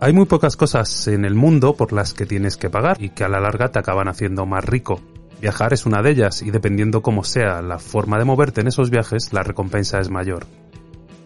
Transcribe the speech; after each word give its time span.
Hay 0.00 0.12
muy 0.12 0.26
pocas 0.26 0.56
cosas 0.56 1.08
en 1.08 1.24
el 1.24 1.34
mundo 1.34 1.74
por 1.74 1.92
las 1.92 2.14
que 2.14 2.24
tienes 2.24 2.56
que 2.56 2.70
pagar 2.70 2.96
y 3.00 3.08
que 3.08 3.24
a 3.24 3.28
la 3.28 3.40
larga 3.40 3.72
te 3.72 3.80
acaban 3.80 4.06
haciendo 4.06 4.46
más 4.46 4.64
rico. 4.64 5.00
Viajar 5.40 5.72
es 5.72 5.86
una 5.86 6.02
de 6.02 6.10
ellas 6.12 6.40
y 6.42 6.52
dependiendo 6.52 7.02
cómo 7.02 7.24
sea 7.24 7.62
la 7.62 7.80
forma 7.80 8.16
de 8.16 8.24
moverte 8.24 8.60
en 8.60 8.68
esos 8.68 8.90
viajes, 8.90 9.32
la 9.32 9.42
recompensa 9.42 9.98
es 9.98 10.08
mayor. 10.08 10.46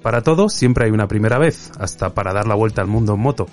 Para 0.00 0.22
todo 0.22 0.48
siempre 0.48 0.86
hay 0.86 0.90
una 0.90 1.06
primera 1.06 1.38
vez, 1.38 1.70
hasta 1.78 2.14
para 2.14 2.32
dar 2.32 2.48
la 2.48 2.54
vuelta 2.54 2.80
al 2.80 2.88
mundo 2.88 3.12
en 3.12 3.20
moto. 3.20 3.46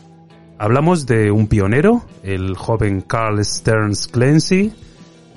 Hablamos 0.58 1.06
de 1.06 1.32
un 1.32 1.48
pionero, 1.48 2.06
el 2.24 2.56
joven 2.56 3.02
Carl 3.02 3.44
Stearns 3.44 4.08
Clancy, 4.08 4.74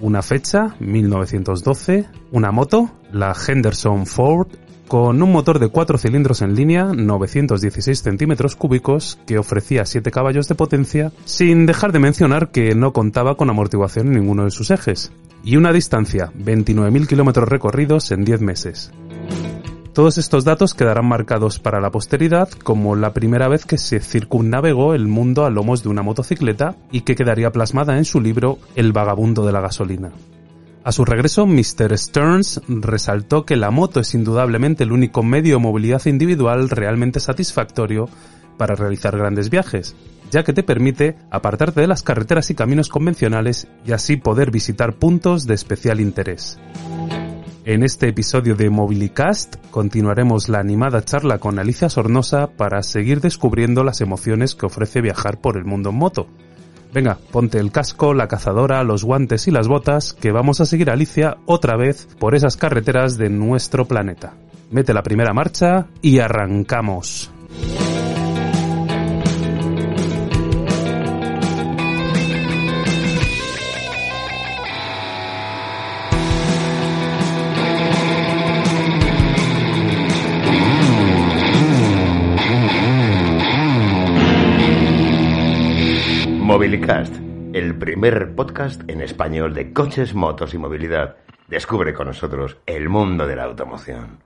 una 0.00 0.22
fecha, 0.22 0.76
1912, 0.78 2.06
una 2.30 2.52
moto, 2.52 2.88
la 3.10 3.34
Henderson 3.34 4.06
Ford 4.06 4.46
con 4.88 5.22
un 5.22 5.32
motor 5.32 5.58
de 5.58 5.68
4 5.68 5.98
cilindros 5.98 6.42
en 6.42 6.54
línea, 6.54 6.92
916 6.94 8.02
centímetros 8.02 8.56
cúbicos, 8.56 9.18
que 9.26 9.38
ofrecía 9.38 9.86
7 9.86 10.10
caballos 10.10 10.48
de 10.48 10.54
potencia, 10.54 11.12
sin 11.24 11.66
dejar 11.66 11.92
de 11.92 11.98
mencionar 11.98 12.50
que 12.50 12.74
no 12.74 12.92
contaba 12.92 13.36
con 13.36 13.50
amortiguación 13.50 14.08
en 14.08 14.20
ninguno 14.20 14.44
de 14.44 14.50
sus 14.50 14.70
ejes, 14.70 15.12
y 15.44 15.56
una 15.56 15.72
distancia, 15.72 16.32
29.000 16.38 17.06
kilómetros 17.06 17.48
recorridos 17.48 18.10
en 18.10 18.24
10 18.24 18.40
meses. 18.40 18.92
Todos 19.92 20.16
estos 20.16 20.44
datos 20.44 20.72
quedarán 20.72 21.06
marcados 21.06 21.58
para 21.58 21.78
la 21.78 21.90
posteridad 21.90 22.48
como 22.48 22.96
la 22.96 23.12
primera 23.12 23.48
vez 23.48 23.66
que 23.66 23.76
se 23.76 24.00
circunnavegó 24.00 24.94
el 24.94 25.06
mundo 25.06 25.44
a 25.44 25.50
lomos 25.50 25.82
de 25.82 25.90
una 25.90 26.02
motocicleta 26.02 26.76
y 26.90 27.02
que 27.02 27.14
quedaría 27.14 27.52
plasmada 27.52 27.98
en 27.98 28.06
su 28.06 28.18
libro 28.18 28.58
El 28.74 28.92
vagabundo 28.92 29.44
de 29.44 29.52
la 29.52 29.60
gasolina. 29.60 30.12
A 30.84 30.90
su 30.90 31.04
regreso, 31.04 31.46
Mr. 31.46 31.96
Stearns 31.96 32.60
resaltó 32.66 33.44
que 33.44 33.54
la 33.54 33.70
moto 33.70 34.00
es 34.00 34.14
indudablemente 34.14 34.82
el 34.82 34.90
único 34.90 35.22
medio 35.22 35.56
de 35.56 35.62
movilidad 35.62 36.04
individual 36.06 36.68
realmente 36.70 37.20
satisfactorio 37.20 38.08
para 38.58 38.74
realizar 38.74 39.16
grandes 39.16 39.48
viajes, 39.48 39.94
ya 40.32 40.42
que 40.42 40.52
te 40.52 40.64
permite 40.64 41.16
apartarte 41.30 41.82
de 41.82 41.86
las 41.86 42.02
carreteras 42.02 42.50
y 42.50 42.56
caminos 42.56 42.88
convencionales 42.88 43.68
y 43.86 43.92
así 43.92 44.16
poder 44.16 44.50
visitar 44.50 44.94
puntos 44.94 45.46
de 45.46 45.54
especial 45.54 46.00
interés. 46.00 46.58
En 47.64 47.84
este 47.84 48.08
episodio 48.08 48.56
de 48.56 48.68
Mobilicast 48.68 49.54
continuaremos 49.70 50.48
la 50.48 50.58
animada 50.58 51.04
charla 51.04 51.38
con 51.38 51.60
Alicia 51.60 51.88
Sornosa 51.90 52.48
para 52.48 52.82
seguir 52.82 53.20
descubriendo 53.20 53.84
las 53.84 54.00
emociones 54.00 54.56
que 54.56 54.66
ofrece 54.66 55.00
viajar 55.00 55.40
por 55.40 55.56
el 55.56 55.64
mundo 55.64 55.90
en 55.90 55.96
moto 55.96 56.26
Venga, 56.92 57.16
ponte 57.30 57.58
el 57.58 57.72
casco, 57.72 58.12
la 58.12 58.28
cazadora, 58.28 58.84
los 58.84 59.02
guantes 59.02 59.48
y 59.48 59.50
las 59.50 59.66
botas, 59.66 60.12
que 60.12 60.30
vamos 60.30 60.60
a 60.60 60.66
seguir 60.66 60.90
a 60.90 60.92
Alicia 60.92 61.38
otra 61.46 61.76
vez 61.76 62.06
por 62.18 62.34
esas 62.34 62.56
carreteras 62.56 63.16
de 63.16 63.30
nuestro 63.30 63.86
planeta. 63.86 64.34
Mete 64.70 64.92
la 64.92 65.02
primera 65.02 65.32
marcha 65.32 65.86
y 66.02 66.18
arrancamos. 66.18 67.30
Mobilicast, 86.42 87.14
el 87.52 87.78
primer 87.78 88.34
podcast 88.34 88.82
en 88.88 89.00
español 89.00 89.54
de 89.54 89.72
coches, 89.72 90.12
motos 90.12 90.52
y 90.54 90.58
movilidad. 90.58 91.14
Descubre 91.46 91.94
con 91.94 92.08
nosotros 92.08 92.56
el 92.66 92.88
mundo 92.88 93.28
de 93.28 93.36
la 93.36 93.44
automoción. 93.44 94.18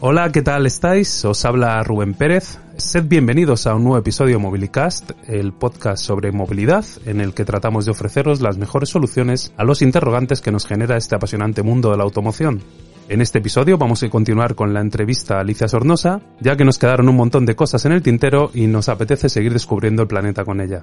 Hola, 0.00 0.32
¿qué 0.32 0.42
tal 0.42 0.66
estáis? 0.66 1.24
Os 1.24 1.44
habla 1.44 1.84
Rubén 1.84 2.14
Pérez. 2.14 2.58
Sed 2.76 3.04
bienvenidos 3.04 3.68
a 3.68 3.76
un 3.76 3.84
nuevo 3.84 3.98
episodio 3.98 4.40
de 4.40 5.10
el 5.28 5.52
podcast 5.52 6.04
sobre 6.04 6.32
movilidad 6.32 6.84
en 7.06 7.20
el 7.20 7.32
que 7.32 7.44
tratamos 7.44 7.84
de 7.84 7.92
ofreceros 7.92 8.40
las 8.40 8.58
mejores 8.58 8.88
soluciones 8.88 9.54
a 9.56 9.62
los 9.62 9.82
interrogantes 9.82 10.40
que 10.40 10.50
nos 10.50 10.66
genera 10.66 10.96
este 10.96 11.14
apasionante 11.14 11.62
mundo 11.62 11.92
de 11.92 11.96
la 11.96 12.02
automoción. 12.02 12.60
En 13.08 13.22
este 13.22 13.38
episodio 13.38 13.78
vamos 13.78 14.02
a 14.02 14.10
continuar 14.10 14.54
con 14.54 14.74
la 14.74 14.82
entrevista 14.82 15.36
a 15.36 15.40
Alicia 15.40 15.66
Sornosa, 15.66 16.20
ya 16.40 16.56
que 16.56 16.66
nos 16.66 16.76
quedaron 16.76 17.08
un 17.08 17.16
montón 17.16 17.46
de 17.46 17.56
cosas 17.56 17.86
en 17.86 17.92
el 17.92 18.02
tintero 18.02 18.50
y 18.52 18.66
nos 18.66 18.90
apetece 18.90 19.30
seguir 19.30 19.54
descubriendo 19.54 20.02
el 20.02 20.08
planeta 20.08 20.44
con 20.44 20.60
ella. 20.60 20.82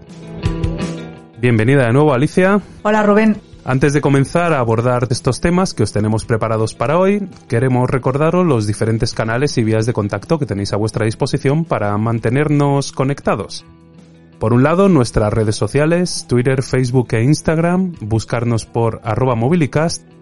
Bienvenida 1.39 1.85
de 1.85 1.93
nuevo, 1.93 2.15
Alicia. 2.15 2.59
Hola, 2.81 3.03
Rubén. 3.03 3.37
Antes 3.63 3.93
de 3.93 4.01
comenzar 4.01 4.53
a 4.53 4.59
abordar 4.59 5.07
estos 5.11 5.39
temas 5.39 5.75
que 5.75 5.83
os 5.83 5.93
tenemos 5.93 6.25
preparados 6.25 6.73
para 6.73 6.97
hoy, 6.97 7.29
queremos 7.47 7.87
recordaros 7.87 8.43
los 8.43 8.65
diferentes 8.65 9.13
canales 9.13 9.55
y 9.59 9.63
vías 9.63 9.85
de 9.85 9.93
contacto 9.93 10.39
que 10.39 10.47
tenéis 10.47 10.73
a 10.73 10.77
vuestra 10.77 11.05
disposición 11.05 11.63
para 11.63 11.95
mantenernos 11.99 12.91
conectados. 12.91 13.65
Por 14.39 14.51
un 14.51 14.63
lado, 14.63 14.89
nuestras 14.89 15.31
redes 15.31 15.55
sociales, 15.55 16.25
Twitter, 16.27 16.63
Facebook 16.63 17.09
e 17.11 17.23
Instagram, 17.23 17.93
buscarnos 18.01 18.65
por 18.65 18.99
arroba 19.03 19.35
mobilicast 19.35 20.14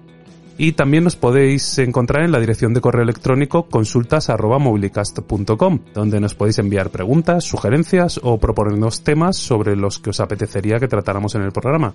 y 0.58 0.74
también 0.74 1.04
nos 1.04 1.16
podéis 1.16 1.78
encontrar 1.80 2.24
en 2.24 2.32
la 2.32 2.40
dirección 2.40 2.74
de 2.74 2.82
correo 2.82 3.04
electrónico 3.04 3.64
consultas.mobilicast.com, 3.64 5.80
donde 5.94 6.20
nos 6.20 6.36
podéis 6.36 6.60
enviar 6.60 6.90
preguntas, 6.90 7.44
sugerencias 7.44 8.20
o 8.24 8.38
proponernos 8.38 9.04
temas 9.04 9.38
sobre 9.38 9.76
los 9.76 10.00
que 10.00 10.12
os 10.12 10.20
apetecería 10.20 10.80
que 10.80 10.88
tratáramos 10.88 11.36
en 11.36 11.44
el 11.44 11.52
programa. 11.52 11.94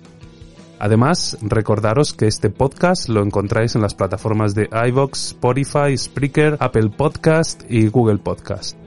Además, 0.79 1.37
recordaros 1.41 2.13
que 2.13 2.27
este 2.27 2.49
podcast 2.49 3.09
lo 3.09 3.21
encontráis 3.21 3.75
en 3.75 3.81
las 3.81 3.95
plataformas 3.95 4.55
de 4.55 4.69
iVoox, 4.87 5.13
Spotify, 5.13 5.97
Spreaker, 5.97 6.55
Apple 6.59 6.89
Podcast 6.95 7.63
y 7.69 7.87
Google 7.87 8.19
Podcast. 8.19 8.77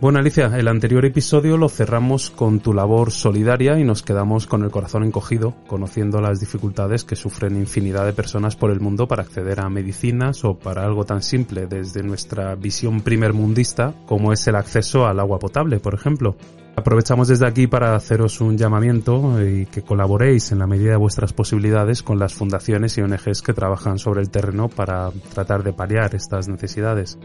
Bueno, 0.00 0.20
Alicia, 0.20 0.46
el 0.56 0.68
anterior 0.68 1.04
episodio 1.04 1.56
lo 1.56 1.68
cerramos 1.68 2.30
con 2.30 2.60
tu 2.60 2.72
labor 2.72 3.10
solidaria 3.10 3.80
y 3.80 3.84
nos 3.84 4.04
quedamos 4.04 4.46
con 4.46 4.62
el 4.62 4.70
corazón 4.70 5.02
encogido, 5.02 5.56
conociendo 5.66 6.20
las 6.20 6.38
dificultades 6.38 7.02
que 7.02 7.16
sufren 7.16 7.56
infinidad 7.56 8.06
de 8.06 8.12
personas 8.12 8.54
por 8.54 8.70
el 8.70 8.78
mundo 8.78 9.08
para 9.08 9.24
acceder 9.24 9.58
a 9.58 9.68
medicinas 9.68 10.44
o 10.44 10.56
para 10.56 10.84
algo 10.84 11.04
tan 11.04 11.20
simple 11.20 11.66
desde 11.66 12.04
nuestra 12.04 12.54
visión 12.54 13.00
primermundista 13.00 13.92
como 14.06 14.32
es 14.32 14.46
el 14.46 14.54
acceso 14.54 15.04
al 15.04 15.18
agua 15.18 15.40
potable, 15.40 15.80
por 15.80 15.94
ejemplo. 15.94 16.36
Aprovechamos 16.76 17.26
desde 17.26 17.48
aquí 17.48 17.66
para 17.66 17.96
haceros 17.96 18.40
un 18.40 18.56
llamamiento 18.56 19.44
y 19.44 19.66
que 19.66 19.82
colaboréis 19.82 20.52
en 20.52 20.60
la 20.60 20.68
medida 20.68 20.92
de 20.92 20.96
vuestras 20.96 21.32
posibilidades 21.32 22.04
con 22.04 22.20
las 22.20 22.34
fundaciones 22.34 22.96
y 22.96 23.00
ONGs 23.00 23.42
que 23.42 23.52
trabajan 23.52 23.98
sobre 23.98 24.20
el 24.20 24.30
terreno 24.30 24.68
para 24.68 25.10
tratar 25.34 25.64
de 25.64 25.72
paliar 25.72 26.14
estas 26.14 26.46
necesidades. 26.46 27.18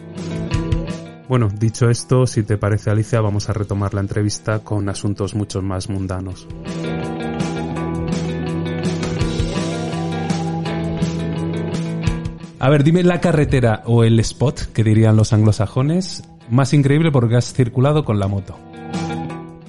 Bueno, 1.33 1.49
dicho 1.49 1.89
esto, 1.89 2.27
si 2.27 2.43
te 2.43 2.59
parece 2.59 2.91
Alicia, 2.91 3.19
vamos 3.19 3.49
a 3.49 3.53
retomar 3.53 3.95
la 3.95 4.01
entrevista 4.01 4.59
con 4.59 4.87
asuntos 4.87 5.33
mucho 5.33 5.63
más 5.63 5.89
mundanos. 5.89 6.47
A 12.59 12.69
ver, 12.69 12.83
dime 12.83 13.01
la 13.01 13.19
carretera 13.19 13.81
o 13.87 14.03
el 14.03 14.19
spot, 14.19 14.73
que 14.73 14.83
dirían 14.83 15.15
los 15.15 15.33
anglosajones, 15.33 16.21
más 16.51 16.71
increíble 16.75 17.11
porque 17.11 17.37
has 17.37 17.51
circulado 17.51 18.05
con 18.05 18.19
la 18.19 18.27
moto. 18.27 18.55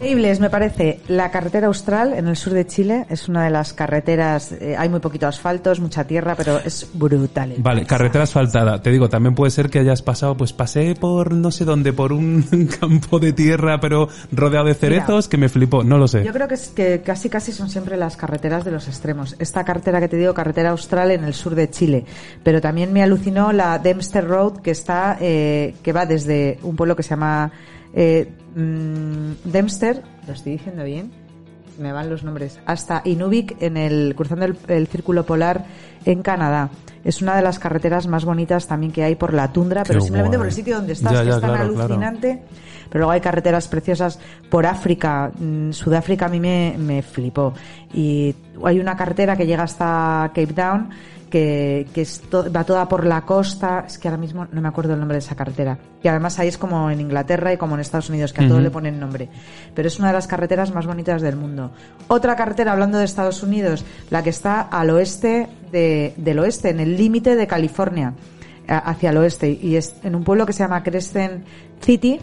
Increíbles, 0.05 0.39
me 0.39 0.51
parece. 0.51 1.01
La 1.09 1.31
carretera 1.31 1.69
austral 1.69 2.13
en 2.13 2.29
el 2.29 2.37
sur 2.37 2.53
de 2.53 2.67
Chile 2.67 3.07
es 3.09 3.27
una 3.27 3.43
de 3.45 3.49
las 3.49 3.73
carreteras. 3.73 4.53
eh, 4.53 4.77
hay 4.77 4.91
muy 4.91 5.01
poquito 5.01 5.27
asfalto, 5.27 5.73
es 5.73 5.81
mucha 5.81 6.05
tierra, 6.05 6.35
pero 6.35 6.59
es 6.59 6.87
brutal. 6.93 7.53
el 7.53 7.63
Vale, 7.63 7.87
carretera 7.87 8.25
asfaltada. 8.25 8.83
Te 8.83 8.91
digo, 8.91 9.09
también 9.09 9.35
puede 9.35 9.51
ser 9.51 9.71
que 9.71 9.79
hayas 9.79 10.03
pasado, 10.03 10.37
pues 10.37 10.53
pasé 10.53 10.95
por 10.95 11.33
no 11.33 11.51
sé 11.51 11.65
dónde, 11.65 11.95
por 11.95 12.13
un 12.13 12.43
campo 12.81 13.19
de 13.19 13.33
tierra, 13.33 13.81
pero 13.81 14.11
rodeado 14.31 14.67
de 14.67 14.75
cerezos, 14.75 15.27
que 15.27 15.39
me 15.39 15.49
flipó, 15.49 15.83
no 15.83 15.97
lo 15.97 16.07
sé. 16.07 16.23
Yo 16.23 16.35
creo 16.35 16.49
que, 16.49 16.55
es 16.57 16.69
que 16.69 17.01
casi 17.01 17.31
casi 17.31 17.53
son 17.53 17.71
siempre 17.71 17.97
las 17.97 18.19
carreteras 18.19 18.63
de 18.63 18.73
los 18.73 18.87
extremos. 18.89 19.37
Esta 19.39 19.65
carretera 19.65 20.01
que 20.01 20.09
te 20.09 20.19
digo, 20.19 20.35
carretera 20.35 20.73
austral 20.73 21.13
en 21.13 21.25
el 21.25 21.33
sur 21.33 21.55
de 21.55 21.71
Chile. 21.71 22.05
Pero 22.43 22.61
también 22.61 22.93
me 22.93 23.03
alucinó 23.03 23.53
la 23.53 23.79
Dempster 23.79 24.29
Road 24.29 24.59
que 24.59 24.73
está, 24.73 25.17
eh, 25.19 25.75
que 25.83 25.95
va 25.95 26.05
desde 26.05 26.59
un 26.63 26.77
pueblo 26.77 26.95
que 26.95 27.03
se 27.03 27.09
llama 27.09 27.51
eh, 27.95 28.31
mm, 28.55 29.51
Dempster, 29.51 30.03
lo 30.27 30.33
estoy 30.33 30.53
diciendo 30.53 30.85
bien. 30.85 31.11
me 31.79 31.93
van 31.93 32.09
los 32.09 32.23
nombres, 32.23 32.61
hasta 32.67 33.03
Inuvik 33.05 33.61
en 33.61 33.77
el 33.77 34.15
cruzando 34.17 34.45
el, 34.45 34.57
el 34.69 34.87
círculo 34.87 35.25
polar 35.27 35.65
en 36.05 36.23
Canadá. 36.23 36.71
Es 37.05 37.21
una 37.21 37.37
de 37.37 37.43
las 37.43 37.59
carreteras 37.59 38.07
más 38.07 38.25
bonitas 38.25 38.67
también 38.67 38.93
que 38.93 39.05
hay 39.05 39.15
por 39.15 39.35
la 39.35 39.53
tundra, 39.53 39.83
pero 39.85 40.01
simplemente 40.01 40.37
guay. 40.37 40.47
por 40.47 40.47
el 40.47 40.55
sitio 40.55 40.77
donde 40.77 40.95
estás, 40.95 41.13
Ya, 41.13 41.21
que 41.21 41.29
ya, 41.29 41.35
es 41.35 41.41
tan 41.41 41.51
claro, 41.51 41.75
claro. 41.75 42.41
Pero 42.89 43.01
luego 43.01 43.11
hay 43.13 43.21
carreteras 43.21 43.69
preciosas 43.69 44.19
por 44.51 44.67
África. 44.67 45.31
Mm, 45.39 45.71
Sudáfrica 45.73 46.27
a 46.27 46.29
mí 46.29 46.41
me, 46.41 46.75
me 46.79 47.03
flipó. 47.03 47.55
Y 47.93 48.35
hay 48.65 48.81
una 48.81 48.97
carretera 48.97 49.37
que 49.37 49.47
llega 49.47 49.63
hasta 49.65 50.31
Cape 50.35 50.53
Town 50.55 50.91
que, 51.31 51.89
que 51.93 52.03
es 52.03 52.21
to- 52.31 52.53
va 52.53 52.63
toda 52.63 52.89
por 52.89 53.05
la 53.05 53.23
costa. 53.23 53.85
Es 53.87 53.99
que 53.99 54.07
ahora 54.07 54.19
mismo 54.21 54.47
no 54.53 54.61
me 54.61 54.69
acuerdo 54.69 54.93
el 54.95 55.01
nombre 55.01 55.17
de 55.17 55.19
esa 55.19 55.35
carretera. 55.35 55.77
Y 56.01 56.07
además 56.07 56.39
ahí 56.39 56.47
es 56.47 56.57
como 56.59 56.89
en 56.91 57.01
Inglaterra 57.01 57.53
y 57.53 57.57
como 57.57 57.75
en 57.75 57.81
Estados 57.81 58.09
Unidos, 58.09 58.33
que 58.33 58.45
a 58.45 58.49
todo 58.49 58.61
le 58.61 58.71
ponen 58.71 59.01
nombre. 59.01 59.29
Pero 59.75 59.89
es 59.89 59.99
una 59.99 60.09
de 60.09 60.15
las 60.15 60.29
carreteras 60.29 60.73
más 60.73 60.87
bonitas 60.87 61.23
del 61.23 61.35
mundo. 61.35 61.73
Otra 62.07 62.37
carretera, 62.37 62.71
hablando 62.73 62.99
de 62.99 63.05
Estados 63.05 63.43
Unidos, 63.43 63.85
la 64.11 64.23
que 64.23 64.31
está 64.31 64.61
al 64.61 64.91
oeste 64.91 65.49
de- 65.73 66.15
del 66.17 66.39
oeste, 66.39 66.71
en 66.71 66.79
el 66.79 66.97
límite 66.97 67.35
de 67.35 67.47
California 67.49 68.13
a- 68.69 68.79
hacia 68.79 69.11
el 69.11 69.17
oeste 69.17 69.51
y 69.61 69.75
es 69.75 69.97
en 70.05 70.15
un 70.15 70.23
pueblo 70.23 70.47
que 70.47 70.53
se 70.53 70.61
llama 70.63 70.85
Crescent 70.85 71.45
City 71.81 72.21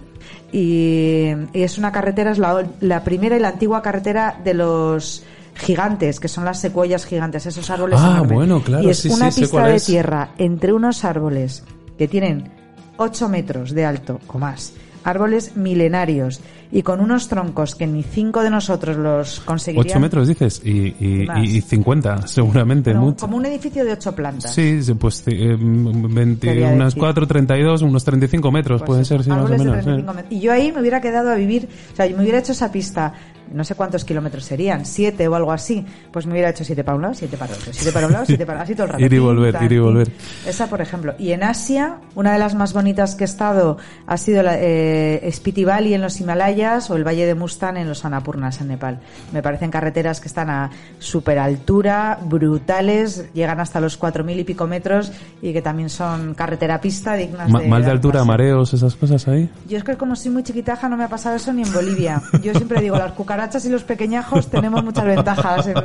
y, 0.52 1.28
y 1.54 1.62
es 1.64 1.78
una 1.78 1.92
carretera, 1.92 2.32
es 2.32 2.38
la, 2.38 2.66
la 2.82 3.04
primera 3.04 3.36
y 3.36 3.40
la 3.40 3.50
antigua 3.50 3.82
carretera 3.82 4.38
de 4.44 4.54
los 4.54 5.24
gigantes, 5.56 6.20
que 6.20 6.28
son 6.28 6.46
las 6.46 6.60
secuoyas 6.60 7.06
gigantes, 7.06 7.46
esos 7.46 7.70
árboles 7.70 8.00
Ah, 8.02 8.12
enormes. 8.14 8.34
bueno, 8.34 8.62
claro, 8.64 8.84
y 8.84 8.90
es 8.90 9.00
sí, 9.00 9.10
una 9.10 9.32
sí, 9.32 9.42
pista 9.42 9.66
de 9.68 9.76
es. 9.76 9.86
tierra 9.86 10.30
entre 10.38 10.74
unos 10.74 11.04
árboles 11.06 11.64
que 11.98 12.08
tienen 12.08 12.50
8 12.98 13.30
metros 13.30 13.72
de 13.72 13.86
alto 13.86 14.20
o 14.28 14.38
más, 14.40 14.74
árboles 15.04 15.56
milenarios 15.56 16.42
y 16.72 16.84
con 16.84 17.02
unos 17.02 17.28
troncos 17.28 17.76
que 17.76 17.86
ni 17.88 18.02
cinco 18.04 18.42
de 18.44 18.50
nosotros 18.50 18.96
los 18.98 19.40
conseguirían. 19.42 19.98
8 19.98 20.00
metros 20.00 20.28
dices 20.28 20.62
y, 20.64 20.96
y, 21.00 21.28
y 21.44 21.62
50 21.62 22.28
seguramente 22.28 22.94
No, 22.94 23.02
mucho. 23.02 23.26
como 23.26 23.38
un 23.38 23.46
edificio 23.46 23.84
de 23.84 23.92
ocho 23.94 24.16
plantas. 24.16 24.54
Sí, 24.54 24.80
pues 24.98 25.24
eh, 25.28 25.58
20, 25.60 26.48
Quería 26.48 26.70
unas 26.70 26.94
decir. 26.94 27.00
4, 27.02 27.28
32, 27.28 27.82
unos 27.82 28.04
35 28.06 28.52
metros 28.52 28.82
Pues 28.82 28.88
pueden 28.88 29.06
ser, 29.06 29.24
sí, 29.24 29.30
más 29.30 29.40
o 29.46 29.50
menos. 29.50 29.66
¿eh? 29.68 29.82
35 29.84 30.14
metros. 30.14 30.32
Y 30.34 30.40
yo 30.40 30.54
ahí 30.54 30.72
me 30.72 30.80
hubiera 30.80 31.02
quedado 31.02 31.30
a 31.32 31.36
vivir, 31.36 31.68
o 31.92 31.96
sea, 31.96 32.06
yo 32.06 32.16
me 32.16 32.24
hubiera 32.24 32.40
hecho 32.40 32.54
esa 32.54 32.72
pista, 32.72 33.14
no 33.54 33.64
sé 33.64 33.76
cuántos 33.76 34.06
kilómetros 34.06 34.46
serían, 34.46 34.86
siete 34.86 35.28
o 35.28 35.36
algo 35.36 35.52
así, 35.52 35.86
pues 36.12 36.26
me 36.26 36.34
hubiera 36.34 36.50
hecho 36.50 36.64
siete 36.64 36.84
para 36.84 36.96
un 36.96 37.02
lado, 37.04 37.14
siete 37.14 37.38
para 37.38 37.54
otro, 37.54 37.72
siete 37.74 37.92
para 37.92 38.08
un 38.08 38.14
lado, 38.14 38.26
siete 38.26 38.46
para 38.46 38.62
así 38.62 38.74
todo 38.76 38.86
el 38.88 38.94
rato. 38.94 39.04
Ir 39.06 39.14
y 39.14 39.20
volver, 39.20 39.58
ir 39.64 39.72
y 39.72 39.80
volver. 39.80 40.12
Esa, 40.48 40.68
por 40.68 40.82
ejemplo. 40.82 41.14
Y 41.20 41.32
en 41.32 41.44
Asia, 41.44 41.98
una 42.16 42.34
de 42.34 42.40
las 42.40 42.56
más 42.56 42.74
bonitas 42.74 43.16
que 43.16 43.24
he 43.24 43.26
estado 43.26 43.78
ha 44.08 44.18
sido 44.18 44.44
la, 44.44 44.56
eh, 44.58 45.30
Spiti 45.32 45.64
Valley 45.66 45.94
en 45.94 46.02
los 46.02 46.20
Himalayas 46.22 46.90
o 46.90 46.96
el 46.96 47.04
Valle 47.06 47.26
de 47.26 47.36
Mustang 47.36 47.78
en 47.78 47.88
los 47.90 48.06
Annapurnas 48.06 48.62
en 48.62 48.68
Nepal. 48.70 49.00
Me 49.32 49.42
parecen 49.44 49.70
carreteras 49.72 50.22
que 50.22 50.28
están 50.28 50.50
a 50.50 50.70
super 51.00 51.40
altura, 51.40 52.20
brutales, 52.24 53.26
llegan 53.34 53.60
hasta 53.60 53.80
los 53.80 53.98
cuatro 53.98 54.24
mil 54.24 54.40
y 54.40 54.44
pico 54.44 54.68
metros 54.68 55.12
y 55.42 55.54
que 55.54 55.62
también 55.62 55.90
son 55.90 56.34
carretera 56.36 56.80
pista 56.82 57.16
dignas 57.16 57.50
Ma- 57.50 57.60
de 57.60 57.68
mal 57.68 57.84
de 57.84 57.92
altura, 57.92 58.24
mareos, 58.24 58.74
esas 58.74 58.96
cosas 58.96 59.28
ahí. 59.28 59.50
Yo 59.68 59.78
es 59.78 59.84
que 59.84 59.96
como 59.98 60.16
soy 60.16 60.32
muy 60.32 60.44
chiquitaja 60.44 60.88
no 60.90 60.98
me 60.98 61.04
ha 61.04 61.10
pasado 61.10 61.36
eso 61.36 61.52
ni 61.54 61.64
en 61.64 61.74
Bolivia. 61.74 62.22
Yo 62.44 62.54
siempre 62.54 62.82
digo, 62.82 62.98
las 62.98 63.12
cucarachas 63.14 63.41
y 63.66 63.70
los 63.70 63.84
pequeñajos 63.84 64.48
tenemos 64.50 64.84
muchas 64.84 65.06
ventajas 65.06 65.68
en, 65.68 65.76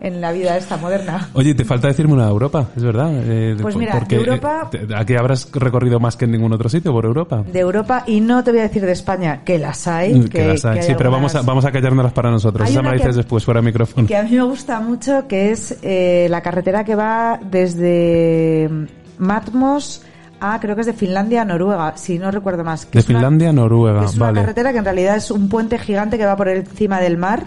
en 0.00 0.20
la 0.20 0.32
vida 0.32 0.56
esta 0.56 0.76
moderna. 0.76 1.28
Oye, 1.32 1.54
te 1.54 1.64
falta 1.64 1.88
decirme 1.88 2.14
una 2.14 2.24
de 2.24 2.30
Europa, 2.30 2.66
es 2.76 2.82
verdad. 2.82 3.10
Eh, 3.14 3.56
Pues 3.60 3.76
mira, 3.76 3.94
de 3.94 3.98
porque, 4.00 4.16
Europa- 4.16 4.68
eh, 4.72 4.86
te- 4.88 4.94
aquí 4.96 5.14
habrás 5.16 5.48
recorrido 5.52 6.00
más 6.00 6.16
que 6.16 6.24
en 6.24 6.32
ningún 6.32 6.52
otro 6.52 6.68
sitio 6.68 6.92
por 6.92 7.04
Europa. 7.04 7.44
De 7.50 7.60
Europa, 7.60 8.02
y 8.06 8.20
no 8.20 8.42
te 8.42 8.50
voy 8.50 8.60
a 8.60 8.64
decir 8.64 8.84
de 8.84 8.92
España, 8.92 9.42
que 9.44 9.58
las 9.58 9.86
hay. 9.86 10.14
Mm, 10.14 10.22
Que, 10.24 10.28
que 10.30 10.46
las 10.48 10.64
hay. 10.64 10.74
que 10.74 10.80
hay 10.80 10.86
sí, 10.86 10.94
pero 10.98 11.10
vamos 11.12 11.34
a, 11.36 11.42
vamos 11.42 11.64
a 11.64 11.70
callárnoslas 11.72 12.12
para 12.12 12.30
nosotros. 12.30 12.66
Hay 12.66 12.72
Esa 12.72 12.82
me 12.82 12.88
la 12.90 12.94
dices 12.96 13.16
después, 13.16 13.44
fuera 13.44 13.60
de 13.60 13.66
micrófono. 13.66 14.06
que 14.06 14.16
a 14.16 14.22
mí 14.24 14.30
me 14.32 14.42
gusta 14.42 14.80
mucho, 14.80 15.26
que 15.28 15.52
es 15.52 15.78
eh, 15.82 16.26
la 16.30 16.40
carretera 16.40 16.84
que 16.84 16.94
va 16.96 17.38
desde 17.50 18.68
Matmos 19.18 20.02
a, 20.42 20.58
creo 20.60 20.74
que 20.74 20.80
es 20.82 20.86
de 20.86 20.92
Finlandia 20.92 21.42
a 21.42 21.44
Noruega, 21.44 21.96
si 21.96 22.18
no 22.18 22.30
recuerdo 22.30 22.64
más. 22.64 22.84
que 22.86 22.98
De 22.98 23.04
una- 23.04 23.18
Finlandia 23.20 23.50
a 23.50 23.52
Noruega, 23.52 24.00
que 24.00 24.06
es 24.06 24.16
una 24.16 24.26
carretera 24.40 24.72
que 24.72 24.78
en 24.78 24.84
realidad 24.84 25.16
es 25.16 25.30
un 25.30 25.48
puente 25.48 25.78
gigante 25.78 26.18
que 26.18 26.26
va 26.26 26.36
por 26.36 26.48
encima 26.48 27.00
del 27.00 27.16
mar. 27.16 27.44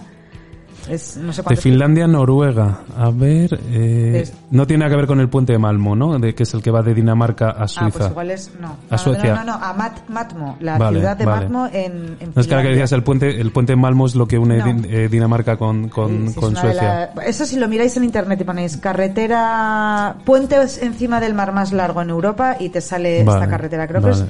Es, 0.89 1.17
no 1.17 1.33
sé 1.33 1.41
De 1.49 1.55
Finlandia 1.55 2.05
a 2.05 2.07
Noruega. 2.07 2.79
A 2.97 3.09
ver, 3.09 3.59
eh, 3.71 4.29
no 4.51 4.67
tiene 4.67 4.81
nada 4.81 4.91
que 4.91 4.97
ver 4.97 5.07
con 5.07 5.19
el 5.19 5.29
puente 5.29 5.53
de 5.53 5.57
Malmo, 5.59 5.95
¿no? 5.95 6.19
De, 6.19 6.35
que 6.35 6.43
es 6.43 6.53
el 6.53 6.61
que 6.61 6.69
va 6.71 6.81
de 6.83 6.93
Dinamarca 6.93 7.49
a 7.49 7.63
Ah, 7.63 7.67
Suiza. 7.67 7.97
pues 7.97 8.09
igual 8.11 8.31
es. 8.31 8.51
No. 8.59 8.67
A 8.67 8.75
No, 8.91 8.97
Suecia. 8.97 9.33
No, 9.35 9.43
no, 9.43 9.57
no, 9.57 9.65
a 9.65 9.73
Mat- 9.73 10.07
Matmo, 10.09 10.57
la 10.59 10.77
Vale, 10.77 10.99
ciudad 10.99 11.17
de 11.17 11.25
vale. 11.25 11.41
Matmo 11.49 11.67
en, 11.67 11.73
en 11.73 11.85
No 11.89 12.13
es 12.15 12.17
que 12.19 12.33
que 12.33 12.41
Finlandia. 12.43 12.69
decías 12.71 12.91
el 12.91 13.03
puente, 13.03 13.41
el 13.41 13.51
puente 13.51 13.71
de 13.73 13.77
Malmo 13.77 14.05
es 14.05 14.15
lo 14.15 14.27
que 14.27 14.37
une 14.37 14.57
No. 14.57 14.65
Din- 14.65 14.85
eh, 14.89 15.09
Dinamarca 15.09 15.57
con, 15.57 15.89
con, 15.89 16.27
Sí, 16.27 16.33
sí, 16.33 16.39
con 16.39 16.55
Suecia. 16.55 17.11
la- 17.15 17.23
Eso 17.23 17.45
si 17.45 17.57
lo 17.57 17.67
miráis 17.67 17.97
en 17.97 18.03
internet 18.03 18.39
y 18.41 18.43
ponéis 18.43 18.77
carretera, 18.77 20.15
puente 20.25 20.55
encima 20.81 21.19
del 21.19 21.33
mar 21.33 21.51
más 21.51 21.71
largo 21.73 22.01
en 22.01 22.09
Europa 22.09 22.57
y 22.59 22.69
te 22.69 22.81
sale 22.81 23.23
Vale, 23.23 23.39
esta 23.39 23.49
carretera. 23.49 23.87
Creo 23.87 24.01
que 24.01 24.09
es, 24.11 24.25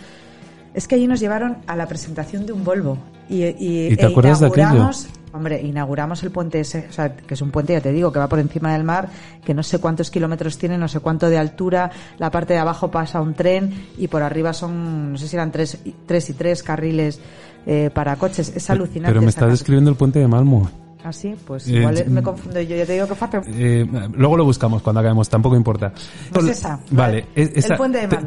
es 0.74 0.88
que 0.88 0.96
allí 0.96 1.08
nos 1.08 1.20
llevaron 1.20 1.58
a 1.68 1.76
la 1.76 1.86
presentación 1.88 2.46
de 2.46 2.54
un 2.54 2.64
Volvo 2.64 2.98
y, 3.30 3.44
y, 3.44 3.88
¿Y 3.92 3.96
te 3.96 4.04
e 4.04 4.08
acuerdas 4.08 4.40
de 4.40 4.48
aquello? 4.48 4.90
Hombre, 5.36 5.62
inauguramos 5.62 6.24
el 6.24 6.32
puente 6.32 6.60
ese, 6.62 6.88
o 6.90 6.94
sea, 6.94 7.16
que 7.16 7.34
es 7.34 7.42
un 7.42 7.52
puente, 7.52 7.74
ya 7.74 7.82
te 7.82 7.92
digo, 7.92 8.12
que 8.12 8.20
va 8.20 8.28
por 8.30 8.40
encima 8.40 8.72
del 8.74 8.84
mar, 8.84 9.10
que 9.44 9.54
no 9.54 9.64
sé 9.64 9.80
cuántos 9.80 10.10
kilómetros 10.10 10.58
tiene, 10.58 10.78
no 10.78 10.88
sé 10.88 11.00
cuánto 11.02 11.30
de 11.30 11.38
altura, 11.38 11.92
la 12.18 12.32
parte 12.32 12.54
de 12.54 12.60
abajo 12.60 12.90
pasa 12.90 13.20
un 13.22 13.34
tren 13.34 13.86
y 13.98 14.08
por 14.08 14.24
arriba 14.24 14.54
son, 14.54 15.12
no 15.14 15.18
sé 15.18 15.28
si 15.28 15.36
eran 15.36 15.52
tres, 15.52 15.80
y- 15.86 15.94
tres 16.06 16.30
y 16.30 16.34
tres 16.34 16.64
carriles 16.64 17.20
eh, 17.66 17.90
para 17.94 18.16
coches. 18.16 18.54
Es 18.56 18.70
alucinante. 18.70 19.10
Pero 19.12 19.22
me 19.22 19.28
carretera. 19.28 19.52
describiendo 19.52 19.90
el 19.90 19.98
puente 19.98 20.20
de 20.20 20.28
Malmo. 20.28 20.70
¿Ah, 21.04 21.12
sí? 21.14 21.36
Pues 21.46 21.68
Eh, 21.68 21.74
igual 21.78 22.04
me 22.08 22.24
confundo 22.24 22.60
yo. 22.62 22.76
Ya 22.76 22.86
te 22.86 22.94
digo 22.94 23.08
que 23.08 23.14
falta... 23.16 23.42
Eh, 23.46 23.86
luego 24.14 24.38
lo 24.38 24.46
buscamos 24.46 24.82
cuando 24.82 25.02
acabemos, 25.02 25.30
tampoco 25.30 25.56
importa. 25.56 25.92
Pues 26.34 26.46
esa. 26.48 26.80
Vale, 26.92 27.26
e- 27.36 27.52
esa- 27.56 27.74
el 27.74 27.78
puente 27.78 28.00
de 28.00 28.08
te- 28.08 28.18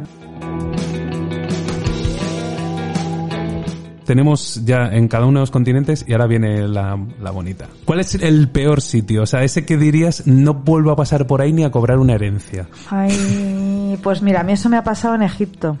tenemos 4.09 4.65
ya 4.65 4.87
en 4.91 5.07
cada 5.07 5.27
uno 5.27 5.37
de 5.39 5.43
los 5.43 5.51
continentes 5.51 6.03
y 6.07 6.13
ahora 6.13 6.25
viene 6.25 6.67
la, 6.67 6.97
la 7.21 7.29
bonita. 7.29 7.67
¿Cuál 7.85 7.99
es 7.99 8.15
el 8.15 8.49
peor 8.49 8.81
sitio? 8.81 9.21
O 9.21 9.25
sea, 9.27 9.43
ese 9.43 9.65
que 9.67 9.77
dirías 9.77 10.25
no 10.25 10.55
vuelvo 10.55 10.89
a 10.89 10.95
pasar 10.95 11.27
por 11.27 11.41
ahí 11.43 11.53
ni 11.53 11.63
a 11.63 11.69
cobrar 11.69 11.99
una 11.99 12.15
herencia. 12.15 12.67
Ay, 12.89 13.99
pues 14.01 14.23
mira, 14.23 14.39
a 14.39 14.43
mí 14.43 14.53
eso 14.53 14.67
me 14.67 14.77
ha 14.77 14.83
pasado 14.83 15.13
en 15.13 15.21
Egipto. 15.21 15.77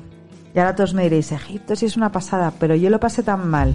Y 0.53 0.59
ahora 0.59 0.75
todos 0.75 0.93
me 0.93 1.01
diréis, 1.01 1.31
Egipto 1.31 1.75
sí 1.75 1.87
es 1.87 1.97
una 1.97 2.11
pasada, 2.11 2.53
pero 2.59 2.75
yo 2.75 2.91
lo 2.91 2.99
pasé 2.99 3.23
tan 3.23 3.47
mal 3.49 3.73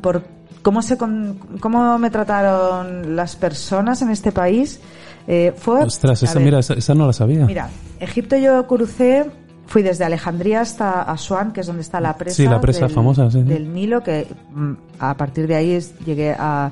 por 0.00 0.22
cómo 0.62 0.80
se 0.80 0.96
con- 0.96 1.36
cómo 1.58 1.98
me 1.98 2.10
trataron 2.10 3.16
las 3.16 3.34
personas 3.34 4.02
en 4.02 4.10
este 4.10 4.30
país. 4.30 4.78
Eh, 5.26 5.52
fue 5.56 5.82
Ostras, 5.82 6.22
esa, 6.22 6.34
ver, 6.34 6.44
mira, 6.44 6.58
esa, 6.60 6.74
esa 6.74 6.94
no 6.94 7.08
la 7.08 7.12
sabía. 7.12 7.44
Mira, 7.46 7.70
Egipto 7.98 8.36
yo 8.36 8.64
crucé, 8.68 9.24
fui 9.72 9.82
desde 9.82 10.04
Alejandría 10.04 10.60
hasta 10.60 11.00
Asuán, 11.00 11.50
que 11.50 11.62
es 11.62 11.66
donde 11.66 11.80
está 11.80 11.98
la 11.98 12.14
presa. 12.18 12.36
Sí, 12.36 12.44
la 12.44 12.60
presa 12.60 12.80
del, 12.86 12.94
famosa, 12.94 13.30
sí, 13.30 13.38
sí. 13.40 13.48
Del 13.48 13.72
Nilo, 13.72 14.02
que 14.02 14.26
mm, 14.54 14.72
a 14.98 15.16
partir 15.16 15.46
de 15.46 15.54
ahí 15.54 15.78
llegué 16.04 16.36
a, 16.38 16.70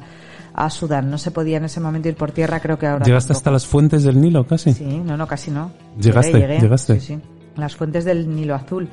a 0.52 0.68
Sudán. 0.68 1.10
No 1.10 1.16
se 1.16 1.30
podía 1.30 1.56
en 1.56 1.64
ese 1.64 1.80
momento 1.80 2.10
ir 2.10 2.14
por 2.14 2.30
tierra, 2.30 2.60
creo 2.60 2.78
que 2.78 2.86
ahora. 2.86 3.06
¿Llegaste 3.06 3.28
tampoco. 3.28 3.38
hasta 3.38 3.50
las 3.52 3.66
fuentes 3.66 4.02
del 4.02 4.20
Nilo 4.20 4.46
casi? 4.46 4.74
Sí, 4.74 4.84
no, 5.02 5.16
no, 5.16 5.26
casi 5.26 5.50
no. 5.50 5.70
Llegaste, 5.98 6.32
Llegué, 6.34 6.46
llegué. 6.46 6.60
llegaste. 6.60 7.00
Sí, 7.00 7.06
sí. 7.14 7.18
Las 7.56 7.74
fuentes 7.76 8.04
del 8.04 8.34
Nilo 8.34 8.54
Azul. 8.54 8.88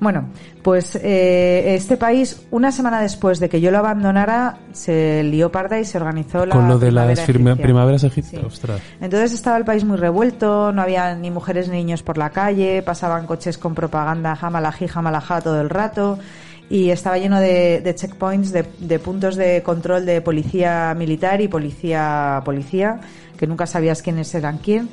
Bueno, 0.00 0.28
pues 0.62 0.96
eh, 0.96 1.74
este 1.74 1.96
país, 1.96 2.46
una 2.50 2.70
semana 2.70 3.00
después 3.00 3.40
de 3.40 3.48
que 3.48 3.60
yo 3.60 3.70
lo 3.70 3.78
abandonara, 3.78 4.58
se 4.72 5.22
lió 5.24 5.50
parda 5.50 5.78
y 5.80 5.84
se 5.84 5.96
organizó 5.98 6.44
la 6.44 6.54
Con 6.54 6.68
lo 6.68 6.78
de 6.78 6.86
primavera 6.88 7.14
las 7.14 7.28
egipcia. 7.28 7.56
primaveras 7.56 8.04
egipcias. 8.04 8.42
Sí. 8.54 8.66
Entonces 9.00 9.32
estaba 9.32 9.56
el 9.56 9.64
país 9.64 9.84
muy 9.84 9.96
revuelto, 9.96 10.72
no 10.72 10.82
había 10.82 11.14
ni 11.14 11.30
mujeres 11.30 11.68
ni 11.68 11.78
niños 11.78 12.02
por 12.02 12.18
la 12.18 12.30
calle, 12.30 12.82
pasaban 12.82 13.26
coches 13.26 13.58
con 13.58 13.74
propaganda 13.74 14.36
jamalají, 14.36 14.86
jamalajá 14.88 15.40
todo 15.40 15.60
el 15.60 15.70
rato 15.70 16.18
y 16.68 16.90
estaba 16.90 17.18
lleno 17.18 17.38
de, 17.40 17.80
de 17.80 17.94
checkpoints, 17.94 18.52
de, 18.52 18.64
de 18.78 18.98
puntos 18.98 19.36
de 19.36 19.62
control 19.62 20.06
de 20.06 20.20
policía 20.20 20.94
militar 20.96 21.40
y 21.40 21.48
policía 21.48 22.40
policía, 22.44 23.00
que 23.36 23.46
nunca 23.46 23.66
sabías 23.66 24.00
quiénes 24.02 24.34
eran 24.34 24.58
quién. 24.58 24.88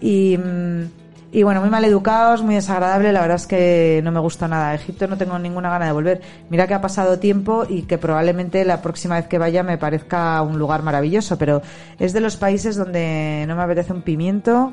Y, 0.00 0.36
mm, 0.38 0.99
y 1.32 1.44
bueno, 1.44 1.60
muy 1.60 1.70
mal 1.70 1.84
educados, 1.84 2.42
muy 2.42 2.56
desagradable, 2.56 3.12
la 3.12 3.20
verdad 3.20 3.36
es 3.36 3.46
que 3.46 4.00
no 4.02 4.10
me 4.10 4.18
gustó 4.18 4.48
nada. 4.48 4.74
Egipto 4.74 5.06
no 5.06 5.16
tengo 5.16 5.38
ninguna 5.38 5.70
gana 5.70 5.86
de 5.86 5.92
volver. 5.92 6.20
Mira 6.48 6.66
que 6.66 6.74
ha 6.74 6.80
pasado 6.80 7.20
tiempo 7.20 7.64
y 7.68 7.82
que 7.82 7.98
probablemente 7.98 8.64
la 8.64 8.82
próxima 8.82 9.14
vez 9.14 9.28
que 9.28 9.38
vaya 9.38 9.62
me 9.62 9.78
parezca 9.78 10.42
un 10.42 10.58
lugar 10.58 10.82
maravilloso, 10.82 11.38
pero 11.38 11.62
es 12.00 12.12
de 12.12 12.20
los 12.20 12.36
países 12.36 12.74
donde 12.76 13.44
no 13.46 13.54
me 13.54 13.62
apetece 13.62 13.92
un 13.92 14.02
pimiento. 14.02 14.72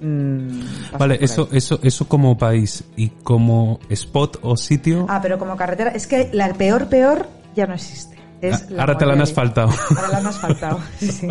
mm, 0.00 0.60
Vale, 0.98 1.18
eso, 1.20 1.48
ahí. 1.50 1.58
eso, 1.58 1.78
eso 1.82 2.08
como 2.08 2.38
país 2.38 2.84
y 2.96 3.10
como 3.22 3.78
spot 3.90 4.38
o 4.42 4.56
sitio. 4.56 5.04
Ah, 5.10 5.20
pero 5.20 5.38
como 5.38 5.56
carretera, 5.56 5.90
es 5.90 6.06
que 6.06 6.30
la 6.32 6.54
peor, 6.54 6.88
peor 6.88 7.28
ya 7.54 7.66
no 7.66 7.74
existe. 7.74 8.11
Es 8.42 8.68
la 8.70 8.82
Ahora 8.82 8.98
te 8.98 9.06
la 9.06 9.12
han 9.14 9.20
asfaltado. 9.22 9.70
Ahora 9.90 10.08
la 10.10 10.18
han 10.18 10.26
asfaltado. 10.26 10.80
sí. 10.98 11.28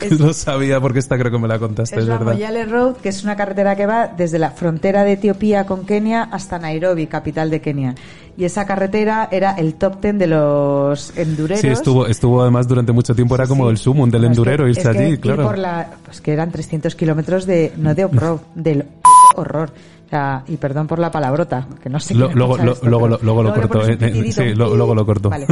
Es- 0.00 0.18
Lo 0.18 0.32
sabía 0.32 0.80
porque 0.80 0.98
esta 0.98 1.18
creo 1.18 1.30
que 1.30 1.38
me 1.38 1.46
la 1.46 1.58
contaste, 1.58 1.96
es 1.96 2.02
es 2.02 2.08
la 2.08 2.16
verdad. 2.18 2.32
Moyale 2.32 2.64
Road, 2.64 2.96
que 2.96 3.10
es 3.10 3.22
una 3.22 3.36
carretera 3.36 3.76
que 3.76 3.84
va 3.86 4.08
desde 4.08 4.38
la 4.38 4.50
frontera 4.50 5.04
de 5.04 5.12
Etiopía 5.12 5.66
con 5.66 5.84
Kenia 5.84 6.22
hasta 6.22 6.58
Nairobi, 6.58 7.06
capital 7.06 7.50
de 7.50 7.60
Kenia. 7.60 7.94
Y 8.36 8.44
esa 8.44 8.64
carretera 8.66 9.28
era 9.30 9.52
el 9.52 9.74
top 9.74 10.00
ten 10.00 10.18
de 10.18 10.26
los 10.26 11.16
endureros. 11.16 11.60
Sí, 11.60 11.68
estuvo, 11.68 12.06
estuvo 12.06 12.42
además 12.42 12.66
durante 12.66 12.90
mucho 12.92 13.14
tiempo, 13.14 13.34
era 13.36 13.46
como 13.46 13.64
Sí. 13.66 13.70
el 13.70 13.78
sumum 13.78 14.10
del 14.10 14.22
No, 14.22 14.26
es 14.26 14.30
que- 14.30 14.32
endurero, 14.32 14.68
irse 14.68 14.80
es 14.80 14.88
que 14.88 14.98
allí, 14.98 15.12
ir 15.12 15.20
claro. 15.20 15.42
por 15.44 15.58
la- 15.58 15.88
pues 16.04 16.20
que 16.20 16.32
eran 16.32 16.50
300 16.50 16.94
kilómetros 16.96 17.46
de, 17.46 17.72
no 17.76 17.94
de 17.94 18.06
off-road, 18.06 18.40
del 18.54 18.86
horror. 19.36 19.70
Sea, 20.14 20.44
y 20.46 20.56
perdón 20.58 20.86
por 20.86 21.00
la 21.00 21.10
palabrota, 21.10 21.66
que 21.82 21.90
no 21.90 21.98
sé 21.98 22.14
Lo- 22.14 22.26
quién 22.26 22.38
luego- 22.38 22.56
lo- 22.58 22.72
esto, 22.74 22.86
luego 22.86 23.08
lo- 23.08 23.18
luego 23.20 23.42
lo 23.42 23.52
corto, 23.52 23.84
eh, 23.88 23.98
eh, 24.00 24.30
sí, 24.32 24.54
luego 24.54 24.94
lo 24.94 25.04
corto. 25.04 25.28
Vale. 25.28 25.48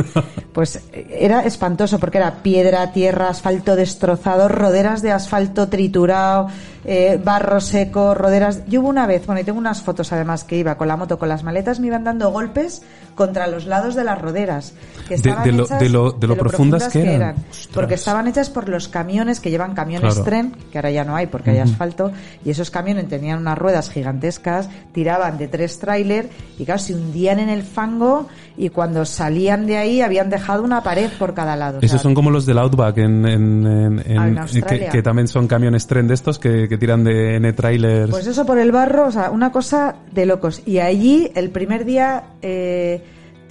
Pues 0.52 0.76
eh, 0.92 1.18
era 1.18 1.40
espantoso 1.40 1.98
porque 1.98 2.18
era 2.18 2.30
piedra, 2.44 2.92
tierra, 2.92 3.28
asfalto 3.30 3.74
destrozado, 3.74 4.46
roderas 4.46 5.02
de 5.02 5.10
asfalto 5.10 5.68
triturado, 5.68 6.46
eh, 6.84 7.20
barro 7.24 7.60
seco, 7.60 8.14
roderas. 8.14 8.64
Yo 8.68 8.82
hubo 8.82 8.88
una 8.88 9.06
vez, 9.08 9.26
bueno, 9.26 9.40
y 9.40 9.44
tengo 9.44 9.58
unas 9.58 9.82
fotos 9.82 10.12
además 10.12 10.44
que 10.44 10.56
iba 10.58 10.76
con 10.76 10.86
la 10.86 10.96
moto, 10.96 11.18
con 11.18 11.28
las 11.28 11.42
maletas, 11.42 11.80
me 11.80 11.88
iban 11.88 12.04
dando 12.04 12.30
golpes 12.30 12.82
contra 13.14 13.46
los 13.46 13.66
lados 13.66 13.94
de 13.94 14.04
las 14.04 14.20
roderas. 14.20 14.72
Que 15.02 15.10
De- 15.10 15.14
estaban 15.16 15.44
de 15.44 15.52
lo- 15.52 15.64
hechas 15.64 15.80
de 15.80 15.88
lo- 15.88 16.12
de 16.12 16.26
lo 16.26 16.36
profundas 16.36 16.88
que 16.88 17.14
eran. 17.14 17.36
Ostras. 17.50 17.68
Porque 17.74 17.94
estaban 17.94 18.28
hechas 18.28 18.50
por 18.50 18.68
los 18.68 18.88
camiones 18.88 19.40
que 19.40 19.50
llevan 19.50 19.74
camiones 19.74 20.14
Claro. 20.14 20.24
tren, 20.24 20.56
que 20.70 20.78
ahora 20.78 20.90
ya 20.90 21.04
no 21.04 21.16
hay 21.16 21.26
porque 21.26 21.50
hay 21.50 21.58
asfalto, 21.58 22.12
y 22.44 22.50
esos 22.50 22.70
camiones 22.70 23.08
tenían 23.08 23.38
unas 23.40 23.58
ruedas 23.58 23.90
gigantescas, 23.90 24.68
tiraban 24.92 25.38
de 25.38 25.48
tres 25.48 25.78
tráiler 25.78 26.30
y 26.58 26.64
claro, 26.64 26.78
se 26.80 26.94
hundían 26.94 27.38
en 27.40 27.48
el 27.48 27.62
fango 27.62 28.28
y 28.56 28.68
cuando 28.68 29.04
salían 29.04 29.66
de 29.66 29.76
ahí 29.76 30.00
habían 30.00 30.30
dejado 30.30 30.62
una 30.62 30.82
pared 30.82 31.10
por 31.18 31.34
cada 31.34 31.56
lado. 31.56 31.78
Esos 31.82 32.00
son 32.00 32.14
como 32.14 32.30
los 32.30 32.46
del 32.46 32.58
Outback 32.58 32.98
en, 32.98 33.26
en, 33.26 33.66
en- 33.66 34.02
en- 34.10 34.38
Ah, 34.38 34.46
que 34.90 35.02
también 35.02 35.28
son 35.28 35.46
camiones 35.48 35.86
tren 35.86 36.06
de 36.06 36.14
estos 36.14 36.38
que, 36.38 36.68
que 36.68 36.78
tiran 36.78 37.02
de 37.04 37.36
N-trailers. 37.36 38.10
Pues 38.10 38.26
eso 38.26 38.46
por 38.46 38.58
el 38.58 38.72
barro, 38.72 39.06
o 39.06 39.10
sea, 39.12 39.30
una 39.30 39.50
cosa 39.52 39.96
de 40.12 40.26
locos. 40.26 40.62
Y 40.64 40.78
allí, 40.78 41.30
el 41.34 41.50
primer 41.50 41.84
día, 41.84 42.24
eh, 42.40 43.01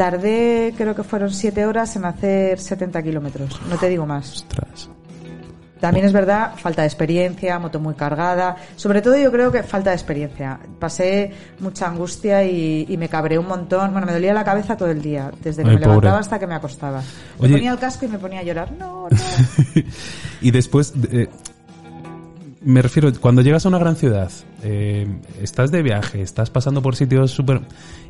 tardé, 0.02 0.74
creo 0.76 0.96
que 0.96 1.04
fueron 1.04 1.32
siete 1.32 1.64
horas 1.64 1.96
en 1.96 2.06
hacer 2.06 2.58
70 2.60 3.04
kilómetros. 3.04 3.62
No 3.70 3.78
te 3.78 3.88
digo 3.88 4.08
más. 4.08 4.34
Ostras. 4.34 4.90
También 5.80 6.08
es 6.08 6.12
verdad, 6.12 6.54
falta 6.58 6.82
de 6.82 6.88
experiencia, 6.88 7.60
moto 7.60 7.80
muy 7.80 7.94
cargada. 7.94 8.56
Sobre 8.76 9.04
todo 9.04 9.16
yo 9.16 9.32
creo 9.32 9.52
que 9.52 9.62
falta 9.62 9.92
de 9.92 9.96
experiencia. 9.96 10.60
Pasé 10.80 11.32
mucha 11.60 11.88
angustia 11.88 12.44
y, 12.44 12.88
y 12.90 12.98
me 12.98 13.10
cabré 13.10 13.38
un 13.38 13.48
montón. 13.48 13.92
Bueno, 13.92 14.08
me 14.08 14.14
dolía 14.14 14.34
la 14.34 14.44
cabeza 14.44 14.76
todo 14.76 14.90
el 14.90 15.04
día, 15.04 15.30
desde 15.44 15.62
que 15.64 15.70
Ay, 15.70 15.76
me 15.76 15.82
pobre. 15.82 15.98
levantaba 15.98 16.20
hasta 16.20 16.40
que 16.40 16.48
me 16.48 16.56
acostaba. 16.56 17.04
Me 17.40 17.50
ponía 17.50 17.72
el 17.72 17.78
casco 17.78 18.06
y 18.06 18.08
me 18.08 18.18
ponía 18.18 18.40
a 18.40 18.44
llorar. 18.44 18.72
No, 18.72 19.08
no. 19.08 19.18
y 20.42 20.50
después, 20.50 20.94
eh, 21.12 21.30
me 22.64 22.82
refiero, 22.82 23.12
cuando 23.20 23.42
llegas 23.42 23.66
a 23.66 23.70
una 23.70 23.80
gran 23.80 23.96
ciudad, 23.96 24.30
eh, 24.64 25.08
estás 25.42 25.72
de 25.72 25.82
viaje, 25.82 26.22
estás 26.22 26.50
pasando 26.50 26.82
por 26.82 26.96
sitios 26.96 27.32
súper... 27.32 27.62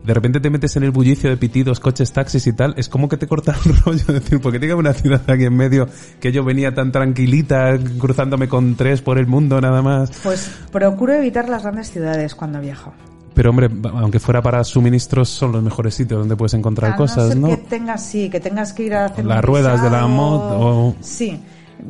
De 0.03 0.13
repente 0.13 0.39
te 0.39 0.49
metes 0.49 0.75
en 0.75 0.83
el 0.83 0.91
bullicio 0.91 1.29
de 1.29 1.37
pitidos, 1.37 1.79
coches, 1.79 2.11
taxis 2.11 2.47
y 2.47 2.53
tal, 2.53 2.73
es 2.75 2.89
como 2.89 3.07
que 3.07 3.15
te 3.17 3.27
corta 3.27 3.55
el 3.65 3.77
rollo. 3.85 3.97
Es 3.99 4.07
decir, 4.07 4.41
porque 4.41 4.59
tiene 4.59 4.73
una 4.73 4.93
ciudad 4.93 5.21
aquí 5.29 5.45
en 5.45 5.55
medio 5.55 5.87
que 6.19 6.31
yo 6.31 6.43
venía 6.43 6.73
tan 6.73 6.91
tranquilita, 6.91 7.77
cruzándome 7.99 8.49
con 8.49 8.75
tres 8.75 9.01
por 9.01 9.17
el 9.17 9.27
mundo 9.27 9.61
nada 9.61 9.81
más. 9.81 10.11
Pues 10.23 10.51
procuro 10.71 11.13
evitar 11.13 11.47
las 11.47 11.61
grandes 11.63 11.89
ciudades 11.91 12.35
cuando 12.35 12.59
viajo. 12.59 12.93
Pero 13.33 13.51
hombre, 13.51 13.69
aunque 13.93 14.19
fuera 14.19 14.41
para 14.41 14.61
suministros, 14.65 15.29
son 15.29 15.53
los 15.53 15.63
mejores 15.63 15.93
sitios 15.95 16.19
donde 16.19 16.35
puedes 16.35 16.53
encontrar 16.55 16.91
A 16.91 16.95
cosas, 16.97 17.29
ser 17.29 17.37
¿no? 17.37 17.47
que 17.47 17.57
tengas, 17.57 18.03
sí, 18.05 18.29
que 18.29 18.41
tengas 18.41 18.73
que 18.73 18.83
ir 18.83 18.93
a 18.95 19.05
hacer 19.05 19.23
Las 19.23 19.45
ruedas 19.45 19.81
de 19.81 19.89
la 19.89 20.05
moto, 20.07 20.59
o- 20.59 20.95
Sí. 20.99 21.39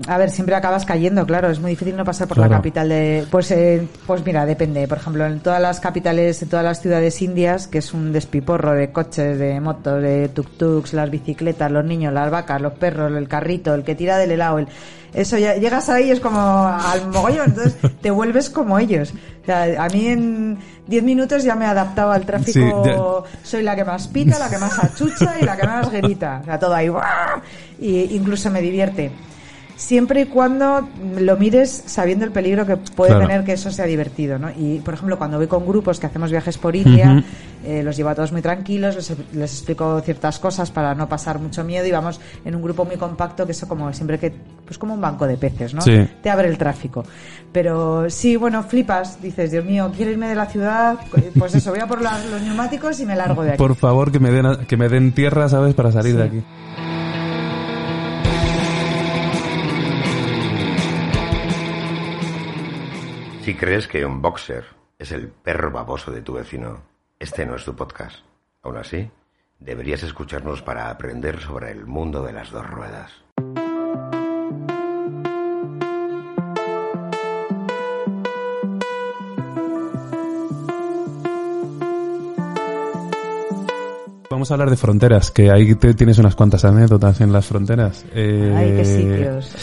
A 0.07 0.17
ver, 0.17 0.29
siempre 0.29 0.55
acabas 0.55 0.85
cayendo, 0.85 1.25
claro, 1.25 1.49
es 1.49 1.59
muy 1.59 1.71
difícil 1.71 1.95
no 1.95 2.03
pasar 2.05 2.27
por 2.27 2.35
Claro. 2.37 2.51
la 2.51 2.57
capital 2.57 2.89
de... 2.89 3.25
Pues, 3.29 3.51
eh, 3.51 3.87
pues 4.07 4.25
mira, 4.25 4.45
depende. 4.45 4.87
Por 4.87 4.97
ejemplo, 4.97 5.25
en 5.25 5.39
todas 5.39 5.61
las 5.61 5.79
capitales, 5.79 6.41
en 6.41 6.49
todas 6.49 6.63
las 6.65 6.81
ciudades 6.81 7.21
indias, 7.21 7.67
que 7.67 7.79
es 7.79 7.93
un 7.93 8.11
despiporro 8.13 8.73
de 8.73 8.91
coches, 8.91 9.37
de 9.37 9.59
motos, 9.59 10.01
de 10.01 10.33
tuk-tuks, 10.33 10.93
las 10.93 11.09
bicicletas, 11.09 11.71
los 11.71 11.83
niños, 11.85 12.13
las 12.13 12.31
vacas, 12.31 12.61
los 12.61 12.73
perros, 12.73 13.11
el 13.15 13.27
carrito, 13.27 13.73
el 13.73 13.83
que 13.83 13.95
tira 13.95 14.17
del 14.17 14.31
helado, 14.31 14.59
el... 14.59 14.67
Eso 15.13 15.37
ya 15.37 15.55
llegas 15.55 15.89
ahí 15.89 16.05
y 16.07 16.11
es 16.11 16.21
como 16.21 16.39
al 16.39 17.09
mogollón, 17.11 17.49
entonces 17.49 17.75
te 18.01 18.09
vuelves 18.11 18.49
como 18.49 18.79
ellos. 18.79 19.13
O 19.41 19.45
sea, 19.45 19.83
a 19.83 19.89
mí 19.89 20.07
en 20.07 20.57
10 20.87 21.03
minutos 21.03 21.43
ya 21.43 21.53
me 21.53 21.65
he 21.65 21.67
adaptado 21.67 22.11
al 22.13 22.25
tráfico 22.25 23.25
Sí, 23.25 23.49
soy 23.49 23.63
la 23.63 23.75
que 23.75 23.83
más 23.83 24.07
pita, 24.07 24.39
la 24.39 24.49
que 24.49 24.57
más 24.57 24.81
achucha 24.81 25.35
y 25.41 25.43
la 25.43 25.57
que 25.57 25.67
más 25.67 25.91
grita. 25.91 26.39
O 26.41 26.45
sea, 26.45 26.57
todo 26.57 26.73
ahí. 26.73 26.89
Y 27.79 28.15
incluso 28.15 28.49
me 28.51 28.61
divierte. 28.61 29.11
Siempre 29.81 30.21
y 30.21 30.25
cuando 30.25 30.87
lo 31.17 31.37
mires 31.37 31.83
sabiendo 31.87 32.23
el 32.23 32.31
peligro 32.31 32.67
que 32.67 32.77
puede 32.77 33.13
Claro. 33.13 33.27
tener 33.27 33.43
que 33.43 33.53
eso 33.53 33.71
sea 33.71 33.85
divertido, 33.85 34.37
¿no? 34.37 34.51
Y, 34.51 34.79
por 34.85 34.93
ejemplo, 34.93 35.17
cuando 35.17 35.37
voy 35.37 35.47
con 35.47 35.65
grupos 35.65 35.99
que 35.99 36.05
hacemos 36.05 36.29
viajes 36.29 36.59
por 36.59 36.75
India, 36.75 37.23
eh, 37.65 37.81
los 37.81 37.97
llevo 37.97 38.09
a 38.09 38.15
todos 38.15 38.31
muy 38.31 38.43
tranquilos, 38.43 38.95
les, 38.95 39.11
les 39.33 39.51
explico 39.51 39.99
ciertas 40.01 40.37
cosas 40.37 40.69
para 40.69 40.93
no 40.93 41.09
pasar 41.09 41.39
mucho 41.39 41.63
miedo 41.63 41.87
y 41.87 41.91
vamos 41.91 42.21
en 42.45 42.53
un 42.53 42.61
grupo 42.61 42.85
muy 42.85 42.95
compacto 42.95 43.43
que 43.47 43.53
eso 43.53 43.67
como 43.67 43.91
siempre 43.91 44.19
que, 44.19 44.31
pues 44.65 44.77
como 44.77 44.93
un 44.93 45.01
banco 45.01 45.25
de 45.25 45.35
peces, 45.37 45.73
¿no? 45.73 45.81
Sí. 45.81 45.97
Te 46.21 46.29
abre 46.29 46.47
el 46.47 46.59
tráfico. 46.59 47.03
Pero 47.51 48.07
sí, 48.07 48.35
bueno, 48.35 48.61
flipas, 48.61 49.19
dices, 49.19 49.49
Dios 49.49 49.65
mío, 49.65 49.91
quiero 49.97 50.11
irme 50.11 50.27
de 50.27 50.35
la 50.35 50.45
ciudad, 50.45 50.99
pues 51.39 51.55
eso, 51.55 51.71
voy 51.71 51.79
a 51.79 51.87
por 51.87 51.99
los 52.03 52.41
neumáticos 52.43 52.99
y 52.99 53.05
me 53.07 53.15
largo 53.15 53.41
de 53.41 53.49
aquí. 53.49 53.57
Por 53.57 53.75
favor, 53.75 54.11
que 54.11 54.19
me 54.19 54.29
den, 54.29 54.65
que 54.67 54.77
me 54.77 54.89
den 54.89 55.11
tierra, 55.11 55.49
¿sabes? 55.49 55.73
Para 55.73 55.91
salir 55.91 56.15
de 56.17 56.23
aquí. 56.23 56.43
Si 63.41 63.55
crees 63.55 63.87
que 63.87 64.05
un 64.05 64.21
boxer 64.21 64.63
es 64.99 65.11
el 65.11 65.27
perro 65.29 65.71
baboso 65.71 66.11
de 66.11 66.21
tu 66.21 66.33
vecino, 66.33 66.81
este 67.19 67.45
no 67.45 67.55
es 67.55 67.65
tu 67.65 67.75
podcast. 67.75 68.17
Aún 68.63 68.77
así, 68.77 69.09
deberías 69.59 70.03
escucharnos 70.03 70.61
para 70.61 70.89
aprender 70.89 71.39
sobre 71.41 71.71
el 71.71 71.85
mundo 71.85 72.23
de 72.23 72.33
las 72.33 72.51
dos 72.51 72.67
ruedas. 72.69 73.11
Vamos 84.29 84.49
a 84.49 84.53
hablar 84.53 84.69
de 84.69 84.77
fronteras, 84.77 85.29
que 85.29 85.51
ahí 85.51 85.75
te- 85.75 85.93
tienes 85.93 86.17
unas 86.17 86.35
cuantas 86.35 86.63
anécdotas 86.63 87.19
en 87.19 87.33
las 87.33 87.45
fronteras. 87.45 88.05
Eh, 88.13 88.53
Ay, 88.55 88.73
qué 88.77 88.85
sitios. 88.85 89.55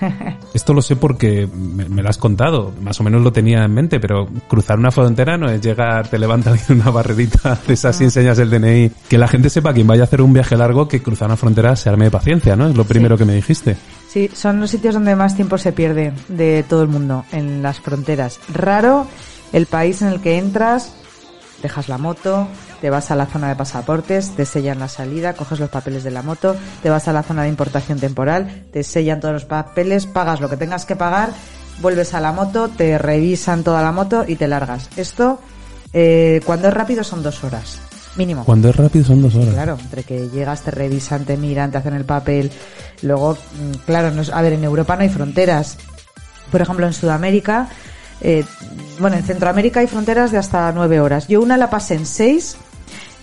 Esto 0.54 0.74
lo 0.74 0.82
sé 0.82 0.96
porque 0.96 1.46
me, 1.46 1.88
me 1.88 2.02
lo 2.02 2.08
has 2.08 2.18
contado, 2.18 2.72
más 2.80 3.00
o 3.00 3.04
menos 3.04 3.22
lo 3.22 3.32
tenía 3.32 3.64
en 3.64 3.72
mente, 3.72 4.00
pero 4.00 4.28
cruzar 4.48 4.78
una 4.78 4.90
frontera 4.90 5.36
no 5.36 5.50
es 5.50 5.60
llegar, 5.60 6.08
te 6.08 6.18
levantas 6.18 6.68
una 6.70 6.90
barrerita 6.90 7.58
de 7.66 7.74
esas 7.74 8.00
y 8.00 8.04
enseñas 8.04 8.38
el 8.38 8.50
DNI. 8.50 8.90
Que 9.08 9.18
la 9.18 9.28
gente 9.28 9.50
sepa, 9.50 9.72
quien 9.72 9.86
vaya 9.86 10.02
a 10.02 10.04
hacer 10.04 10.22
un 10.22 10.32
viaje 10.32 10.56
largo, 10.56 10.88
que 10.88 11.02
cruzar 11.02 11.28
una 11.28 11.36
frontera 11.36 11.76
se 11.76 11.88
arme 11.88 12.06
de 12.06 12.10
paciencia, 12.10 12.56
¿no? 12.56 12.68
Es 12.68 12.76
lo 12.76 12.84
primero 12.84 13.16
que 13.16 13.24
me 13.24 13.34
dijiste. 13.34 13.76
Sí, 14.08 14.30
son 14.34 14.60
los 14.60 14.70
sitios 14.70 14.94
donde 14.94 15.14
más 15.14 15.36
tiempo 15.36 15.56
se 15.58 15.72
pierde 15.72 16.12
de 16.28 16.64
todo 16.68 16.82
el 16.82 16.88
mundo, 16.88 17.24
en 17.32 17.62
las 17.62 17.80
fronteras. 17.80 18.40
Raro 18.52 19.06
el 19.52 19.66
país 19.66 20.02
en 20.02 20.08
el 20.08 20.20
que 20.20 20.38
entras, 20.38 20.92
dejas 21.62 21.88
la 21.88 21.98
moto, 21.98 22.48
te 22.80 22.90
vas 22.90 23.10
a 23.10 23.16
la 23.16 23.26
zona 23.26 23.48
de 23.48 23.56
pasaportes, 23.56 24.30
te 24.36 24.44
sellan 24.46 24.78
la 24.78 24.88
salida, 24.88 25.34
coges 25.34 25.60
los 25.60 25.70
papeles 25.70 26.02
de 26.04 26.10
la 26.10 26.22
moto, 26.22 26.56
te 26.82 26.90
vas 26.90 27.08
a 27.08 27.12
la 27.12 27.22
zona 27.22 27.42
de 27.42 27.48
importación 27.48 27.98
temporal, 27.98 28.64
te 28.72 28.82
sellan 28.82 29.20
todos 29.20 29.34
los 29.34 29.44
papeles, 29.44 30.06
pagas 30.06 30.40
lo 30.40 30.48
que 30.48 30.56
tengas 30.56 30.86
que 30.86 30.96
pagar, 30.96 31.30
vuelves 31.80 32.14
a 32.14 32.20
la 32.20 32.32
moto, 32.32 32.68
te 32.68 32.98
revisan 32.98 33.62
toda 33.62 33.82
la 33.82 33.92
moto 33.92 34.24
y 34.26 34.36
te 34.36 34.48
largas. 34.48 34.88
Esto, 34.96 35.40
eh, 35.92 36.40
cuando 36.44 36.68
es 36.68 36.74
rápido, 36.74 37.04
son 37.04 37.22
dos 37.22 37.42
horas, 37.44 37.78
mínimo. 38.16 38.44
Cuando 38.44 38.68
es 38.70 38.76
rápido 38.76 39.04
son 39.04 39.22
dos 39.22 39.34
horas. 39.34 39.54
Claro, 39.54 39.76
entre 39.80 40.02
que 40.04 40.28
llegas, 40.28 40.62
te 40.62 40.70
revisan, 40.70 41.24
te 41.24 41.36
miran, 41.36 41.70
te 41.70 41.78
hacen 41.78 41.94
el 41.94 42.04
papel. 42.04 42.50
Luego, 43.02 43.34
mm, 43.34 43.78
claro, 43.86 44.10
no 44.10 44.22
es- 44.22 44.30
a 44.30 44.40
ver, 44.42 44.54
en 44.54 44.64
Europa 44.64 44.96
no 44.96 45.02
hay 45.02 45.08
fronteras. 45.08 45.76
Por 46.50 46.60
ejemplo, 46.60 46.86
en 46.86 46.92
Sudamérica, 46.92 47.68
eh, 48.22 48.44
bueno, 48.98 49.16
en 49.16 49.22
Centroamérica 49.22 49.80
hay 49.80 49.86
fronteras 49.86 50.30
de 50.32 50.38
hasta 50.38 50.70
nueve 50.72 51.00
horas. 51.00 51.28
Yo 51.28 51.40
una 51.40 51.56
la 51.56 51.70
pasé 51.70 51.94
en 51.94 52.06
seis 52.06 52.56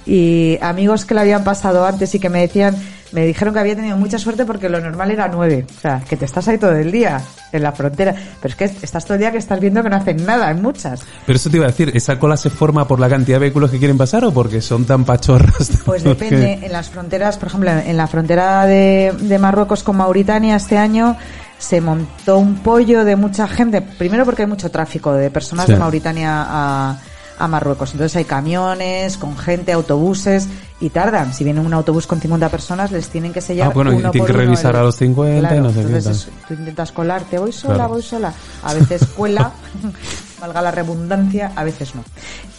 y 0.08 0.58
amigos 0.62 1.06
que 1.06 1.14
la 1.14 1.22
habían 1.22 1.44
pasado 1.44 1.86
antes 1.86 2.14
y 2.16 2.20
que 2.20 2.30
me 2.30 2.42
decían, 2.42 2.76
me 3.12 3.26
dijeron 3.26 3.54
que 3.54 3.60
había 3.60 3.76
tenido 3.76 3.96
mucha 3.98 4.18
suerte 4.20 4.46
porque 4.46 4.70
lo 4.70 4.80
normal 4.82 5.12
era 5.12 5.28
nueve. 5.28 5.66
O 5.78 5.82
sea, 5.82 6.02
que 6.08 6.18
te 6.18 6.26
estás 6.26 6.48
ahí 6.48 6.58
todo 6.58 6.72
el 6.74 6.92
día 6.92 7.22
en 7.52 7.64
la 7.64 7.72
frontera. 7.72 8.14
Pero 8.42 8.52
es 8.52 8.56
que 8.56 8.66
estás 8.86 9.06
todo 9.06 9.14
el 9.16 9.20
día 9.22 9.32
que 9.32 9.38
estás 9.38 9.60
viendo 9.60 9.82
que 9.84 9.90
no 9.90 9.96
hacen 9.96 10.26
nada 10.26 10.52
en 10.52 10.62
muchas. 10.62 11.02
Pero 11.26 11.36
eso 11.38 11.50
te 11.50 11.58
iba 11.58 11.66
a 11.66 11.70
decir, 11.70 11.92
¿esa 11.96 12.20
cola 12.20 12.36
se 12.38 12.50
forma 12.50 12.88
por 12.88 13.00
la 13.00 13.08
cantidad 13.10 13.38
de 13.38 13.42
vehículos 13.42 13.72
que 13.72 13.80
quieren 13.80 13.98
pasar 13.98 14.26
o 14.26 14.34
porque 14.34 14.62
son 14.62 14.86
tan 14.86 15.06
pachorras? 15.06 15.72
Pues 15.86 16.04
depende. 16.04 16.60
En 16.64 16.72
las 16.72 16.90
fronteras, 16.90 17.38
por 17.38 17.48
ejemplo, 17.48 17.72
en 17.72 17.96
la 17.98 18.08
frontera 18.08 18.66
de, 18.66 19.14
de 19.20 19.40
Marruecos 19.40 19.84
con 19.84 19.98
Mauritania 19.98 20.56
este 20.58 20.78
año 20.78 21.16
se 21.58 21.82
montó 21.82 22.38
un 22.38 22.56
pollo 22.56 23.04
de 23.06 23.16
mucha 23.16 23.48
gente. 23.48 23.82
Primero 23.82 24.26
porque 24.26 24.44
hay 24.44 24.48
mucho 24.48 24.70
tráfico 24.70 25.14
de 25.14 25.32
personas 25.32 25.66
Sí. 25.66 25.72
de 25.72 25.80
Mauritania 25.80 26.46
a, 26.48 26.98
a 27.40 27.48
Marruecos. 27.48 27.92
Entonces 27.92 28.16
hay 28.16 28.26
camiones 28.26 29.18
con 29.18 29.38
gente, 29.38 29.72
autobuses 29.72 30.48
y 30.80 30.90
tardan. 30.90 31.34
Si 31.34 31.44
viene 31.44 31.60
un 31.60 31.74
autobús 31.74 32.08
con 32.08 32.20
50 32.20 32.50
personas, 32.50 32.92
les 32.92 33.10
tienen 33.10 33.34
que 33.34 33.42
sellar. 33.42 33.68
Ah, 33.70 33.72
bueno, 33.74 33.92
y 33.92 33.96
uno 33.96 34.12
tienen 34.12 34.28
por 34.28 34.36
que 34.36 34.42
revisar 34.46 34.76
el- 34.76 34.82
a 34.82 34.84
los 34.84 34.96
50 34.96 35.38
y 35.38 35.40
Claro, 35.42 35.62
no 35.64 35.70
sé 35.70 35.76
qué 35.76 35.82
entonces 35.82 36.04
tal. 36.04 36.14
es- 36.14 36.48
tú 36.48 36.54
intentas 36.54 36.92
colarte, 36.92 37.38
voy 37.38 37.52
sola, 37.52 37.76
Claro. 37.76 37.90
voy 37.90 38.02
sola. 38.02 38.34
A 38.64 38.74
veces 38.74 39.06
cuela, 39.16 39.52
valga 40.42 40.62
la 40.62 40.72
redundancia, 40.72 41.52
a 41.56 41.64
veces 41.64 41.94
no. 41.96 42.04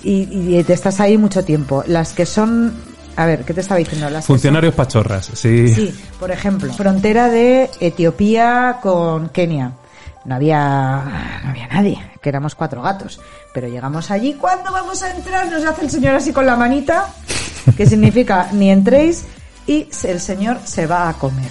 Y, 0.02 0.56
y 0.58 0.62
te 0.64 0.72
estás 0.72 1.00
ahí 1.00 1.18
mucho 1.18 1.44
tiempo. 1.44 1.82
Las 1.86 2.12
que 2.12 2.24
son, 2.26 2.72
a 3.16 3.26
ver, 3.26 3.44
¿qué 3.44 3.54
te 3.54 3.60
estaba 3.62 3.78
diciendo? 3.78 4.08
Las 4.10 4.26
Funcionarios 4.26 4.74
pachorras, 4.74 5.30
sí. 5.34 5.74
Sí, 5.74 5.94
por 6.20 6.30
ejemplo, 6.30 6.72
frontera 6.72 7.28
de 7.28 7.70
Etiopía 7.80 8.78
con 8.82 9.28
Kenia. 9.30 9.72
No 10.24 10.34
había, 10.34 11.40
no 11.44 11.50
había 11.50 11.68
nadie, 11.68 11.98
que 12.28 12.30
éramos 12.30 12.54
cuatro 12.54 12.82
gatos. 12.82 13.20
Pero 13.54 13.68
llegamos 13.68 14.10
allí, 14.10 14.34
¿cuándo 14.34 14.70
vamos 14.70 15.02
a 15.02 15.10
entrar? 15.16 15.50
Nos 15.50 15.64
hace 15.64 15.82
el 15.86 15.90
señor 15.90 16.14
así 16.14 16.30
con 16.30 16.44
la 16.44 16.56
manita, 16.56 17.06
que 17.74 17.86
significa 17.92 18.48
ni 18.52 18.70
entréis, 18.70 19.24
y 19.66 19.88
el 20.04 20.20
señor 20.20 20.58
se 20.64 20.86
va 20.86 21.08
a 21.08 21.14
comer. 21.14 21.50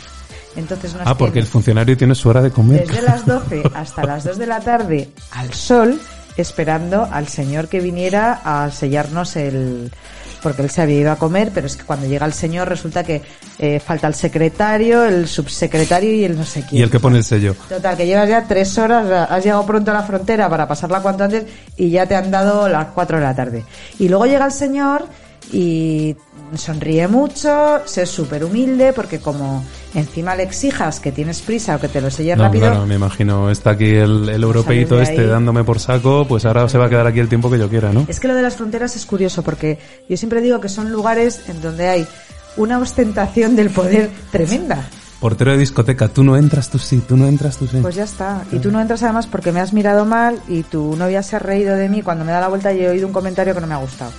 Entonces 0.56 0.94
nos 0.94 1.08
Ah, 1.08 1.18
porque 1.18 1.34
tiene 1.34 1.46
el 1.46 1.52
funcionario 1.52 1.98
tiene 1.98 2.14
su 2.16 2.30
hora 2.30 2.42
de 2.42 2.52
comer. 2.52 2.86
desde 2.88 3.02
las 3.02 3.26
12 3.26 3.64
hasta 3.76 4.04
las 4.06 4.24
2 4.24 4.38
de 4.38 4.46
la 4.48 4.60
tarde 4.60 5.10
al 5.32 5.52
sol, 5.54 6.00
esperando 6.36 7.08
al 7.12 7.28
señor 7.28 7.68
que 7.68 7.80
viniera 7.80 8.42
a 8.44 8.70
sellarnos 8.72 9.36
el... 9.36 9.92
Porque 10.42 10.62
él 10.62 10.70
se 10.70 10.82
había 10.82 11.00
ido 11.00 11.12
a 11.12 11.16
comer, 11.16 11.52
pero 11.54 11.68
es 11.68 11.76
que 11.76 11.84
cuando 11.84 12.08
llega 12.08 12.26
el 12.26 12.34
señor 12.34 12.70
resulta 12.70 13.04
que 13.04 13.22
eh, 13.60 13.80
falta 13.80 14.08
el 14.08 14.14
secretario, 14.14 15.04
el 15.04 15.28
subsecretario 15.28 16.14
y 16.14 16.24
el 16.24 16.38
no 16.38 16.46
sé 16.46 16.64
quién. 16.68 16.82
Y 16.82 16.84
el 16.84 16.90
que 16.90 17.00
pone 17.00 17.18
el 17.18 17.24
sello. 17.24 17.56
Total, 17.68 17.98
que 17.98 18.06
llevas 18.06 18.30
ya 18.30 18.46
tres 18.48 18.78
horas, 18.78 19.30
has 19.30 19.44
llegado 19.44 19.66
pronto 19.66 19.92
a 19.92 19.96
la 19.96 20.04
frontera 20.04 20.50
para 20.50 20.68
pasarla 20.68 21.02
cuanto 21.02 21.24
antes 21.24 21.46
y 21.76 21.90
ya 21.90 22.06
te 22.06 22.16
han 22.16 22.30
dado 22.30 22.70
las 22.70 22.88
cuatro 22.88 23.18
de 23.18 23.24
la 23.24 23.36
tarde. 23.36 23.64
Y 24.00 24.10
luego 24.10 24.26
llega 24.26 24.46
el 24.46 24.52
señor 24.52 25.06
y 25.52 26.16
sonríe 26.56 27.08
mucho, 27.08 27.82
se 27.86 28.04
es 28.04 28.10
súper 28.10 28.44
humilde 28.44 28.94
porque 28.94 29.20
como 29.20 29.64
encima 29.94 30.36
le 30.36 30.44
exijas 30.44 31.00
que 31.00 31.12
tienes 31.12 31.42
prisa 31.42 31.76
o 31.76 31.80
que 31.80 31.88
te 31.88 32.02
lo 32.02 32.10
selle 32.10 32.36
No, 32.36 32.44
rápido, 32.44 32.68
claro, 32.68 32.86
me 32.86 32.96
imagino. 32.96 33.50
Está 33.50 33.72
aquí 33.72 33.90
el, 33.90 34.30
el 34.30 34.44
este 34.44 35.22
ahí. 35.22 35.28
dándome 35.28 35.64
por 35.64 35.80
saco, 35.80 36.26
pues 36.28 36.46
ahora 36.46 36.70
se 36.70 36.78
va 36.78 36.86
a 36.86 36.90
quedar 36.90 37.08
aquí 37.08 37.20
el 37.20 37.28
tiempo 37.30 37.50
que 37.50 37.60
yo 37.60 37.70
quiera, 37.70 37.92
¿no? 37.92 38.06
Es 38.08 38.20
que 38.20 38.28
lo 38.28 38.36
de 38.36 38.42
las 38.42 38.56
fronteras 38.56 38.96
es 38.96 39.06
curioso 39.06 39.44
porque 39.44 39.80
yo 40.08 40.18
siempre 40.18 40.42
digo 40.42 40.60
que 40.62 40.70
son 40.70 40.92
lugares 40.92 41.42
en 41.50 41.62
donde 41.62 41.88
hay 41.88 42.08
una 42.56 42.80
ostentación 42.80 43.56
del 43.56 43.70
poder 43.70 44.10
tremenda. 44.32 44.88
Portero 45.20 45.52
de 45.52 45.58
discoteca, 45.58 46.10
tú 46.10 46.24
no 46.24 46.38
entras, 46.38 46.70
tú 46.70 46.78
sí, 46.78 47.02
tú 47.08 47.18
no 47.18 47.28
entras, 47.28 47.58
tú 47.58 47.68
sí. 47.68 47.80
Pues 47.82 47.96
ya 47.96 48.04
está. 48.04 48.44
Y 48.52 48.60
tú 48.60 48.72
no 48.72 48.80
entras 48.80 49.02
además 49.02 49.26
porque 49.26 49.52
me 49.52 49.60
has 49.60 49.74
mirado 49.74 50.06
mal 50.06 50.40
y 50.48 50.62
tu 50.62 50.96
novia 50.96 51.24
se 51.24 51.36
ha 51.36 51.40
reído 51.40 51.76
de 51.76 51.90
mí 51.90 52.04
cuando 52.04 52.24
me 52.24 52.32
da 52.32 52.40
la 52.40 52.48
vuelta 52.48 52.72
y 52.72 52.82
he 52.82 52.90
oído 52.90 53.08
un 53.08 53.14
comentario 53.14 53.56
que 53.56 53.62
no 53.62 53.68
me 53.68 53.74
ha 53.74 53.78
gustado. 53.78 54.12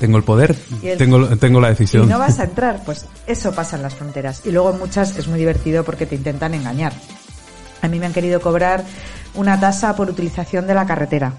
Tengo 0.00 0.16
el 0.16 0.22
poder, 0.24 0.54
Y 0.82 0.88
el- 0.88 0.98
tengo, 0.98 1.26
tengo 1.38 1.60
la 1.60 1.68
Y 1.68 1.70
decisión. 1.70 2.08
no 2.08 2.18
vas 2.18 2.38
a 2.38 2.44
entrar, 2.44 2.82
pues 2.84 3.06
eso 3.26 3.52
pasa 3.52 3.76
en 3.76 3.82
las 3.82 3.94
fronteras. 3.94 4.42
Y 4.44 4.50
luego 4.52 4.70
en 4.70 4.78
muchas 4.78 5.16
es 5.16 5.26
muy 5.28 5.38
divertido 5.38 5.82
porque 5.84 6.06
te 6.06 6.14
intentan 6.14 6.54
engañar. 6.54 6.92
A 7.82 7.88
mí 7.88 7.98
me 7.98 8.06
han 8.06 8.12
querido 8.12 8.40
cobrar 8.40 8.84
una 9.34 9.58
tasa 9.58 9.94
por 9.96 10.08
utilización 10.10 10.66
de 10.66 10.74
la 10.74 10.86
carretera 10.86 11.32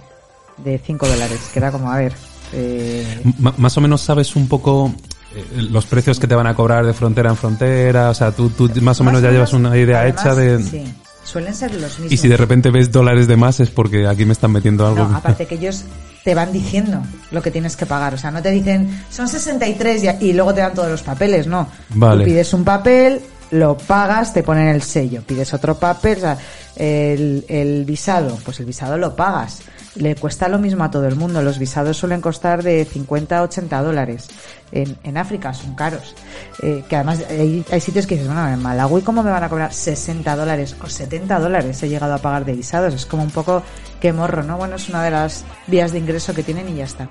de 0.58 0.78
5 0.78 1.08
dólares, 1.08 1.40
que 1.54 1.60
era 1.60 1.72
como, 1.72 1.92
a 1.92 1.98
ver, 1.98 2.14
eh, 2.54 3.22
más 3.58 3.78
o 3.78 3.82
menos 3.82 4.02
sabes 4.02 4.36
un 4.36 4.48
poco 4.48 4.94
eh, 5.36 5.46
los 5.70 5.86
precios 5.86 6.20
que 6.20 6.28
te 6.28 6.36
van 6.36 6.48
a 6.48 6.56
cobrar 6.56 6.86
de 6.86 6.94
frontera 6.94 7.30
en 7.30 7.38
frontera, 7.38 8.10
o 8.10 8.14
sea, 8.14 8.32
tú, 8.32 8.50
tú 8.50 8.70
más 8.82 9.00
o 9.00 9.04
menos 9.04 9.22
ya 9.22 9.32
llevas 9.32 9.54
una 9.54 9.78
idea 9.78 10.02
además, 10.02 10.22
hecha 10.26 10.36
de... 10.36 10.64
Sí, 10.64 10.94
suelen 11.30 11.54
ser 11.54 11.74
los 11.76 12.00
mismos. 12.00 12.12
Y 12.12 12.18
si 12.18 12.28
de 12.28 12.38
repente 12.38 12.72
ves 12.72 12.92
dólares 12.92 13.28
de 13.28 13.38
más 13.38 13.60
es 13.60 13.70
porque 13.70 14.08
aquí 14.08 14.26
me 14.26 14.34
están 14.34 14.52
metiendo 14.52 14.88
algo. 14.88 15.08
No, 15.08 15.16
aparte 15.16 15.46
que 15.46 15.56
ellos 15.56 15.84
te 16.24 16.34
van 16.36 16.52
diciendo 16.52 17.02
lo 17.32 17.42
que 17.42 17.52
tienes 17.52 17.76
que 17.76 17.86
pagar. 17.86 18.14
O 18.16 18.18
sea, 18.18 18.32
no 18.32 18.42
te 18.42 18.52
dicen, 18.52 19.04
son 19.10 19.28
63 19.28 20.04
y, 20.04 20.26
y 20.26 20.34
luego 20.34 20.54
te 20.54 20.62
dan 20.62 20.74
todos 20.74 20.90
los 20.90 21.04
papeles, 21.04 21.48
no. 21.48 21.68
Vale. 21.90 22.24
Tú 22.24 22.30
pides 22.32 22.54
un 22.54 22.64
papel, 22.64 23.22
lo 23.52 23.78
pagas, 23.78 24.34
te 24.34 24.44
ponen 24.44 24.68
el 24.68 24.82
sello. 24.82 25.22
Pides 25.22 25.54
otro 25.54 25.76
papel, 25.76 26.18
o 26.18 26.22
sea, 26.22 26.38
el, 26.76 27.46
el 27.48 27.86
visado, 27.86 28.38
pues 28.44 28.60
el 28.60 28.66
visado 28.66 28.98
lo 28.98 29.16
pagas. 29.16 29.60
Le 30.00 30.16
cuesta 30.16 30.48
lo 30.48 30.60
mismo 30.60 30.86
a 30.86 30.92
todo 30.92 31.06
el 31.08 31.18
mundo. 31.18 31.42
Los 31.42 31.60
visados 31.60 31.98
suelen 31.98 32.22
costar 32.22 32.64
de 32.64 32.86
50 32.86 33.38
a 33.38 33.44
80 33.44 33.82
dólares. 33.82 34.30
En, 34.72 35.18
África 35.18 35.54
son 35.54 35.76
caros. 35.76 36.16
Eh, 36.64 36.86
que 36.88 36.96
además 36.96 37.20
hay, 37.30 37.82
sitios 37.82 38.08
que 38.08 38.16
dices, 38.16 38.32
bueno, 38.32 38.48
en 38.48 38.62
Malawi, 38.62 39.02
¿cómo 39.02 39.24
me 39.24 39.30
van 39.30 39.44
a 39.44 39.50
cobrar 39.50 39.74
60 39.74 40.38
dólares 40.38 40.74
o 40.82 40.88
70 40.88 41.38
dólares? 41.40 41.84
He 41.84 41.90
llegado 41.90 42.14
a 42.14 42.18
pagar 42.18 42.46
de 42.46 42.54
visados. 42.54 42.94
Es 42.94 43.06
como 43.06 43.24
un 43.24 43.32
poco 43.32 43.62
que 44.00 44.14
morro, 44.14 44.42
¿no? 44.42 44.58
Bueno, 44.58 44.78
es 44.78 44.88
una 44.88 45.04
de 45.04 45.12
las 45.12 45.44
vías 45.68 45.92
de 45.92 46.00
ingreso 46.00 46.34
que 46.34 46.44
tienen 46.44 46.70
y 46.70 46.76
ya 46.76 46.86
está. 46.86 47.10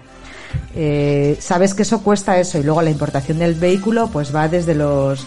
Eh, 0.74 1.37
sabes 1.40 1.74
que 1.74 1.83
eso 1.83 2.03
cuesta 2.03 2.38
eso 2.38 2.57
y 2.57 2.62
luego 2.62 2.81
la 2.81 2.90
importación 2.90 3.38
del 3.38 3.55
vehículo 3.55 4.09
pues 4.09 4.35
va 4.35 4.48
desde 4.48 4.74
los 4.74 5.27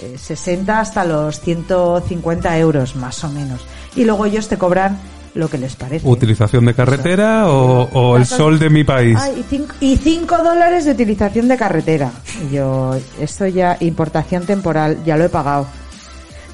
eh, 0.00 0.16
60 0.16 0.80
hasta 0.80 1.04
los 1.04 1.40
150 1.40 2.58
euros 2.58 2.96
más 2.96 3.22
o 3.22 3.28
menos 3.28 3.60
y 3.94 4.04
luego 4.04 4.24
ellos 4.24 4.48
te 4.48 4.56
cobran 4.56 4.98
lo 5.34 5.48
que 5.48 5.58
les 5.58 5.76
parece. 5.76 6.06
¿Utilización 6.06 6.64
de 6.66 6.74
carretera 6.74 7.48
o, 7.48 7.88
o 7.92 8.16
el 8.16 8.26
sol 8.26 8.58
de 8.58 8.70
mi 8.70 8.84
país? 8.84 9.16
Ah, 9.20 9.30
y, 9.30 9.42
cinco, 9.48 9.74
y 9.80 9.96
cinco 9.96 10.38
dólares 10.38 10.84
de 10.84 10.92
utilización 10.92 11.48
de 11.48 11.56
carretera. 11.56 12.10
Y 12.44 12.54
yo, 12.54 12.96
esto 13.20 13.46
ya, 13.46 13.76
importación 13.80 14.44
temporal, 14.44 14.98
ya 15.04 15.16
lo 15.16 15.24
he 15.24 15.28
pagado. 15.28 15.66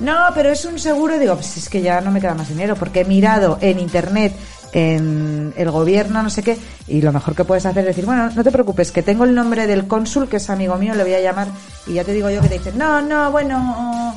No, 0.00 0.16
pero 0.34 0.50
es 0.50 0.64
un 0.64 0.78
seguro. 0.78 1.18
Digo, 1.18 1.34
pues 1.34 1.56
es 1.56 1.68
que 1.68 1.82
ya 1.82 2.00
no 2.00 2.10
me 2.10 2.20
queda 2.20 2.34
más 2.34 2.48
dinero, 2.48 2.76
porque 2.76 3.00
he 3.00 3.04
mirado 3.04 3.58
en 3.60 3.80
internet, 3.80 4.32
en 4.72 5.52
el 5.56 5.70
gobierno, 5.70 6.22
no 6.22 6.30
sé 6.30 6.42
qué, 6.42 6.58
y 6.86 7.00
lo 7.02 7.12
mejor 7.12 7.34
que 7.34 7.44
puedes 7.44 7.66
hacer 7.66 7.80
es 7.80 7.86
decir, 7.86 8.04
bueno, 8.04 8.30
no 8.30 8.44
te 8.44 8.52
preocupes, 8.52 8.92
que 8.92 9.02
tengo 9.02 9.24
el 9.24 9.34
nombre 9.34 9.66
del 9.66 9.86
cónsul, 9.88 10.28
que 10.28 10.36
es 10.36 10.50
amigo 10.50 10.76
mío, 10.76 10.94
le 10.94 11.04
voy 11.04 11.14
a 11.14 11.20
llamar, 11.20 11.48
y 11.86 11.94
ya 11.94 12.04
te 12.04 12.12
digo 12.12 12.30
yo 12.30 12.42
que 12.42 12.48
te 12.48 12.58
dicen, 12.58 12.76
no, 12.76 13.00
no, 13.00 13.30
bueno, 13.32 14.14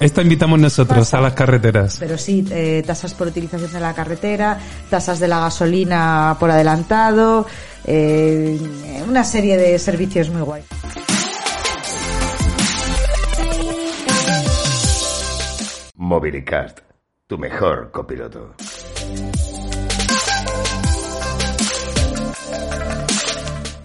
Esta 0.00 0.22
invitamos 0.22 0.58
nosotros 0.58 0.98
Pasa. 0.98 1.18
a 1.18 1.20
las 1.20 1.34
carreteras. 1.34 1.96
pero 2.00 2.18
sí, 2.18 2.44
eh, 2.50 2.82
tasas 2.86 3.14
por 3.14 3.28
utilización 3.28 3.72
de 3.72 3.80
la 3.80 3.94
carretera, 3.94 4.58
tasas 4.90 5.20
de 5.20 5.28
la 5.28 5.40
gasolina 5.40 6.36
por 6.40 6.50
adelantado, 6.50 7.46
eh, 7.86 8.58
una 9.08 9.24
serie 9.24 9.56
de 9.56 9.78
servicios 9.78 10.30
muy 10.30 10.42
guay. 10.42 10.62
Mobilicast, 15.96 16.80
tu 17.26 17.38
mejor 17.38 17.90
copiloto. 17.92 18.54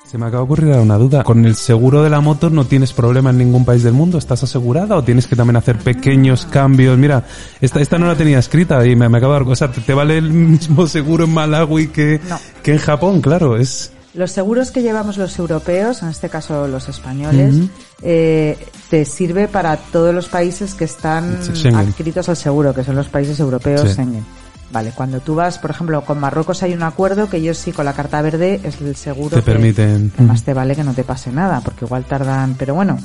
Se 0.09 0.17
me 0.17 0.25
acaba 0.25 0.39
de 0.41 0.45
ocurrir 0.45 0.73
una 0.75 0.97
duda. 0.97 1.23
¿Con 1.23 1.45
el 1.45 1.55
seguro 1.55 2.01
de 2.01 2.09
la 2.09 2.19
moto 2.19 2.49
no 2.49 2.65
tienes 2.65 2.93
problema 2.93 3.29
en 3.29 3.37
ningún 3.37 3.63
país 3.63 3.83
del 3.83 3.93
mundo? 3.93 4.17
¿Estás 4.17 4.41
asegurada 4.43 4.95
o 4.95 5.03
tienes 5.03 5.27
que 5.27 5.35
también 5.35 5.55
hacer 5.55 5.77
pequeños 5.77 6.45
cambios? 6.47 6.97
Mira, 6.97 7.25
esta, 7.61 7.79
esta 7.79 7.99
no 7.99 8.07
la 8.07 8.15
tenía 8.15 8.39
escrita 8.39 8.83
y 8.87 8.95
me, 8.95 9.07
me 9.07 9.19
acaba 9.19 9.35
de 9.35 9.39
dar... 9.41 9.51
O 9.51 9.55
sea, 9.55 9.71
¿te, 9.71 9.81
te 9.81 9.93
vale 9.93 10.17
el 10.17 10.31
mismo 10.31 10.87
seguro 10.87 11.25
en 11.25 11.33
Malawi 11.33 11.89
que, 11.89 12.19
No. 12.27 12.39
que 12.63 12.71
en 12.73 12.77
Japón? 12.79 13.21
Claro, 13.21 13.55
es... 13.57 13.91
Los 14.15 14.31
seguros 14.31 14.71
que 14.71 14.81
llevamos 14.81 15.17
los 15.17 15.37
europeos, 15.37 16.01
en 16.01 16.09
este 16.09 16.29
caso 16.29 16.67
los 16.67 16.89
españoles, 16.89 17.55
eh, 18.01 18.57
te 18.89 19.05
sirve 19.05 19.47
para 19.47 19.77
todos 19.77 20.15
los 20.15 20.27
países 20.27 20.73
que 20.73 20.85
están 20.85 21.37
adscritos 21.75 22.27
al 22.27 22.35
seguro, 22.35 22.73
que 22.73 22.83
son 22.83 22.95
los 22.95 23.07
países 23.07 23.39
europeos 23.39 23.81
Sí. 23.81 23.89
Schengen. 23.93 24.25
Vale, 24.71 24.91
cuando 24.93 25.19
tú 25.19 25.35
vas, 25.35 25.57
por 25.57 25.71
ejemplo, 25.71 26.01
con 26.05 26.19
Marruecos 26.19 26.61
hay 26.61 26.73
un 26.73 26.83
acuerdo 26.83 27.27
que 27.27 27.37
ellos 27.37 27.57
sí 27.57 27.71
con 27.71 27.85
la 27.85 27.93
carta 27.93 28.21
verde 28.21 28.59
es 28.63 28.79
el 28.81 28.95
seguro 28.95 29.29
Te 29.31 29.37
que, 29.37 29.51
permiten. 29.51 30.11
que 30.15 30.21
más 30.21 30.43
te 30.43 30.53
vale 30.53 30.75
que 30.75 30.83
no 30.83 30.93
te 30.93 31.03
pase 31.03 31.31
nada, 31.31 31.61
porque 31.61 31.85
igual 31.85 32.05
tardan, 32.05 32.55
pero 32.55 32.75
bueno, 32.75 32.99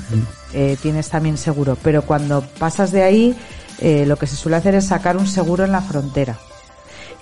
eh, 0.53 0.77
tienes 0.83 1.09
también 1.09 1.39
seguro. 1.39 1.79
Pero 1.83 2.03
cuando 2.03 2.43
pasas 2.59 2.93
de 2.93 3.03
ahí, 3.03 3.35
eh, 3.79 4.05
lo 4.07 4.17
que 4.17 4.27
se 4.27 4.37
suele 4.37 4.57
hacer 4.57 4.75
es 4.75 4.87
sacar 4.87 5.17
un 5.17 5.27
seguro 5.27 5.65
en 5.65 5.73
la 5.73 5.81
frontera 5.81 6.37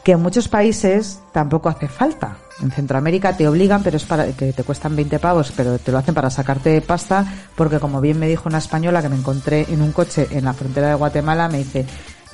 que 0.02 0.12
en 0.12 0.20
muchos 0.20 0.48
países 0.48 1.20
tampoco 1.33 1.68
hace 1.68 1.88
falta. 1.88 2.37
En 2.61 2.70
Centroamérica 2.70 3.37
te 3.37 3.46
obligan, 3.46 3.83
pero 3.83 3.96
es 3.96 4.05
para 4.05 4.26
que 4.33 4.52
te 4.52 4.64
cuestan 4.64 4.96
20 4.96 5.18
pavos, 5.18 5.52
pero 5.57 5.78
te 5.78 5.92
lo 5.92 5.98
hacen 5.98 6.14
para 6.14 6.28
sacarte 6.31 6.81
pasta, 6.81 7.24
porque 7.55 7.78
como 7.78 8.00
bien 8.00 8.18
me 8.18 8.26
dijo 8.28 8.48
una 8.48 8.59
española 8.59 9.00
que 9.00 9.09
me 9.09 9.16
encontré 9.16 9.66
en 9.68 9.81
un 9.81 9.92
coche 9.92 10.26
en 10.33 10.44
la 10.44 10.55
frontera 10.55 10.88
de 10.88 10.94
Guatemala, 10.94 11.48
me 11.48 11.59
dice, 11.59 11.87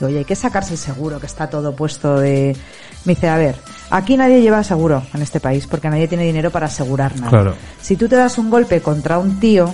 oye, 0.07 0.19
hay 0.19 0.25
que 0.25 0.37
sacarse 0.37 0.73
el 0.73 0.79
seguro, 0.79 1.21
que 1.21 1.27
está 1.27 1.49
todo 1.49 1.75
puesto 1.75 2.19
de... 2.19 2.57
Me 3.05 3.15
dice, 3.15 3.29
a 3.29 3.37
ver, 3.37 3.57
aquí 3.91 4.17
nadie 4.17 4.41
lleva 4.41 4.63
seguro 4.63 5.03
en 5.15 5.23
este 5.23 5.41
país, 5.41 5.67
porque 5.67 5.89
nadie 5.89 6.09
tiene 6.09 6.25
dinero 6.25 6.51
para 6.51 6.67
asegurar 6.67 7.17
nada. 7.17 7.31
Claro. 7.31 7.55
Si 7.81 7.97
tú 7.97 8.09
te 8.09 8.17
das 8.17 8.39
un 8.39 8.51
golpe 8.51 8.81
contra 8.81 9.19
un 9.19 9.41
tío 9.41 9.73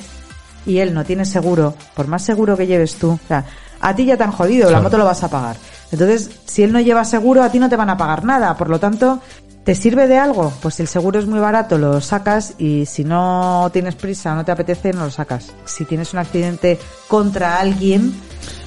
y 0.67 0.79
él 0.79 0.95
no 0.95 1.05
tiene 1.05 1.25
seguro, 1.25 1.75
por 1.95 2.07
más 2.07 2.23
seguro 2.23 2.57
que 2.57 2.67
lleves 2.67 2.97
tú, 2.97 3.13
o 3.13 3.29
sea, 3.29 3.45
a 3.81 3.95
ti 3.95 4.05
ya 4.07 4.17
te 4.17 4.25
han 4.25 4.33
jodido, 4.33 4.71
la 4.71 4.81
moto 4.81 4.99
lo 4.99 5.05
vas 5.05 5.23
a 5.25 5.29
pagar. 5.29 5.57
Entonces, 5.93 6.31
si 6.47 6.63
él 6.63 6.73
no 6.73 6.81
lleva 6.81 7.05
seguro, 7.05 7.43
a 7.43 7.51
ti 7.51 7.59
no 7.59 7.69
te 7.69 7.77
van 7.77 7.91
a 7.91 7.97
pagar 7.97 8.25
nada. 8.25 8.57
Por 8.57 8.69
lo 8.71 8.81
tanto, 8.81 9.21
¿te 9.63 9.75
sirve 9.75 10.09
de 10.09 10.19
algo? 10.19 10.53
Pues 10.61 10.75
si 10.77 10.83
el 10.83 10.89
seguro 10.89 11.19
es 11.19 11.27
muy 11.27 11.39
barato, 11.39 11.79
lo 11.79 12.01
sacas 12.01 12.55
y 12.59 12.87
si 12.87 13.05
no 13.05 13.69
tienes 13.73 13.95
prisa, 13.95 14.35
no 14.35 14.45
te 14.45 14.53
apetece, 14.53 14.93
no 14.93 15.05
lo 15.05 15.11
sacas. 15.11 15.53
Si 15.67 15.85
tienes 15.85 16.13
un 16.13 16.21
accidente 16.21 16.79
contra 17.09 17.59
alguien, 17.59 18.15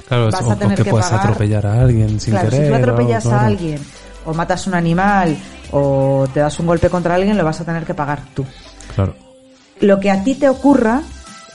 Claro, 0.08 0.30
vas 0.30 0.42
o, 0.42 0.50
a 0.52 0.56
tener 0.56 0.72
o 0.72 0.76
que 0.76 0.84
que 0.84 0.90
puedas 0.90 1.10
pagar- 1.10 1.26
atropellar 1.26 1.66
a 1.66 1.80
alguien 1.82 2.18
sin 2.18 2.32
claro, 2.32 2.48
querer. 2.50 2.64
si 2.64 2.68
tú 2.68 2.74
o- 2.74 2.78
atropellas 2.78 3.22
claro. 3.24 3.38
a 3.38 3.46
alguien 3.46 3.80
o 4.24 4.34
matas 4.34 4.66
un 4.66 4.74
animal 4.74 5.36
o 5.70 6.26
te 6.32 6.40
das 6.40 6.58
un 6.58 6.66
golpe 6.66 6.88
contra 6.90 7.14
alguien, 7.14 7.36
lo 7.36 7.44
vas 7.44 7.60
a 7.60 7.64
tener 7.64 7.84
que 7.84 7.94
pagar 7.94 8.22
tú. 8.34 8.44
Claro. 8.94 9.14
Lo 9.80 10.00
que 10.00 10.10
a 10.10 10.24
ti 10.24 10.34
te 10.34 10.48
ocurra, 10.48 11.02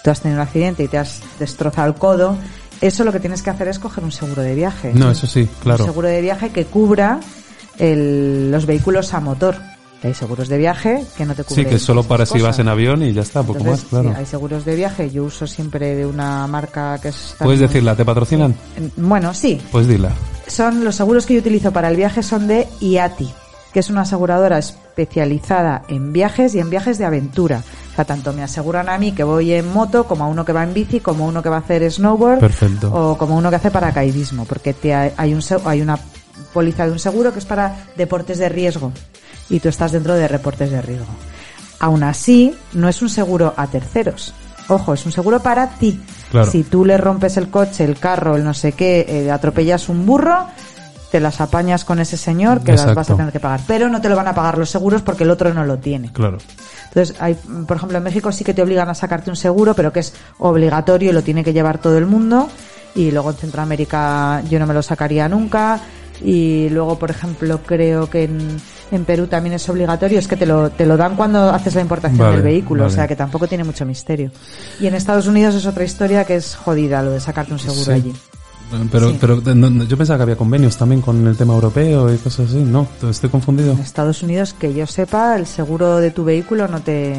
tú 0.03 0.09
has 0.11 0.21
tenido 0.21 0.39
un 0.41 0.47
accidente 0.47 0.83
y 0.83 0.87
te 0.87 0.97
has 0.97 1.21
destrozado 1.39 1.87
el 1.87 1.95
codo, 1.95 2.37
eso 2.79 3.03
lo 3.03 3.11
que 3.11 3.19
tienes 3.19 3.41
que 3.41 3.49
hacer 3.49 3.67
es 3.69 3.79
coger 3.79 4.03
un 4.03 4.11
seguro 4.11 4.41
de 4.41 4.53
viaje. 4.55 4.91
No, 4.93 5.09
eso 5.11 5.25
sí, 5.27 5.47
claro. 5.61 5.83
Un 5.83 5.89
seguro 5.89 6.07
de 6.07 6.21
viaje 6.21 6.49
que 6.51 6.65
cubra 6.65 7.19
el- 7.79 8.51
los 8.51 8.65
vehículos 8.65 9.13
a 9.13 9.19
motor. 9.19 9.55
Que 10.03 10.09
hay 10.09 10.13
seguros 10.13 10.49
de 10.49 10.57
viaje 10.57 11.01
que 11.15 11.25
no 11.25 11.33
te 11.33 11.45
cubren. 11.45 11.63
Sí, 11.65 11.71
que 11.71 11.79
solo 11.79 12.03
para 12.03 12.25
si 12.25 12.41
vas 12.41 12.59
en 12.59 12.67
avión 12.67 13.01
y 13.03 13.13
ya 13.13 13.21
está, 13.21 13.41
poco 13.41 13.59
Entonces, 13.59 13.83
más, 13.85 13.89
claro. 13.89 14.09
sí, 14.09 14.15
hay 14.19 14.25
seguros 14.25 14.65
de 14.65 14.75
viaje. 14.75 15.09
Yo 15.09 15.23
uso 15.23 15.47
siempre 15.47 15.95
de 15.95 16.05
una 16.05 16.45
marca 16.45 16.99
que 17.01 17.07
es. 17.07 17.35
¿Puedes 17.39 17.61
decirla? 17.61 17.95
¿Te 17.95 18.03
patrocinan? 18.03 18.53
Bueno, 18.97 19.33
sí. 19.33 19.61
Pues 19.71 19.87
dila. 19.87 20.11
Son 20.45 20.83
los 20.83 20.95
seguros 20.95 21.25
que 21.25 21.35
yo 21.35 21.39
utilizo 21.39 21.71
para 21.71 21.87
el 21.87 21.95
viaje 21.95 22.21
son 22.21 22.47
de 22.49 22.67
IATI, 22.81 23.31
que 23.71 23.79
es 23.79 23.89
una 23.89 24.01
aseguradora 24.01 24.57
especializada 24.57 25.83
en 25.87 26.11
viajes 26.11 26.53
y 26.53 26.59
en 26.59 26.69
viajes 26.69 26.97
de 26.97 27.05
aventura. 27.05 27.63
O 27.93 27.95
sea, 27.95 28.03
tanto 28.03 28.33
me 28.33 28.43
aseguran 28.43 28.89
a 28.89 28.97
mí 28.97 29.13
que 29.13 29.23
voy 29.23 29.53
en 29.53 29.71
moto, 29.71 30.05
como 30.05 30.25
a 30.25 30.27
uno 30.27 30.43
que 30.43 30.51
va 30.51 30.63
en 30.63 30.73
bici, 30.73 30.99
como 30.99 31.25
uno 31.25 31.41
que 31.41 31.47
va 31.47 31.55
a 31.55 31.59
hacer 31.59 31.89
snowboard, 31.89 32.39
Perfecto. 32.39 32.91
o 32.93 33.17
como 33.17 33.37
uno 33.37 33.49
que 33.49 33.55
hace 33.55 33.71
paracaidismo, 33.71 34.43
porque 34.43 34.73
te 34.73 34.93
ha- 34.93 35.13
hay 35.15 35.33
un 35.33 35.41
hay 35.63 35.81
una 35.81 35.97
póliza 36.53 36.85
de 36.87 36.91
un 36.91 36.99
seguro 36.99 37.31
que 37.31 37.39
es 37.39 37.45
para 37.45 37.85
deportes 37.95 38.37
de 38.37 38.49
riesgo 38.49 38.91
y 39.49 39.59
tú 39.59 39.69
estás 39.69 39.91
dentro 39.91 40.13
de 40.15 40.27
reportes 40.27 40.71
de 40.71 40.81
riesgo. 40.81 41.13
Aún 41.79 42.03
así, 42.03 42.55
no 42.73 42.87
es 42.87 43.01
un 43.01 43.09
seguro 43.09 43.53
a 43.57 43.67
terceros. 43.67 44.33
Ojo, 44.69 44.93
es 44.93 45.05
un 45.05 45.11
seguro 45.11 45.41
para 45.41 45.67
ti. 45.71 45.99
Claro. 46.31 46.49
Si 46.49 46.63
tú 46.63 46.85
le 46.85 46.97
rompes 46.97 47.37
el 47.37 47.49
coche, 47.49 47.83
el 47.83 47.99
carro, 47.99 48.35
el 48.35 48.43
no 48.43 48.53
sé 48.53 48.71
qué, 48.71 49.05
eh, 49.07 49.31
atropellas 49.31 49.89
un 49.89 50.05
burro, 50.05 50.47
te 51.11 51.19
las 51.19 51.41
apañas 51.41 51.85
con 51.85 51.99
ese 51.99 52.17
señor 52.17 52.63
que 52.63 52.71
las 52.71 52.95
vas 52.95 53.09
a 53.09 53.15
tener 53.15 53.31
que 53.31 53.39
pagar. 53.39 53.59
Pero 53.67 53.87
no 53.89 54.01
te 54.01 54.09
lo 54.09 54.15
van 54.15 54.27
a 54.27 54.33
pagar 54.33 54.57
los 54.57 54.69
seguros 54.69 55.03
porque 55.03 55.23
el 55.23 55.29
otro 55.29 55.53
no 55.53 55.63
lo 55.63 55.77
tiene. 55.77 56.11
Claro. 56.11 56.39
Entonces, 56.87 57.15
hay, 57.19 57.35
por 57.67 57.77
ejemplo, 57.77 57.97
en 57.97 58.03
México 58.03 58.31
sí 58.31 58.43
que 58.43 58.53
te 58.53 58.63
obligan 58.63 58.89
a 58.89 58.95
sacarte 58.95 59.29
un 59.29 59.35
seguro, 59.35 59.75
pero 59.75 59.93
que 59.93 59.99
es 59.99 60.13
obligatorio 60.39 61.11
y 61.11 61.13
lo 61.13 61.21
tiene 61.21 61.43
que 61.43 61.53
llevar 61.53 61.77
todo 61.77 61.97
el 61.97 62.07
mundo. 62.07 62.49
Y 62.95 63.11
luego 63.11 63.29
en 63.31 63.37
Centroamérica 63.37 64.41
yo 64.49 64.57
no 64.57 64.65
me 64.65 64.73
lo 64.73 64.81
sacaría 64.81 65.29
nunca. 65.29 65.79
Y 66.23 66.69
luego, 66.69 66.97
por 66.97 67.09
ejemplo, 67.11 67.59
creo 67.65 68.09
que 68.09 68.23
en, 68.23 68.39
en 68.91 69.05
Perú 69.05 69.27
también 69.27 69.53
es 69.55 69.67
obligatorio. 69.69 70.19
Es 70.19 70.27
que 70.27 70.37
te 70.37 70.45
lo, 70.45 70.69
te 70.69 70.85
lo 70.85 70.95
dan 70.97 71.15
cuando 71.15 71.49
haces 71.49 71.75
la 71.75 71.81
importación 71.81 72.19
Vale, 72.19 72.33
del 72.35 72.41
vehículo. 72.43 72.83
vale. 72.83 72.93
O 72.93 72.95
sea 72.95 73.07
que 73.07 73.15
tampoco 73.15 73.47
tiene 73.47 73.63
mucho 73.63 73.85
misterio. 73.85 74.31
Y 74.79 74.87
en 74.87 74.95
Estados 74.95 75.27
Unidos 75.27 75.55
es 75.55 75.65
otra 75.65 75.83
historia 75.83 76.23
que 76.25 76.35
es 76.35 76.55
jodida 76.55 77.01
lo 77.03 77.11
de 77.11 77.19
sacarte 77.19 77.51
un 77.53 77.59
seguro 77.59 77.83
Sí. 77.85 77.91
allí. 77.91 78.13
Pero, 78.91 79.09
Sí. 79.11 79.17
pero 79.19 79.41
no, 79.55 79.83
yo 79.85 79.97
pensaba 79.97 80.17
que 80.17 80.23
había 80.23 80.35
convenios 80.35 80.77
también 80.77 81.01
con 81.01 81.25
el 81.27 81.35
tema 81.37 81.53
europeo 81.53 82.13
y 82.13 82.17
cosas 82.17 82.49
así. 82.49 82.57
No, 82.57 82.87
estoy 83.09 83.29
confundido. 83.29 83.73
En 83.73 83.79
Estados 83.79 84.23
Unidos, 84.23 84.53
que 84.53 84.73
yo 84.73 84.87
sepa, 84.87 85.35
el 85.35 85.45
seguro 85.45 85.97
de 85.97 86.11
tu 86.11 86.23
vehículo 86.23 86.67
no 86.67 86.81
te... 86.81 87.13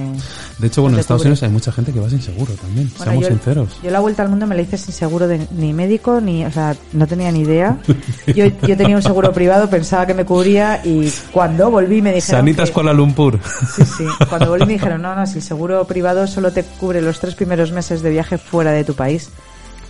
De 0.58 0.66
hecho, 0.66 0.82
bueno, 0.82 0.92
no 0.94 0.98
en 0.98 1.00
Estados 1.00 1.22
cubre. 1.22 1.28
Unidos 1.30 1.42
hay 1.42 1.50
mucha 1.50 1.72
gente 1.72 1.92
que 1.92 2.00
va 2.00 2.08
sin 2.10 2.22
seguro 2.22 2.52
también. 2.54 2.88
Bueno, 2.96 3.04
seamos 3.04 3.22
yo, 3.22 3.28
sinceros. 3.28 3.68
Yo 3.82 3.90
la 3.90 4.00
vuelta 4.00 4.22
al 4.22 4.28
mundo 4.30 4.46
me 4.46 4.54
la 4.54 4.62
hice 4.62 4.78
sin 4.78 4.92
seguro 4.94 5.28
de 5.28 5.46
ni 5.52 5.72
médico, 5.72 6.20
ni, 6.20 6.44
o 6.44 6.50
sea, 6.50 6.76
no 6.92 7.06
tenía 7.06 7.30
ni 7.32 7.40
idea. 7.40 7.78
Yo, 8.26 8.46
yo 8.66 8.76
tenía 8.76 8.96
un 8.96 9.02
seguro 9.02 9.32
privado, 9.32 9.68
pensaba 9.68 10.06
que 10.06 10.14
me 10.14 10.24
cubría 10.24 10.80
y 10.84 11.12
cuando 11.32 11.70
volví 11.70 12.02
me 12.02 12.12
dijeron 12.14 12.40
Sanitas 12.40 12.68
que- 12.70 12.74
Kuala 12.74 12.92
Lumpur. 12.92 13.38
Sí, 13.76 13.82
sí. 13.84 14.04
Cuando 14.28 14.48
volví 14.50 14.66
me 14.66 14.72
dijeron, 14.74 15.02
no, 15.02 15.14
no, 15.14 15.26
si 15.26 15.38
el 15.38 15.42
seguro 15.42 15.84
privado 15.86 16.26
solo 16.26 16.52
te 16.52 16.62
cubre 16.64 17.00
los 17.02 17.20
tres 17.20 17.34
primeros 17.34 17.72
meses 17.72 18.02
de 18.02 18.10
viaje 18.10 18.38
fuera 18.38 18.70
de 18.72 18.84
tu 18.84 18.94
país. 18.94 19.30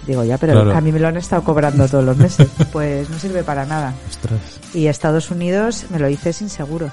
Digo, 0.06 0.22
ya, 0.24 0.36
pero 0.38 0.52
Claro. 0.52 0.76
a 0.76 0.80
mí 0.80 0.92
me 0.92 0.98
lo 0.98 1.08
han 1.08 1.16
estado 1.16 1.42
cobrando 1.44 1.88
todos 1.88 2.04
los 2.04 2.16
meses. 2.16 2.48
Pues 2.72 3.08
no 3.08 3.18
sirve 3.18 3.42
para 3.42 3.64
nada. 3.64 3.94
Ostras. 4.08 4.40
Y 4.74 4.86
Estados 4.88 5.30
Unidos 5.30 5.86
me 5.90 5.98
lo 5.98 6.08
hice 6.08 6.32
sin 6.32 6.48
seguro. 6.50 6.90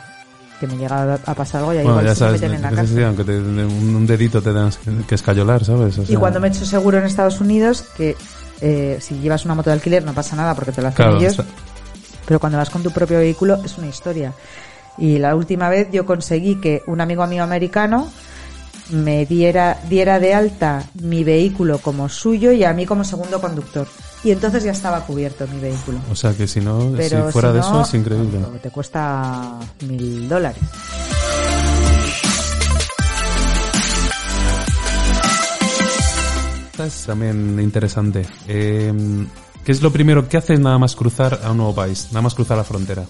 Que 0.59 0.67
me 0.67 0.77
llega 0.77 1.15
a 1.25 1.33
pasar 1.33 1.61
algo 1.61 1.73
y 1.73 1.77
ahí 1.77 1.83
Bueno, 1.83 2.01
igual 2.01 2.05
ya 2.05 2.15
sí 2.15 2.21
me 2.21 2.27
sabes, 2.27 2.41
meten 2.41 2.55
en 2.55 2.61
la 2.61 2.69
cárcel. 2.69 2.97
sí, 2.97 3.03
aunque 3.03 3.23
te, 3.23 3.37
un 3.39 4.05
dedito 4.05 4.41
te 4.43 4.49
tengas 4.53 4.77
que, 5.07 5.15
escayolar, 5.15 5.65
¿sabes? 5.65 5.97
O 5.97 6.03
Y 6.03 6.05
sea, 6.05 6.19
cuando 6.19 6.39
me 6.39 6.47
he 6.47 6.51
hecho 6.51 6.65
seguro 6.65 6.99
en 6.99 7.05
Estados 7.05 7.41
Unidos, 7.41 7.83
que 7.97 8.15
eh, 8.61 8.99
si 9.01 9.15
llevas 9.19 9.43
una 9.45 9.55
moto 9.55 9.71
de 9.71 9.73
alquiler 9.73 10.03
no 10.05 10.13
pasa 10.13 10.35
nada 10.35 10.53
porque 10.53 10.71
te 10.71 10.81
lo 10.83 10.89
hacen 10.89 10.97
Claro, 11.03 11.17
ellos, 11.17 11.31
está- 11.31 11.45
pero 12.27 12.39
cuando 12.39 12.59
vas 12.59 12.69
con 12.69 12.83
tu 12.83 12.91
propio 12.91 13.17
vehículo 13.17 13.59
es 13.65 13.75
una 13.79 13.87
historia. 13.87 14.33
Y 14.99 15.17
la 15.17 15.35
última 15.35 15.67
vez 15.69 15.87
yo 15.91 16.05
conseguí 16.05 16.55
que 16.61 16.83
un 16.85 17.01
amigo 17.01 17.25
mío 17.25 17.43
americano 17.43 18.11
me 18.89 19.25
diera, 19.25 19.79
diera 19.89 20.19
de 20.19 20.33
alta 20.33 20.83
mi 21.01 21.23
vehículo 21.23 21.79
como 21.79 22.09
suyo 22.09 22.51
y 22.51 22.63
a 22.63 22.73
mí 22.73 22.85
como 22.85 23.03
segundo 23.03 23.39
conductor. 23.39 23.87
Y 24.23 24.31
entonces 24.31 24.63
ya 24.63 24.71
estaba 24.71 25.01
cubierto 25.05 25.47
mi 25.47 25.59
vehículo. 25.59 25.99
O 26.11 26.15
sea 26.15 26.33
que 26.33 26.47
si 26.47 26.59
no, 26.59 26.93
Pero 26.95 27.27
si 27.27 27.31
fuera 27.31 27.49
si 27.49 27.55
de 27.55 27.59
no, 27.61 27.67
eso 27.67 27.81
es 27.81 27.93
increíble. 27.93 28.39
Te 28.61 28.69
cuesta 28.69 29.59
mil 29.87 30.29
dólares. 30.29 30.61
Esta 36.71 36.85
es 36.85 37.05
también 37.05 37.59
interesante. 37.59 38.25
Eh, 38.47 38.93
¿Qué 39.63 39.71
es 39.71 39.81
lo 39.81 39.91
primero 39.91 40.27
que 40.27 40.37
haces 40.37 40.59
nada 40.59 40.77
más 40.79 40.95
cruzar 40.95 41.39
a 41.43 41.51
un 41.51 41.57
nuevo 41.57 41.75
país? 41.75 42.07
Nada 42.11 42.21
más 42.23 42.33
cruzar 42.33 42.57
la 42.57 42.63
frontera. 42.63 43.05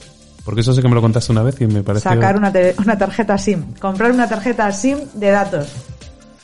Porque 0.45 0.61
eso 0.61 0.73
sé 0.73 0.81
que 0.81 0.87
me 0.87 0.95
lo 0.95 1.01
contaste 1.01 1.31
una 1.31 1.43
vez 1.43 1.59
y 1.61 1.67
me 1.67 1.83
parece... 1.83 2.09
Sacar 2.09 2.35
una, 2.35 2.51
una 2.83 2.97
tarjeta 2.97 3.37
SIM. 3.37 3.73
Comprar 3.79 4.11
una 4.11 4.27
tarjeta 4.27 4.71
SIM 4.71 4.97
de 5.13 5.29
datos. 5.29 5.67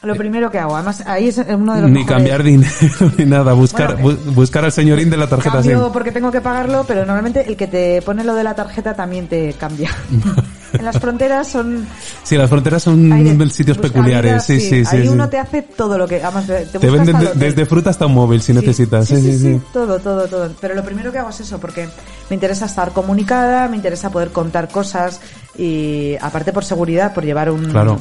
Lo 0.04 0.16
primero 0.16 0.52
que 0.52 0.60
hago. 0.60 0.76
Además, 0.76 1.04
ahí 1.08 1.30
es 1.30 1.38
uno 1.40 1.74
de 1.76 1.82
los 1.82 1.90
Ni 1.90 2.00
mejores- 2.04 2.08
cambiar 2.16 2.44
dinero 2.44 2.72
ni 3.18 3.26
nada. 3.26 3.54
Buscar, 3.54 3.98
Bueno, 4.00 4.20
bu- 4.20 4.34
buscar 4.36 4.64
al 4.64 4.72
señorín 4.72 5.10
de 5.10 5.18
la 5.18 5.28
tarjeta 5.28 5.62
SIM. 5.64 5.72
Cambio 5.74 5.92
porque 5.92 6.12
tengo 6.12 6.32
que 6.32 6.40
pagarlo, 6.40 6.86
pero 6.88 7.06
normalmente 7.06 7.46
el 7.48 7.58
que 7.58 7.66
te 7.68 8.02
pone 8.04 8.24
lo 8.24 8.36
de 8.36 8.44
la 8.44 8.54
tarjeta 8.56 8.94
también 8.94 9.28
te 9.28 9.54
cambia. 9.54 9.90
en 10.80 10.86
las 10.86 11.00
fronteras 11.00 11.48
son 11.48 11.86
Sí, 12.24 12.38
las 12.38 12.50
fronteras 12.50 12.84
son 12.84 13.10
de- 13.38 13.50
sitios 13.50 13.78
peculiares. 13.78 14.44
Sí, 14.44 14.60
sí, 14.60 14.86
sí. 14.86 14.96
Ahí 14.96 15.04
sí. 15.04 15.08
uno 15.10 15.28
te 15.30 15.38
hace 15.38 15.62
todo 15.62 15.98
lo 15.98 16.08
que. 16.08 16.24
Además, 16.24 16.46
te, 16.48 16.66
Te 16.66 16.90
venden 16.90 17.20
de- 17.20 17.34
desde 17.36 17.66
fruta 17.66 17.90
hasta 17.90 18.06
un 18.06 18.14
móvil 18.14 18.42
si 18.42 18.54
Sí, 18.54 18.60
necesitas. 18.60 19.08
Sí, 19.08 19.16
Sí, 19.18 19.22
sí, 19.22 19.32
sí, 19.32 19.38
sí, 19.38 19.54
sí. 19.56 19.62
todo, 19.74 20.00
todo, 20.00 20.28
todo. 20.28 20.50
Pero 20.62 20.76
lo 20.76 20.84
primero 20.84 21.12
que 21.12 21.18
hago 21.20 21.30
es 21.30 21.40
eso, 21.40 21.60
porque 21.60 21.88
me 22.30 22.34
interesa 22.36 22.66
estar 22.66 22.92
comunicada, 22.92 23.68
me 23.68 23.76
interesa 23.78 24.10
poder 24.10 24.30
contar 24.30 24.70
cosas 24.70 25.20
y 25.58 26.16
aparte 26.22 26.54
por 26.54 26.64
seguridad, 26.66 27.14
por 27.14 27.24
llevar 27.26 27.50
un... 27.52 27.66
Claro. 27.66 28.00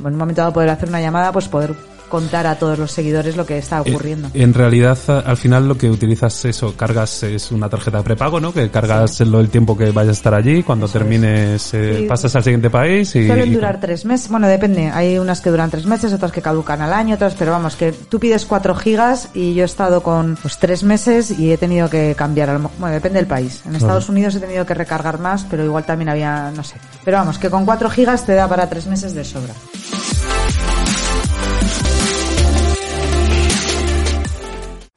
En 0.00 0.06
un 0.06 0.16
momento 0.16 0.40
dado 0.40 0.52
poder 0.54 0.70
hacer 0.70 0.88
una 0.88 1.00
llamada, 1.00 1.30
pues 1.32 1.48
poder 1.48 1.74
contar 2.12 2.46
a 2.46 2.56
todos 2.58 2.78
los 2.78 2.92
seguidores 2.92 3.36
lo 3.38 3.46
que 3.46 3.56
está 3.56 3.78
Eh, 3.78 3.80
ocurriendo. 3.90 4.28
En 4.34 4.52
realidad, 4.52 4.98
al 5.24 5.36
final 5.38 5.66
lo 5.66 5.78
que 5.78 5.88
utilizas 5.88 6.44
eso, 6.44 6.76
cargas 6.76 7.22
es 7.22 7.50
una 7.50 7.70
tarjeta 7.70 7.96
de 7.98 8.04
prepago, 8.04 8.38
¿no? 8.38 8.52
Que 8.52 8.70
cargas 8.70 9.18
lo- 9.20 9.40
el 9.40 9.48
tiempo 9.48 9.78
que 9.78 9.90
vayas 9.92 10.10
a 10.10 10.18
estar 10.18 10.34
allí, 10.34 10.62
cuando 10.62 10.86
termines 10.88 11.72
eh, 11.72 12.00
Sí. 12.00 12.06
pasas 12.06 12.36
al 12.36 12.44
siguiente 12.44 12.68
país 12.68 13.16
y... 13.16 13.26
Suelen 13.26 13.52
durar 13.54 13.80
tres 13.80 14.04
meses, 14.04 14.28
bueno, 14.28 14.46
depende. 14.46 14.90
Hay 14.90 15.18
unas 15.18 15.40
que 15.40 15.48
duran 15.48 15.70
tres 15.70 15.86
meses, 15.86 16.12
otras 16.12 16.30
que 16.32 16.42
caducan 16.42 16.82
al 16.82 16.92
año, 16.92 17.14
otras, 17.14 17.34
pero 17.38 17.50
vamos, 17.52 17.76
que 17.76 17.92
tú 17.92 18.20
pides 18.20 18.44
cuatro 18.44 18.74
gigas 18.74 19.30
y 19.32 19.54
yo 19.54 19.62
he 19.62 19.64
estado 19.64 20.02
con 20.02 20.36
pues 20.42 20.58
tres 20.58 20.82
meses 20.82 21.30
y 21.30 21.50
he 21.50 21.56
tenido 21.56 21.88
que 21.88 22.14
cambiar. 22.14 22.60
Bueno, 22.78 22.94
depende 22.94 23.18
del 23.20 23.26
país. 23.26 23.62
En 23.66 23.74
Estados 23.74 24.10
Unidos 24.10 24.34
he 24.34 24.40
tenido 24.40 24.66
que 24.66 24.74
recargar 24.74 25.18
más, 25.18 25.46
pero 25.48 25.64
igual 25.64 25.84
también 25.84 26.10
había, 26.10 26.52
no 26.54 26.62
sé. 26.62 26.74
Pero 27.04 27.16
vamos, 27.16 27.38
que 27.38 27.48
con 27.48 27.64
cuatro 27.64 27.88
gigas 27.88 28.26
te 28.26 28.34
da 28.34 28.46
para 28.48 28.68
tres 28.68 28.86
meses 28.86 29.14
de 29.14 29.24
sobra. 29.24 29.54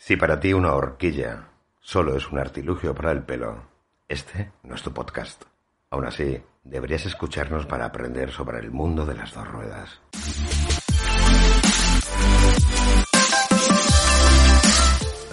Si 0.06 0.18
para 0.18 0.40
ti 0.40 0.54
una 0.54 0.72
horquilla 0.74 1.48
solo 1.82 2.16
es 2.16 2.32
un 2.32 2.38
artilugio 2.38 2.94
para 2.94 3.12
el 3.12 3.24
pelo, 3.24 3.64
este 4.08 4.52
no 4.62 4.76
es 4.76 4.84
tu 4.84 4.94
podcast. 4.94 5.42
Aún 5.90 6.06
así, 6.06 6.40
deberías 6.64 7.08
escucharnos 7.08 7.66
para 7.66 7.86
aprender 7.86 8.30
sobre 8.30 8.60
el 8.60 8.70
mundo 8.70 9.04
de 9.04 9.16
las 9.16 9.34
dos 9.34 9.48
ruedas. 9.48 10.00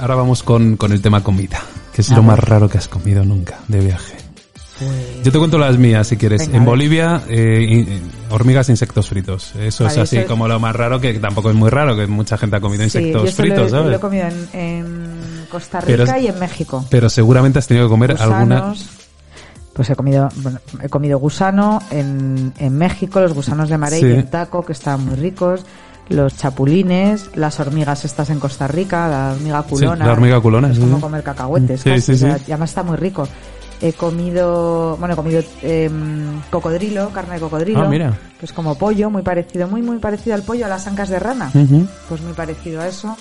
Ahora 0.01 0.15
vamos 0.15 0.43
con, 0.43 0.79
con 0.79 0.93
el 0.93 1.03
tema 1.03 1.23
comida, 1.23 1.61
que 1.93 2.01
es 2.01 2.09
lo 2.09 2.23
más 2.23 2.39
raro 2.39 2.71
que 2.71 2.79
has 2.79 2.89
comido 2.89 3.23
nunca 3.27 3.59
de 3.69 3.81
viaje. 3.81 4.22
Yo 5.23 5.31
te 5.31 5.39
cuento 5.39 5.59
las 5.59 5.79
mías 5.79 6.07
si 6.09 6.17
quieres. 6.17 6.41
Venga, 6.47 6.59
en. 6.59 6.65
Bolivia, 6.65 7.23
eh, 7.29 7.85
eh, 7.89 8.03
hormigas 8.31 8.69
e 8.69 8.73
insectos 8.73 9.07
fritos. 9.09 9.55
Eso 9.57 9.87
es 9.87 9.93
así 9.99 10.17
eso 10.17 10.25
es- 10.25 10.27
como 10.27 10.49
lo 10.49 10.59
más 10.59 10.75
raro, 10.75 11.01
que 11.01 11.15
tampoco 11.15 11.51
es 11.51 11.57
muy 11.57 11.71
raro, 11.71 11.95
que 11.97 12.07
mucha 12.07 12.37
gente 12.39 12.57
ha 12.57 12.61
comido 12.61 12.81
Sí, 12.89 12.99
insectos 12.99 13.31
yo 13.31 13.37
fritos, 13.37 13.59
lo, 13.59 13.67
he- 13.67 13.71
¿sabes? 13.71 13.91
lo 13.91 13.97
he 13.97 14.01
comido 14.01 14.25
en, 14.27 14.49
en 14.61 15.47
Costa 15.51 15.81
Pero 15.87 16.05
Rica 16.05 16.17
es- 16.19 16.25
y 16.25 16.27
en 16.29 16.39
México. 16.39 16.85
Pero 16.91 17.09
seguramente 17.11 17.59
has 17.59 17.67
tenido 17.67 17.87
que 17.87 17.91
comer 17.91 18.17
alguna... 18.19 18.57
Gusanos. 18.61 18.87
Pues 19.75 19.89
he 19.89 19.97
comido, 19.97 20.29
bueno, 20.37 20.59
he 20.83 20.89
comido 20.91 21.19
gusano 21.19 21.81
en, 21.91 22.53
en 22.59 22.77
México, 22.77 23.21
los 23.21 23.33
gusanos 23.33 23.71
de 23.71 23.79
marey 23.79 24.01
Sí. 24.01 24.07
en 24.07 24.29
taco, 24.29 24.63
que 24.67 24.73
estaban 24.73 25.07
muy 25.07 25.15
ricos, 25.17 25.65
los 26.11 26.37
chapulines, 26.37 27.31
las 27.37 27.59
hormigas 27.59 28.05
estas 28.05 28.29
en 28.29 28.39
Costa 28.39 28.69
Rica, 28.69 29.09
la 29.09 29.33
hormiga 29.33 29.63
culona. 29.63 30.05
la 30.05 30.13
hormiga 30.13 30.41
culona, 30.43 30.69
Es 30.69 30.75
sí, 30.77 30.81
como 30.83 31.01
comer 31.01 31.23
cacahuetes, 31.23 31.85
casi, 31.85 32.13
o 32.13 32.17
sea, 32.19 32.37
y 32.47 32.51
además 32.53 32.69
está 32.71 32.83
muy 32.83 32.99
rico. 32.99 33.27
He 33.83 33.93
comido, 33.93 34.97
bueno, 34.97 35.15
he 35.15 35.17
comido 35.17 35.43
em, 35.63 36.41
cocodrilo, 36.51 37.11
carne 37.11 37.35
de 37.35 37.41
cocodrilo, 37.41 37.83
Ah, 37.83 37.89
mira. 37.89 38.17
que 38.39 38.47
es 38.47 38.53
como 38.53 38.77
pollo, 38.79 39.11
muy 39.11 39.23
parecido, 39.23 39.67
muy, 39.67 39.83
muy 39.83 39.99
parecido 39.99 40.37
al 40.37 40.43
pollo, 40.45 40.67
a 40.67 40.69
las 40.69 40.87
ancas 40.87 41.09
de 41.09 41.19
rana. 41.19 41.51
Ujú. 41.53 41.87
Pues 42.09 42.21
muy 42.21 42.33
parecido 42.33 42.81
a 42.81 42.87
eso. 42.87 43.17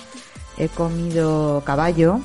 He 0.56 0.68
comido 0.68 1.62
caballo, 1.66 2.20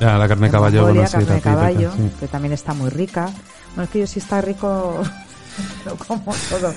Ah, 0.00 0.18
la 0.18 0.26
carne 0.28 0.48
de 0.48 0.52
caballo, 0.52 0.80
Mongolia, 0.82 1.02
bueno, 1.02 1.08
sí, 1.08 1.16
carne 1.26 1.34
de 1.36 1.40
caballo, 1.40 1.92
sí. 1.96 2.10
que 2.20 2.28
también 2.28 2.52
está 2.52 2.74
muy 2.74 2.90
rica. 2.90 3.30
Bueno, 3.74 3.84
es 3.84 3.88
que 3.90 4.00
yo 4.00 4.06
si 4.06 4.18
está 4.18 4.40
rico, 4.42 5.00
Lo 5.86 5.96
como 5.96 6.34
todo. 6.50 6.72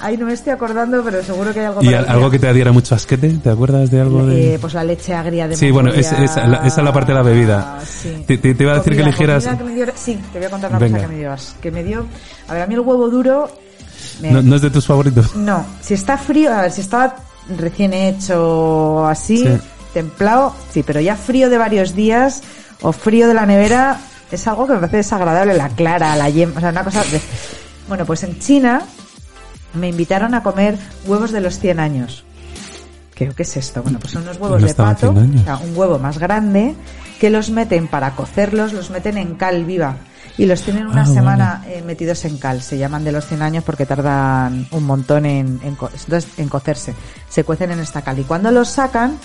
Ay, 0.00 0.16
no 0.16 0.26
me 0.26 0.32
estoy 0.32 0.52
acordando, 0.52 1.02
pero 1.04 1.22
seguro 1.22 1.52
que 1.52 1.60
hay 1.60 1.66
algo 1.66 1.82
¿Y 1.82 1.92
al- 1.94 2.08
algo 2.08 2.30
que 2.30 2.38
te 2.38 2.52
diera 2.52 2.72
mucho 2.72 2.94
asquete? 2.94 3.28
¿Te 3.42 3.50
acuerdas 3.50 3.90
de 3.90 4.00
algo 4.00 4.26
de...? 4.26 4.54
Eh, 4.54 4.58
pues 4.60 4.74
la 4.74 4.84
leche 4.84 5.14
agria 5.14 5.46
de 5.48 5.56
Sí, 5.56 5.70
bueno, 5.70 5.90
es- 5.92 6.10
Mongolia. 6.12 6.24
es 6.24 6.48
la- 6.48 6.66
esa 6.66 6.80
es 6.80 6.84
la 6.84 6.92
parte 6.92 7.12
de 7.12 7.18
la 7.18 7.22
bebida. 7.22 7.78
Sí. 7.86 8.24
Te- 8.26 8.38
te- 8.38 8.54
te 8.54 8.62
iba 8.62 8.72
a 8.72 8.76
decir 8.76 8.96
que 8.96 9.02
eligieras- 9.02 9.44
que 9.46 9.64
me 9.64 9.74
dio- 9.74 9.86
Sí, 9.94 10.18
te 10.32 10.38
voy 10.38 10.46
a 10.46 10.50
contar 10.50 10.70
una 10.70 10.78
Venga. 10.78 10.98
cosa 10.98 11.08
que 11.08 11.14
me 11.14 11.18
dio. 11.20 11.34
Que 11.60 11.70
me 11.70 11.84
dio... 11.84 12.06
A 12.48 12.54
ver, 12.54 12.62
a 12.62 12.66
mí 12.66 12.74
el 12.74 12.80
huevo 12.80 13.08
duro... 13.08 13.50
me- 14.20 14.30
No, 14.32 14.42
no 14.42 14.56
es 14.56 14.62
de 14.62 14.70
tus 14.70 14.86
favoritos? 14.86 15.36
no, 15.36 15.64
si 15.80 15.94
está 15.94 16.16
frío, 16.18 16.52
a 16.52 16.62
ver, 16.62 16.72
si 16.72 16.80
está 16.80 17.16
recién 17.56 17.92
hecho 17.92 19.06
así, 19.06 19.38
Sí. 19.38 19.48
templado, 19.94 20.54
sí, 20.72 20.82
pero 20.82 21.00
ya 21.00 21.16
frío 21.16 21.50
de 21.50 21.58
varios 21.58 21.94
días 21.94 22.42
o 22.82 22.92
frío 22.92 23.28
de 23.28 23.34
la 23.34 23.46
nevera 23.46 23.98
es 24.30 24.46
algo 24.46 24.66
que 24.66 24.72
me 24.74 24.78
parece 24.78 24.98
desagradable, 24.98 25.54
la 25.54 25.68
clara, 25.68 26.16
la 26.16 26.30
yema, 26.30 26.54
o 26.56 26.60
sea, 26.60 26.70
una 26.70 26.84
cosa 26.84 27.02
de... 27.04 27.20
Bueno, 27.88 28.04
pues 28.06 28.22
en 28.22 28.38
China 28.38 28.82
me 29.74 29.88
invitaron 29.88 30.34
a 30.34 30.42
comer 30.42 30.78
huevos 31.06 31.32
de 31.32 31.40
los 31.40 31.58
100 31.58 31.80
años. 31.80 32.24
¿Qué, 33.14 33.28
qué 33.28 33.42
es 33.42 33.56
esto? 33.56 33.82
Bueno, 33.82 33.98
pues 33.98 34.12
son 34.12 34.22
unos 34.22 34.38
huevos 34.38 34.62
de 34.62 34.74
pato, 34.74 35.12
100 35.12 35.18
años. 35.18 35.40
o 35.42 35.44
sea, 35.44 35.56
un 35.58 35.76
huevo 35.76 35.98
más 35.98 36.18
grande, 36.18 36.74
que 37.20 37.30
los 37.30 37.50
meten 37.50 37.88
para 37.88 38.14
cocerlos, 38.14 38.72
los 38.72 38.90
meten 38.90 39.18
en 39.18 39.34
cal 39.34 39.64
viva 39.64 39.96
y 40.38 40.46
los 40.46 40.62
tienen 40.62 40.86
una 40.86 41.02
Ah, 41.02 41.06
semana 41.06 41.64
eh, 41.66 41.82
metidos 41.84 42.24
en 42.24 42.38
cal. 42.38 42.62
Se 42.62 42.78
llaman 42.78 43.04
de 43.04 43.12
los 43.12 43.26
100 43.26 43.42
años 43.42 43.64
porque 43.64 43.84
tardan 43.86 44.66
un 44.70 44.84
montón 44.84 45.26
en, 45.26 45.60
en 45.62 46.48
cocerse. 46.48 46.94
Se 47.28 47.44
cuecen 47.44 47.70
en 47.70 47.80
esta 47.80 48.02
cal 48.02 48.18
y 48.18 48.24
cuando 48.24 48.50
los 48.50 48.68
sacan, 48.68 49.18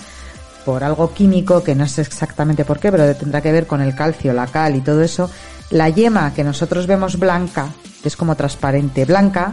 por 0.65 0.83
algo 0.83 1.13
químico, 1.13 1.63
que 1.63 1.75
no 1.75 1.87
sé 1.87 2.01
exactamente 2.01 2.65
por 2.65 2.79
qué, 2.79 2.91
pero 2.91 3.15
tendrá 3.15 3.41
que 3.41 3.53
ver 3.53 3.67
con 3.67 3.79
el 3.81 3.95
calcio, 3.95 4.33
la 4.33 4.47
cal 4.47 4.75
y 4.75 4.81
todo 4.81 5.01
eso, 5.01 5.31
la 5.69 5.87
yema 5.87 6.33
que 6.33 6.43
nosotros 6.43 6.87
vemos 6.87 7.17
blanca, 7.17 7.67
que 8.07 8.09
es 8.09 8.15
como 8.15 8.37
transparente 8.37 9.03
blanca, 9.03 9.51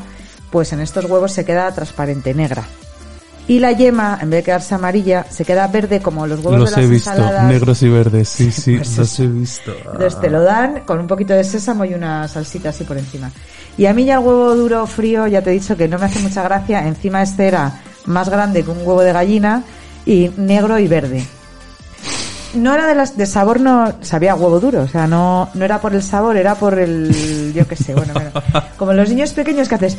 pues 0.52 0.72
en 0.72 0.78
estos 0.78 1.06
huevos 1.06 1.32
se 1.32 1.44
queda 1.44 1.74
transparente 1.74 2.34
negra. 2.34 2.62
Y 3.48 3.58
la 3.58 3.72
yema, 3.72 4.16
en 4.22 4.30
vez 4.30 4.38
de 4.38 4.44
quedarse 4.44 4.76
amarilla, 4.76 5.26
se 5.28 5.44
queda 5.44 5.66
verde 5.66 6.00
como 6.00 6.24
los 6.24 6.38
huevos 6.38 6.60
Los 6.60 6.70
de 6.70 6.76
las 6.76 6.84
he 6.84 6.88
visto, 6.88 7.10
ensaladas. 7.10 7.44
negros 7.48 7.82
y 7.82 7.88
verdes, 7.88 8.28
sí, 8.28 8.52
sí, 8.52 8.76
Pues 8.76 8.96
los 8.96 9.18
he 9.18 9.26
visto. 9.26 9.74
Entonces 9.84 10.20
te 10.20 10.30
lo 10.30 10.42
dan 10.44 10.82
con 10.86 11.00
un 11.00 11.08
poquito 11.08 11.34
de 11.34 11.42
sésamo 11.42 11.84
y 11.84 11.94
una 11.94 12.28
salsita 12.28 12.68
así 12.68 12.84
por 12.84 12.96
encima. 12.96 13.32
Y 13.76 13.86
a 13.86 13.92
mí 13.92 14.04
ya 14.04 14.14
el 14.14 14.20
huevo 14.20 14.54
duro 14.54 14.86
frío, 14.86 15.26
ya 15.26 15.42
te 15.42 15.50
he 15.50 15.54
dicho 15.54 15.76
que 15.76 15.88
no 15.88 15.98
me 15.98 16.06
hace 16.06 16.20
mucha 16.20 16.44
gracia. 16.44 16.86
Encima 16.86 17.22
este 17.22 17.48
era 17.48 17.82
más 18.06 18.28
grande 18.28 18.62
que 18.62 18.70
un 18.70 18.78
huevo 18.78 19.02
de 19.02 19.12
gallina 19.12 19.64
y 20.06 20.30
negro 20.36 20.78
y 20.78 20.86
verde. 20.86 21.26
No 22.54 22.72
era 22.74 22.86
de 22.86 22.94
las 22.94 23.16
de 23.16 23.26
sabor, 23.26 23.60
no 23.60 23.92
sabía 24.00 24.34
huevo 24.34 24.60
duro, 24.60 24.82
o 24.82 24.88
sea, 24.88 25.06
no, 25.06 25.48
no 25.54 25.64
era 25.64 25.80
por 25.80 25.94
el 25.94 26.02
sabor, 26.02 26.36
era 26.36 26.54
por 26.54 26.78
el, 26.78 27.52
yo 27.54 27.66
qué 27.66 27.76
sé, 27.76 27.94
bueno, 27.94 28.12
bueno, 28.14 28.30
como 28.76 28.92
los 28.92 29.08
niños 29.08 29.32
pequeños 29.32 29.68
que 29.68 29.74
haces 29.74 29.96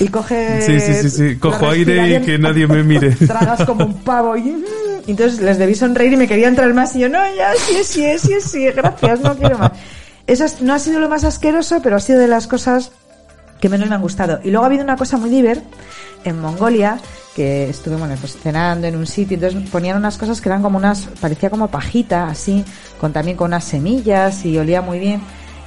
y 0.00 0.08
coges 0.08 0.64
Sí, 0.64 0.80
sí, 0.80 0.94
sí, 0.94 1.10
sí. 1.10 1.36
Cojo 1.38 1.68
aire 1.70 2.16
y 2.16 2.22
que 2.22 2.38
nadie 2.38 2.66
me 2.66 2.82
mire. 2.82 3.10
tragas 3.26 3.64
como 3.64 3.84
un 3.84 3.94
pavo 4.02 4.36
y 4.36 4.64
entonces 5.06 5.40
les 5.40 5.58
debí 5.58 5.74
sonreír 5.74 6.12
y 6.12 6.16
me 6.16 6.26
querían 6.28 6.54
traer 6.54 6.74
más 6.74 6.94
y 6.96 7.00
yo 7.00 7.08
no 7.08 7.18
ya 7.36 7.52
sí 7.56 7.82
sí 7.84 8.06
sí 8.18 8.34
sí 8.40 8.64
gracias 8.74 9.20
no 9.20 9.34
quiero 9.36 9.58
más 9.58 9.72
eso 10.26 10.44
es- 10.44 10.60
no 10.62 10.74
ha 10.74 10.78
sido 10.78 11.00
lo 11.00 11.08
más 11.08 11.24
asqueroso 11.24 11.80
pero 11.82 11.96
ha 11.96 12.00
sido 12.00 12.18
de 12.20 12.28
las 12.28 12.46
cosas 12.46 12.92
que 13.60 13.68
menos 13.68 13.88
me 13.88 13.94
han 13.96 14.02
gustado 14.02 14.40
y 14.44 14.50
luego 14.50 14.64
ha 14.64 14.66
habido 14.68 14.84
una 14.84 14.96
cosa 14.96 15.16
muy 15.18 15.28
diver 15.30 15.60
en 16.24 16.40
Mongolia 16.40 16.98
que 17.36 17.68
estuve 17.70 17.96
bueno 17.96 18.14
pues 18.20 18.36
cenando 18.36 18.86
en 18.86 18.96
un 18.96 19.06
sitio 19.06 19.36
entonces 19.36 19.68
ponían 19.70 19.96
unas 19.96 20.18
cosas 20.18 20.40
que 20.40 20.48
eran 20.48 20.62
como 20.62 20.76
unas 20.78 21.08
parecía 21.20 21.48
como 21.50 21.68
pajita 21.68 22.26
así 22.28 22.64
con 23.00 23.12
también 23.12 23.36
con 23.36 23.46
unas 23.48 23.64
semillas 23.64 24.44
y 24.44 24.58
olía 24.58 24.82
muy 24.82 24.98
bien 24.98 25.20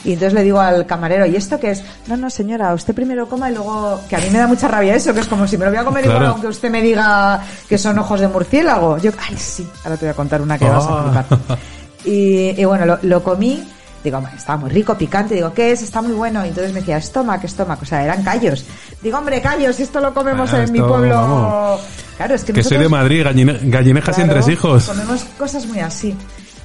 y 0.03 0.13
entonces 0.13 0.33
le 0.33 0.43
digo 0.43 0.59
al 0.59 0.85
camarero, 0.85 1.25
¿y 1.25 1.35
esto 1.35 1.59
qué 1.59 1.71
es? 1.71 1.83
No, 2.05 2.15
no, 2.15 2.29
señora, 2.29 2.75
usted 2.75 2.93
primero 2.93 3.27
coma 3.27 3.49
y 3.49 3.55
luego... 3.55 3.99
Que 4.07 4.15
a 4.15 4.19
mí 4.19 4.29
me 4.31 4.37
da 4.37 4.45
mucha 4.45 4.67
rabia 4.67 4.93
eso, 4.93 5.11
que 5.15 5.21
es 5.21 5.25
como 5.27 5.47
si 5.47 5.57
me 5.57 5.65
lo 5.65 5.71
voy 5.71 5.79
a 5.79 5.83
comer 5.83 6.03
igual 6.05 6.19
Claro. 6.19 6.33
aunque 6.33 6.47
usted 6.47 6.69
me 6.69 6.79
diga 6.83 7.41
que 7.67 7.75
son 7.79 7.97
ojos 7.97 8.19
de 8.19 8.27
murciélago. 8.27 8.99
Yo, 8.99 9.09
ay, 9.27 9.35
sí, 9.35 9.67
ahora 9.83 9.97
te 9.97 10.05
voy 10.05 10.11
a 10.11 10.13
contar 10.15 10.43
una 10.43 10.59
que 10.59 10.65
vas 10.69 10.85
a 10.85 10.89
Ah. 10.99 11.23
flipar. 11.23 11.57
Y, 12.05 12.49
y 12.61 12.65
bueno, 12.65 12.85
lo, 12.85 12.99
lo 13.01 13.23
comí, 13.23 13.63
digo, 14.05 14.17
"Hombre, 14.17 14.33
estaba 14.37 14.57
muy 14.59 14.69
rico, 14.69 14.97
picante, 14.97 15.35
digo, 15.35 15.53
¿qué 15.53 15.71
es? 15.71 15.81
Está 15.81 16.01
muy 16.01 16.13
bueno. 16.13 16.43
Y 16.45 16.49
entonces 16.49 16.73
me 16.73 16.79
decía, 16.79 16.97
estómago, 16.97 17.43
estómago, 17.45 17.81
o 17.83 17.85
sea, 17.85 18.03
eran 18.03 18.23
callos. 18.23 18.65
Digo, 19.01 19.17
hombre, 19.17 19.41
callos, 19.41 19.79
esto 19.79 19.99
lo 19.99 20.13
comemos 20.13 20.51
Ah, 20.53 20.63
en 20.63 20.71
mi 20.71 20.79
pueblo. 20.79 21.15
vamos. 21.15 21.81
Claro, 22.17 22.35
es 22.35 22.43
que 22.43 22.53
Que 22.53 22.63
soy 22.63 22.77
de 22.77 22.83
nosotros- 22.85 22.91
Madrid, 23.01 23.23
galline- 23.25 23.59
gallinejas 23.69 24.17
y 24.17 24.21
entre 24.21 24.53
hijos. 24.53 24.85
Comemos 24.85 25.23
cosas 25.37 25.65
muy 25.65 25.79
así. 25.79 26.15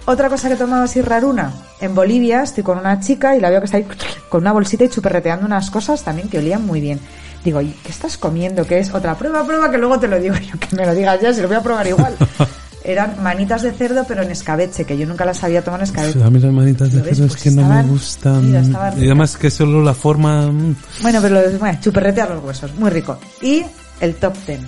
Otra 0.06 0.28
cosa 0.28 0.48
que 0.48 0.54
he 0.54 0.56
tomado 0.56 0.84
así 0.84 1.02
raruna. 1.02 1.52
En 1.80 1.94
Bolivia 1.94 2.42
estoy 2.42 2.62
con 2.64 2.78
una 2.78 3.00
chica 3.00 3.36
y 3.36 3.40
la 3.40 3.50
veo 3.50 3.60
que 3.60 3.66
está 3.66 3.76
ahí 3.76 3.86
con 4.28 4.40
una 4.42 4.52
bolsita 4.52 4.84
y 4.84 4.88
chuperreteando 4.88 5.44
unas 5.46 5.70
cosas 5.70 6.02
también 6.02 6.28
que 6.28 6.38
olían 6.38 6.64
muy 6.64 6.80
bien. 6.80 7.00
Digo, 7.44 7.60
¿y 7.60 7.68
qué 7.82 7.90
estás 7.90 8.16
comiendo? 8.18 8.66
¿Qué 8.66 8.78
es? 8.80 8.92
Otra 8.94 9.14
prueba, 9.16 9.44
prueba, 9.44 9.70
que 9.70 9.78
luego 9.78 9.98
te 9.98 10.08
lo 10.08 10.18
digo 10.18 10.34
yo, 10.52 10.58
que 10.58 10.74
me 10.76 10.86
lo 10.86 10.94
digas 10.94 11.20
ya, 11.20 11.32
si 11.32 11.40
lo 11.42 11.48
voy 11.48 11.56
a 11.56 11.62
probar 11.62 11.86
igual. 11.86 12.14
Eran 12.82 13.22
manitas 13.22 13.60
de 13.62 13.72
cerdo, 13.72 14.04
pero 14.08 14.22
en 14.22 14.30
escabeche, 14.30 14.84
que 14.84 14.96
yo 14.96 15.06
nunca 15.06 15.24
las 15.26 15.44
había 15.44 15.62
tomado 15.62 15.82
en 15.84 15.88
escabeche. 15.90 16.22
A 16.24 16.30
mí 16.30 16.38
las 16.40 16.52
manitas 16.52 16.90
de 16.92 17.02
cerdo 17.02 17.24
es 17.26 17.32
Pues 17.32 17.42
que 17.42 17.50
no 17.50 17.56
me 17.56 17.62
estaban- 17.68 17.88
gustan. 17.88 18.54
estaban 18.56 19.02
y 19.02 19.06
además 19.06 19.36
que 19.36 19.50
solo 19.50 19.82
la 19.82 19.92
forma... 19.94 20.46
mm, 20.50 20.76
Bueno, 21.02 21.18
pero 21.20 21.42
lo, 21.42 21.58
bueno, 21.58 21.78
chuperretear 21.80 22.30
los 22.30 22.42
huesos, 22.44 22.74
muy 22.76 22.88
rico. 22.90 23.18
Y 23.42 23.62
el 24.00 24.14
top 24.14 24.34
ten. 24.46 24.66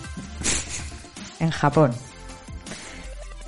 En 1.40 1.50
Japón. 1.50 1.90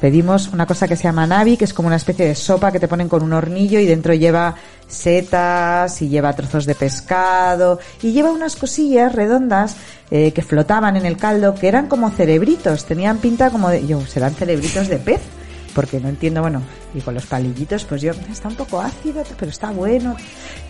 Pedimos 0.04 0.48
una 0.48 0.66
cosa 0.66 0.86
que 0.86 0.96
se 0.96 1.04
llama 1.04 1.26
nabi, 1.26 1.56
que 1.56 1.64
es 1.64 1.72
como 1.72 1.86
una 1.86 1.96
especie 1.96 2.26
de 2.26 2.34
sopa 2.34 2.70
que 2.70 2.78
te 2.78 2.88
ponen 2.88 3.08
con 3.08 3.22
un 3.22 3.32
hornillo 3.32 3.80
y 3.80 3.86
dentro 3.86 4.12
lleva 4.12 4.54
setas 4.86 6.02
y 6.02 6.10
lleva 6.10 6.34
trozos 6.34 6.66
de 6.66 6.74
pescado 6.74 7.80
y 8.02 8.12
lleva 8.12 8.30
unas 8.30 8.54
cosillas 8.54 9.14
redondas 9.14 9.76
eh, 10.10 10.32
que 10.32 10.42
flotaban 10.42 10.98
en 10.98 11.06
el 11.06 11.16
caldo 11.16 11.54
que 11.54 11.68
eran 11.68 11.88
como 11.88 12.10
cerebritos, 12.10 12.84
tenían 12.84 13.16
pinta 13.16 13.48
como 13.48 13.70
de, 13.70 13.86
yo, 13.86 14.04
serán 14.04 14.34
cerebritos 14.34 14.88
de 14.88 14.98
pez, 14.98 15.22
porque 15.74 15.98
no 16.00 16.10
entiendo, 16.10 16.42
bueno, 16.42 16.60
y 16.92 17.00
con 17.00 17.14
los 17.14 17.24
palillitos, 17.24 17.86
pues 17.86 18.02
yo, 18.02 18.12
está 18.30 18.48
un 18.48 18.56
poco 18.56 18.82
ácido, 18.82 19.24
pero 19.38 19.50
está 19.50 19.70
bueno. 19.70 20.16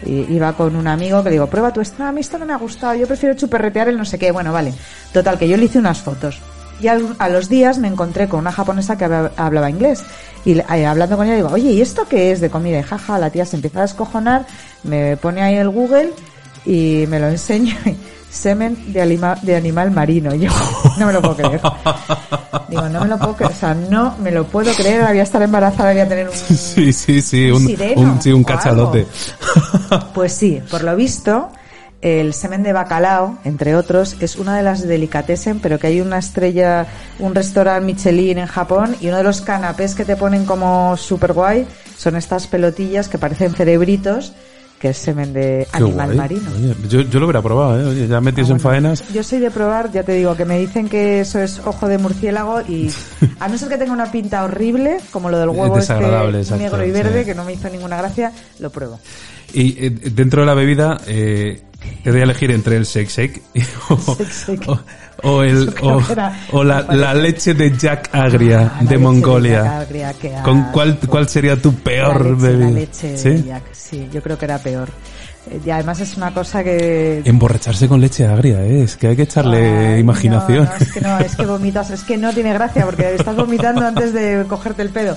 Iba 0.06 0.52
con 0.52 0.76
un 0.76 0.86
amigo 0.86 1.24
que 1.24 1.30
digo, 1.30 1.48
prueba 1.48 1.72
tú 1.72 1.80
esto, 1.80 1.96
no, 1.98 2.08
a 2.08 2.12
mí 2.12 2.20
esto 2.20 2.38
no 2.38 2.46
me 2.46 2.52
ha 2.52 2.58
gustado, 2.58 2.94
yo 2.94 3.08
prefiero 3.08 3.34
chuperretear 3.34 3.88
el 3.88 3.98
no 3.98 4.04
sé 4.04 4.16
qué, 4.16 4.30
bueno, 4.30 4.52
vale. 4.52 4.72
Total, 5.12 5.36
que 5.36 5.48
yo 5.48 5.56
le 5.56 5.64
hice 5.64 5.80
unas 5.80 5.98
fotos. 5.98 6.40
Y 6.80 6.88
al- 6.88 7.14
a 7.18 7.28
los 7.28 7.48
días 7.48 7.78
me 7.78 7.88
encontré 7.88 8.28
con 8.28 8.40
una 8.40 8.52
japonesa 8.52 8.96
que 8.98 9.04
habla- 9.04 9.32
hablaba 9.36 9.70
inglés. 9.70 10.02
Y 10.44 10.58
eh, 10.58 10.86
hablando 10.86 11.16
con 11.16 11.26
ella 11.26 11.36
digo, 11.36 11.48
oye, 11.52 11.70
¿y 11.70 11.80
esto 11.80 12.06
qué 12.08 12.30
es 12.32 12.40
de 12.40 12.50
comida? 12.50 12.78
Y 12.78 12.82
jaja, 12.82 13.18
la 13.18 13.30
tía 13.30 13.44
se 13.46 13.56
empieza 13.56 13.78
a 13.78 13.82
descojonar, 13.82 14.44
me 14.82 15.16
pone 15.16 15.42
ahí 15.42 15.54
el 15.54 15.70
Google 15.70 16.10
y 16.66 17.04
me 17.08 17.18
lo 17.20 17.28
enseña. 17.28 17.78
Semen 18.30 18.92
de, 18.92 19.00
alima- 19.00 19.38
de 19.42 19.54
animal 19.54 19.92
marino. 19.92 20.34
Y 20.34 20.40
yo, 20.40 20.50
no 20.98 21.06
me 21.06 21.12
lo 21.12 21.22
puedo 21.22 21.36
creer. 21.36 21.60
Digo, 22.68 22.88
no 22.88 23.00
me 23.02 23.06
lo 23.06 23.16
puedo 23.18 23.36
creer. 23.36 23.52
O 23.52 23.54
sea, 23.54 23.74
no 23.74 24.16
me 24.18 24.32
lo 24.32 24.44
puedo 24.44 24.72
creer. 24.74 24.96
Ahora 25.02 25.10
voy 25.12 25.20
a 25.20 25.22
estar 25.22 25.40
embarazada, 25.40 25.92
voy 25.92 26.00
a 26.00 26.08
tener 26.08 26.28
un, 26.28 26.34
Sí, 26.34 26.92
sí, 26.92 27.22
sí, 27.22 27.48
Un 27.50 27.62
un, 27.62 27.66
sireno 27.68 28.00
un, 28.02 28.20
sí, 28.20 28.32
un 28.32 28.42
cachalote. 28.42 29.06
Pues 30.14 30.32
sí, 30.32 30.60
por 30.68 30.82
lo 30.82 30.96
visto, 30.96 31.50
el 32.04 32.34
semen 32.34 32.62
de 32.62 32.74
bacalao, 32.74 33.38
entre 33.44 33.74
otros, 33.74 34.16
es 34.20 34.36
una 34.36 34.54
de 34.56 34.62
las 34.62 34.86
delicatessen, 34.86 35.58
pero 35.60 35.78
que 35.78 35.86
hay 35.86 36.02
una 36.02 36.18
estrella, 36.18 36.86
un 37.18 37.34
restaurante 37.34 37.86
Michelin 37.86 38.36
en 38.36 38.46
Japón 38.46 38.94
y 39.00 39.08
uno 39.08 39.16
de 39.16 39.24
los 39.24 39.40
canapés 39.40 39.94
que 39.94 40.04
te 40.04 40.14
ponen 40.14 40.44
como 40.44 40.98
super 40.98 41.32
guay 41.32 41.66
son 41.96 42.16
estas 42.16 42.46
pelotillas 42.46 43.08
que 43.08 43.16
parecen 43.16 43.54
cerebritos, 43.54 44.34
que 44.78 44.90
es 44.90 44.98
semen 44.98 45.32
de 45.32 45.66
animal 45.72 46.06
guay. 46.08 46.16
marino. 46.18 46.50
Oye, 46.54 46.74
yo, 46.90 47.00
yo 47.00 47.20
lo 47.20 47.24
hubiera 47.24 47.40
probado, 47.40 47.80
¿eh? 47.80 47.84
Oye, 47.86 48.06
ya 48.06 48.20
metidos 48.20 48.50
Ah, 48.50 48.52
en 48.52 48.60
faenas. 48.60 49.04
Yo 49.14 49.22
soy 49.22 49.38
de 49.38 49.50
probar, 49.50 49.90
ya 49.90 50.02
te 50.02 50.12
digo, 50.12 50.36
que 50.36 50.44
me 50.44 50.58
dicen 50.58 50.90
que 50.90 51.20
eso 51.20 51.38
es 51.40 51.58
ojo 51.64 51.88
de 51.88 51.96
murciélago 51.96 52.60
y 52.68 52.90
a 53.40 53.48
no 53.48 53.56
ser 53.56 53.70
que 53.70 53.78
tenga 53.78 53.94
una 53.94 54.12
pinta 54.12 54.44
horrible, 54.44 54.98
como 55.10 55.30
lo 55.30 55.38
del 55.38 55.48
huevo 55.48 55.78
este 55.78 55.94
Desagradable, 55.94 56.40
exacto, 56.40 56.62
negro 56.64 56.84
y 56.84 56.90
verde, 56.90 57.20
sí. 57.20 57.24
que 57.24 57.34
no 57.34 57.44
me 57.46 57.54
hizo 57.54 57.70
ninguna 57.70 57.96
gracia, 57.96 58.30
lo 58.58 58.68
pruebo. 58.68 59.00
Y 59.54 59.86
eh, 59.86 59.90
dentro 59.90 60.42
de 60.42 60.46
la 60.46 60.54
bebida, 60.54 60.98
eh, 61.06 61.62
te 62.02 62.10
doy 62.10 62.20
a 62.20 62.24
elegir 62.24 62.50
entre 62.50 62.76
el 62.76 62.84
shake 62.84 63.08
shake 63.08 63.42
o, 65.22 65.42
el, 65.42 65.74
o, 66.52 66.64
la, 66.64 67.14
leche 67.14 67.54
de 67.54 67.76
Jack 67.76 68.10
Agria 68.12 68.72
Ah, 68.76 68.84
de 68.84 68.98
Mongolia. 68.98 69.62
Jack 69.62 69.72
Agria, 69.82 70.12
qué 70.20 70.32
¿Con 70.42 70.64
cuál, 70.72 70.98
cuál 71.08 71.28
sería 71.28 71.56
tu 71.60 71.74
peor 71.74 72.24
la 72.26 72.30
leche, 72.30 72.42
bebida? 72.48 72.64
La 72.66 72.70
leche 72.72 73.16
¿Sí? 73.16 73.28
de 73.30 73.42
Jack, 73.44 73.62
sí, 73.72 74.08
yo 74.12 74.22
creo 74.22 74.36
que 74.36 74.44
era 74.44 74.58
peor. 74.58 74.88
Eh, 75.50 75.60
Y 75.64 75.70
además 75.70 76.00
es 76.00 76.16
una 76.16 76.32
cosa 76.34 76.62
que... 76.64 77.22
Emborracharse 77.24 77.88
con 77.88 78.00
leche 78.00 78.26
agria, 78.26 78.60
¿eh? 78.64 78.82
es 78.82 78.96
que 78.96 79.08
hay 79.08 79.16
que 79.16 79.22
echarle 79.22 79.94
Ay, 79.94 80.00
imaginación. 80.00 80.64
No, 80.64 80.70
no, 80.70 80.76
es 80.78 80.92
que 80.92 81.00
no, 81.00 81.18
es 81.20 81.36
que 81.36 81.46
vomitas, 81.46 81.90
es 81.90 82.02
que 82.02 82.16
no 82.16 82.32
tiene 82.32 82.52
gracia 82.52 82.84
porque 82.84 83.14
estás 83.14 83.36
vomitando 83.36 83.86
antes 83.86 84.12
de 84.12 84.44
cogerte 84.48 84.82
el 84.82 84.90
pedo. 84.90 85.16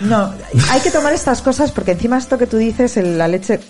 No, 0.00 0.32
hay 0.70 0.80
que 0.80 0.90
tomar 0.90 1.12
estas 1.12 1.42
cosas 1.42 1.72
porque 1.72 1.90
encima 1.92 2.16
esto 2.16 2.38
que 2.38 2.46
tú 2.46 2.56
dices, 2.56 2.96
el- 2.96 3.18
la 3.18 3.28
leche, 3.28 3.60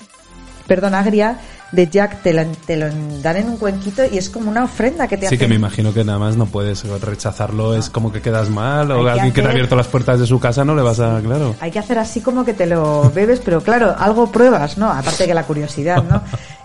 perdón, 0.68 0.94
agria 0.94 1.38
de 1.72 1.86
Jack 1.88 2.22
te 2.22 2.32
lo, 2.32 2.44
te 2.66 2.76
lo 2.76 2.86
dan 3.22 3.36
en 3.36 3.48
un 3.48 3.56
cuenquito 3.56 4.02
y 4.10 4.18
es 4.18 4.28
como 4.28 4.50
una 4.50 4.64
ofrenda 4.64 5.06
que 5.06 5.16
te 5.16 5.22
Sí 5.22 5.26
hacen. 5.26 5.38
que 5.38 5.48
me 5.48 5.54
imagino 5.54 5.92
que 5.94 6.04
nada 6.04 6.18
más 6.18 6.36
no 6.36 6.46
puedes 6.46 6.84
rechazarlo, 7.00 7.76
es 7.76 7.88
como 7.88 8.12
que 8.12 8.20
quedas 8.20 8.48
mal, 8.48 8.90
Hay 8.90 8.98
o 8.98 9.04
que 9.04 9.10
alguien 9.10 9.32
que 9.32 9.42
te 9.42 9.48
ha 9.48 9.50
abierto 9.50 9.76
las 9.76 9.86
puertas 9.86 10.18
de 10.18 10.26
su 10.26 10.40
casa 10.40 10.64
no 10.64 10.74
le 10.74 10.82
vas 10.82 11.00
a, 11.00 11.20
claro. 11.20 11.54
Hay 11.60 11.70
que 11.70 11.78
hacer 11.78 11.98
así 11.98 12.20
como 12.20 12.44
que 12.44 12.54
te 12.54 12.66
lo 12.66 13.10
bebes, 13.14 13.40
pero 13.44 13.60
claro, 13.62 13.94
algo 13.98 14.30
pruebas, 14.32 14.78
¿no? 14.78 14.90
Aparte 14.90 15.26
que 15.26 15.34
la 15.34 15.44
curiosidad, 15.44 16.02
¿no? 16.02 16.22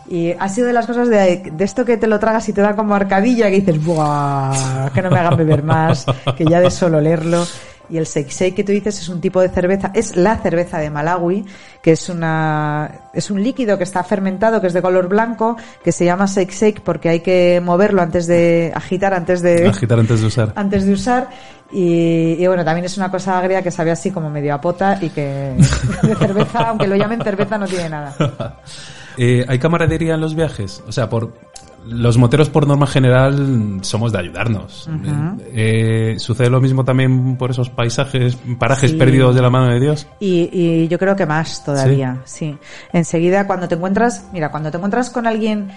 Y 0.08 0.32
ha 0.34 0.50
sido 0.50 0.68
de 0.68 0.74
las 0.74 0.86
cosas 0.86 1.10
de, 1.10 1.52
de 1.52 1.64
esto 1.64 1.84
que 1.84 1.98
te 1.98 2.06
lo 2.06 2.20
tragas 2.20 2.48
y 2.50 2.54
te 2.54 2.62
da 2.62 2.76
como 2.76 2.94
arcadilla, 2.94 3.50
que 3.50 3.62
dices, 3.62 3.84
¡buah! 3.84 4.92
Que 4.94 5.02
no 5.02 5.10
me 5.10 5.20
hagan 5.20 5.38
beber 5.38 5.64
más, 5.64 6.06
que 6.38 6.46
ya 6.46 6.60
de 6.60 6.70
solo 6.70 7.02
leerlo. 7.02 7.46
Y 7.90 7.98
el 7.98 8.06
Seixei 8.06 8.54
que 8.54 8.64
tú 8.64 8.72
dices 8.72 9.00
es 9.00 9.10
un 9.10 9.22
tipo 9.22 9.42
de 9.42 9.50
cerveza, 9.50 9.92
es 9.94 10.16
la 10.16 10.38
cerveza 10.38 10.80
de 10.80 10.90
Malawi, 10.90 11.46
que 11.82 11.92
es 11.92 12.10
una, 12.10 13.10
es 13.14 13.30
un 13.30 13.44
líquido 13.44 13.78
que 13.78 13.84
está 13.84 14.04
fermentado, 14.04 14.62
que 14.62 14.68
es 14.68 14.74
de 14.74 14.82
color 14.82 15.08
blanco, 15.08 15.58
que 15.84 15.92
se 15.92 16.06
llama 16.06 16.28
Seixei 16.28 16.74
porque 16.74 17.10
hay 17.10 17.20
que 17.20 17.62
moverlo 17.64 18.02
antes 18.02 18.28
de, 18.28 18.72
agitar 18.74 19.14
antes 19.14 19.42
de, 19.42 19.68
Agitar 19.68 20.00
antes 20.00 20.22
de 20.22 20.28
usar. 20.28 20.54
antes 20.56 20.86
de 20.86 20.94
usar. 20.94 21.30
Y, 21.72 22.38
y 22.40 22.48
bueno, 22.48 22.64
también 22.64 22.86
es 22.86 22.98
una 22.98 23.10
cosa 23.10 23.38
agria 23.40 23.62
que 23.62 23.72
sabe 23.72 23.92
así 23.92 24.12
como 24.12 24.30
medio 24.30 24.54
a 24.54 24.62
pota 24.62 24.98
y 25.02 25.10
que 25.10 25.56
de 26.04 26.16
cerveza, 26.16 26.70
aunque 26.70 26.88
lo 26.88 26.96
llamen 26.96 27.22
cerveza, 27.22 27.58
no 27.58 27.68
tiene 27.68 27.90
nada. 27.90 28.16
Eh, 29.18 29.46
¿Hay 29.48 29.60
camaradería 29.60 30.16
en 30.16 30.20
los 30.20 30.36
viajes? 30.36 30.84
O 30.88 30.92
sea, 30.92 31.10
por 31.10 31.32
los 31.88 32.18
moteros 32.18 32.50
por 32.50 32.68
norma 32.68 32.88
general 32.88 33.80
somos 33.82 34.12
de 34.12 34.20
ayudarnos. 34.20 34.90
Eh, 35.54 36.16
¿Sucede 36.18 36.50
lo 36.50 36.60
mismo 36.62 36.84
también 36.84 37.38
por 37.38 37.52
esos 37.52 37.70
paisajes, 37.70 38.38
parajes 38.60 38.92
Sí. 38.92 38.98
perdidos 38.98 39.36
de 39.36 39.42
la 39.42 39.50
mano 39.50 39.68
de 39.74 39.80
Dios? 39.80 40.08
Y, 40.20 40.50
y 40.52 40.88
yo 40.88 40.98
creo 41.00 41.16
que 41.16 41.26
más 41.26 41.64
todavía, 41.64 42.22
sí. 42.26 42.58
Enseguida, 42.94 43.46
cuando 43.48 43.68
te 43.68 43.76
encuentras, 43.76 44.28
mira, 44.34 44.52
cuando 44.52 44.72
te 44.72 44.78
encuentras 44.78 45.10
con 45.10 45.28
alguien, 45.28 45.70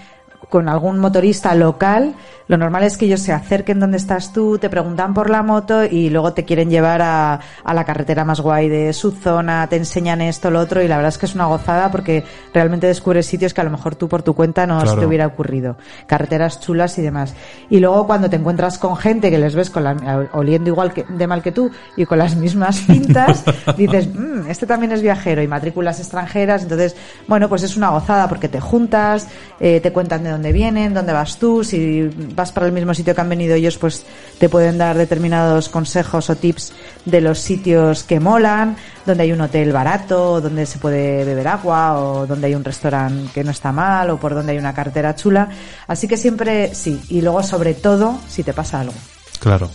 con 0.47 0.69
algún 0.69 0.99
motorista 0.99 1.53
local, 1.55 2.15
lo 2.49 2.57
normal 2.57 2.81
es 2.81 2.97
que 2.97 3.05
ellos 3.05 3.21
se 3.21 3.31
acerquen 3.31 3.79
donde 3.79 3.97
estás 3.97 4.33
tú, 4.33 4.57
te 4.57 4.71
preguntan 4.71 5.13
por 5.13 5.29
la 5.29 5.43
moto 5.43 5.83
y 5.85 6.09
luego 6.09 6.33
te 6.33 6.45
quieren 6.45 6.71
llevar 6.71 6.99
a, 7.03 7.39
a 7.63 7.73
la 7.75 7.85
carretera 7.85 8.25
más 8.25 8.41
guay 8.41 8.67
de 8.67 8.91
su 8.93 9.11
zona, 9.11 9.67
te 9.67 9.75
enseñan 9.75 10.19
esto, 10.21 10.49
lo 10.49 10.59
otro, 10.59 10.81
y 10.81 10.87
la 10.87 10.95
verdad 10.95 11.09
es 11.09 11.19
que 11.19 11.27
es 11.27 11.35
una 11.35 11.45
gozada 11.45 11.91
porque 11.91 12.23
realmente 12.51 12.87
descubres 12.87 13.27
sitios 13.27 13.53
que 13.53 13.61
a 13.61 13.65
lo 13.65 13.69
mejor 13.69 13.95
tú 13.95 14.07
por 14.07 14.23
tu 14.23 14.33
cuenta 14.33 14.65
no 14.65 14.83
se 14.83 14.97
te 14.97 15.05
hubiera 15.05 15.27
ocurrido. 15.27 15.77
Carreteras 16.07 16.59
chulas 16.59 16.97
y 16.97 17.03
demás. 17.03 17.35
Y 17.69 17.79
luego 17.79 18.07
cuando 18.07 18.31
te 18.31 18.37
encuentras 18.37 18.79
con 18.79 18.97
gente 18.97 19.29
que 19.29 19.37
les 19.37 19.53
ves 19.53 19.69
con 19.69 19.83
la, 19.83 20.27
oliendo 20.33 20.71
igual 20.71 20.91
que, 20.91 21.03
de 21.03 21.27
mal 21.27 21.43
que 21.43 21.51
tú 21.51 21.69
y 21.97 22.05
con 22.05 22.17
las 22.17 22.35
mismas 22.35 22.79
pintas, 22.87 23.43
dices, 23.77 24.09
"Mm, 24.11 24.49
este 24.49 24.65
también 24.65 24.91
es 24.91 25.03
viajero 25.03 25.43
y 25.43 25.47
matrículas 25.47 25.99
extranjeras. 25.99 26.63
Entonces, 26.63 26.95
bueno, 27.27 27.47
pues 27.47 27.61
es 27.61 27.77
una 27.77 27.89
gozada 27.89 28.27
porque 28.27 28.47
te 28.49 28.59
juntas, 28.59 29.27
eh, 29.59 29.79
te 29.81 29.93
cuentan 29.93 30.23
de 30.23 30.28
dónde 30.29 30.51
vienen, 30.51 30.93
dónde 30.93 31.13
vas 31.13 31.37
tú, 31.37 31.63
si 31.63 32.09
vas 32.35 32.51
para 32.51 32.67
el 32.67 32.71
mismo 32.71 32.93
sitio 32.93 33.13
que 33.15 33.21
han 33.21 33.29
venido 33.29 33.55
ellos, 33.55 33.77
pues 33.77 34.05
te 34.37 34.49
pueden 34.49 34.77
dar 34.77 34.97
determinados 34.97 35.69
consejos 35.69 36.29
o 36.29 36.35
tips 36.35 36.73
de 37.05 37.21
los 37.21 37.39
sitios 37.39 38.03
que 38.03 38.19
molan, 38.19 38.77
donde 39.05 39.23
hay 39.23 39.31
un 39.31 39.41
hotel 39.41 39.71
barato, 39.71 40.41
donde 40.41 40.65
se 40.65 40.79
puede 40.79 41.25
beber 41.25 41.47
agua, 41.47 41.99
o 41.99 42.27
donde 42.27 42.47
hay 42.47 42.55
un 42.55 42.63
restaurante 42.63 43.31
que 43.33 43.43
no 43.43 43.51
está 43.51 43.71
mal, 43.71 44.09
o 44.09 44.19
por 44.19 44.33
donde 44.33 44.53
hay 44.53 44.57
una 44.57 44.73
cartera 44.73 45.15
chula. 45.15 45.49
Así 45.87 46.07
que 46.07 46.17
siempre 46.17 46.73
sí. 46.75 47.01
Y 47.09 47.21
luego, 47.21 47.43
sobre 47.43 47.73
todo, 47.73 48.19
si 48.29 48.43
te 48.43 48.53
pasa 48.53 48.81
algo. 48.81 48.93
Claro. 49.39 49.69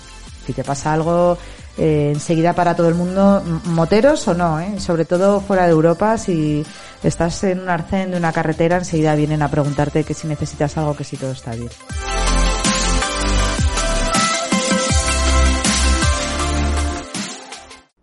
Si 0.47 0.53
te 0.53 0.63
pasa 0.63 0.93
algo, 0.93 1.39
eh, 1.79 2.13
enseguida 2.15 2.53
para 2.53 2.77
todo 2.77 2.89
el 2.89 2.95
mundo, 2.95 3.43
moteros 3.67 4.27
o 4.29 4.35
no, 4.35 4.61
¿eh? 4.61 4.79
sobre 4.79 5.05
todo 5.05 5.41
fuera 5.41 5.65
de 5.65 5.73
Europa, 5.73 6.19
si 6.19 6.65
estás 7.03 7.43
en 7.45 7.61
un 7.61 7.69
arcén 7.69 8.13
de 8.13 8.17
una 8.17 8.33
carretera, 8.33 8.77
enseguida 8.77 9.15
vienen 9.15 9.43
a 9.43 9.51
preguntarte 9.51 10.05
que 10.05 10.15
si 10.15 10.27
necesitas 10.27 10.77
algo, 10.77 10.97
que 10.97 11.05
si 11.05 11.17
todo 11.17 11.33
está 11.33 11.55
bien. 11.55 11.71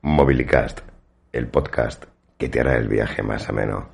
Mobilicast, 0.01 0.79
el 1.31 1.47
podcast 1.47 2.05
que 2.37 2.49
te 2.49 2.59
hará 2.59 2.77
el 2.77 2.87
viaje 2.87 3.23
más 3.23 3.47
ameno. 3.47 3.91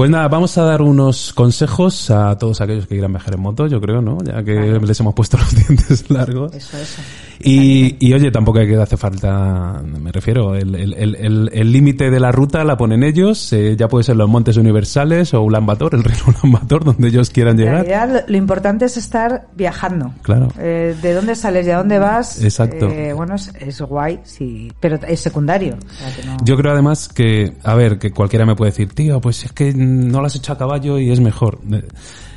Pues 0.00 0.08
nada, 0.10 0.28
vamos 0.28 0.56
a 0.56 0.62
dar 0.62 0.80
unos 0.80 1.34
consejos 1.34 2.10
a 2.10 2.38
todos 2.38 2.62
aquellos 2.62 2.86
que 2.86 2.94
quieran 2.94 3.12
viajar 3.12 3.34
en 3.34 3.40
moto, 3.42 3.66
yo 3.66 3.82
creo, 3.82 4.00
¿no? 4.00 4.16
Ya 4.24 4.42
que 4.42 4.54
les 4.80 4.98
hemos 4.98 5.12
puesto 5.12 5.36
los 5.36 5.54
dientes 5.54 6.10
largos. 6.10 6.54
Eso, 6.54 6.78
eso. 6.78 7.02
Y, 7.42 7.96
y 8.06 8.12
oye, 8.14 8.30
tampoco 8.30 8.60
hay 8.60 8.66
que 8.68 8.76
hace 8.76 8.96
falta, 8.96 9.82
me 9.82 10.10
refiero, 10.10 10.54
el 10.54 10.74
el- 10.74 10.94
el- 10.94 11.14
el- 11.16 11.50
el 11.52 11.72
límite 11.72 12.10
de 12.10 12.18
la 12.20 12.32
ruta 12.32 12.64
la 12.64 12.78
ponen 12.78 13.02
ellos, 13.02 13.52
eh, 13.52 13.76
ya 13.78 13.88
puede 13.88 14.04
ser 14.04 14.16
los 14.16 14.26
Montes 14.28 14.56
Universales 14.56 15.34
o 15.34 15.42
Ulan 15.42 15.66
Bator, 15.66 15.94
el 15.94 16.02
reino 16.04 16.22
Ulan 16.28 16.52
Bator, 16.52 16.82
donde 16.84 17.08
ellos 17.08 17.28
quieran 17.28 17.58
En 17.58 17.66
llegar. 17.66 17.86
realidad, 17.86 18.22
lo, 18.26 18.32
lo 18.32 18.36
importante 18.38 18.86
es 18.86 18.96
estar 18.96 19.48
viajando. 19.54 20.12
Claro. 20.22 20.48
Eh, 20.58 20.96
¿De 21.02 21.12
dónde 21.12 21.34
sales 21.34 21.66
y 21.66 21.70
a 21.70 21.76
dónde 21.78 21.98
vas? 21.98 22.42
Exacto. 22.42 22.88
Eh, 22.88 23.12
bueno, 23.12 23.34
es, 23.34 23.52
es 23.58 23.80
guay, 23.82 24.20
sí, 24.24 24.72
pero 24.80 24.98
es 25.06 25.20
secundario. 25.20 25.76
o 25.78 25.94
sea 25.94 26.16
que 26.16 26.24
no- 26.26 26.36
Yo 26.42 26.56
creo 26.56 26.72
además 26.72 27.08
que, 27.08 27.52
a 27.64 27.74
ver, 27.74 27.98
que 27.98 28.10
cualquiera 28.12 28.46
me 28.46 28.54
puede 28.56 28.70
decir, 28.70 28.88
tío, 28.94 29.20
pues 29.20 29.44
es 29.44 29.52
que 29.52 29.72
no 29.90 30.20
lo 30.20 30.26
has 30.26 30.36
hecho 30.36 30.52
a 30.52 30.58
caballo 30.58 30.98
y 30.98 31.10
es 31.10 31.20
mejor. 31.20 31.58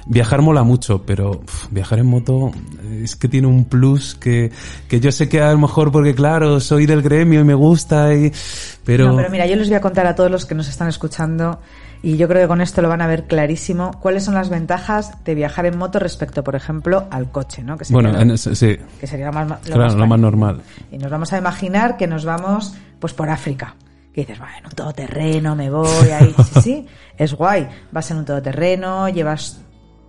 Viajar 0.06 0.42
mola 0.42 0.64
mucho, 0.64 1.04
pero 1.06 1.32
uf, 1.32 1.68
viajar 1.72 2.00
en 2.00 2.08
moto 2.08 2.52
es 3.02 3.16
que 3.16 3.30
tiene 3.30 3.48
un 3.48 3.66
plus 3.66 4.16
que, 4.16 4.52
que 4.90 5.00
yo 5.00 5.12
sé 5.12 5.30
que 5.30 5.42
a 5.42 5.52
lo 5.54 5.60
mejor 5.60 5.92
porque 5.92 6.14
claro, 6.14 6.60
soy 6.60 6.86
del 6.86 7.02
gremio 7.02 7.40
y 7.40 7.44
me 7.46 7.54
gusta 7.54 8.14
y, 8.14 8.32
pero, 8.84 9.08
No, 9.08 9.16
pero 9.16 9.30
mira, 9.30 9.46
yo 9.46 9.56
les 9.56 9.70
voy 9.70 9.78
a 9.78 9.82
contar 9.82 10.06
a 10.06 10.16
todos 10.16 10.30
los 10.30 10.46
que 10.46 10.56
nos 10.56 10.68
están 10.68 10.90
escuchando 10.90 11.60
y 12.02 12.18
yo 12.18 12.28
creo 12.28 12.42
que 12.42 12.48
con 12.50 12.60
esto 12.60 12.82
lo 12.82 12.90
van 12.90 13.02
a 13.02 13.08
ver 13.08 13.24
clarísimo 13.28 13.92
cuáles 14.02 14.26
son 14.26 14.34
las 14.34 14.50
ventajas 14.50 15.24
de 15.24 15.36
viajar 15.36 15.66
en 15.68 15.78
moto 15.78 16.00
respecto, 16.00 16.44
por 16.44 16.56
ejemplo, 16.56 17.08
al 17.10 17.32
coche, 17.32 17.64
¿no? 17.64 17.78
Que 17.78 17.86
sería, 17.86 18.10
bueno, 18.12 18.26
lo, 18.26 18.38
sí, 18.38 18.78
que 19.00 19.08
sería 19.08 19.28
lo 19.28 19.32
más, 19.32 19.48
lo 19.48 19.58
claro, 19.62 19.84
más 19.84 19.94
lo 19.94 20.00
más 20.00 20.10
fácil. 20.10 20.22
normal. 20.22 20.62
Y 20.92 20.98
nos 20.98 21.10
vamos 21.10 21.32
a 21.32 21.38
imaginar 21.38 21.96
que 21.96 22.08
nos 22.08 22.26
vamos 22.26 22.76
pues 23.00 23.14
por 23.14 23.30
África. 23.30 23.76
Que 24.14 24.22
dices, 24.22 24.40
bueno, 24.40 24.70
un 24.70 24.76
todoterreno, 24.76 25.56
me 25.56 25.70
voy 25.70 26.10
ahí. 26.10 26.36
Sí, 26.54 26.62
sí, 26.62 26.88
es 27.18 27.34
guay. 27.34 27.68
Vas 27.92 28.12
en 28.12 28.18
un 28.18 28.26
todoterreno, 28.26 29.10
llevas 29.10 29.64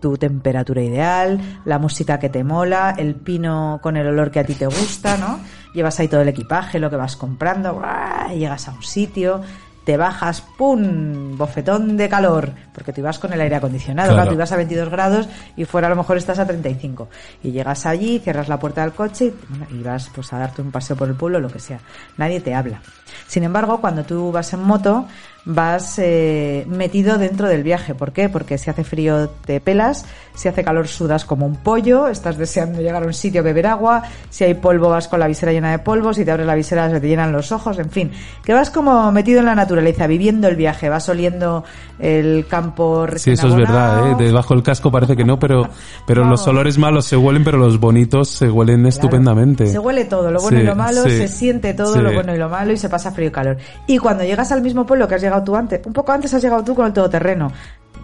tu 0.05 0.19
temperatura 0.19 0.83
ideal, 0.83 1.41
la 1.65 1.79
música 1.79 2.19
que 2.19 2.29
te 2.29 2.45
mola, 2.45 2.95
el 2.99 3.15
pino 3.15 3.81
con 3.83 3.97
el 3.97 4.07
olor 4.07 4.31
que 4.31 4.41
a 4.41 4.45
ti 4.45 4.55
te 4.55 4.67
gusta, 4.67 5.17
¿no? 5.17 5.41
Llevas 5.73 5.99
ahí 5.99 6.09
todo 6.09 6.21
el 6.21 6.29
equipaje, 6.29 6.79
lo 6.79 6.91
que 6.91 6.97
vas 6.97 7.17
comprando, 7.17 7.81
llegas 8.29 8.69
a 8.69 8.73
un 8.73 8.83
sitio, 8.83 9.41
te 9.85 9.97
bajas, 9.97 10.41
¡pum! 10.41 11.37
Bofetón 11.37 11.97
de 11.97 12.09
calor, 12.09 12.51
porque 12.73 12.93
tú 12.93 13.01
ibas 13.01 13.19
con 13.19 13.33
el 13.33 13.41
aire 13.41 13.57
acondicionado, 13.57 14.09
Claro. 14.09 14.17
claro, 14.23 14.31
tú 14.31 14.35
ibas 14.37 14.53
a 14.53 14.57
22 14.57 14.89
grados 14.89 15.29
y 15.57 15.65
fuera 15.65 15.89
a 15.89 15.91
lo 15.91 15.97
mejor 15.97 16.17
estás 16.17 16.39
a 16.39 16.47
35. 16.47 17.09
Y 17.43 17.51
llegas 17.53 17.85
allí, 17.87 18.19
cierras 18.19 18.49
la 18.49 18.59
puerta 18.59 18.81
del 18.83 18.93
coche 18.93 19.27
y, 19.27 19.35
bueno, 19.49 19.67
y 19.71 19.83
vas 19.83 20.11
pues 20.15 20.33
a 20.33 20.39
darte 20.39 20.63
un 20.63 20.71
paseo 20.71 20.97
por 20.97 21.09
el 21.09 21.15
pueblo, 21.15 21.39
lo 21.41 21.49
que 21.51 21.59
sea. 21.59 21.81
Nadie 22.17 22.41
te 22.41 22.55
habla. 22.55 22.81
Sin 23.27 23.43
embargo, 23.45 23.81
cuando 23.81 24.05
tú 24.05 24.33
vas 24.33 24.53
en 24.55 24.63
moto, 24.63 25.07
vas 25.47 25.99
eh, 25.99 26.65
metido 26.69 27.19
dentro 27.19 27.49
del 27.49 27.63
viaje. 27.63 27.95
¿Por 27.95 28.13
qué? 28.13 28.29
Porque 28.29 28.57
si 28.59 28.71
hace 28.71 28.83
frío 28.85 29.29
te 29.45 29.61
pelas, 29.61 30.07
si 30.35 30.49
hace 30.49 30.65
calor 30.65 30.89
sudas 30.89 31.25
como 31.25 31.45
un 31.47 31.57
pollo, 31.57 32.09
estás 32.09 32.39
deseando 32.39 32.81
llegar 32.81 33.03
a 33.03 33.07
un 33.07 33.13
sitio 33.15 33.41
a 33.43 33.45
beber 33.45 33.67
agua, 33.67 34.03
si 34.31 34.45
hay 34.45 34.55
polvo 34.55 34.89
vas 34.89 35.07
con 35.09 35.21
la 35.21 35.27
visera 35.27 35.53
llena 35.53 35.71
de 35.71 35.79
polvo, 35.81 36.15
si 36.15 36.25
te 36.25 36.31
abres 36.31 36.47
la 36.47 36.55
visera 36.55 36.89
se 36.91 37.01
te 37.01 37.09
llenan 37.09 37.31
los 37.33 37.53
ojos, 37.53 37.79
en 37.79 37.91
fin, 37.91 38.11
que 38.43 38.55
vas 38.55 38.71
como 38.71 39.13
metido 39.13 39.41
en 39.41 39.47
la 39.47 39.55
naturaleza, 39.55 40.07
viviendo 40.07 40.49
el 40.49 40.57
viaje, 40.57 40.89
vas 40.89 41.09
oliendo 41.09 41.65
el 41.99 42.47
campo 42.49 43.05
Sí, 43.07 43.13
recién 43.13 43.35
eso 43.35 43.49
es 43.49 43.55
verdad. 43.57 44.13
¿eh? 44.13 44.15
debajo 44.19 44.55
del 44.55 44.63
casco 44.63 44.91
parece 44.91 45.15
que 45.15 45.25
no, 45.25 45.39
pero, 45.39 45.69
pero 46.07 46.25
los 46.25 46.47
olores 46.49 46.79
malos 46.79 47.05
se 47.05 47.17
huelen, 47.17 47.45
pero 47.45 47.59
los 47.59 47.79
bonitos 47.79 48.29
se 48.31 48.51
huelen 48.51 48.75
Claro. 48.81 48.89
estupendamente. 48.89 49.67
Se 49.67 49.79
huele 49.79 50.05
todo, 50.07 50.31
lo 50.31 50.41
bueno 50.41 50.59
Sí, 50.59 50.63
y 50.65 50.67
lo 50.67 50.75
malo, 50.75 51.03
sí, 51.05 51.11
se 51.11 51.29
siente 51.29 51.75
todo 51.75 51.95
sí. 51.95 52.01
lo 52.01 52.13
bueno 52.13 52.35
y 52.35 52.39
lo 52.39 52.49
malo 52.49 52.73
y 52.73 52.77
se 52.77 52.89
pasa 52.89 53.13
frío 53.13 53.29
y 53.29 53.31
calor. 53.33 53.57
Y 53.87 53.99
cuando 53.99 54.25
llegas 54.25 54.51
al 54.53 54.63
mismo 54.63 54.85
pueblo 54.87 55.07
que 55.07 55.15
has 55.17 55.23
llegado 55.23 55.34
tú 55.43 55.57
antes, 55.57 55.85
un 55.87 55.93
poco 55.93 56.13
antes 56.13 56.33
has 56.35 56.43
llegado 56.43 56.63
tú 56.63 56.75
con 56.75 56.87
el 56.87 56.93
todoterreno. 56.93 57.51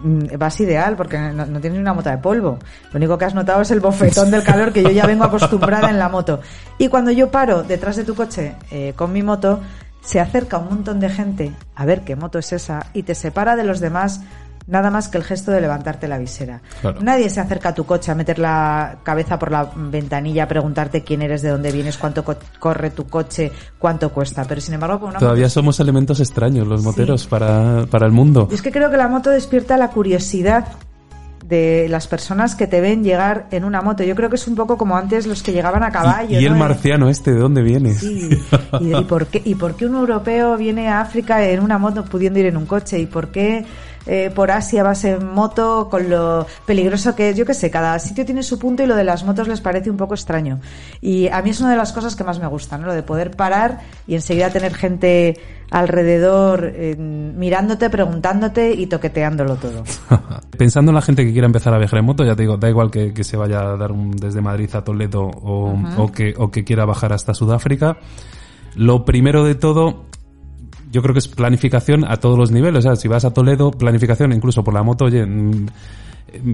mm, 0.03 0.37
Vas 0.37 0.59
ideal 0.59 0.95
porque 0.95 1.17
no, 1.17 1.45
tienes 1.45 1.73
ni 1.73 1.79
una 1.79 1.93
mota 1.93 2.11
de 2.11 2.17
polvo. 2.17 2.57
Lo 2.91 2.97
único 2.97 3.17
que 3.17 3.25
has 3.25 3.35
notado 3.35 3.61
es 3.61 3.71
el 3.71 3.79
bofetón 3.79 4.31
del 4.31 4.43
calor 4.43 4.73
que 4.73 4.83
yo 4.83 4.89
ya 4.89 5.05
vengo 5.05 5.23
acostumbrada 5.23 5.89
en 5.89 5.99
la 5.99 6.09
moto. 6.09 6.41
Y 6.77 6.87
cuando 6.87 7.11
yo 7.11 7.29
paro 7.29 7.63
detrás 7.63 7.95
de 7.95 8.03
tu 8.03 8.15
coche 8.15 8.55
eh, 8.71 8.93
con 8.95 9.13
mi 9.13 9.21
moto, 9.21 9.59
se 10.01 10.19
acerca 10.19 10.57
un 10.57 10.69
montón 10.69 10.99
de 10.99 11.09
gente 11.09 11.53
a 11.75 11.85
ver 11.85 12.01
qué 12.01 12.15
moto 12.15 12.39
es 12.39 12.51
esa 12.53 12.87
y 12.93 13.03
te 13.03 13.13
separa 13.13 13.55
de 13.55 13.63
los 13.63 13.79
demás 13.79 14.21
nada 14.71 14.89
más 14.89 15.09
que 15.09 15.17
el 15.17 15.23
gesto 15.23 15.51
de 15.51 15.61
levantarte 15.61 16.07
la 16.07 16.17
visera. 16.17 16.61
Claro. 16.81 17.01
Nadie 17.01 17.29
se 17.29 17.39
acerca 17.41 17.69
a 17.69 17.73
tu 17.75 17.85
coche 17.85 18.09
a 18.11 18.15
meter 18.15 18.39
la 18.39 18.97
cabeza 19.03 19.37
por 19.37 19.51
la 19.51 19.69
ventanilla 19.75 20.45
a 20.45 20.47
preguntarte 20.47 21.03
quién 21.03 21.21
eres, 21.21 21.41
de 21.41 21.49
dónde 21.49 21.71
vienes, 21.71 21.97
cuánto 21.97 22.23
co- 22.23 22.37
corre 22.57 22.89
tu 22.89 23.05
coche, 23.07 23.51
cuánto 23.77 24.11
cuesta. 24.11 24.45
Pero 24.45 24.61
sin 24.61 24.73
embargo, 24.73 24.99
con 25.01 25.09
una 25.09 25.19
Todavía 25.19 25.43
moto- 25.43 25.53
somos 25.53 25.79
elementos 25.79 26.19
extraños 26.21 26.65
los 26.67 26.81
moteros 26.83 27.27
para, 27.27 27.85
para 27.91 28.05
el 28.05 28.11
mundo. 28.13 28.47
Y 28.49 28.55
es 28.55 28.61
que 28.61 28.71
creo 28.71 28.89
que 28.89 28.97
la 28.97 29.07
moto 29.09 29.29
despierta 29.29 29.75
la 29.77 29.89
curiosidad 29.89 30.65
de 31.45 31.87
las 31.89 32.07
personas 32.07 32.55
que 32.55 32.65
te 32.65 32.79
ven 32.79 33.03
llegar 33.03 33.47
en 33.51 33.65
una 33.65 33.81
moto. 33.81 34.03
Yo 34.03 34.15
creo 34.15 34.29
que 34.29 34.37
es 34.37 34.47
un 34.47 34.55
poco 34.55 34.77
como 34.77 34.95
antes 34.95 35.27
los 35.27 35.43
que 35.43 35.51
llegaban 35.51 35.83
a 35.83 35.91
caballo. 35.91 36.39
y, 36.39 36.43
y 36.43 36.45
el 36.45 36.53
¿no? 36.53 36.59
marciano 36.59 37.09
este, 37.09 37.33
¿de 37.33 37.39
dónde 37.39 37.61
viene? 37.61 37.93
Sí, 37.93 38.29
y, 38.79 38.95
y 38.95 39.03
por 39.03 39.27
qué, 39.27 39.41
¿y 39.43 39.55
por 39.55 39.75
qué 39.75 39.85
un 39.85 39.95
europeo 39.95 40.55
viene 40.55 40.87
a 40.87 41.01
África 41.01 41.43
en 41.45 41.59
una 41.61 41.77
moto 41.77 42.05
pudiendo 42.05 42.39
ir 42.39 42.45
en 42.45 42.55
un 42.55 42.65
coche? 42.65 42.99
¿Y 42.99 43.05
por 43.05 43.29
qué 43.31 43.65
eh, 44.05 44.31
por 44.33 44.51
Asia 44.51 44.83
vas 44.83 45.03
en 45.05 45.25
moto, 45.33 45.87
con 45.89 46.09
lo 46.09 46.45
peligroso 46.65 47.15
que 47.15 47.29
es, 47.29 47.37
yo 47.37 47.45
qué 47.45 47.53
sé, 47.53 47.69
cada 47.69 47.97
sitio 47.99 48.25
tiene 48.25 48.43
su 48.43 48.57
punto 48.57 48.83
y 48.83 48.87
lo 48.87 48.95
de 48.95 49.03
las 49.03 49.23
motos 49.23 49.47
les 49.47 49.61
parece 49.61 49.89
un 49.89 49.97
poco 49.97 50.13
extraño. 50.13 50.59
Y 51.01 51.27
a 51.27 51.41
mí 51.41 51.51
es 51.51 51.59
una 51.59 51.71
de 51.71 51.77
las 51.77 51.93
cosas 51.93 52.15
que 52.15 52.23
más 52.23 52.39
me 52.39 52.47
gusta, 52.47 52.77
¿no? 52.77 52.87
Lo 52.87 52.93
de 52.93 53.03
poder 53.03 53.31
parar 53.31 53.81
y 54.07 54.15
enseguida 54.15 54.49
tener 54.49 54.73
gente 54.73 55.39
alrededor 55.69 56.73
mirándote, 56.97 57.89
preguntándote 57.89 58.73
y 58.73 58.87
toqueteándolo 58.87 59.55
todo. 59.55 59.83
Pensando 60.57 60.91
en 60.91 60.95
la 60.95 61.01
gente 61.01 61.25
que 61.25 61.31
quiera 61.31 61.45
empezar 61.45 61.73
a 61.73 61.77
viajar 61.77 61.99
en 61.99 62.05
moto, 62.05 62.25
ya 62.25 62.35
te 62.35 62.43
digo, 62.43 62.57
da 62.57 62.69
igual 62.69 62.91
que, 62.91 63.23
se 63.23 63.37
vaya 63.37 63.61
a 63.61 63.77
dar 63.77 63.91
un, 63.91 64.11
desde 64.11 64.41
Madrid 64.41 64.69
a 64.73 64.83
Toledo 64.83 65.23
o, 65.23 65.73
o, 65.97 66.11
que, 66.11 66.33
o 66.37 66.51
que 66.51 66.63
quiera 66.63 66.85
bajar 66.85 67.13
hasta 67.13 67.33
Sudáfrica. 67.33 67.97
Lo 68.75 69.05
primero 69.05 69.43
de 69.43 69.55
todo, 69.55 70.05
yo 70.91 71.01
creo 71.01 71.13
que 71.13 71.19
es 71.19 71.27
planificación 71.27 72.05
a 72.05 72.17
todos 72.17 72.37
los 72.37 72.51
niveles. 72.51 72.79
O 72.79 72.81
sea, 72.89 72.95
si 72.95 73.07
vas 73.07 73.25
a 73.25 73.33
Toledo, 73.33 73.71
planificación 73.71 74.33
incluso 74.33 74.63
por 74.63 74.73
la 74.73 74.83
moto, 74.83 75.05
oye, 75.05 75.25
mm, 75.25 75.67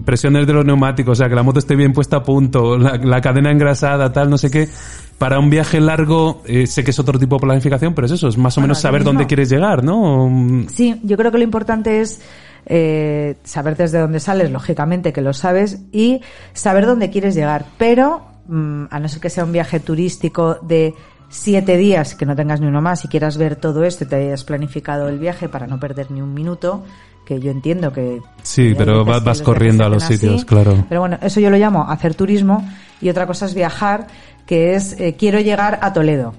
presiones 0.06 0.48
de 0.48 0.54
los 0.54 0.66
neumáticos, 0.66 1.14
o 1.14 1.16
sea, 1.16 1.30
que 1.30 1.36
la 1.36 1.44
moto 1.44 1.60
esté 1.60 1.76
bien 1.76 1.94
puesta 1.94 2.18
a 2.18 2.24
punto, 2.24 2.78
la, 2.78 3.22
cadena 3.22 3.52
engrasada, 3.52 4.12
tal, 4.12 4.30
no 4.30 4.38
sé 4.38 4.50
qué. 4.50 4.70
Para 5.18 5.40
un 5.40 5.50
viaje 5.50 5.80
largo, 5.80 6.44
eh, 6.46 6.68
sé 6.68 6.84
que 6.84 6.92
es 6.92 7.00
otro 7.00 7.18
tipo 7.18 7.36
de 7.38 7.42
planificación, 7.42 7.96
pero 7.96 8.06
es 8.06 8.12
eso, 8.14 8.28
es 8.28 8.38
más 8.38 8.58
o 8.58 8.62
menos 8.62 8.80
saber 8.80 9.04
dónde 9.04 9.26
quieres 9.26 9.50
llegar, 9.50 9.84
¿no? 9.84 10.30
Sí, 10.70 11.00
yo 11.04 11.18
creo 11.18 11.32
que 11.32 11.40
lo 11.40 11.44
importante 11.44 12.02
es 12.02 12.22
eh, 12.68 13.36
saber 13.44 13.76
desde 13.76 14.00
dónde 14.00 14.20
sales, 14.20 14.52
lógicamente 14.52 15.14
que 15.14 15.22
lo 15.22 15.34
sabes, 15.34 15.82
y 15.92 16.22
saber 16.54 16.86
dónde 16.86 17.10
quieres 17.10 17.34
llegar. 17.34 17.66
Pero, 17.80 18.28
mm, 18.48 18.86
a 18.92 19.00
no 19.00 19.08
ser 19.10 19.20
que 19.20 19.32
sea 19.32 19.44
un 19.44 19.52
viaje 19.52 19.80
turístico 19.80 20.60
de 20.62 20.94
siete 21.30 21.78
días, 21.78 22.16
que 22.16 22.26
no 22.26 22.36
tengas 22.36 22.62
ni 22.62 22.68
uno 22.68 22.82
más 22.82 23.04
y 23.06 23.08
quieras 23.08 23.38
ver 23.38 23.56
todo 23.56 23.84
esto 23.84 24.04
y 24.04 24.08
te 24.08 24.16
hayas 24.16 24.44
planificado 24.44 25.10
el 25.10 25.20
viaje 25.20 25.50
para 25.50 25.68
no 25.68 25.80
perder 25.80 26.12
ni 26.12 26.22
un 26.22 26.34
minuto, 26.34 26.84
que 27.26 27.40
yo 27.40 27.52
entiendo 27.52 27.92
que... 27.92 28.22
Sí, 28.44 28.74
pero 28.78 29.04
vas, 29.04 29.42
corriendo 29.42 29.84
a 29.84 29.90
los 29.90 30.04
sitios, 30.04 30.46
claro. 30.46 30.86
Pero 30.88 31.02
bueno, 31.02 31.18
eso 31.22 31.40
yo 31.40 31.50
lo 31.50 31.58
llamo 31.58 31.90
hacer 31.90 32.16
turismo 32.16 32.68
y 33.02 33.10
otra 33.10 33.28
cosa 33.28 33.46
es 33.46 33.54
viajar, 33.54 34.08
que 34.46 34.76
es 34.76 35.00
eh, 35.00 35.16
quiero 35.18 35.40
llegar 35.40 35.80
a 35.82 35.92
Toledo. 35.94 36.34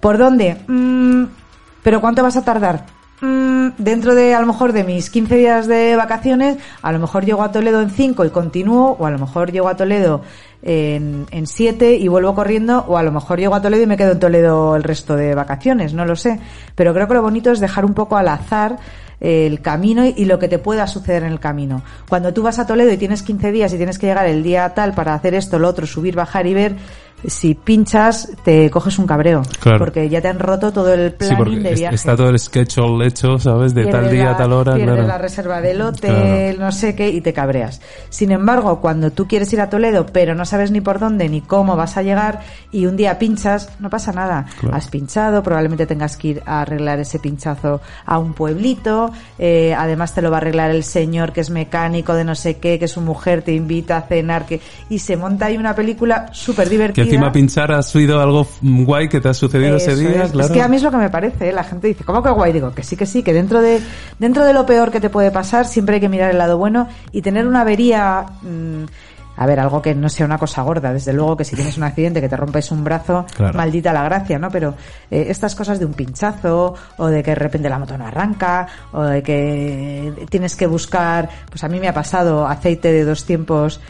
¿Por 0.00 0.18
dónde? 0.18 0.58
Mm, 0.66 1.24
¿Pero 1.82 2.00
cuánto 2.00 2.22
vas 2.22 2.36
a 2.36 2.44
tardar? 2.44 2.95
Mm, 3.20 3.68
dentro 3.78 4.14
de 4.14 4.34
a 4.34 4.40
lo 4.40 4.46
mejor 4.46 4.72
de 4.72 4.84
mis 4.84 5.08
15 5.08 5.36
días 5.36 5.66
de 5.66 5.96
vacaciones, 5.96 6.58
a 6.82 6.92
lo 6.92 6.98
mejor 6.98 7.24
llego 7.24 7.42
a 7.42 7.50
Toledo 7.50 7.80
en 7.80 7.90
5 7.90 8.24
y 8.26 8.30
continúo, 8.30 8.96
o 8.98 9.06
a 9.06 9.10
lo 9.10 9.18
mejor 9.18 9.52
llego 9.52 9.68
a 9.68 9.76
Toledo 9.76 10.20
en, 10.62 11.26
en 11.30 11.44
y 11.80 12.08
vuelvo 12.08 12.34
corriendo, 12.34 12.84
o 12.86 12.98
a 12.98 13.02
lo 13.02 13.12
mejor 13.12 13.38
llego 13.38 13.54
a 13.54 13.62
Toledo 13.62 13.84
y 13.84 13.86
me 13.86 13.96
quedo 13.96 14.12
en 14.12 14.18
Toledo 14.18 14.76
el 14.76 14.82
resto 14.82 15.16
de 15.16 15.34
vacaciones, 15.34 15.94
no 15.94 16.04
lo 16.04 16.14
sé. 16.14 16.40
Pero 16.74 16.92
creo 16.92 17.08
que 17.08 17.14
lo 17.14 17.22
bonito 17.22 17.50
es 17.50 17.60
dejar 17.60 17.86
un 17.86 17.94
poco 17.94 18.18
al 18.18 18.28
azar 18.28 18.76
el 19.20 19.62
camino 19.62 20.04
y 20.04 20.26
lo 20.26 20.38
que 20.38 20.48
te 20.48 20.58
pueda 20.58 20.86
suceder 20.86 21.22
en 21.22 21.32
el 21.32 21.40
camino. 21.40 21.82
Cuando 22.08 22.34
tú 22.34 22.42
vas 22.42 22.58
a 22.58 22.66
Toledo 22.66 22.92
y 22.92 22.98
tienes 22.98 23.22
15 23.22 23.50
días 23.52 23.72
y 23.72 23.76
tienes 23.76 23.98
que 23.98 24.06
llegar 24.08 24.26
el 24.26 24.42
día 24.42 24.74
tal 24.74 24.92
para 24.92 25.14
hacer 25.14 25.34
esto, 25.34 25.58
lo 25.58 25.68
otro, 25.68 25.86
subir, 25.86 26.14
bajar 26.14 26.46
y 26.46 26.54
ver, 26.54 26.76
si 27.24 27.54
pinchas 27.54 28.30
te 28.44 28.70
coges 28.70 28.98
un 28.98 29.06
cabreo 29.06 29.42
porque 29.78 30.08
ya 30.08 30.20
te 30.20 30.28
han 30.28 30.38
roto 30.38 30.72
todo 30.72 30.92
el 30.92 31.12
plan 31.12 31.62
de 31.62 31.74
viaje. 31.74 31.94
está 31.94 32.14
todo 32.14 32.28
el 32.28 32.38
schedule 32.38 33.06
hecho 33.06 33.38
sabes 33.38 33.74
de 33.74 33.86
tal 33.86 34.10
día 34.10 34.32
a 34.32 34.36
tal 34.36 34.52
hora 34.52 34.74
pierdes 34.74 35.06
la 35.06 35.18
reserva 35.18 35.60
del 35.60 35.80
hotel 35.80 36.58
no 36.58 36.70
sé 36.72 36.94
qué 36.94 37.08
y 37.08 37.20
te 37.20 37.32
cabreas. 37.32 37.80
Sin 38.10 38.32
embargo 38.32 38.80
cuando 38.80 39.10
tú 39.10 39.26
quieres 39.26 39.52
ir 39.52 39.60
a 39.60 39.70
Toledo 39.70 40.06
pero 40.06 40.34
no 40.34 40.44
sabes 40.44 40.70
ni 40.70 40.80
por 40.80 40.98
dónde 40.98 41.28
ni 41.28 41.40
cómo 41.40 41.76
vas 41.76 41.96
a 41.96 42.02
llegar 42.02 42.40
y 42.70 42.86
un 42.86 42.96
día 42.96 43.18
pinchas 43.18 43.70
no 43.80 43.88
pasa 43.90 44.12
nada. 44.12 44.46
Has 44.70 44.88
pinchado 44.88 45.42
probablemente 45.42 45.86
tengas 45.86 46.16
que 46.16 46.28
ir 46.28 46.42
a 46.44 46.62
arreglar 46.62 47.00
ese 47.00 47.18
pinchazo 47.18 47.80
a 48.04 48.18
un 48.18 48.34
pueblito 48.34 49.10
eh, 49.38 49.74
además 49.74 50.14
te 50.14 50.22
lo 50.22 50.30
va 50.30 50.36
a 50.36 50.40
arreglar 50.40 50.70
el 50.70 50.84
señor 50.84 51.32
que 51.32 51.40
es 51.40 51.50
mecánico 51.50 52.14
de 52.14 52.24
no 52.24 52.34
sé 52.34 52.58
qué 52.58 52.78
que 52.78 52.88
su 52.88 53.00
mujer 53.00 53.42
te 53.42 53.54
invita 53.54 53.96
a 53.96 54.02
cenar 54.02 54.46
que 54.46 54.60
y 54.90 54.98
se 54.98 55.16
monta 55.16 55.46
ahí 55.46 55.56
una 55.56 55.74
película 55.74 56.28
súper 56.32 56.68
divertida 56.68 57.05
encima 57.06 57.32
pinchar 57.32 57.72
ha 57.72 57.82
sido 57.82 58.20
algo 58.20 58.46
guay 58.60 59.08
que 59.08 59.20
te 59.20 59.28
ha 59.28 59.34
sucedido 59.34 59.76
ese 59.76 59.96
día, 59.96 60.24
es. 60.24 60.34
Es 60.34 60.50
que 60.50 60.62
a 60.62 60.68
mí 60.68 60.76
es 60.76 60.82
lo 60.82 60.90
que 60.90 60.96
me 60.96 61.10
parece, 61.10 61.48
¿eh? 61.48 61.52
la 61.52 61.64
gente 61.64 61.88
dice, 61.88 62.04
¿cómo 62.04 62.22
que 62.22 62.30
guay? 62.30 62.52
Digo, 62.52 62.72
que 62.72 62.82
sí, 62.82 62.96
que 62.96 63.06
sí, 63.06 63.22
que 63.22 63.32
dentro 63.32 63.60
de, 63.60 63.80
dentro 64.18 64.44
de 64.44 64.52
lo 64.52 64.66
peor 64.66 64.90
que 64.90 65.00
te 65.00 65.10
puede 65.10 65.30
pasar 65.30 65.66
siempre 65.66 65.96
hay 65.96 66.00
que 66.00 66.08
mirar 66.08 66.30
el 66.30 66.38
lado 66.38 66.58
bueno 66.58 66.88
y 67.12 67.22
tener 67.22 67.46
una 67.46 67.62
avería... 67.62 68.26
Mm, 68.42 68.84
a 69.36 69.46
ver, 69.46 69.60
algo 69.60 69.82
que 69.82 69.94
no 69.94 70.08
sea 70.08 70.24
una 70.24 70.38
cosa 70.38 70.62
gorda, 70.62 70.92
desde 70.92 71.12
luego 71.12 71.36
que 71.36 71.44
si 71.44 71.54
tienes 71.54 71.76
un 71.76 71.82
accidente 71.82 72.20
que 72.20 72.28
te 72.28 72.36
rompes 72.36 72.70
un 72.70 72.82
brazo, 72.82 73.26
maldita 73.54 73.92
la 73.92 74.02
gracia, 74.04 74.38
¿no? 74.38 74.50
Pero 74.50 74.74
eh, 75.10 75.26
estas 75.28 75.54
cosas 75.54 75.78
de 75.78 75.84
un 75.84 75.92
pinchazo, 75.92 76.74
o 76.96 77.06
de 77.06 77.22
que 77.22 77.32
de 77.32 77.34
repente 77.34 77.68
la 77.68 77.78
moto 77.78 77.98
no 77.98 78.06
arranca, 78.06 78.66
o 78.92 79.02
de 79.02 79.22
que 79.22 80.26
tienes 80.30 80.56
que 80.56 80.66
buscar, 80.66 81.28
pues 81.50 81.62
a 81.64 81.68
mí 81.68 81.78
me 81.78 81.88
ha 81.88 81.94
pasado 81.94 82.46
aceite 82.46 82.92
de 82.92 83.04
dos 83.04 83.24
tiempos 83.24 83.80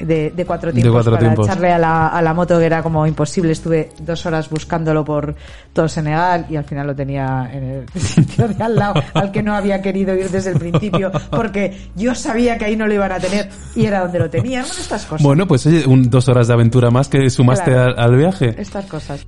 de, 0.00 0.30
de 0.30 0.44
cuatro 0.44 0.72
tiempos 0.72 1.04
para 1.08 1.32
echarle 1.32 1.72
a 1.72 1.78
la, 1.78 2.08
a 2.08 2.22
la 2.22 2.34
moto 2.34 2.58
que 2.58 2.66
era 2.66 2.82
como 2.82 3.06
imposible. 3.06 3.52
Estuve 3.52 3.90
dos 4.00 4.24
horas 4.26 4.48
buscándolo 4.48 5.04
por 5.04 5.34
todo 5.72 5.88
Senegal 5.88 6.46
y 6.48 6.56
al 6.56 6.64
final 6.64 6.86
lo 6.86 6.94
tenía 6.94 7.50
en 7.52 7.64
el 7.64 7.88
sitio 8.00 8.48
de 8.48 8.62
al 8.62 8.74
lado 8.74 9.02
al 9.14 9.30
que 9.30 9.42
no 9.42 9.54
había 9.54 9.80
querido 9.82 10.14
ir 10.14 10.30
desde 10.30 10.50
el 10.50 10.58
principio 10.58 11.10
porque 11.30 11.90
yo 11.94 12.14
sabía 12.14 12.58
que 12.58 12.66
ahí 12.66 12.76
no 12.76 12.86
lo 12.86 12.94
iban 12.94 13.12
a 13.12 13.18
tener 13.18 13.48
y 13.74 13.86
era 13.86 14.00
donde 14.00 14.18
lo 14.18 14.30
tenían. 14.30 14.64
estas 14.64 15.04
cosas. 15.06 15.22
Bueno, 15.22 15.46
pues 15.46 15.66
oye, 15.66 15.86
un, 15.86 16.08
dos 16.10 16.28
horas 16.28 16.48
de 16.48 16.54
aventura 16.54 16.90
más 16.90 17.08
que 17.08 17.28
sumaste 17.30 17.74
al 17.74 18.16
viaje. 18.16 18.54
Estas 18.58 18.86
cosas. 18.86 19.24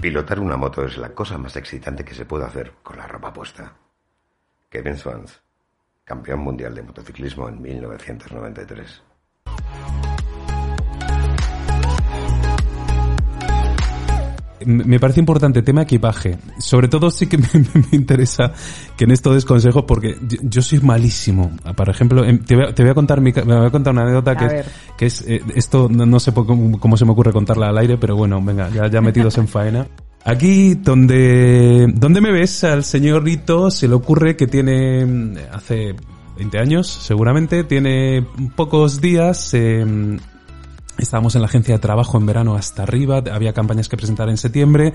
Pilotar 0.00 0.40
una 0.40 0.56
moto 0.56 0.86
es 0.86 0.96
la 0.96 1.10
cosa 1.10 1.36
más 1.36 1.54
excitante 1.56 2.04
que 2.04 2.14
se 2.14 2.24
puede 2.24 2.46
hacer 2.46 2.72
con 2.82 2.96
la 2.96 3.06
ropa 3.06 3.32
puesta. 3.32 3.74
Kevin 4.70 4.96
Swans, 4.96 5.42
campeón 6.04 6.40
mundial 6.40 6.74
de 6.74 6.82
motociclismo 6.82 7.48
en 7.48 7.60
1993. 7.60 9.02
Me 14.66 15.00
parece 15.00 15.20
importante 15.20 15.62
tema 15.62 15.82
equipaje. 15.82 16.38
Sobre 16.58 16.86
todo 16.86 17.10
sí 17.10 17.26
que 17.26 17.38
me, 17.38 17.46
interesa 17.92 18.52
que 18.96 19.04
en 19.04 19.10
esto 19.10 19.32
des 19.34 19.44
consejos 19.44 19.84
porque 19.88 20.16
yo, 20.20 20.62
soy 20.62 20.80
malísimo. 20.80 21.50
Por 21.74 21.88
ejemplo, 21.88 22.24
em, 22.24 22.44
te 22.44 22.54
voy 22.54 22.90
a, 22.90 22.94
contar 22.94 23.20
me 23.20 23.32
voy 23.32 23.66
a 23.66 23.70
contar 23.70 23.92
una 23.92 24.02
anécdota 24.02 24.36
que 24.96 25.06
es, 25.06 25.22
eh, 25.22 25.42
esto 25.56 25.88
no, 25.88 26.20
sé 26.20 26.32
cómo, 26.32 26.96
se 26.96 27.04
me 27.04 27.12
ocurre 27.12 27.32
contarla 27.32 27.70
al 27.70 27.78
aire, 27.78 27.96
pero 27.96 28.14
bueno, 28.14 28.40
venga, 28.40 28.68
ya, 28.68 28.86
ya 28.86 29.00
metidos 29.00 29.36
en 29.38 29.48
faena. 29.48 29.86
Aquí 30.24 30.74
donde, 30.74 31.86
donde 31.94 32.20
me 32.20 32.30
ves 32.30 32.64
al 32.64 32.84
señorito 32.84 33.70
se 33.70 33.88
le 33.88 33.94
ocurre 33.94 34.36
que 34.36 34.46
tiene, 34.46 35.06
mm, 35.06 35.36
hace 35.52 35.94
20 36.36 36.58
años 36.58 36.88
seguramente, 36.88 37.64
tiene 37.64 38.26
pocos 38.54 39.00
días, 39.00 39.54
eh, 39.54 40.18
Estábamos 41.00 41.34
en 41.34 41.40
la 41.40 41.46
agencia 41.46 41.74
de 41.74 41.78
trabajo 41.78 42.18
en 42.18 42.26
verano 42.26 42.54
hasta 42.54 42.82
arriba, 42.82 43.22
había 43.32 43.52
campañas 43.52 43.88
que 43.88 43.96
presentar 43.96 44.28
en 44.28 44.36
septiembre. 44.36 44.92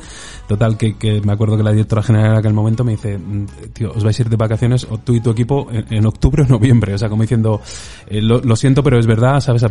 Total, 0.47 0.77
que, 0.77 0.97
que 0.97 1.19
me 1.21 1.33
acuerdo 1.33 1.57
que 1.57 1.63
la 1.63 1.71
directora 1.71 2.03
general 2.03 2.33
en 2.33 2.37
aquel 2.37 2.53
momento 2.53 2.83
me 2.83 2.91
dice, 2.91 3.17
mm, 3.17 3.45
tío, 3.73 3.91
os 3.91 4.03
vais 4.03 4.17
a 4.19 4.21
ir 4.21 4.29
de 4.29 4.35
vacaciones 4.35 4.85
o 4.89 4.99
tú 4.99 5.15
y 5.15 5.19
tu 5.19 5.31
equipo 5.31 5.67
en, 5.71 6.05
octubre 6.05 6.43
o 6.43 6.45
noviembre. 6.45 6.93
O 6.93 6.97
sea, 6.97 7.09
como 7.09 7.23
diciendo, 7.23 7.59
eh, 8.07 8.21
lo, 8.21 8.55
siento, 8.55 8.83
pero 8.83 8.99
es 8.99 9.07
verdad, 9.07 9.39
¿sabes? 9.39 9.63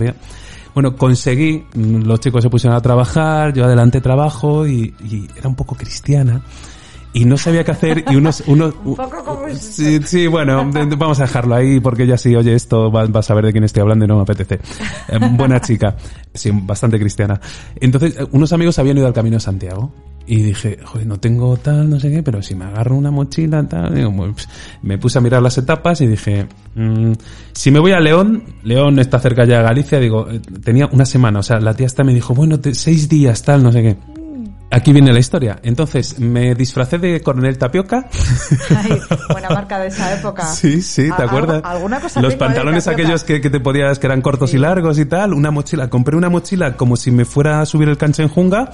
Bueno, 0.74 0.96
conseguí, 0.96 1.64
los 1.74 2.18
chicos 2.18 2.42
se 2.42 2.50
pusieron 2.50 2.76
a 2.76 2.80
trabajar, 2.80 3.52
yo 3.54 3.64
adelante 3.64 4.00
trabajo 4.00 4.66
y, 4.66 4.92
era 5.36 5.48
un 5.48 5.54
poco 5.54 5.76
cristiana 5.76 6.42
y 7.14 7.24
no 7.24 7.38
sabía 7.38 7.64
qué 7.64 7.70
hacer 7.70 8.04
y 8.10 8.16
unos 8.16 8.42
unos 8.46 8.74
un 8.84 8.96
poco 8.96 9.24
como 9.24 9.48
sí, 9.54 10.00
sí 10.04 10.26
bueno 10.26 10.70
vamos 10.98 11.20
a 11.20 11.22
dejarlo 11.22 11.54
ahí 11.54 11.80
porque 11.80 12.06
ya 12.06 12.18
sí 12.18 12.34
oye 12.36 12.54
esto 12.54 12.90
vas 12.90 13.08
va 13.08 13.20
a 13.20 13.22
saber 13.22 13.46
de 13.46 13.52
quién 13.52 13.64
estoy 13.64 13.80
hablando 13.82 14.04
y 14.04 14.08
no 14.08 14.16
me 14.16 14.22
apetece. 14.22 14.56
Eh, 15.08 15.18
buena 15.32 15.60
chica 15.62 15.96
sí 16.34 16.50
bastante 16.52 16.98
cristiana. 16.98 17.40
Entonces 17.76 18.16
eh, 18.18 18.26
unos 18.32 18.52
amigos 18.52 18.78
habían 18.78 18.98
ido 18.98 19.06
al 19.06 19.14
camino 19.14 19.36
de 19.36 19.40
Santiago 19.40 19.92
y 20.26 20.42
dije, 20.42 20.78
joder, 20.82 21.06
no 21.06 21.20
tengo 21.20 21.56
tal, 21.58 21.88
no 21.90 22.00
sé 22.00 22.10
qué, 22.10 22.22
pero 22.22 22.40
si 22.40 22.54
me 22.54 22.64
agarro 22.64 22.96
una 22.96 23.10
mochila, 23.10 23.62
tal, 23.68 23.94
digo, 23.94 24.10
pues, 24.16 24.48
me 24.82 24.96
puse 24.96 25.18
a 25.18 25.20
mirar 25.20 25.42
las 25.42 25.58
etapas 25.58 26.00
y 26.00 26.06
dije, 26.06 26.46
mmm, 26.74 27.12
si 27.52 27.70
me 27.70 27.78
voy 27.78 27.92
a 27.92 28.00
León, 28.00 28.42
León 28.62 28.98
está 28.98 29.18
cerca 29.18 29.44
ya 29.44 29.58
de 29.58 29.64
Galicia, 29.64 30.00
digo, 30.00 30.26
eh, 30.30 30.40
tenía 30.62 30.88
una 30.90 31.04
semana, 31.04 31.40
o 31.40 31.42
sea, 31.42 31.60
la 31.60 31.74
tía 31.74 31.86
hasta 31.86 32.04
me 32.04 32.14
dijo, 32.14 32.34
bueno, 32.34 32.58
seis 32.72 33.08
días, 33.08 33.42
tal, 33.42 33.62
no 33.62 33.70
sé 33.70 33.82
qué. 33.82 33.96
Aquí 34.74 34.92
viene 34.92 35.12
la 35.12 35.20
historia. 35.20 35.60
Entonces, 35.62 36.18
me 36.18 36.56
disfracé 36.56 36.98
de 36.98 37.20
coronel 37.20 37.56
tapioca. 37.58 38.08
Ay, 38.76 39.00
buena 39.30 39.48
marca 39.50 39.78
de 39.78 39.86
esa 39.86 40.12
época. 40.18 40.44
Sí, 40.54 40.82
sí, 40.82 41.08
¿te 41.16 41.22
acuerdas? 41.22 41.62
¿Alguna 41.64 42.00
cosa 42.00 42.20
Los 42.20 42.34
pantalones 42.34 42.88
aquellos 42.88 43.22
que, 43.22 43.40
que, 43.40 43.50
te 43.50 43.60
podías, 43.60 43.98
que 43.98 44.06
eran 44.06 44.20
cortos 44.20 44.52
y 44.54 44.58
largos 44.58 44.98
y 44.98 45.04
tal. 45.04 45.32
Una 45.32 45.50
mochila. 45.50 45.88
Compré 45.88 46.16
una 46.16 46.28
mochila 46.28 46.76
como 46.76 46.96
si 46.96 47.10
me 47.12 47.24
fuera 47.24 47.60
a 47.60 47.66
subir 47.66 47.88
el 47.88 47.96
cancho 47.96 48.22
en 48.22 48.28
Junga 48.28 48.70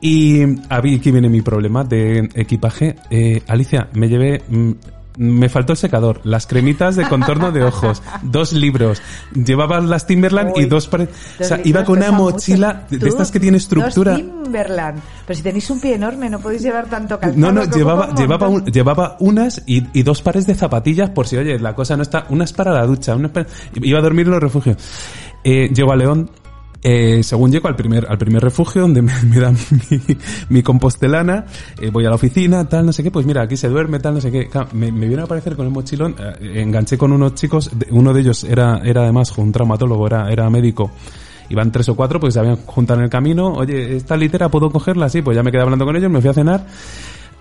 y 0.00 0.42
aquí 0.68 1.12
viene 1.12 1.28
mi 1.28 1.42
problema 1.42 1.84
de 1.84 2.28
equipaje. 2.34 2.96
Eh, 3.08 3.40
Alicia, 3.46 3.88
me 3.92 4.08
llevé 4.08 4.42
mm, 4.48 4.72
me 5.16 5.48
faltó 5.48 5.72
el 5.72 5.76
secador, 5.78 6.20
las 6.24 6.46
cremitas 6.46 6.96
de 6.96 7.08
contorno 7.08 7.52
de 7.52 7.62
ojos, 7.64 8.02
dos 8.22 8.52
libros, 8.52 9.02
llevaba 9.34 9.80
las 9.80 10.06
Timberland 10.06 10.52
y 10.56 10.64
dos 10.66 10.86
pares. 10.88 11.08
O 11.40 11.44
sea, 11.44 11.60
iba 11.64 11.84
con 11.84 11.98
una 11.98 12.10
mochila 12.12 12.86
mucho. 12.90 13.04
de, 13.04 13.08
estas 13.08 13.30
que 13.30 13.40
tiene 13.40 13.56
estructura. 13.58 14.12
Dos 14.12 14.20
Timberland. 14.22 15.00
Pero 15.26 15.36
si 15.36 15.42
tenéis 15.42 15.68
un 15.70 15.80
pie 15.80 15.94
enorme, 15.94 16.28
no 16.30 16.38
podéis 16.40 16.62
llevar 16.62 16.86
tanto 16.88 17.18
calzado. 17.18 17.40
No, 17.40 17.52
no, 17.52 17.64
llevaba, 17.64 18.08
un 18.08 18.14
llevaba, 18.16 18.48
un- 18.48 18.64
llevaba 18.66 19.16
unas 19.20 19.62
y, 19.66 19.86
y 19.92 20.02
dos 20.02 20.22
pares 20.22 20.46
de 20.46 20.54
zapatillas 20.54 21.10
por 21.10 21.26
si, 21.26 21.36
oye, 21.36 21.58
la 21.58 21.74
cosa 21.74 21.96
no 21.96 22.02
está, 22.02 22.26
unas 22.30 22.52
para 22.52 22.72
la 22.72 22.86
ducha, 22.86 23.14
unas 23.14 23.30
para- 23.32 23.46
iba 23.74 23.98
a 23.98 24.02
dormir 24.02 24.26
en 24.26 24.32
los 24.32 24.42
refugios. 24.42 24.76
Eh, 25.44 25.70
llego 25.74 25.92
a 25.92 25.96
León, 25.96 26.30
eh, 26.84 27.22
según 27.22 27.52
llego 27.52 27.68
al 27.68 27.76
primer, 27.76 28.06
al 28.08 28.18
primer 28.18 28.42
refugio 28.42 28.82
donde 28.82 29.02
me, 29.02 29.12
me 29.22 29.38
dan 29.38 29.56
mi, 29.90 30.00
mi 30.48 30.62
compostelana, 30.62 31.46
eh, 31.80 31.90
voy 31.90 32.04
a 32.04 32.08
la 32.08 32.16
oficina, 32.16 32.68
tal, 32.68 32.86
no 32.86 32.92
sé 32.92 33.02
qué, 33.02 33.10
pues 33.10 33.24
mira, 33.24 33.42
aquí 33.42 33.56
se 33.56 33.68
duerme, 33.68 34.00
tal, 34.00 34.14
no 34.14 34.20
sé 34.20 34.32
qué. 34.32 34.48
Me, 34.72 34.90
me 34.90 35.06
viene 35.06 35.22
a 35.22 35.24
aparecer 35.26 35.54
con 35.54 35.66
el 35.66 35.72
mochilón, 35.72 36.16
eh, 36.18 36.60
enganché 36.60 36.98
con 36.98 37.12
unos 37.12 37.34
chicos, 37.34 37.70
uno 37.90 38.12
de 38.12 38.20
ellos 38.20 38.44
era, 38.44 38.80
era 38.84 39.02
además 39.02 39.36
un 39.38 39.52
traumatólogo, 39.52 40.06
era, 40.06 40.30
era 40.30 40.50
médico. 40.50 40.90
Iban 41.48 41.70
tres 41.70 41.88
o 41.90 41.94
cuatro, 41.94 42.18
pues 42.18 42.34
se 42.34 42.40
habían 42.40 42.56
juntado 42.56 43.00
en 43.00 43.04
el 43.04 43.10
camino. 43.10 43.52
Oye, 43.52 43.96
esta 43.96 44.16
litera 44.16 44.48
puedo 44.48 44.70
cogerla, 44.70 45.08
sí, 45.08 45.20
pues 45.20 45.36
ya 45.36 45.42
me 45.42 45.50
quedé 45.52 45.62
hablando 45.62 45.84
con 45.84 45.94
ellos, 45.96 46.10
me 46.10 46.20
fui 46.20 46.30
a 46.30 46.34
cenar. 46.34 46.66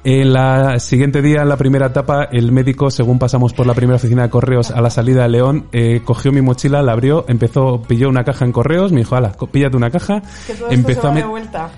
En 0.03 0.33
la 0.33 0.79
siguiente 0.79 1.21
día, 1.21 1.43
en 1.43 1.49
la 1.49 1.57
primera 1.57 1.87
etapa, 1.87 2.23
el 2.23 2.51
médico, 2.51 2.89
según 2.89 3.19
pasamos 3.19 3.53
por 3.53 3.67
la 3.67 3.75
primera 3.75 3.97
oficina 3.97 4.23
de 4.23 4.29
correos 4.29 4.71
a 4.71 4.81
la 4.81 4.89
salida 4.89 5.23
de 5.23 5.29
León, 5.29 5.67
eh, 5.71 6.01
cogió 6.03 6.31
mi 6.31 6.41
mochila, 6.41 6.81
la 6.81 6.93
abrió, 6.93 7.25
empezó, 7.27 7.83
pilló 7.83 8.09
una 8.09 8.23
caja 8.23 8.45
en 8.45 8.51
correos, 8.51 8.91
me 8.91 9.01
dijo, 9.01 9.15
ala, 9.15 9.33
píllate 9.51 9.77
una 9.77 9.91
caja, 9.91 10.23
Que 10.47 10.55
todo 10.55 10.69
esto 10.69 10.73
empezó 10.73 11.01
se 11.01 11.07
va 11.07 11.13
a 11.13 11.17
de 11.17 11.23
vuelta. 11.23 11.69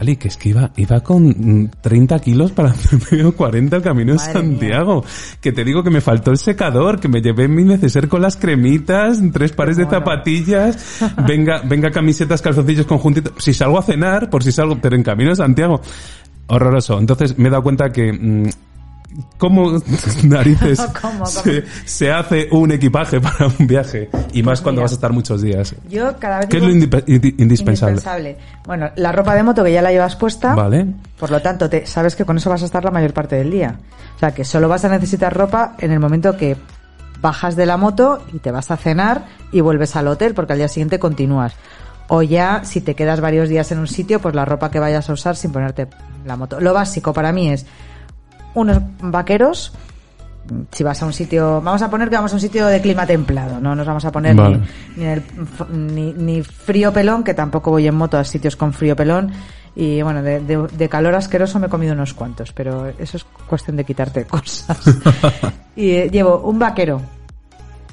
Ali, 0.00 0.16
que 0.16 0.28
es 0.28 0.38
que 0.38 0.48
iba, 0.48 0.70
iba 0.76 1.00
con 1.00 1.28
mm, 1.28 1.70
30 1.82 2.18
kilos 2.20 2.52
para 2.52 2.70
hacerme 2.70 3.22
o 3.22 3.32
40 3.36 3.76
el 3.76 3.82
camino 3.82 4.14
de 4.14 4.18
Santiago. 4.18 5.04
Que 5.42 5.52
te 5.52 5.62
digo 5.62 5.82
que 5.82 5.90
me 5.90 6.00
faltó 6.00 6.30
el 6.30 6.38
secador, 6.38 6.98
que 6.98 7.08
me 7.08 7.20
llevé 7.20 7.48
mi 7.48 7.64
neceser 7.64 8.08
con 8.08 8.22
las 8.22 8.38
cremitas, 8.38 9.20
tres 9.30 9.52
pares 9.52 9.76
de 9.76 9.84
zapatillas, 9.84 11.02
venga, 11.28 11.60
venga 11.66 11.90
camisetas, 11.90 12.40
calzoncillos 12.40 12.86
conjuntitos. 12.86 13.34
Si 13.36 13.52
salgo 13.52 13.78
a 13.78 13.82
cenar, 13.82 14.30
por 14.30 14.42
si 14.42 14.52
salgo, 14.52 14.78
pero 14.80 14.96
en 14.96 15.02
camino 15.02 15.30
de 15.30 15.36
Santiago. 15.36 15.82
Horroroso. 16.50 16.98
Entonces 16.98 17.38
me 17.38 17.48
he 17.48 17.50
dado 17.50 17.62
cuenta 17.62 17.90
que, 17.90 18.12
mm, 18.12 18.48
¿Cómo 19.38 19.72
narices 20.22 20.80
¿Cómo, 21.00 21.12
cómo? 21.18 21.26
Se, 21.26 21.64
se 21.84 22.12
hace 22.12 22.48
un 22.52 22.72
equipaje 22.72 23.20
para 23.20 23.46
un 23.46 23.66
viaje? 23.66 24.08
Y 24.32 24.42
más 24.42 24.60
cuando 24.60 24.80
mira. 24.80 24.84
vas 24.84 24.92
a 24.92 24.94
estar 24.94 25.12
muchos 25.12 25.42
días. 25.42 25.74
Yo 25.88 26.16
cada 26.18 26.40
vez 26.40 26.48
¿Qué 26.48 26.58
es 26.58 26.62
lo 26.62 26.70
indispensable? 26.70 27.34
indispensable. 27.42 28.36
Bueno, 28.66 28.90
la 28.96 29.12
ropa 29.12 29.34
de 29.34 29.42
moto 29.42 29.64
que 29.64 29.72
ya 29.72 29.82
la 29.82 29.90
llevas 29.90 30.16
puesta. 30.16 30.54
Vale. 30.54 30.86
Por 31.18 31.30
lo 31.30 31.42
tanto, 31.42 31.68
te, 31.68 31.86
sabes 31.86 32.14
que 32.14 32.24
con 32.24 32.36
eso 32.36 32.50
vas 32.50 32.62
a 32.62 32.66
estar 32.66 32.84
la 32.84 32.90
mayor 32.90 33.12
parte 33.12 33.36
del 33.36 33.50
día. 33.50 33.78
O 34.16 34.18
sea, 34.18 34.32
que 34.32 34.44
solo 34.44 34.68
vas 34.68 34.84
a 34.84 34.88
necesitar 34.88 35.36
ropa 35.36 35.74
en 35.78 35.90
el 35.90 35.98
momento 35.98 36.36
que 36.36 36.56
bajas 37.20 37.56
de 37.56 37.66
la 37.66 37.76
moto 37.76 38.22
y 38.32 38.38
te 38.38 38.50
vas 38.50 38.70
a 38.70 38.76
cenar 38.76 39.26
y 39.52 39.60
vuelves 39.60 39.96
al 39.96 40.08
hotel 40.08 40.34
porque 40.34 40.52
al 40.52 40.58
día 40.58 40.68
siguiente 40.68 40.98
continúas. 40.98 41.54
O 42.12 42.22
ya, 42.22 42.62
si 42.64 42.80
te 42.80 42.96
quedas 42.96 43.20
varios 43.20 43.48
días 43.48 43.70
en 43.70 43.78
un 43.78 43.86
sitio, 43.86 44.20
pues 44.20 44.34
la 44.34 44.44
ropa 44.44 44.68
que 44.70 44.80
vayas 44.80 45.08
a 45.08 45.12
usar 45.12 45.36
sin 45.36 45.52
ponerte 45.52 45.86
la 46.26 46.36
moto. 46.36 46.60
Lo 46.60 46.74
básico 46.74 47.12
para 47.12 47.30
mí 47.32 47.50
es 47.50 47.64
unos 48.54 48.78
vaqueros. 49.00 49.72
Si 50.72 50.82
vas 50.82 51.00
a 51.00 51.06
un 51.06 51.12
sitio, 51.12 51.60
vamos 51.60 51.82
a 51.82 51.88
poner 51.88 52.10
que 52.10 52.16
vamos 52.16 52.32
a 52.32 52.34
un 52.34 52.40
sitio 52.40 52.66
de 52.66 52.80
clima 52.80 53.06
templado, 53.06 53.60
no 53.60 53.76
nos 53.76 53.86
vamos 53.86 54.04
a 54.04 54.10
poner 54.10 54.34
Vale. 54.34 54.58
ni, 54.96 55.04
ni, 55.04 55.08
el- 55.08 55.22
ni- 55.70 56.12
ni 56.14 56.42
frío 56.42 56.92
pelón, 56.92 57.22
que 57.22 57.34
tampoco 57.34 57.70
voy 57.70 57.86
en 57.86 57.94
moto 57.94 58.18
a 58.18 58.24
sitios 58.24 58.56
con 58.56 58.72
frío 58.72 58.96
pelón. 58.96 59.30
Y 59.76 60.02
bueno, 60.02 60.20
de, 60.24 60.40
de- 60.40 60.66
de 60.66 60.88
calor 60.88 61.14
asqueroso 61.14 61.60
me 61.60 61.66
he 61.68 61.70
comido 61.70 61.92
unos 61.92 62.12
cuantos, 62.14 62.52
pero 62.52 62.88
eso 62.98 63.18
es 63.18 63.24
cuestión 63.46 63.76
de 63.76 63.84
quitarte 63.84 64.24
cosas. 64.26 64.80
y 65.76 65.90
eh, 65.90 66.08
llevo 66.10 66.38
un 66.40 66.58
vaquero, 66.58 67.00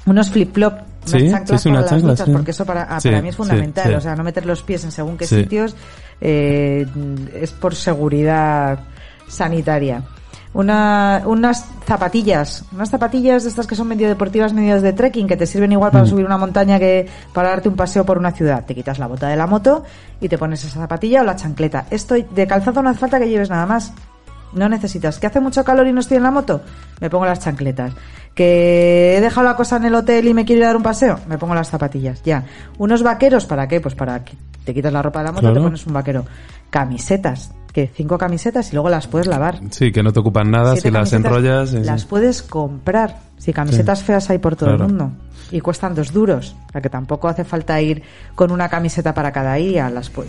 unos 0.06 0.28
flip-flop, 0.30 0.80
unas 1.06 1.10
Sí, 1.22 1.30
chanclas 1.30 1.62
sí, 1.62 1.68
sí, 1.68 1.74
para 1.74 1.80
unas 1.80 1.92
las 1.92 2.02
duchas, 2.02 2.28
porque 2.30 2.50
eso 2.50 2.66
para, 2.66 2.82
ah, 2.82 2.98
para 3.02 3.22
mí 3.22 3.28
es 3.28 3.36
fundamental. 3.36 3.94
O 3.94 4.00
sea, 4.00 4.14
no 4.16 4.24
meter 4.24 4.44
los 4.46 4.62
pies 4.62 4.84
en 4.84 4.92
según 4.92 5.16
qué 5.16 5.26
sitios 5.26 5.74
eh, 6.20 6.86
es 7.34 7.50
por 7.52 7.74
seguridad 7.74 8.80
sanitaria. 9.28 10.02
Una, 10.54 11.22
unas 11.26 11.66
zapatillas, 11.86 12.64
unas 12.72 12.88
zapatillas 12.90 13.42
de 13.44 13.50
estas 13.50 13.66
que 13.66 13.74
son 13.76 13.86
medio 13.86 14.08
deportivas, 14.08 14.54
medio 14.54 14.80
de 14.80 14.92
trekking, 14.94 15.28
que 15.28 15.36
te 15.36 15.46
sirven 15.46 15.72
igual 15.72 15.90
Mm. 15.90 15.92
para 15.92 16.06
subir 16.06 16.24
una 16.24 16.38
montaña 16.38 16.78
que 16.78 17.06
para 17.34 17.50
darte 17.50 17.68
un 17.68 17.76
paseo 17.76 18.04
por 18.04 18.16
una 18.18 18.32
ciudad. 18.32 18.64
Te 18.64 18.74
quitas 18.74 18.98
la 18.98 19.06
bota 19.06 19.28
de 19.28 19.36
la 19.36 19.46
moto 19.46 19.84
y 20.20 20.28
te 20.28 20.38
pones 20.38 20.64
esa 20.64 20.80
zapatilla 20.80 21.20
o 21.20 21.24
la 21.24 21.36
chancleta. 21.36 21.86
Esto 21.90 22.14
de 22.14 22.46
calzado 22.46 22.82
no 22.82 22.88
hace 22.88 22.98
falta 22.98 23.18
que 23.20 23.28
lleves 23.28 23.50
nada 23.50 23.66
más. 23.66 23.92
No 24.52 24.68
necesitas. 24.68 25.18
¿Que 25.18 25.26
hace 25.26 25.40
mucho 25.40 25.62
calor 25.64 25.86
y 25.86 25.92
no 25.92 26.00
estoy 26.00 26.16
en 26.16 26.22
la 26.22 26.30
moto? 26.30 26.62
Me 27.00 27.10
pongo 27.10 27.26
las 27.26 27.40
chancletas. 27.40 27.92
¿Que 28.34 29.16
he 29.16 29.20
dejado 29.20 29.46
la 29.46 29.56
cosa 29.56 29.76
en 29.76 29.84
el 29.84 29.94
hotel 29.94 30.28
y 30.28 30.34
me 30.34 30.44
quiero 30.44 30.60
ir 30.60 30.64
a 30.64 30.68
dar 30.68 30.76
un 30.76 30.82
paseo? 30.82 31.18
Me 31.28 31.38
pongo 31.38 31.54
las 31.54 31.68
zapatillas. 31.70 32.22
Ya. 32.22 32.44
¿Unos 32.78 33.02
vaqueros 33.02 33.46
para 33.46 33.66
qué? 33.68 33.80
Pues 33.80 33.94
para 33.94 34.24
que 34.24 34.36
te 34.64 34.72
quitas 34.72 34.92
la 34.92 35.02
ropa 35.02 35.20
de 35.20 35.24
la 35.26 35.32
moto 35.32 35.40
y 35.46 35.50
Claro. 35.50 35.60
te 35.60 35.66
pones 35.66 35.86
un 35.86 35.92
vaquero. 35.92 36.24
Camisetas. 36.70 37.52
Que 37.72 37.86
cinco 37.94 38.16
camisetas 38.16 38.70
y 38.70 38.74
luego 38.74 38.88
las 38.88 39.06
puedes 39.06 39.26
lavar. 39.26 39.60
Sí, 39.70 39.92
que 39.92 40.02
no 40.02 40.12
te 40.12 40.20
ocupan 40.20 40.50
nada 40.50 40.72
Siete 40.72 40.88
si 40.88 40.94
las 40.94 41.12
enrollas. 41.12 41.70
sí, 41.70 41.78
Las 41.84 42.04
puedes 42.06 42.42
comprar. 42.42 43.16
Si 43.36 43.52
camisetas 43.52 44.02
feas 44.02 44.30
hay 44.30 44.38
por 44.38 44.56
todo 44.56 44.70
Claro. 44.70 44.84
el 44.86 44.90
mundo. 44.94 45.12
Y 45.50 45.60
cuestan 45.60 45.94
dos 45.94 46.12
duros. 46.12 46.56
O 46.68 46.72
sea 46.72 46.80
que 46.80 46.88
tampoco 46.90 47.28
hace 47.28 47.44
falta 47.44 47.80
ir 47.80 48.02
con 48.34 48.50
una 48.52 48.68
camiseta 48.68 49.12
para 49.14 49.32
cada 49.32 49.54
día. 49.54 49.90
Las 49.90 50.12
pu- 50.12 50.24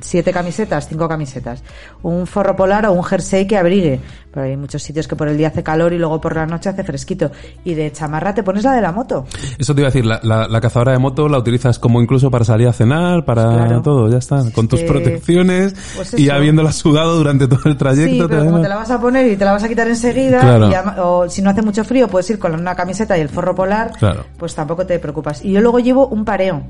Siete 0.00 0.32
camisetas, 0.32 0.88
cinco 0.88 1.08
camisetas. 1.08 1.62
Un 2.02 2.26
forro 2.26 2.56
polar 2.56 2.86
o 2.86 2.92
un 2.92 3.02
jersey 3.04 3.46
que 3.46 3.56
abrigue. 3.56 4.00
Pero 4.32 4.46
hay 4.46 4.56
muchos 4.56 4.82
sitios 4.82 5.06
que 5.06 5.14
por 5.14 5.28
el 5.28 5.36
día 5.36 5.48
hace 5.48 5.62
calor 5.62 5.92
y 5.92 5.98
luego 5.98 6.20
por 6.20 6.34
la 6.34 6.46
noche 6.46 6.70
hace 6.70 6.82
fresquito. 6.84 7.30
Y 7.64 7.74
de 7.74 7.92
chamarra 7.92 8.34
te 8.34 8.42
pones 8.42 8.64
la 8.64 8.72
de 8.72 8.80
la 8.80 8.90
moto. 8.92 9.26
Eso 9.58 9.74
te 9.74 9.82
iba 9.82 9.88
a 9.88 9.90
decir, 9.90 10.06
la, 10.06 10.20
la, 10.22 10.48
la 10.48 10.60
cazadora 10.60 10.92
de 10.92 10.98
moto 10.98 11.28
la 11.28 11.38
utilizas 11.38 11.78
como 11.78 12.00
incluso 12.00 12.30
para 12.30 12.44
salir 12.44 12.66
a 12.68 12.72
cenar, 12.72 13.24
para 13.24 13.42
Claro. 13.42 13.82
todo, 13.82 14.08
ya 14.10 14.18
está. 14.18 14.42
Con 14.54 14.68
tus 14.68 14.80
protecciones 14.82 15.74
pues 15.96 16.14
y 16.18 16.30
habiéndola 16.30 16.72
sudado 16.72 17.16
durante 17.16 17.46
todo 17.46 17.60
el 17.66 17.76
trayecto. 17.76 18.10
Sí, 18.12 18.18
te 18.20 18.28
pero 18.28 18.40
da 18.44 18.50
como 18.50 18.62
te 18.62 18.68
la 18.68 18.76
vas 18.76 18.90
a 18.90 19.00
poner 19.00 19.30
y 19.30 19.36
te 19.36 19.44
la 19.44 19.52
vas 19.52 19.62
a 19.64 19.68
quitar 19.68 19.86
enseguida, 19.88 20.40
Claro. 20.40 20.70
y 20.70 20.74
ama- 20.74 20.96
o 21.02 21.28
si 21.28 21.42
no 21.42 21.50
hace 21.50 21.62
mucho 21.62 21.84
frío, 21.84 22.08
puedes 22.08 22.28
ir 22.30 22.38
con 22.38 22.54
una 22.54 22.74
camiseta 22.74 23.16
y 23.18 23.20
el 23.20 23.28
forro 23.28 23.54
polar, 23.54 23.92
Claro. 23.98 24.24
pues 24.38 24.54
tampoco 24.54 24.86
te 24.86 24.98
preocupas. 24.98 25.44
Y 25.44 25.52
yo 25.52 25.60
luego 25.60 25.78
llevo 25.78 26.06
un 26.08 26.24
pareo. 26.24 26.62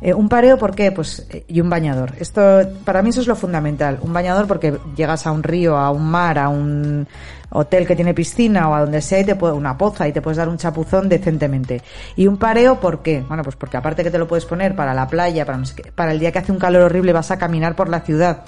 Eh, 0.00 0.12
un 0.12 0.28
pareo, 0.28 0.58
¿por 0.58 0.74
qué? 0.74 0.92
Pues, 0.92 1.26
eh, 1.30 1.44
y 1.48 1.60
un 1.60 1.70
bañador. 1.70 2.12
Esto, 2.18 2.60
para 2.84 3.02
mí 3.02 3.10
eso 3.10 3.20
es 3.20 3.26
lo 3.26 3.36
fundamental. 3.36 3.98
Un 4.02 4.12
bañador 4.12 4.46
porque 4.46 4.78
llegas 4.94 5.26
a 5.26 5.32
un 5.32 5.42
río, 5.42 5.76
a 5.76 5.90
un 5.90 6.06
mar, 6.06 6.38
a 6.38 6.48
un 6.48 7.06
hotel 7.50 7.86
que 7.86 7.96
tiene 7.96 8.12
piscina 8.12 8.68
o 8.68 8.74
a 8.74 8.80
donde 8.80 9.00
sea 9.00 9.20
y 9.20 9.24
te 9.24 9.34
puede, 9.34 9.54
una 9.54 9.78
poza 9.78 10.06
y 10.06 10.12
te 10.12 10.20
puedes 10.20 10.36
dar 10.36 10.48
un 10.48 10.58
chapuzón 10.58 11.08
decentemente. 11.08 11.82
Y 12.16 12.26
un 12.26 12.36
pareo, 12.36 12.80
¿por 12.80 13.00
qué? 13.00 13.24
Bueno, 13.26 13.42
pues 13.42 13.56
porque 13.56 13.76
aparte 13.76 14.04
que 14.04 14.10
te 14.10 14.18
lo 14.18 14.28
puedes 14.28 14.44
poner 14.44 14.76
para 14.76 14.92
la 14.94 15.08
playa, 15.08 15.46
para, 15.46 15.60
para 15.94 16.12
el 16.12 16.18
día 16.18 16.32
que 16.32 16.40
hace 16.40 16.52
un 16.52 16.58
calor 16.58 16.82
horrible 16.82 17.12
vas 17.12 17.30
a 17.30 17.38
caminar 17.38 17.74
por 17.74 17.88
la 17.88 18.00
ciudad, 18.00 18.44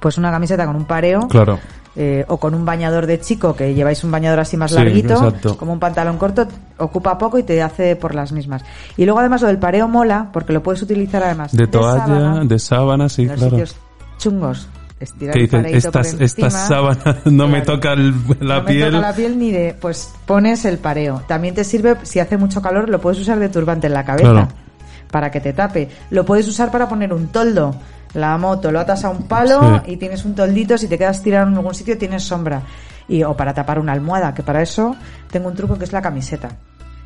pues 0.00 0.18
una 0.18 0.30
camiseta 0.30 0.66
con 0.66 0.74
un 0.74 0.84
pareo 0.84 1.28
Claro. 1.28 1.60
Eh, 1.96 2.24
o 2.28 2.38
con 2.38 2.54
un 2.54 2.64
bañador 2.64 3.06
de 3.06 3.20
chico, 3.20 3.54
que 3.54 3.74
lleváis 3.74 4.02
un 4.04 4.10
bañador 4.10 4.40
así 4.40 4.56
más 4.56 4.70
Sí, 4.70 4.76
larguito, 4.76 5.12
exacto. 5.14 5.56
como 5.58 5.72
un 5.72 5.78
pantalón 5.80 6.16
corto, 6.18 6.46
ocupa 6.78 7.18
poco 7.18 7.38
y 7.38 7.42
te 7.42 7.60
hace 7.62 7.96
por 7.96 8.14
las 8.14 8.32
mismas. 8.32 8.64
Y 8.96 9.04
luego 9.04 9.20
además 9.20 9.42
lo 9.42 9.48
del 9.48 9.58
pareo 9.58 9.88
mola, 9.88 10.28
porque 10.32 10.52
lo 10.52 10.62
puedes 10.62 10.80
utilizar 10.82 11.22
además 11.22 11.52
De 11.56 11.66
toalla, 11.66 12.06
sábana, 12.06 12.44
de 12.44 12.58
sábana, 12.58 13.08
sí, 13.08 13.22
en 13.22 13.28
los 13.28 13.36
claro. 13.38 13.50
sitios 13.50 13.76
chungos. 14.18 14.68
Estirar 15.00 15.36
el 15.36 15.66
estas, 15.74 16.14
estas 16.20 16.68
sábanas 16.68 17.16
no 17.26 17.48
me 17.48 17.62
toca 17.62 17.92
el- 17.92 18.14
la 18.38 18.58
no 18.58 18.62
me 18.62 18.68
piel. 18.72 18.92
toca 18.92 19.08
la 19.08 19.14
piel 19.16 19.36
ni 19.36 19.50
de... 19.50 19.74
Pues 19.80 20.12
pones 20.26 20.64
el 20.64 20.78
pareo. 20.78 21.22
También 21.26 21.56
te 21.56 21.64
sirve, 21.64 21.96
si 22.04 22.20
hace 22.20 22.36
mucho 22.36 22.62
calor, 22.62 22.88
lo 22.88 23.00
puedes 23.00 23.18
usar 23.18 23.40
de 23.40 23.48
turbante 23.48 23.88
en 23.88 23.94
la 23.94 24.04
cabeza. 24.04 24.30
Claro. 24.30 24.48
Para 25.10 25.28
que 25.32 25.40
te 25.40 25.52
tape. 25.52 25.88
Lo 26.10 26.24
puedes 26.24 26.46
usar 26.46 26.70
para 26.70 26.88
poner 26.88 27.12
un 27.12 27.26
toldo. 27.28 27.74
La 28.14 28.36
moto 28.38 28.70
lo 28.70 28.80
atas 28.80 29.04
a 29.04 29.10
un 29.10 29.22
palo 29.24 29.82
Sí. 29.84 29.92
y 29.92 29.96
tienes 29.96 30.24
un 30.24 30.34
toldito. 30.34 30.76
Si 30.76 30.88
te 30.88 30.98
quedas 30.98 31.22
tirado 31.22 31.48
en 31.48 31.54
algún 31.54 31.74
sitio, 31.74 31.96
tienes 31.96 32.22
sombra. 32.24 32.62
Y, 33.08 33.22
o 33.22 33.36
para 33.36 33.52
tapar 33.54 33.78
una 33.78 33.92
almohada, 33.92 34.32
que 34.34 34.42
para 34.42 34.62
eso 34.62 34.96
tengo 35.30 35.48
un 35.48 35.54
truco 35.54 35.78
que 35.78 35.84
es 35.84 35.92
la 35.92 36.02
camiseta. 36.02 36.50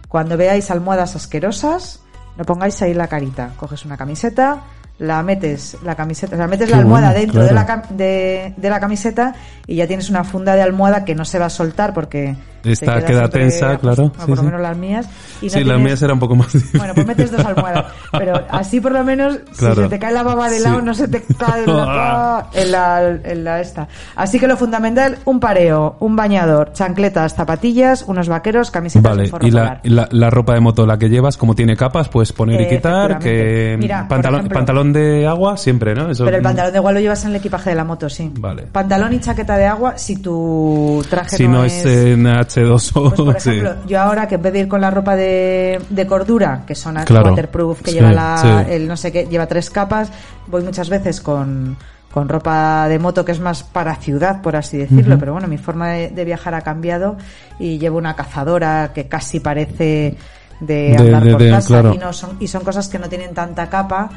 Cuando 0.08 0.36
veáis 0.36 0.70
almohadas 0.70 1.16
asquerosas, 1.16 2.00
no 2.36 2.44
pongáis 2.44 2.80
ahí 2.82 2.94
la 2.94 3.08
carita. 3.08 3.50
Coges 3.56 3.84
una 3.84 3.96
camiseta, 3.96 4.62
la 4.98 5.22
metes, 5.22 5.76
la 5.84 5.94
camiseta, 5.94 6.34
o 6.36 6.38
sea, 6.38 6.46
metes 6.46 6.66
Qué 6.68 6.72
la 6.74 6.78
almohada 6.80 7.08
bueno, 7.08 7.20
dentro 7.20 7.44
de, 7.44 7.52
la 7.52 7.82
de, 7.90 8.54
de 8.56 8.70
la 8.70 8.80
camiseta 8.80 9.34
y 9.66 9.76
ya 9.76 9.86
tienes 9.86 10.10
una 10.10 10.24
funda 10.24 10.54
de 10.54 10.62
almohada 10.62 11.04
que 11.04 11.14
no 11.14 11.24
se 11.24 11.38
va 11.38 11.46
a 11.46 11.50
soltar 11.50 11.92
porque 11.92 12.36
esta 12.72 13.04
queda 13.04 13.28
tensa, 13.28 13.76
claro, 13.78 14.12
sí, 14.18 14.26
por 14.26 14.36
lo 14.36 14.42
menos 14.42 14.60
las 14.60 14.76
mías. 14.76 15.06
Y 15.40 15.46
no 15.46 15.52
sí, 15.52 15.64
las 15.64 15.80
mías 15.80 16.00
eran 16.02 16.14
un 16.14 16.20
poco 16.20 16.36
más 16.36 16.52
difíciles. 16.52 16.76
Bueno, 16.78 16.94
pues 16.94 17.06
metes 17.06 17.30
dos 17.32 17.44
almohadas. 17.44 17.86
Pero 18.12 18.42
así 18.50 18.80
por 18.80 18.92
lo 18.92 19.02
menos, 19.04 19.38
Claro. 19.56 19.74
si 19.76 19.82
se 19.82 19.88
te 19.88 19.98
cae 19.98 20.12
la 20.12 20.22
baba 20.22 20.48
de 20.50 20.60
lado, 20.60 20.78
Sí. 20.80 20.84
no 20.84 20.94
se 20.94 21.08
te 21.08 21.22
cae 21.22 21.62
en 21.64 21.76
la, 21.76 22.46
en 22.54 22.72
la, 22.72 23.08
en 23.24 23.44
la 23.44 23.60
esta. 23.60 23.88
Así 24.14 24.38
que 24.38 24.46
lo 24.46 24.56
fundamental, 24.56 25.18
un 25.24 25.40
pareo, 25.40 25.96
un 26.00 26.16
bañador, 26.16 26.72
chancletas, 26.72 27.34
zapatillas, 27.34 28.04
unos 28.06 28.28
vaqueros, 28.28 28.70
camisetas, 28.70 29.16
Vale, 29.16 29.30
y 29.46 29.50
la, 29.50 29.80
la, 29.84 30.08
la 30.10 30.30
ropa 30.30 30.54
de 30.54 30.60
moto, 30.60 30.86
la 30.86 30.98
que 30.98 31.08
llevas, 31.08 31.36
como 31.36 31.54
tiene 31.54 31.76
capas, 31.76 32.08
puedes 32.08 32.32
poner 32.32 32.60
y 32.60 32.64
Eh, 32.64 32.68
quitar, 32.68 33.18
que. 33.18 33.76
Mira, 33.78 34.06
pantalón, 34.08 34.40
ejemplo- 34.40 34.54
pantalón 34.54 34.92
de 34.92 35.26
agua 35.26 35.56
siempre, 35.56 35.94
¿no? 35.94 36.10
Eso, 36.10 36.24
Pero 36.24 36.36
el 36.38 36.42
pantalón 36.42 36.72
de 36.72 36.78
agua 36.78 36.92
lo 36.92 37.00
llevas 37.00 37.22
en 37.24 37.30
el 37.30 37.36
equipaje 37.36 37.70
de 37.70 37.76
la 37.76 37.84
moto, 37.84 38.08
sí. 38.08 38.30
Vale. 38.38 38.62
Pantalón 38.64 39.12
y 39.12 39.20
chaqueta 39.20 39.56
de 39.56 39.66
agua 39.66 39.96
si 39.98 40.16
tu 40.16 41.04
traje 41.08 41.36
si 41.36 41.48
no 41.48 41.64
es 41.64 41.84
en 41.84 42.26
H2O, 42.56 43.10
Pues, 43.14 43.20
por 43.20 43.40
sí. 43.40 43.50
ejemplo, 43.50 43.74
yo 43.86 44.00
ahora 44.00 44.26
que 44.28 44.36
en 44.36 44.42
vez 44.42 44.52
de 44.52 44.58
ir 44.60 44.68
con 44.68 44.80
la 44.80 44.90
ropa 44.90 45.16
de, 45.16 45.80
de 45.90 46.06
cordura, 46.06 46.62
que 46.66 46.74
son 46.74 46.94
Claro. 47.04 47.30
waterproof, 47.30 47.82
que 47.82 47.90
Sí, 47.90 47.96
lleva 47.96 48.12
la, 48.12 48.64
sí. 48.66 48.72
el 48.72 48.88
no 48.88 48.96
sé 48.96 49.12
qué, 49.12 49.26
lleva 49.26 49.46
tres 49.46 49.70
capas, 49.70 50.10
voy 50.46 50.62
muchas 50.62 50.88
veces 50.88 51.20
con, 51.20 51.76
con 52.12 52.28
ropa 52.28 52.88
de 52.88 52.98
moto 52.98 53.24
que 53.24 53.32
es 53.32 53.40
más 53.40 53.62
para 53.62 53.94
ciudad, 53.96 54.40
por 54.42 54.56
así 54.56 54.78
decirlo, 54.78 55.18
pero 55.18 55.32
bueno, 55.32 55.48
mi 55.48 55.58
forma 55.58 55.88
de, 55.90 56.08
de 56.10 56.24
viajar 56.24 56.54
ha 56.54 56.62
cambiado 56.62 57.16
y 57.58 57.78
llevo 57.78 57.98
una 57.98 58.16
cazadora 58.16 58.92
que 58.94 59.06
casi 59.08 59.40
parece 59.40 60.16
de, 60.60 60.96
andar 60.96 61.24
de- 61.24 61.32
por 61.32 61.42
de- 61.42 61.50
casa 61.50 61.66
claro. 61.68 61.94
y, 61.94 61.98
no 61.98 62.12
son, 62.12 62.36
y 62.40 62.48
son 62.48 62.62
cosas 62.64 62.88
que 62.88 62.98
no 62.98 63.08
tienen 63.08 63.34
tanta 63.34 63.68
capa 63.68 64.08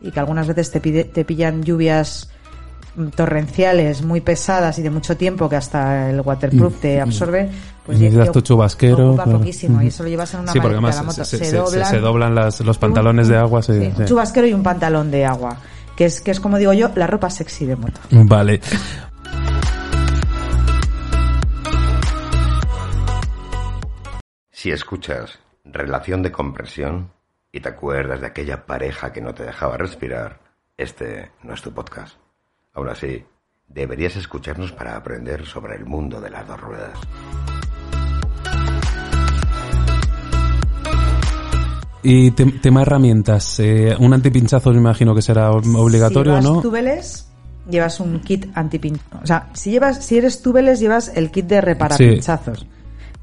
y 0.00 0.12
que 0.12 0.20
algunas 0.20 0.46
veces 0.46 0.70
te, 0.70 0.80
pide- 0.80 1.04
te 1.04 1.24
pillan 1.24 1.62
lluvias 1.64 2.30
torrenciales 3.14 4.02
muy 4.02 4.20
pesadas 4.20 4.78
y 4.78 4.82
de 4.82 4.90
mucho 4.90 5.16
tiempo 5.16 5.48
que 5.48 5.56
hasta 5.56 6.10
el 6.10 6.20
waterproof 6.20 6.80
te 6.80 7.00
absorbe 7.00 7.48
pues 7.86 7.98
Necesitas 7.98 8.32
tu 8.32 8.40
chubasquero, 8.42 9.08
ocupa 9.08 9.24
claro. 9.24 9.38
poquísimo 9.38 9.80
y 9.82 9.86
eso 9.86 10.02
lo 10.02 10.08
llevas 10.10 10.34
en 10.34 10.40
una 10.40 10.52
Sí, 10.52 10.58
porque 10.60 10.74
además 10.74 10.96
la 10.96 11.02
moto 11.04 11.24
se, 11.24 11.38
se, 11.38 11.44
se- 11.44 11.50
se- 11.52 11.56
doblan, 11.56 11.90
se 11.90 11.98
doblan 12.00 12.34
las- 12.34 12.60
los 12.60 12.76
pantalones 12.78 13.28
de 13.28 13.36
agua. 13.36 13.62
sí, 13.62 13.72
Sí, 13.72 13.92
sí. 13.96 14.02
un 14.02 14.06
chubasquero 14.06 14.46
y 14.46 14.52
un 14.52 14.62
pantalón 14.62 15.10
de 15.10 15.24
agua 15.24 15.56
que 15.96 16.04
es 16.04 16.20
que 16.20 16.30
es 16.30 16.38
como 16.40 16.58
digo 16.58 16.72
yo 16.74 16.90
la 16.94 17.06
ropa 17.06 17.30
sexy 17.30 17.64
de 17.66 17.76
moto 17.76 17.98
Vale. 18.10 18.60
Si 24.50 24.70
escuchas 24.70 25.38
relación 25.64 26.22
de 26.22 26.32
compresión 26.32 27.10
y 27.52 27.60
te 27.60 27.68
acuerdas 27.68 28.20
de 28.20 28.26
aquella 28.26 28.66
pareja 28.66 29.12
que 29.12 29.20
no 29.20 29.34
te 29.34 29.44
dejaba 29.44 29.76
respirar, 29.76 30.40
este 30.76 31.30
no 31.42 31.54
es 31.54 31.62
tu 31.62 31.72
podcast. 31.72 32.16
Aún 32.78 32.90
así, 32.90 33.24
deberías 33.66 34.14
escucharnos 34.14 34.70
para 34.70 34.94
aprender 34.96 35.44
sobre 35.44 35.74
el 35.74 35.84
mundo 35.84 36.20
de 36.20 36.30
las 36.30 36.46
dos 36.46 36.60
ruedas. 36.60 36.96
Y 42.04 42.30
te- 42.30 42.46
tema 42.46 42.82
herramientas. 42.82 43.58
eh, 43.58 43.96
un 43.98 44.14
antipinchazo 44.14 44.70
me 44.70 44.76
imagino 44.78 45.12
que 45.12 45.22
será 45.22 45.50
obligatorio, 45.50 46.40
si 46.40 46.44
¿no? 46.44 46.60
túbeles 46.62 47.24
llevas 47.68 47.98
un 48.00 48.20
kit 48.20 48.46
antipin 48.54 48.98
o 49.22 49.26
sea 49.26 49.50
si 49.52 49.70
llevas 49.72 50.02
si 50.02 50.16
eres 50.16 50.40
túbeles 50.40 50.80
llevas 50.80 51.12
el 51.14 51.30
kit 51.30 51.44
de 51.46 51.60
Sí. 52.56 52.68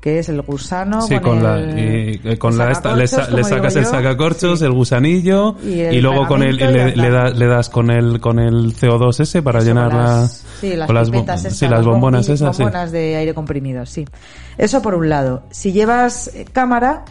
Que 0.06 0.20
es 0.20 0.30
el 0.30 0.44
gusano 0.44 1.02
Sí, 1.02 1.18
con 1.20 1.42
la, 1.42 1.58
el- 1.58 1.80
y- 1.80 2.22
eh, 2.24 2.38
con 2.38 2.52
el 2.54 2.60
la 2.60 2.72
esta, 2.72 2.96
le, 2.96 3.08
sa- 3.08 3.26
sacas 3.44 3.76
el 3.76 3.88
sacacorchos, 3.88 4.60
Sí. 4.60 4.66
el 4.66 4.72
gusanillo 4.72 5.56
Y 5.64 6.00
luego 6.00 6.28
con 6.28 6.44
el 6.44 6.58
le, 6.58 6.72
le 6.72 6.90
está. 6.90 7.10
da- 7.10 7.30
le 7.32 7.48
das 7.48 7.70
con 7.70 7.90
el 7.90 8.20
con 8.22 8.38
el 8.38 8.76
CO2 8.76 9.20
ese 9.22 9.42
para 9.42 9.58
Eso, 9.60 9.68
llenar 9.70 9.90
con 9.90 9.98
la 9.98 10.04
las, 10.04 10.46
sí, 10.62 10.76
las 10.76 10.86
con 10.86 10.94
las, 10.96 11.42
sí, 11.58 11.68
las 11.68 11.84
bombonas 11.84 12.30
esas, 12.30 12.56
bombonas 12.56 12.92
de 12.92 13.16
aire 13.16 13.34
comprimido, 13.34 13.84
sí. 13.88 14.06
Eso 14.60 14.80
por 14.84 14.94
un 14.94 15.10
lado. 15.10 15.42
Si 15.50 15.72
llevas 15.72 16.28
eh, 16.36 16.46
cámara, 16.54 17.04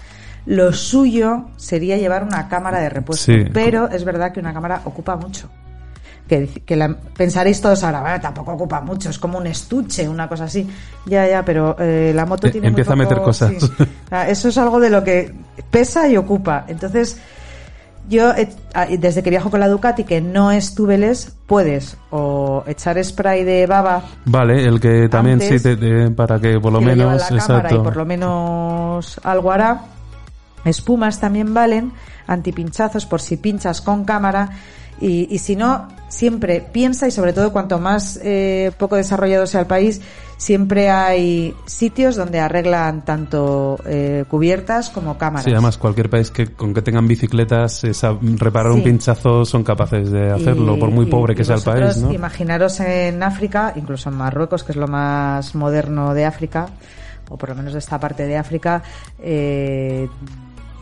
lo 0.47 0.73
suyo 0.73 1.47
sería 1.57 1.97
llevar 1.97 2.23
una 2.23 2.49
cámara 2.49 2.79
de 2.79 2.91
repuesto. 2.91 3.33
Pero 3.53 3.89
es 3.91 4.05
verdad 4.05 4.31
que 4.33 4.39
una 4.39 4.55
cámara 4.55 4.83
ocupa 4.85 5.17
mucho. 5.17 5.49
Que, 6.29 6.47
que 6.65 6.75
la- 6.75 6.97
pensaréis 7.17 7.61
todos 7.61 7.85
ahora, 7.85 8.01
"Bueno, 8.01 8.21
tampoco 8.21 8.53
ocupa 8.53 8.81
mucho, 8.81 9.11
es 9.11 9.19
como 9.19 9.37
un 9.39 9.47
estuche, 9.47 10.09
una 10.09 10.27
cosa 10.29 10.45
así. 10.45 10.67
Ya, 11.05 11.29
ya, 11.29 11.45
pero 11.45 11.77
eh, 11.79 12.13
la 12.15 12.25
moto 12.25 12.47
Eh, 12.47 12.51
tiene 12.51 12.69
empieza 12.69 12.95
a 12.95 12.97
meter 12.97 13.21
cosas. 13.21 13.53
sí. 13.59 13.69
Eso 14.29 14.49
es 14.49 14.57
algo 14.59 14.81
de 14.81 14.89
lo 14.91 15.05
que 15.05 15.35
pesa 15.71 16.09
y 16.09 16.17
ocupa. 16.17 16.65
Entonces, 16.67 17.19
yo, 18.09 18.31
eh, 18.33 18.49
ah, 18.73 18.87
desde 18.99 19.23
que 19.23 19.29
viajo 19.29 19.51
con 19.51 19.61
la 19.61 19.69
Ducati, 19.69 20.05
que 20.05 20.23
no 20.23 20.51
es 20.51 20.75
túbeles, 20.75 21.37
puedes 21.47 21.99
o 22.11 22.65
echar 22.67 23.03
spray 23.05 23.45
de 23.45 23.67
baba 23.67 24.03
Vale, 24.25 24.65
el 24.67 24.81
que 24.81 25.09
también 25.11 25.43
Antes, 25.43 25.63
sí 25.63 25.69
te- 25.69 25.77
te- 25.77 26.11
para 26.11 26.41
que 26.41 26.59
por 26.59 26.73
lo 26.73 26.79
que 26.81 26.87
lleva 26.87 27.13
menos 27.13 27.31
la 27.31 27.37
exacto. 27.37 27.75
y 27.75 27.79
por 27.81 27.97
lo 27.97 28.07
menos 28.07 29.21
algo 29.25 29.53
hará. 29.53 29.83
Espumas 30.65 31.21
también 31.21 31.53
valen, 31.53 31.93
antipinchazos 32.27 33.05
por 33.05 33.21
si 33.21 33.37
pinchas 33.37 33.83
con 33.83 34.05
cámara. 34.07 34.49
Y, 35.01 35.27
y 35.35 35.39
si 35.39 35.57
no, 35.57 35.89
siempre 36.09 36.61
piensa 36.61 37.07
y 37.09 37.11
sobre 37.11 37.33
todo 37.33 37.53
cuanto 37.53 37.79
más 37.79 38.19
eh, 38.23 38.71
poco 38.79 38.97
desarrollado 38.97 39.47
sea 39.47 39.61
el 39.61 39.67
país, 39.67 40.01
siempre 40.37 40.89
hay 40.91 41.55
sitios 41.67 42.15
donde 42.17 42.39
arreglan 42.39 43.05
tanto 43.05 43.79
eh, 43.87 44.25
cubiertas 44.29 44.91
como 44.91 45.19
cámaras. 45.19 45.45
Sí, 45.45 45.51
además 45.53 45.77
cualquier 45.79 46.09
país 46.11 46.31
que 46.31 46.53
con 46.53 46.73
que 46.75 46.83
tengan 46.83 47.09
bicicletas 47.09 47.83
esa- 47.85 48.17
reparar 48.21 48.73
un 48.73 48.83
pinchazo 48.85 49.45
son 49.45 49.65
capaces 49.65 50.11
de 50.11 50.31
hacerlo 50.31 50.77
Y- 50.77 50.81
por 50.81 50.91
muy 50.91 51.07
y- 51.07 51.11
pobre 51.11 51.35
que 51.35 51.43
y 51.43 51.45
sea 51.45 51.57
el 51.57 51.63
país, 51.63 51.97
¿no? 51.99 52.13
Imaginaros 52.13 52.79
en 52.81 53.23
África, 53.23 53.73
incluso 53.77 54.09
en 54.11 54.17
Marruecos, 54.17 54.63
que 54.63 54.73
es 54.73 54.77
lo 54.77 54.87
más 54.89 55.55
moderno 55.57 56.15
de 56.15 56.25
África, 56.25 56.69
o 57.29 57.37
por 57.37 57.49
lo 57.49 57.55
menos 57.57 57.73
de 57.73 57.79
esta 57.81 57.99
parte 57.99 58.27
de 58.27 58.37
África, 58.37 58.83
eh, 59.19 60.09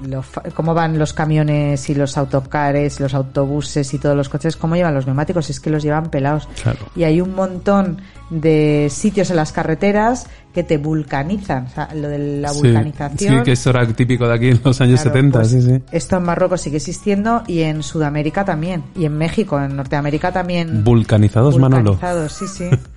lo 0.06 0.24
cómo 0.54 0.74
van 0.74 0.98
los 0.98 1.12
camiones 1.12 1.88
y 1.88 1.94
los 1.94 2.16
autocares, 2.16 3.00
los 3.00 3.14
autobuses 3.14 3.92
y 3.94 3.98
todos 3.98 4.16
los 4.16 4.28
coches, 4.28 4.56
cómo 4.56 4.76
llevan 4.76 4.94
los 4.94 5.06
neumáticos, 5.06 5.50
es 5.50 5.60
que 5.60 5.70
los 5.70 5.82
llevan 5.82 6.10
pelados. 6.10 6.48
Claro. 6.62 6.80
Y 6.94 7.04
hay 7.04 7.20
un 7.20 7.34
montón 7.34 7.98
de 8.30 8.88
sitios 8.90 9.30
en 9.30 9.36
las 9.36 9.52
carreteras 9.52 10.26
que 10.54 10.62
te 10.62 10.78
vulcanizan, 10.78 11.66
o 11.66 11.68
sea, 11.68 11.88
lo 11.94 12.08
de 12.08 12.40
la 12.40 12.52
vulcanización. 12.52 13.38
Sí, 13.38 13.42
que 13.42 13.52
eso 13.52 13.70
era 13.70 13.86
típico 13.86 14.26
de 14.26 14.34
aquí 14.34 14.48
en 14.48 14.60
los 14.62 14.80
años 14.80 15.00
Claro, 15.00 15.16
70, 15.16 15.38
pues 15.38 15.50
sí, 15.50 15.62
sí. 15.62 15.82
Esto 15.92 16.16
en 16.16 16.22
Marruecos 16.24 16.60
sigue 16.60 16.76
existiendo 16.76 17.42
y 17.46 17.60
en 17.60 17.82
Sudamérica 17.82 18.44
también. 18.44 18.84
Y 18.94 19.06
en 19.06 19.16
México, 19.16 19.60
en 19.60 19.76
Norteamérica 19.76 20.32
también. 20.32 20.84
Vulcanizados, 20.84 21.58
Manolo. 21.58 21.92
Vulcanizados, 21.92 22.32
sí, 22.32 22.46
sí. 22.48 22.70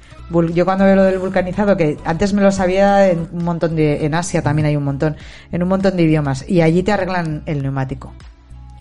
Yo 0.53 0.65
cuando 0.65 0.85
veo 0.85 0.95
lo 0.95 1.03
del 1.03 1.19
vulcanizado, 1.19 1.77
que 1.77 1.97
antes 2.05 2.33
me 2.33 2.41
lo 2.41 2.51
sabía 2.51 3.09
en 3.09 3.27
un 3.31 3.43
montón 3.43 3.75
de, 3.75 4.05
en 4.05 4.13
Asia 4.15 4.41
también 4.41 4.65
hay 4.67 4.75
un 4.75 4.83
montón, 4.83 5.15
en 5.51 5.61
un 5.63 5.69
montón 5.69 5.95
de 5.95 6.03
idiomas, 6.03 6.45
y 6.49 6.61
allí 6.61 6.81
te 6.83 6.91
arreglan 6.91 7.43
el 7.45 7.61
neumático. 7.61 8.11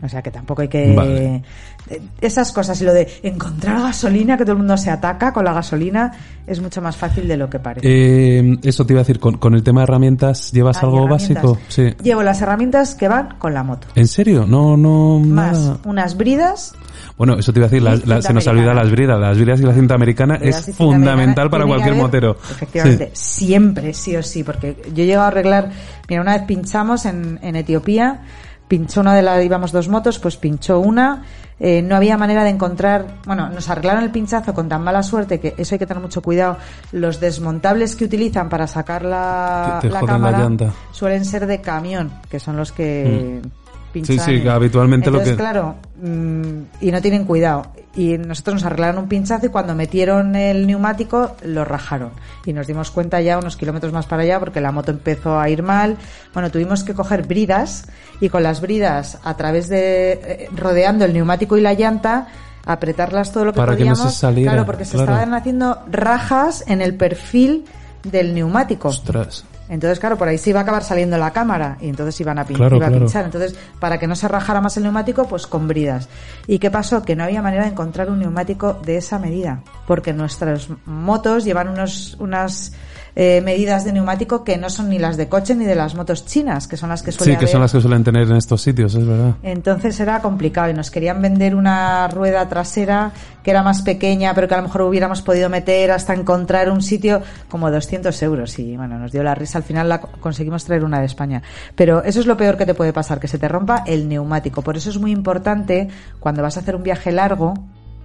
O 0.02 0.08
sea 0.08 0.20
que 0.20 0.30
tampoco 0.30 0.60
hay 0.60 0.68
que... 0.68 0.92
Vale. 0.94 1.42
eh, 1.88 2.02
Esas 2.20 2.52
cosas, 2.52 2.78
y 2.82 2.84
lo 2.84 2.92
de 2.92 3.08
encontrar 3.22 3.80
gasolina, 3.80 4.36
que 4.36 4.44
todo 4.44 4.52
el 4.52 4.58
mundo 4.58 4.76
se 4.76 4.90
ataca 4.90 5.32
con 5.32 5.44
la 5.44 5.52
gasolina, 5.54 6.12
es 6.46 6.60
mucho 6.60 6.82
más 6.82 6.96
fácil 6.96 7.26
de 7.28 7.36
lo 7.38 7.48
que 7.48 7.58
parece. 7.58 7.86
Eh, 7.88 8.58
eso 8.62 8.84
te 8.84 8.92
iba 8.92 9.00
a 9.00 9.04
decir, 9.04 9.18
con, 9.20 9.38
con 9.38 9.54
el 9.54 9.62
tema 9.62 9.80
de 9.80 9.84
herramientas, 9.84 10.50
¿llevas 10.52 10.78
Ah, 10.78 10.80
algo 10.82 11.06
básico? 11.08 11.58
Sí. 11.68 11.94
Llevo 12.02 12.22
las 12.22 12.42
herramientas 12.42 12.94
que 12.96 13.08
van 13.08 13.36
con 13.38 13.54
la 13.54 13.62
moto. 13.62 13.86
¿En 13.94 14.08
serio? 14.08 14.44
No, 14.46 14.76
no, 14.76 15.20
Más 15.20 15.58
nada. 15.58 15.78
unas 15.84 16.16
bridas 16.18 16.74
Bueno, 17.16 17.34
eso 17.34 17.52
te 17.52 17.60
iba 17.60 17.66
a 17.66 17.70
decir, 17.70 17.82
la- 17.82 17.96
la- 18.04 18.20
se 18.22 18.32
nos 18.32 18.46
olvida 18.48 18.74
las 18.74 18.90
bridas. 18.90 19.20
Las 19.20 19.36
bridas 19.38 19.60
y 19.60 19.62
la 19.62 19.72
cinta 19.72 19.94
americana 19.94 20.34
es 20.40 20.56
cinta 20.64 20.76
fundamental 20.78 21.12
americana 21.46 21.50
para 21.50 21.64
cualquier 21.66 21.90
haber, 21.92 22.02
motero. 22.02 22.36
Efectivamente, 22.50 23.10
Sí. 23.14 23.46
siempre, 23.46 23.94
sí 23.94 24.16
o 24.16 24.22
sí, 24.22 24.42
porque 24.42 24.76
yo 24.92 25.04
he 25.04 25.06
llegado 25.06 25.24
a 25.24 25.28
arreglar, 25.28 25.70
mira, 26.08 26.22
una 26.22 26.32
vez 26.36 26.42
pinchamos 26.42 27.06
en, 27.06 27.38
en 27.42 27.54
Etiopía, 27.54 28.22
pinchó 28.66 29.00
una 29.00 29.14
de 29.14 29.22
las, 29.22 29.44
íbamos 29.44 29.70
dos 29.70 29.88
motos, 29.88 30.18
pues 30.18 30.36
pinchó 30.36 30.80
una, 30.80 31.22
eh, 31.60 31.82
no 31.82 31.94
había 31.94 32.16
manera 32.16 32.42
de 32.42 32.50
encontrar, 32.50 33.06
bueno, 33.26 33.48
nos 33.48 33.68
arreglaron 33.70 34.02
el 34.02 34.10
pinchazo 34.10 34.52
con 34.52 34.68
tan 34.68 34.82
mala 34.82 35.04
suerte 35.04 35.38
que 35.38 35.54
eso 35.56 35.76
hay 35.76 35.78
que 35.78 35.86
tener 35.86 36.02
mucho 36.02 36.20
cuidado, 36.20 36.56
los 36.90 37.20
desmontables 37.20 37.94
que 37.94 38.06
utilizan 38.06 38.48
para 38.48 38.66
sacar 38.66 39.04
la, 39.04 39.78
Te- 39.80 39.86
te 39.86 39.92
la 39.94 40.00
joden 40.00 40.22
la 40.22 40.32
cámara 40.32 40.72
suelen 40.90 41.24
ser 41.24 41.46
de 41.46 41.60
camión, 41.60 42.10
que 42.28 42.40
son 42.40 42.56
los 42.56 42.72
que 42.72 43.40
pinchan. 43.94 44.18
Sí, 44.18 44.40
sí, 44.42 44.48
habitualmente 44.48 45.10
lo 45.10 45.18
Entonces, 45.18 45.36
que- 45.36 45.40
claro, 45.42 45.76
mm, 46.02 46.58
y 46.82 46.90
no 46.90 47.00
tienen 47.00 47.24
cuidado. 47.24 47.66
Y 47.96 48.18
nosotros 48.18 48.54
nos 48.54 48.64
arreglaron 48.64 48.98
un 49.04 49.08
pinchazo 49.08 49.46
y 49.46 49.48
cuando 49.48 49.74
metieron 49.74 50.34
el 50.36 50.66
neumático 50.66 51.36
lo 51.44 51.64
rajaron. 51.64 52.10
Y 52.44 52.52
nos 52.52 52.66
dimos 52.66 52.90
cuenta 52.90 53.20
ya 53.20 53.38
unos 53.38 53.56
kilómetros 53.56 53.92
más 53.92 54.04
para 54.06 54.22
allá 54.22 54.40
porque 54.40 54.60
la 54.60 54.72
moto 54.72 54.90
empezó 54.90 55.38
a 55.38 55.48
ir 55.48 55.62
mal. 55.62 55.96
Bueno, 56.34 56.50
tuvimos 56.50 56.82
que 56.84 56.92
coger 56.92 57.22
bridas 57.26 57.86
y 58.20 58.28
con 58.28 58.42
las 58.42 58.60
bridas 58.60 59.18
a 59.24 59.36
través 59.36 59.68
de 59.68 60.12
eh, 60.12 60.48
rodeando 60.54 61.04
el 61.04 61.12
neumático 61.14 61.56
y 61.56 61.60
la 61.60 61.72
llanta 61.74 62.26
apretarlas 62.66 63.30
todo 63.30 63.44
lo 63.44 63.52
que 63.52 63.58
Para 63.58 63.76
que 63.76 63.84
no 63.84 63.90
podíamos. 63.92 64.12
se 64.14 64.20
saliera, 64.20 64.52
claro, 64.52 64.66
porque 64.66 64.84
se 64.84 64.96
claro. 64.96 65.12
estaban 65.12 65.34
haciendo 65.34 65.78
rajas 65.90 66.64
en 66.66 66.82
el 66.82 66.94
perfil 66.96 67.64
del 68.02 68.34
neumático. 68.34 68.88
Ostras. 68.88 69.44
Entonces, 69.68 69.98
claro, 69.98 70.18
por 70.18 70.28
ahí 70.28 70.36
se 70.38 70.50
iba 70.50 70.60
a 70.60 70.62
acabar 70.62 70.82
saliendo 70.84 71.16
la 71.16 71.32
cámara 71.32 71.78
y 71.80 71.88
entonces 71.88 72.20
iban 72.20 72.38
a, 72.38 72.46
pin- 72.46 72.56
Claro, 72.56 72.76
iba 72.76 72.86
a 72.86 72.88
claro. 72.90 73.04
pinchar. 73.06 73.24
Entonces, 73.24 73.56
para 73.80 73.98
que 73.98 74.06
no 74.06 74.14
se 74.14 74.28
rajara 74.28 74.60
más 74.60 74.76
el 74.76 74.82
neumático, 74.82 75.26
pues 75.26 75.46
con 75.46 75.66
bridas. 75.68 76.08
¿Y 76.46 76.58
qué 76.58 76.70
pasó? 76.70 77.02
Que 77.02 77.16
no 77.16 77.24
había 77.24 77.40
manera 77.42 77.64
de 77.64 77.70
encontrar 77.70 78.10
un 78.10 78.18
neumático 78.18 78.74
de 78.84 78.98
esa 78.98 79.18
medida. 79.18 79.62
porque 79.86 80.12
nuestras 80.12 80.68
motos 80.86 81.44
llevan 81.44 81.68
unos, 81.68 82.16
unas 82.20 82.72
eh, 83.16 83.40
medidas 83.42 83.84
de 83.84 83.92
neumático 83.92 84.42
que 84.42 84.58
no 84.58 84.70
son 84.70 84.88
ni 84.88 84.98
las 84.98 85.16
de 85.16 85.28
coche 85.28 85.54
ni 85.54 85.64
de 85.64 85.74
las 85.74 85.94
motos 85.94 86.26
chinas, 86.26 86.66
que 86.66 86.76
son 86.76 86.88
las 86.88 87.02
que 87.02 87.12
suelen 87.12 87.36
Sí, 87.38 87.40
que 87.40 87.46
son 87.46 87.60
las 87.60 87.72
que 87.72 87.80
suelen 87.80 88.02
tener 88.02 88.28
en 88.28 88.36
estos 88.36 88.60
sitios, 88.62 88.94
es 88.94 89.06
verdad. 89.06 89.34
entonces 89.42 89.98
era 90.00 90.20
complicado 90.20 90.70
y 90.70 90.74
nos 90.74 90.90
querían 90.90 91.22
vender 91.22 91.54
una 91.54 92.08
rueda 92.08 92.48
trasera 92.48 93.12
que 93.44 93.50
era 93.50 93.62
más 93.62 93.82
pequeña, 93.82 94.34
pero 94.34 94.48
que 94.48 94.54
a 94.54 94.56
lo 94.56 94.64
mejor 94.64 94.82
hubiéramos 94.82 95.22
podido 95.22 95.48
meter 95.50 95.92
hasta 95.92 96.14
encontrar 96.14 96.70
un 96.70 96.82
sitio 96.82 97.22
como 97.48 97.70
200 97.70 98.20
euros. 98.22 98.58
Y 98.58 98.76
bueno, 98.76 98.98
nos 98.98 99.12
dio 99.12 99.22
la 99.22 99.34
risa. 99.34 99.58
Al 99.58 99.64
final 99.64 99.88
la 99.88 100.00
conseguimos 100.00 100.64
traer 100.64 100.82
una 100.82 100.98
de 101.00 101.06
España. 101.06 101.42
Pero 101.76 102.02
eso 102.02 102.20
es 102.20 102.26
lo 102.26 102.38
peor 102.38 102.56
que 102.56 102.64
te 102.64 102.74
puede 102.74 102.94
pasar, 102.94 103.20
que 103.20 103.28
se 103.28 103.38
te 103.38 103.46
rompa 103.46 103.84
el 103.86 104.08
neumático. 104.08 104.62
Por 104.62 104.78
eso 104.78 104.88
es 104.88 104.98
muy 104.98 105.12
importante 105.12 105.88
cuando 106.20 106.42
vas 106.42 106.56
a 106.56 106.60
hacer 106.60 106.74
un 106.74 106.82
viaje 106.82 107.12
largo, 107.12 107.52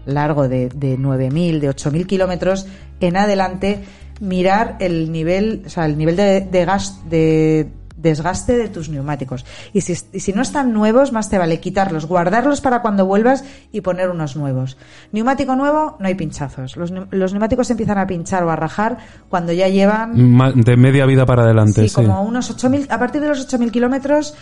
largo 0.06 0.50
de, 0.50 0.68
de 0.70 1.00
9.000, 1.00 1.60
de 1.60 1.70
8.000 1.70 2.06
kilómetros, 2.06 2.68
en 3.00 3.16
adelante, 3.16 3.82
mirar 4.20 4.78
el 4.80 5.12
nivel, 5.12 5.64
o 5.66 5.70
sea, 5.70 5.86
el 5.86 5.98
nivel 5.98 6.16
de, 6.16 6.42
de 6.42 6.66
gas, 6.66 7.10
de 7.10 7.70
desgaste 8.02 8.58
de 8.58 8.70
tus 8.70 8.90
neumáticos. 8.90 9.46
Y 9.74 9.82
si, 9.82 9.94
y 10.14 10.22
si 10.22 10.32
no 10.34 10.42
están 10.42 10.72
nuevos, 10.74 11.12
más 11.12 11.30
te 11.30 11.38
vale 11.38 11.60
quitarlos, 11.60 12.06
guardarlos 12.06 12.62
para 12.62 12.82
cuando 12.82 13.06
vuelvas 13.06 13.44
y 13.72 13.82
poner 13.82 14.10
unos 14.10 14.36
nuevos. 14.38 14.78
Neumático 15.12 15.56
nuevo, 15.56 15.98
no 16.00 16.08
hay 16.08 16.16
pinchazos. 16.16 16.78
Los, 16.78 16.94
los 17.12 17.34
neumáticos 17.34 17.70
empiezan 17.72 17.98
a 17.98 18.08
pinchar 18.08 18.44
o 18.44 18.52
a 18.52 18.56
rajar 18.56 19.00
cuando 19.28 19.52
ya 19.52 19.68
llevan 19.68 20.14
De 20.56 20.78
media 20.78 21.06
vida 21.06 21.26
para 21.26 21.44
adelante, 21.44 21.82
Sí, 21.82 21.90
sí. 21.90 21.96
como 21.96 22.22
unos 22.24 22.56
8.000, 22.56 22.88
a 22.90 22.98
partir 23.00 23.22
de 23.22 23.28
los 23.28 23.46
8.000 23.48 23.72
kilómetros 23.72 24.34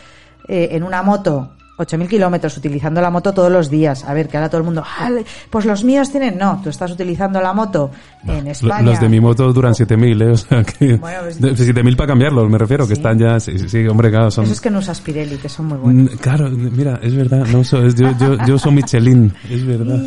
eh, 0.47 0.69
en 0.71 0.83
una 0.83 1.01
moto. 1.01 1.51
8.000 1.77 2.07
kilómetros 2.07 2.57
utilizando 2.57 2.99
la 3.01 3.09
moto 3.11 3.33
todos 3.33 3.51
los 3.51 3.69
días. 3.69 4.03
A 4.03 4.13
ver, 4.13 4.27
que 4.27 4.37
ahora 4.37 4.49
todo 4.49 4.59
el 4.59 4.65
mundo, 4.65 4.83
"Ah, 4.85 5.09
pues 5.49 5.65
los 5.65 5.83
míos 5.83 6.11
tienen. 6.11 6.37
No, 6.37 6.59
tú 6.63 6.69
estás 6.69 6.89
utilizando 6.91 7.39
la 7.39 7.53
moto 7.53 7.91
en 8.27 8.47
España. 8.47 8.81
Los 8.81 8.99
de 8.99 9.07
mi 9.09 9.19
moto 9.19 9.53
duran 9.53 9.73
7.000, 9.75 10.21
¿eh? 10.21 10.31
O 10.31 10.37
sea 10.37 10.63
que... 10.63 10.95
Bueno, 10.95 11.19
pues- 11.21 11.39
de- 11.39 11.55
7.000 11.55 11.95
para 11.95 12.07
cambiarlos, 12.07 12.49
me 12.49 12.57
refiero, 12.57 12.87
que 12.87 12.93
están 12.93 13.19
ya... 13.19 13.39
Sí, 13.39 13.57
sí, 13.59 13.69
sí, 13.69 13.87
hombre, 13.87 14.09
claro, 14.09 14.31
son... 14.31 14.45
Eso 14.45 14.53
es 14.53 14.61
que 14.61 14.71
no 14.71 14.79
usas 14.79 14.99
Pirelli, 15.01 15.37
que 15.37 15.49
son 15.49 15.67
muy 15.67 15.77
buenos. 15.77 16.13
Mm, 16.13 16.17
Claro, 16.17 16.49
mira, 16.49 16.99
es 17.03 17.15
verdad, 17.15 17.45
no 17.51 17.59
uso, 17.59 17.85
es- 17.85 17.95
yo, 17.95 18.09
yo, 18.19 18.35
yo 18.45 18.55
uso 18.55 18.71
Michelin, 18.71 19.33
es 19.49 19.65
verdad. 19.65 19.99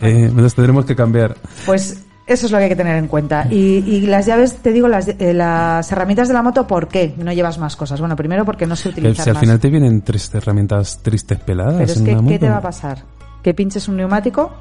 Eh, 0.00 0.30
nos 0.34 0.54
tendremos 0.54 0.84
que 0.84 0.94
cambiar. 0.96 1.36
Pues 1.66 2.04
eso 2.28 2.46
es 2.46 2.52
lo 2.52 2.58
que 2.58 2.64
hay 2.64 2.70
que 2.70 2.76
tener 2.76 2.96
en 2.96 3.08
cuenta. 3.08 3.46
Y, 3.50 3.78
y 3.86 4.00
las 4.02 4.26
llaves, 4.26 4.56
te 4.56 4.72
digo, 4.72 4.86
las, 4.88 5.08
eh, 5.08 5.32
las 5.34 5.90
herramientas 5.90 6.28
de 6.28 6.34
la 6.34 6.42
moto, 6.42 6.66
¿por 6.66 6.86
qué 6.88 7.14
no 7.18 7.32
llevas 7.32 7.58
más 7.58 7.74
cosas? 7.76 7.98
Bueno, 8.00 8.14
primero 8.16 8.44
porque 8.44 8.66
no 8.66 8.76
se 8.76 8.90
utilizan 8.90 9.24
si 9.24 9.30
al 9.30 9.34
más. 9.34 9.40
final 9.40 9.58
te 9.60 9.68
vienen 9.70 10.02
tres 10.02 10.32
herramientas 10.34 10.98
tristes 11.02 11.38
peladas 11.40 11.74
Pero 11.78 11.84
es 11.92 11.96
en 11.98 12.04
que, 12.04 12.10
una 12.12 12.18
¿qué 12.20 12.34
moto. 12.34 12.38
te 12.40 12.48
va 12.50 12.56
a 12.58 12.62
pasar? 12.62 13.02
Que 13.42 13.54
pinches 13.54 13.88
un 13.88 13.96
neumático, 13.96 14.52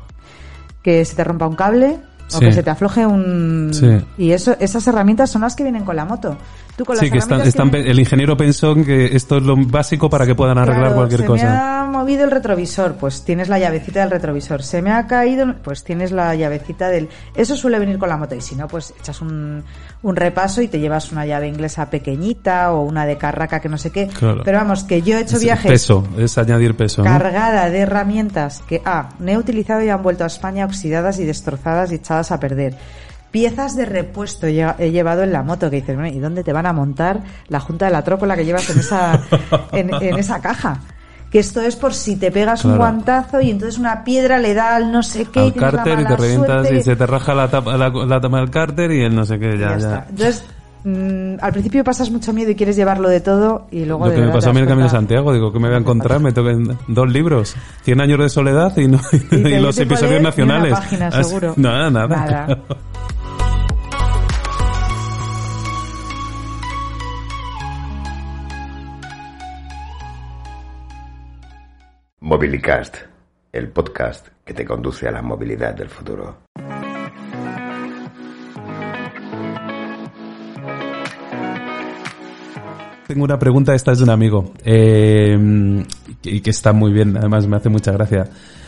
que 0.82 1.04
se 1.06 1.16
te 1.16 1.24
rompa 1.24 1.48
un 1.48 1.56
cable 1.56 2.00
o 2.34 2.40
Sí. 2.40 2.46
que 2.46 2.52
se 2.52 2.62
te 2.64 2.70
afloje 2.70 3.06
un... 3.06 3.70
Sí. 3.74 3.88
Y 4.18 4.32
eso, 4.32 4.56
esas 4.60 4.86
herramientas 4.88 5.30
son 5.30 5.42
las 5.44 5.56
que 5.56 5.64
vienen 5.64 5.84
con 5.86 5.96
la 5.96 6.04
moto. 6.06 6.38
Tú 6.78 6.86
con 6.86 6.96
Sí, 6.96 7.10
que 7.10 7.18
están, 7.18 7.42
están 7.42 7.72
que 7.72 7.80
el 7.82 8.00
ingeniero 8.00 8.38
pensó 8.38 8.76
que 8.76 9.08
esto 9.16 9.38
es 9.38 9.44
lo 9.44 9.56
básico 9.58 10.10
para 10.12 10.28
que 10.28 10.36
puedan 10.36 10.60
arreglar 10.60 10.94
Claro, 10.94 10.96
cualquier 10.96 11.22
se 11.22 11.26
cosa. 11.26 11.44
me 11.46 11.50
ha 11.52 11.86
movido 11.92 12.24
el 12.24 12.30
retrovisor, 12.30 12.94
pues 12.96 13.24
tienes 13.26 13.50
la 13.50 13.58
llavecita 13.58 14.02
del 14.02 14.12
retrovisor. 14.12 14.62
Se 14.62 14.84
me 14.84 14.92
ha 14.92 15.08
caído, 15.08 15.56
pues 15.64 15.84
tienes 15.84 16.12
la 16.12 16.36
llavecita 16.36 16.90
del... 16.90 17.10
Eso 17.36 17.58
suele 17.58 17.80
venir 17.80 17.98
con 17.98 18.10
la 18.10 18.18
moto 18.18 18.36
y 18.36 18.42
si 18.42 18.56
no, 18.56 18.68
pues 18.68 18.94
echas 19.00 19.22
un, 19.22 19.64
un 20.04 20.16
repaso 20.16 20.62
y 20.62 20.68
te 20.68 20.80
llevas 20.80 21.12
una 21.12 21.26
llave 21.26 21.48
inglesa 21.48 21.90
pequeñita 21.90 22.72
o 22.72 22.84
una 22.84 23.08
de 23.08 23.18
carraca 23.18 23.60
que 23.60 23.70
no 23.70 23.80
sé 23.80 23.92
qué. 23.92 24.08
Claro. 24.08 24.44
Pero 24.46 24.60
vamos, 24.60 24.84
que 24.84 25.02
yo 25.02 25.18
he 25.18 25.22
hecho 25.22 25.38
Es 25.38 25.42
viajes 25.42 25.72
Peso, 25.72 26.08
es 26.20 26.38
añadir 26.38 26.78
peso. 26.78 27.04
¿no? 27.04 27.10
cargada 27.10 27.72
de 27.72 27.80
herramientas 27.80 28.62
que 28.68 28.84
A, 28.86 29.10
no 29.18 29.32
he 29.32 29.38
utilizado 29.38 29.82
y 29.82 29.90
han 29.90 30.04
vuelto 30.04 30.24
a 30.24 30.28
España 30.28 30.66
oxidadas 30.66 31.18
y 31.18 31.26
destrozadas 31.26 31.92
y 31.92 31.96
echadas 31.96 32.32
a 32.32 32.40
perder. 32.40 32.76
Piezas 33.32 33.76
de 33.76 33.86
repuesto 33.86 34.48
he 34.48 34.92
llevado 34.92 35.24
en 35.24 35.32
la 35.34 35.44
moto 35.44 35.70
que 35.70 35.78
dices, 35.78 35.96
bueno, 35.96 36.16
¿y 36.16 36.20
dónde 36.20 36.44
te 36.44 36.54
van 36.54 36.66
a 36.66 36.74
montar 36.74 37.22
la 37.50 37.60
junta 37.60 37.86
de 37.86 37.92
la 37.92 38.04
trócola 38.04 38.36
que 38.36 38.46
llevas 38.46 38.70
en 38.70 38.80
esa, 38.80 39.22
en, 39.74 39.94
en 39.94 40.18
esa 40.18 40.40
caja? 40.42 40.80
Que 41.30 41.40
esto 41.40 41.60
es 41.60 41.76
por 41.76 41.94
si 41.94 42.16
te 42.16 42.32
pegas 42.32 42.64
un 42.64 42.72
Claro. 42.78 42.84
guantazo 42.94 43.42
y 43.42 43.52
entonces 43.52 43.78
una 43.78 44.06
piedra 44.06 44.38
le 44.40 44.54
da 44.54 44.78
al 44.78 44.92
no 44.94 45.04
sé 45.04 45.26
qué 45.26 45.42
y 45.42 45.48
Al 45.48 45.54
tienes 45.54 45.74
la 45.74 45.84
cárter 45.84 45.94
y 45.94 45.98
te 45.98 46.04
mala 46.06 46.16
revientas 46.16 46.72
y 46.72 46.84
se 46.84 46.96
te 46.96 47.06
raja 47.06 47.36
la 47.36 47.50
tapa, 47.50 47.76
la, 47.78 47.90
la 47.90 48.22
tapa 48.22 48.38
del 48.38 48.50
cárter 48.50 48.92
y 48.94 49.02
el 49.02 49.14
no 49.14 49.26
sé 49.26 49.38
qué, 49.38 49.56
y 49.56 49.60
ya, 49.60 49.78
ya 49.78 49.78
ya. 49.78 50.06
Entonces, 50.10 50.46
mm, 50.86 51.34
al 51.42 51.52
principio 51.52 51.84
pasas 51.84 52.10
mucho 52.12 52.32
miedo 52.32 52.52
y 52.52 52.56
quieres 52.56 52.78
llevarlo 52.78 53.10
de 53.10 53.20
todo 53.20 53.68
y 53.72 53.84
luego 53.84 54.06
Lo 54.06 54.12
de 54.12 54.16
que 54.22 54.26
me 54.26 54.32
pasó 54.32 54.52
a 54.52 54.54
mí 54.54 54.60
en 54.60 54.64
el 54.64 54.70
Camino 54.70 54.86
de 54.88 54.92
Santiago, 54.92 55.34
digo, 55.34 55.52
que 55.52 55.60
me 55.60 55.68
voy 55.68 55.76
a 55.76 55.80
encontrar? 55.80 56.22
Me 56.22 56.32
toquen 56.32 56.78
dos 56.88 57.12
libros, 57.12 57.58
100 57.84 58.00
años 58.00 58.20
de 58.20 58.30
soledad 58.30 58.78
y, 58.78 58.88
no, 58.88 59.02
y, 59.12 59.20
te 59.20 59.60
los 59.60 59.76
dice 59.76 59.86
cuál 59.86 60.00
episodios 60.00 60.02
es, 60.04 60.10
ni 60.10 60.16
una 60.16 60.22
nacionales. 60.30 60.72
página, 60.80 61.08
Así- 61.10 61.24
seguro. 61.26 61.54
Nada, 61.58 61.90
nada. 61.90 62.08
Nada. 62.08 62.60
Mobilicast, 72.20 72.98
el 73.52 73.70
podcast 73.70 74.30
que 74.44 74.56
te 74.56 74.66
conduce 74.66 75.08
a 75.08 75.12
la 75.12 75.22
movilidad 75.22 75.76
del 75.76 75.88
futuro. 75.88 76.40
Tengo 83.06 83.24
una 83.24 83.38
pregunta, 83.38 83.76
esta 83.76 83.92
es 83.92 84.00
de 84.00 84.04
un 84.04 84.10
amigo, 84.10 84.52
eh, 84.66 85.86
y 86.24 86.42
que 86.42 86.50
está 86.50 86.74
muy 86.74 86.92
bien, 86.92 87.16
además 87.16 87.46
me 87.46 87.58
hace 87.58 87.70
mucha 87.70 87.92
gracia. 87.92 88.28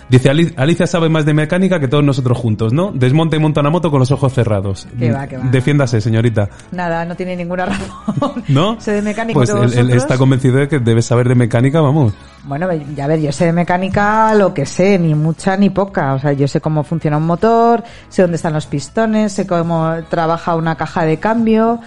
Dice, 0.09 0.29
"Ali- 0.29 0.53
Alicia 0.57 0.87
sabe 0.87 1.07
más 1.07 1.25
de 1.25 1.33
mecánica 1.33 1.79
que 1.79 1.87
todos 1.87 2.03
nosotros 2.03 2.37
juntos, 2.37 2.73
¿no? 2.73 2.91
Desmonta 2.91 3.35
y 3.35 3.39
monta 3.39 3.61
una 3.61 3.69
moto 3.69 3.91
con 3.91 3.99
los 3.99 4.11
ojos 4.11 4.33
cerrados. 4.33 4.87
Que 4.97 5.11
va, 5.11 5.27
que 5.27 5.37
va. 5.37 5.43
Defiéndase, 5.45 6.01
señorita. 6.01 6.49
Nada, 6.71 7.05
no 7.05 7.15
tiene 7.15 7.35
ninguna 7.35 7.65
razón. 7.67 8.43
¿No? 8.47 8.79
Sé 8.81 8.93
de 8.93 9.01
mecánico 9.03 9.39
Pues 9.39 9.49
él, 9.51 9.73
él 9.77 9.89
está 9.91 10.17
convencido 10.17 10.57
de 10.57 10.67
que 10.67 10.79
debes 10.79 11.05
saber 11.05 11.27
de 11.29 11.35
mecánica, 11.35 11.79
vamos. 11.81 12.13
Bueno, 12.45 12.67
ya 12.95 13.05
ver, 13.05 13.19
yo 13.21 13.31
sé 13.31 13.45
de 13.45 13.53
mecánica 13.53 14.33
lo 14.33 14.53
que 14.53 14.65
sé, 14.65 14.97
ni 14.97 15.13
mucha 15.13 15.55
ni 15.57 15.69
poca. 15.69 16.13
O 16.15 16.19
sea, 16.19 16.33
yo 16.33 16.47
sé 16.47 16.59
cómo 16.59 16.83
funciona 16.83 17.17
un 17.17 17.25
motor, 17.27 17.83
sé 18.09 18.23
dónde 18.23 18.37
están 18.37 18.53
los 18.53 18.65
pistones, 18.65 19.33
sé 19.33 19.45
cómo 19.45 19.93
trabaja 20.09 20.55
una 20.55 20.75
caja 20.75 21.03
de 21.05 21.17
cambio, 21.17 21.79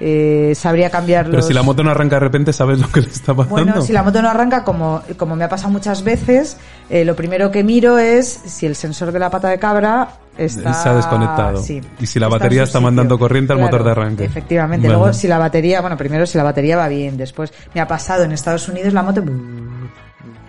eh, 0.00 0.54
sabría 0.56 0.88
cambiar 0.88 1.26
Pero 1.26 1.38
los... 1.38 1.46
si 1.46 1.52
la 1.52 1.62
moto 1.62 1.84
no 1.84 1.90
arranca 1.90 2.16
de 2.16 2.20
repente, 2.20 2.52
¿sabes 2.52 2.80
lo 2.80 2.88
que 2.88 3.02
le 3.02 3.08
está 3.08 3.34
pasando? 3.34 3.54
Bueno, 3.54 3.82
si 3.82 3.92
la 3.92 4.02
moto 4.02 4.22
no 4.22 4.28
arranca, 4.28 4.64
como, 4.64 5.02
como 5.16 5.36
me 5.36 5.44
ha 5.44 5.48
pasado 5.48 5.70
muchas 5.70 6.02
veces, 6.02 6.56
eh, 6.88 7.04
lo 7.04 7.14
primero 7.14 7.50
que 7.50 7.62
miro 7.62 7.98
es 7.98 8.26
si 8.26 8.66
el 8.66 8.76
sensor 8.76 9.12
de 9.12 9.18
la 9.18 9.30
pata 9.30 9.48
de 9.48 9.58
cabra 9.58 10.08
está... 10.38 10.72
Se 10.72 10.88
ha 10.88 10.94
desconectado. 10.94 11.62
Sí, 11.62 11.80
Y 12.00 12.06
si 12.06 12.18
la 12.18 12.28
batería 12.28 12.62
está 12.62 12.80
mandando 12.80 13.18
corriente 13.18 13.52
al 13.52 13.58
motor 13.58 13.84
de 13.84 13.90
arranque. 13.90 14.24
Efectivamente. 14.24 14.88
Vale. 14.88 14.98
Luego, 14.98 15.12
si 15.12 15.28
la 15.28 15.38
batería, 15.38 15.80
bueno, 15.82 15.96
primero 15.96 16.26
si 16.26 16.38
la 16.38 16.44
batería 16.44 16.76
va 16.76 16.88
bien, 16.88 17.16
después 17.16 17.52
me 17.74 17.80
ha 17.80 17.86
pasado 17.86 18.24
en 18.24 18.32
Estados 18.32 18.68
Unidos 18.68 18.92
la 18.92 19.02
moto... 19.02 19.22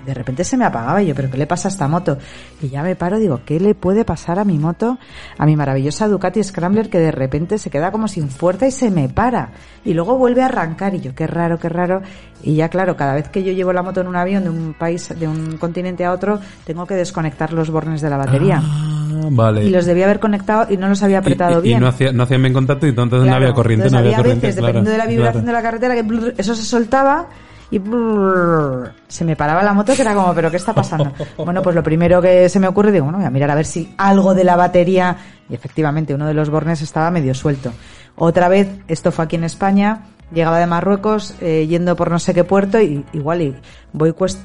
De 0.06 0.14
repente 0.14 0.44
se 0.44 0.58
me 0.58 0.66
apagaba 0.66 1.02
y 1.02 1.08
yo, 1.08 1.16
¿pero 1.16 1.30
qué 1.30 1.38
le 1.38 1.48
pasa 1.48 1.68
a 1.68 1.72
esta 1.72 1.88
moto? 1.88 2.18
Y 2.62 2.70
ya 2.70 2.82
me 2.84 2.96
paro, 2.96 3.20
digo, 3.20 3.42
¿qué 3.46 3.60
le 3.60 3.76
puede 3.76 4.06
pasar 4.06 4.40
a 4.40 4.44
mi 4.46 4.58
moto? 4.58 4.98
A 5.38 5.46
mi 5.46 5.56
maravillosa 5.56 6.08
Ducati 6.08 6.44
Scrambler 6.44 6.90
que 6.90 7.00
de 7.00 7.12
repente 7.12 7.58
se 7.58 7.70
queda 7.70 7.92
como 7.92 8.08
sin 8.08 8.30
fuerza 8.30 8.68
y 8.68 8.72
se 8.72 8.90
me 8.92 9.10
para. 9.10 9.50
Y 9.86 9.94
luego 9.94 10.18
vuelve 10.18 10.42
a 10.42 10.46
arrancar 10.46 10.96
y 10.96 11.02
yo, 11.02 11.14
qué 11.16 11.28
raro, 11.28 11.60
qué 11.60 11.70
raro. 11.70 12.02
Y 12.44 12.56
ya 12.56 12.70
claro, 12.70 12.96
cada 12.96 13.14
vez 13.14 13.30
que 13.30 13.44
yo 13.44 13.52
llevo 13.54 13.74
la 13.74 13.84
moto 13.84 14.02
en 14.02 14.08
un 14.08 14.16
avión 14.16 14.44
de 14.44 14.50
un 14.50 14.74
país, 14.74 15.14
de 15.18 15.28
un 15.28 15.58
continente 15.58 16.04
a 16.06 16.12
otro, 16.12 16.40
tengo 16.66 16.86
que 16.86 16.96
desconectar 16.96 17.54
los 17.54 17.70
bornes 17.70 18.02
de 18.02 18.10
la 18.10 18.18
batería. 18.18 18.62
Ah, 18.64 19.28
vale. 19.32 19.64
Y 19.64 19.70
los 19.70 19.86
debía 19.86 20.06
haber 20.06 20.20
conectado 20.20 20.66
y 20.72 20.78
no 20.78 20.88
los 20.90 21.02
había 21.04 21.20
apretado 21.20 21.58
Y- 21.58 21.60
y- 21.60 21.62
bien. 21.64 21.78
Y 21.78 21.82
no, 21.82 21.88
hacía, 21.88 22.12
no 22.12 22.24
hacían 22.24 22.42
bien 22.42 22.54
contacto 22.54 22.86
y 22.86 22.90
entonces 22.90 23.28
no 23.30 23.36
había 23.36 23.54
corriente. 23.54 23.88
entonces 23.88 23.92
no 23.94 24.00
había, 24.00 24.10
había 24.12 24.18
corriente, 24.18 24.48
veces, 24.48 24.60
claro, 24.60 24.74
dependiendo 24.74 24.92
de 24.92 24.98
la 24.98 25.06
vibración 25.06 25.44
claro. 25.44 25.58
de 25.58 25.64
la 25.64 25.70
carretera, 25.70 25.96
que 25.96 26.42
eso 26.42 26.56
se 26.56 26.64
soltaba 26.64 27.28
y 27.72 27.80
blur, 27.80 28.92
se 29.08 29.24
me 29.24 29.36
paraba 29.36 29.64
la 29.64 29.74
moto 29.74 29.96
que 29.96 30.02
era 30.02 30.14
como, 30.14 30.34
¿pero 30.36 30.52
qué 30.52 30.58
está 30.58 30.74
pasando? 30.74 31.12
bueno, 31.38 31.62
pues 31.62 31.76
lo 31.76 31.82
primero 31.82 32.22
que 32.22 32.50
se 32.50 32.60
me 32.60 32.68
ocurre, 32.68 32.92
digo, 32.92 33.06
bueno, 33.06 33.18
voy 33.18 33.28
a 33.28 33.32
mirar 33.32 33.50
a 33.50 33.56
ver 33.56 33.66
si 33.66 33.94
algo 33.98 34.36
de 34.36 34.44
la 34.44 34.58
batería, 34.58 35.16
y 35.50 35.56
efectivamente 35.56 36.14
uno 36.14 36.28
de 36.28 36.34
los 36.34 36.50
bornes 36.50 36.82
estaba 36.82 37.10
medio 37.12 37.34
suelto. 37.34 37.72
Otra 38.16 38.50
vez, 38.50 38.68
esto 38.88 39.12
fue 39.12 39.24
aquí 39.26 39.38
en 39.38 39.46
España, 39.46 40.02
llegaba 40.34 40.60
de 40.60 40.66
Marruecos 40.68 41.34
eh, 41.42 41.66
yendo 41.68 41.96
por 41.96 42.12
no 42.12 42.20
sé 42.20 42.34
qué 42.34 42.44
puerto 42.44 42.80
y 42.80 43.06
igual 43.14 43.42
y 43.42 43.56
voy 43.94 44.14
cuesta, 44.14 44.42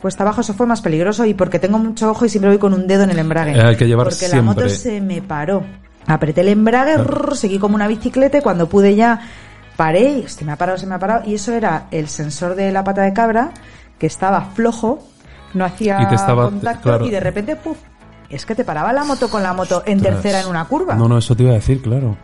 cuesta 0.00 0.22
abajo, 0.22 0.40
eso 0.42 0.54
fue 0.54 0.66
más 0.66 0.80
peligroso 0.80 1.24
y 1.24 1.34
porque 1.34 1.58
tengo 1.58 1.78
mucho 1.78 2.10
ojo 2.10 2.24
y 2.24 2.28
siempre 2.28 2.50
voy 2.50 2.58
con 2.58 2.72
un 2.74 2.86
dedo 2.86 3.04
en 3.04 3.10
el 3.10 3.18
embrague. 3.18 3.52
Eh, 3.52 3.62
hay 3.62 3.76
que 3.76 3.86
llevar 3.86 4.08
porque 4.08 4.28
la 4.28 4.42
moto 4.42 4.68
se 4.68 5.00
me 5.00 5.22
paró. 5.22 5.62
Apreté 6.06 6.42
el 6.42 6.48
embrague, 6.48 6.94
Claro. 6.94 7.04
rrr, 7.04 7.36
seguí 7.36 7.58
como 7.58 7.74
una 7.74 7.88
bicicleta 7.88 8.38
y 8.38 8.40
cuando 8.40 8.68
pude 8.68 8.94
ya 8.94 9.20
paré 9.76 10.18
y 10.24 10.28
se 10.28 10.44
me 10.44 10.52
ha 10.52 10.56
parado, 10.56 10.78
se 10.78 10.86
me 10.86 10.94
ha 10.94 10.98
parado 10.98 11.22
y 11.28 11.34
eso 11.34 11.52
era 11.52 11.86
el 11.90 12.08
sensor 12.08 12.54
de 12.54 12.72
la 12.72 12.82
pata 12.84 13.02
de 13.02 13.12
cabra 13.12 13.50
que 13.98 14.06
estaba 14.06 14.40
flojo, 14.54 15.06
no 15.54 15.64
hacía 15.64 16.00
Y 16.02 16.06
te 16.08 16.14
estaba- 16.14 16.44
contacto 16.46 16.82
claro. 16.82 17.06
y 17.06 17.10
de 17.10 17.20
repente 17.20 17.56
¡puf! 17.56 17.76
es 18.28 18.44
que 18.44 18.54
te 18.54 18.64
paraba 18.64 18.92
la 18.92 19.04
moto 19.04 19.28
con 19.30 19.42
la 19.42 19.52
moto 19.52 19.82
en 19.86 20.00
tercera 20.00 20.40
en 20.40 20.48
una 20.48 20.64
curva. 20.64 20.94
No, 20.96 21.08
no, 21.08 21.18
eso 21.18 21.36
te 21.36 21.44
iba 21.44 21.52
a 21.52 21.56
decir, 21.56 21.80
claro. 21.80 22.16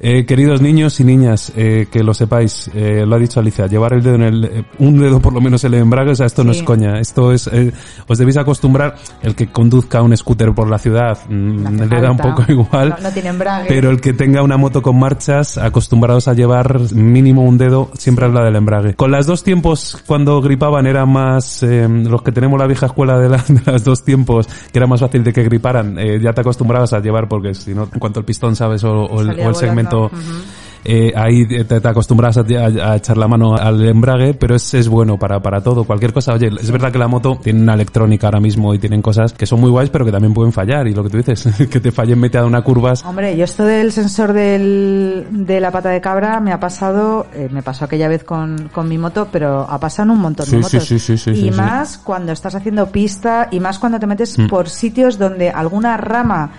Eh, 0.00 0.26
queridos 0.26 0.60
niños 0.60 0.98
y 1.00 1.04
niñas, 1.04 1.52
eh, 1.56 1.86
que 1.90 2.02
lo 2.02 2.12
sepáis, 2.14 2.68
eh, 2.74 3.04
lo 3.06 3.14
ha 3.14 3.18
dicho 3.18 3.38
Alicia, 3.40 3.68
llevar 3.68 3.94
el 3.94 4.02
dedo 4.02 4.16
en 4.16 4.22
el, 4.22 4.44
eh, 4.44 4.64
un 4.80 4.98
dedo 5.00 5.20
por 5.20 5.32
lo 5.32 5.40
menos 5.40 5.62
en 5.64 5.72
el 5.72 5.80
embrague, 5.80 6.10
o 6.10 6.14
sea, 6.16 6.26
esto 6.26 6.42
no 6.44 6.50
es 6.50 6.62
coña, 6.64 6.98
esto 6.98 7.32
es, 7.32 7.46
eh, 7.46 7.72
os 8.08 8.18
debéis 8.18 8.36
acostumbrar, 8.36 8.96
el 9.22 9.34
que 9.36 9.46
conduzca 9.52 10.02
un 10.02 10.14
scooter 10.16 10.52
por 10.52 10.68
la 10.68 10.78
ciudad, 10.78 11.16
mm, 11.28 11.82
le 11.88 12.00
da 12.00 12.10
un 12.10 12.18
poco 12.18 12.42
igual, 12.48 12.90
No, 12.90 13.08
no 13.08 13.10
tiene 13.12 13.28
embrague. 13.30 13.66
pero 13.68 13.88
el 13.90 14.00
que 14.00 14.12
tenga 14.12 14.42
una 14.42 14.56
moto 14.56 14.82
con 14.82 14.98
marchas, 14.98 15.56
acostumbrados 15.58 16.26
a 16.28 16.34
llevar 16.34 16.80
mínimo 16.92 17.42
un 17.44 17.56
dedo, 17.56 17.90
siempre 17.96 18.24
habla 18.26 18.42
del 18.44 18.56
embrague. 18.56 18.94
Con 18.94 19.12
las 19.12 19.26
dos 19.26 19.42
tiempos, 19.44 20.02
cuando 20.06 20.42
gripaban, 20.42 20.86
eran 20.86 21.08
más, 21.10 21.62
eh, 21.62 21.88
los 21.88 22.20
que 22.22 22.32
tenemos 22.32 22.58
la 22.58 22.66
vieja 22.66 22.86
escuela 22.86 23.16
de, 23.18 23.28
la- 23.28 23.38
de 23.48 23.62
las 23.72 23.84
dos 23.84 24.04
tiempos, 24.04 24.48
que 24.72 24.78
era 24.78 24.88
más 24.88 25.00
fácil 25.00 25.22
de 25.24 25.32
que 25.32 25.44
griparan, 25.44 25.98
eh, 25.98 26.18
ya 26.20 26.32
te 26.32 26.40
acostumbrabas 26.40 26.92
a 26.92 26.98
llevar, 27.00 27.28
porque 27.28 27.54
si 27.54 27.74
no, 27.74 27.88
en 27.90 28.00
cuanto 28.00 28.18
el 28.18 28.26
pistón, 28.26 28.56
¿sabes? 28.56 28.82
O, 28.84 29.04
o 29.04 29.20
el, 29.22 29.30
o 29.40 29.48
el 29.50 29.54
volando. 29.84 30.08
segmento, 30.10 30.32
Ujú. 30.32 30.44
eh, 30.86 31.12
ahí 31.16 31.46
te, 31.46 31.64
te 31.80 31.88
acostumbras 31.88 32.36
a, 32.36 32.40
a- 32.42 32.92
a 32.92 32.96
echar 32.96 33.16
la 33.16 33.26
mano 33.26 33.54
al 33.56 33.82
embrague, 33.88 34.34
pero 34.34 34.54
es, 34.54 34.74
es 34.74 34.86
bueno 34.88 35.18
para, 35.18 35.40
para 35.40 35.62
todo, 35.62 35.84
cualquier 35.84 36.12
cosa. 36.12 36.34
Oye, 36.34 36.48
es 36.60 36.70
verdad 36.70 36.92
que 36.92 36.98
la 36.98 37.08
moto 37.08 37.38
tiene 37.42 37.62
una 37.62 37.72
electrónica 37.72 38.26
ahora 38.26 38.38
mismo 38.40 38.74
y 38.74 38.78
tienen 38.78 39.00
cosas 39.00 39.32
que 39.32 39.46
son 39.46 39.60
muy 39.62 39.70
guays, 39.70 39.88
pero 39.88 40.04
que 40.04 40.12
también 40.12 40.34
pueden 40.34 40.52
fallar. 40.52 40.86
Y 40.86 40.92
lo 40.94 41.02
que 41.02 41.08
tú 41.08 41.16
dices, 41.16 41.48
que 41.70 41.80
te 41.80 41.90
fallen 41.90 42.20
mete 42.20 42.36
a 42.36 42.44
una 42.44 42.60
curvas. 42.62 43.02
Hombre, 43.04 43.34
yo 43.34 43.44
esto 43.44 43.64
del 43.64 43.92
sensor 43.92 44.34
del, 44.34 45.26
de 45.30 45.60
la 45.60 45.70
pata 45.70 45.88
de 45.88 46.00
cabra 46.02 46.38
me 46.40 46.52
ha 46.52 46.60
pasado, 46.60 47.26
eh, 47.34 47.48
me 47.50 47.62
pasó 47.62 47.86
aquella 47.86 48.08
vez 48.08 48.24
con, 48.24 48.68
con 48.72 48.86
mi 48.86 48.98
moto, 48.98 49.28
pero 49.32 49.62
ha 49.68 49.78
pasado 49.80 50.04
en 50.08 50.10
un 50.16 50.20
montón 50.22 50.44
Sí, 50.44 50.56
de 50.56 50.62
motos. 50.62 50.84
sí, 50.84 50.98
sí, 50.98 51.30
y 51.30 51.50
más 51.50 51.96
cuando 51.96 52.32
estás 52.32 52.54
haciendo 52.54 52.88
pista 52.90 53.48
y 53.50 53.58
más 53.60 53.78
cuando 53.78 53.98
te 53.98 54.06
metes 54.06 54.38
Mm. 54.38 54.48
por 54.48 54.68
sitios 54.68 55.16
donde 55.18 55.48
alguna 55.50 55.96
rama 55.96 56.50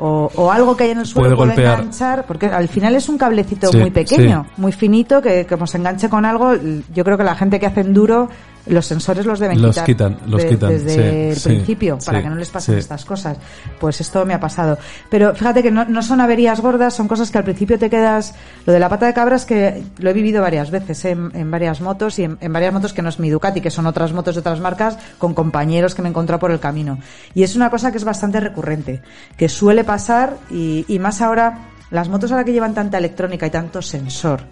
o, 0.00 0.30
o 0.34 0.50
algo 0.50 0.76
que 0.76 0.84
hay 0.84 0.90
en 0.90 0.98
el 0.98 1.06
suelo 1.06 1.36
Puede 1.36 1.52
enganchar, 1.52 2.24
porque 2.26 2.46
al 2.46 2.68
final 2.68 2.96
es 2.96 3.08
un 3.08 3.18
cablecito 3.18 3.68
Sí, 3.68 3.76
muy 3.76 3.90
pequeño, 3.90 4.46
muy 4.56 4.72
finito, 4.72 5.20
que 5.20 5.46
como 5.46 5.66
se 5.66 5.76
enganche 5.76 6.08
con 6.08 6.24
algo, 6.24 6.54
yo 6.94 7.04
creo 7.04 7.18
que 7.18 7.24
la 7.24 7.34
gente 7.34 7.60
que 7.60 7.66
hace 7.66 7.82
enduro, 7.82 8.28
los 8.66 8.86
sensores 8.86 9.26
los 9.26 9.38
deben 9.38 9.60
Los 9.60 9.70
quitar 9.76 9.86
quitan, 9.86 10.16
los 10.26 10.42
de- 10.42 10.48
quitan, 10.48 10.68
desde 10.70 10.90
sí, 10.94 11.00
el 11.00 11.36
sí, 11.36 11.48
principio, 11.48 11.98
para 12.04 12.18
sí, 12.18 12.24
que 12.24 12.30
no 12.30 12.36
les 12.36 12.50
pasen 12.50 12.78
estas 12.78 13.04
cosas. 13.04 13.36
Pues 13.78 14.00
esto 14.00 14.24
me 14.26 14.34
ha 14.34 14.40
pasado. 14.40 14.78
Pero 15.08 15.34
fíjate 15.34 15.62
que 15.62 15.70
no, 15.70 15.84
no 15.84 16.02
son 16.02 16.20
averías 16.20 16.60
gordas, 16.60 16.94
son 16.94 17.08
cosas 17.08 17.30
que 17.30 17.38
al 17.38 17.44
principio 17.44 17.78
te 17.78 17.88
quedas... 17.90 18.34
Lo 18.66 18.72
de 18.72 18.78
la 18.78 18.88
pata 18.88 19.06
de 19.06 19.14
cabra 19.14 19.36
es 19.36 19.44
que 19.44 19.82
lo 19.98 20.10
he 20.10 20.12
vivido 20.12 20.42
varias 20.42 20.70
veces 20.70 21.04
¿eh? 21.04 21.10
en, 21.10 21.30
en 21.34 21.50
varias 21.50 21.80
motos 21.80 22.18
y 22.18 22.24
en, 22.24 22.38
en 22.40 22.52
varias 22.52 22.72
motos 22.72 22.92
que 22.92 23.02
no 23.02 23.08
es 23.08 23.18
mi 23.18 23.30
Ducati, 23.30 23.60
que 23.60 23.70
son 23.70 23.86
otras 23.86 24.12
motos 24.12 24.34
de 24.34 24.40
otras 24.40 24.60
marcas 24.60 24.98
con 25.18 25.34
compañeros 25.34 25.94
que 25.94 26.02
me 26.02 26.08
he 26.08 26.10
encontrado 26.10 26.38
por 26.40 26.50
el 26.50 26.60
camino. 26.60 26.98
Y 27.34 27.42
es 27.42 27.56
una 27.56 27.70
cosa 27.70 27.90
que 27.90 27.98
es 27.98 28.04
bastante 28.04 28.40
recurrente, 28.40 29.00
que 29.36 29.48
suele 29.48 29.84
pasar 29.84 30.36
y, 30.50 30.84
y 30.88 30.98
más 30.98 31.20
ahora, 31.22 31.58
las 31.90 32.08
motos 32.08 32.30
ahora 32.30 32.44
que 32.44 32.52
llevan 32.52 32.74
tanta 32.74 32.98
electrónica 32.98 33.46
y 33.46 33.50
tanto 33.50 33.80
sensor, 33.82 34.42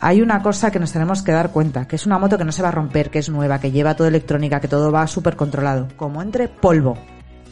hay 0.00 0.20
una 0.22 0.42
cosa 0.42 0.70
que 0.70 0.78
nos 0.78 0.92
tenemos 0.92 1.22
que 1.22 1.32
dar 1.32 1.50
cuenta, 1.50 1.86
que 1.86 1.96
es 1.96 2.06
una 2.06 2.18
moto 2.18 2.36
que 2.38 2.44
no 2.44 2.52
se 2.52 2.62
va 2.62 2.68
a 2.68 2.72
romper, 2.72 3.10
que 3.10 3.18
es 3.20 3.28
nueva, 3.28 3.58
que 3.60 3.70
lleva 3.70 3.94
toda 3.94 4.08
electrónica, 4.08 4.60
que 4.60 4.68
todo 4.68 4.90
va 4.92 5.06
súper 5.06 5.36
controlado. 5.36 5.88
Como 5.96 6.20
entre 6.22 6.48
polvo 6.48 6.98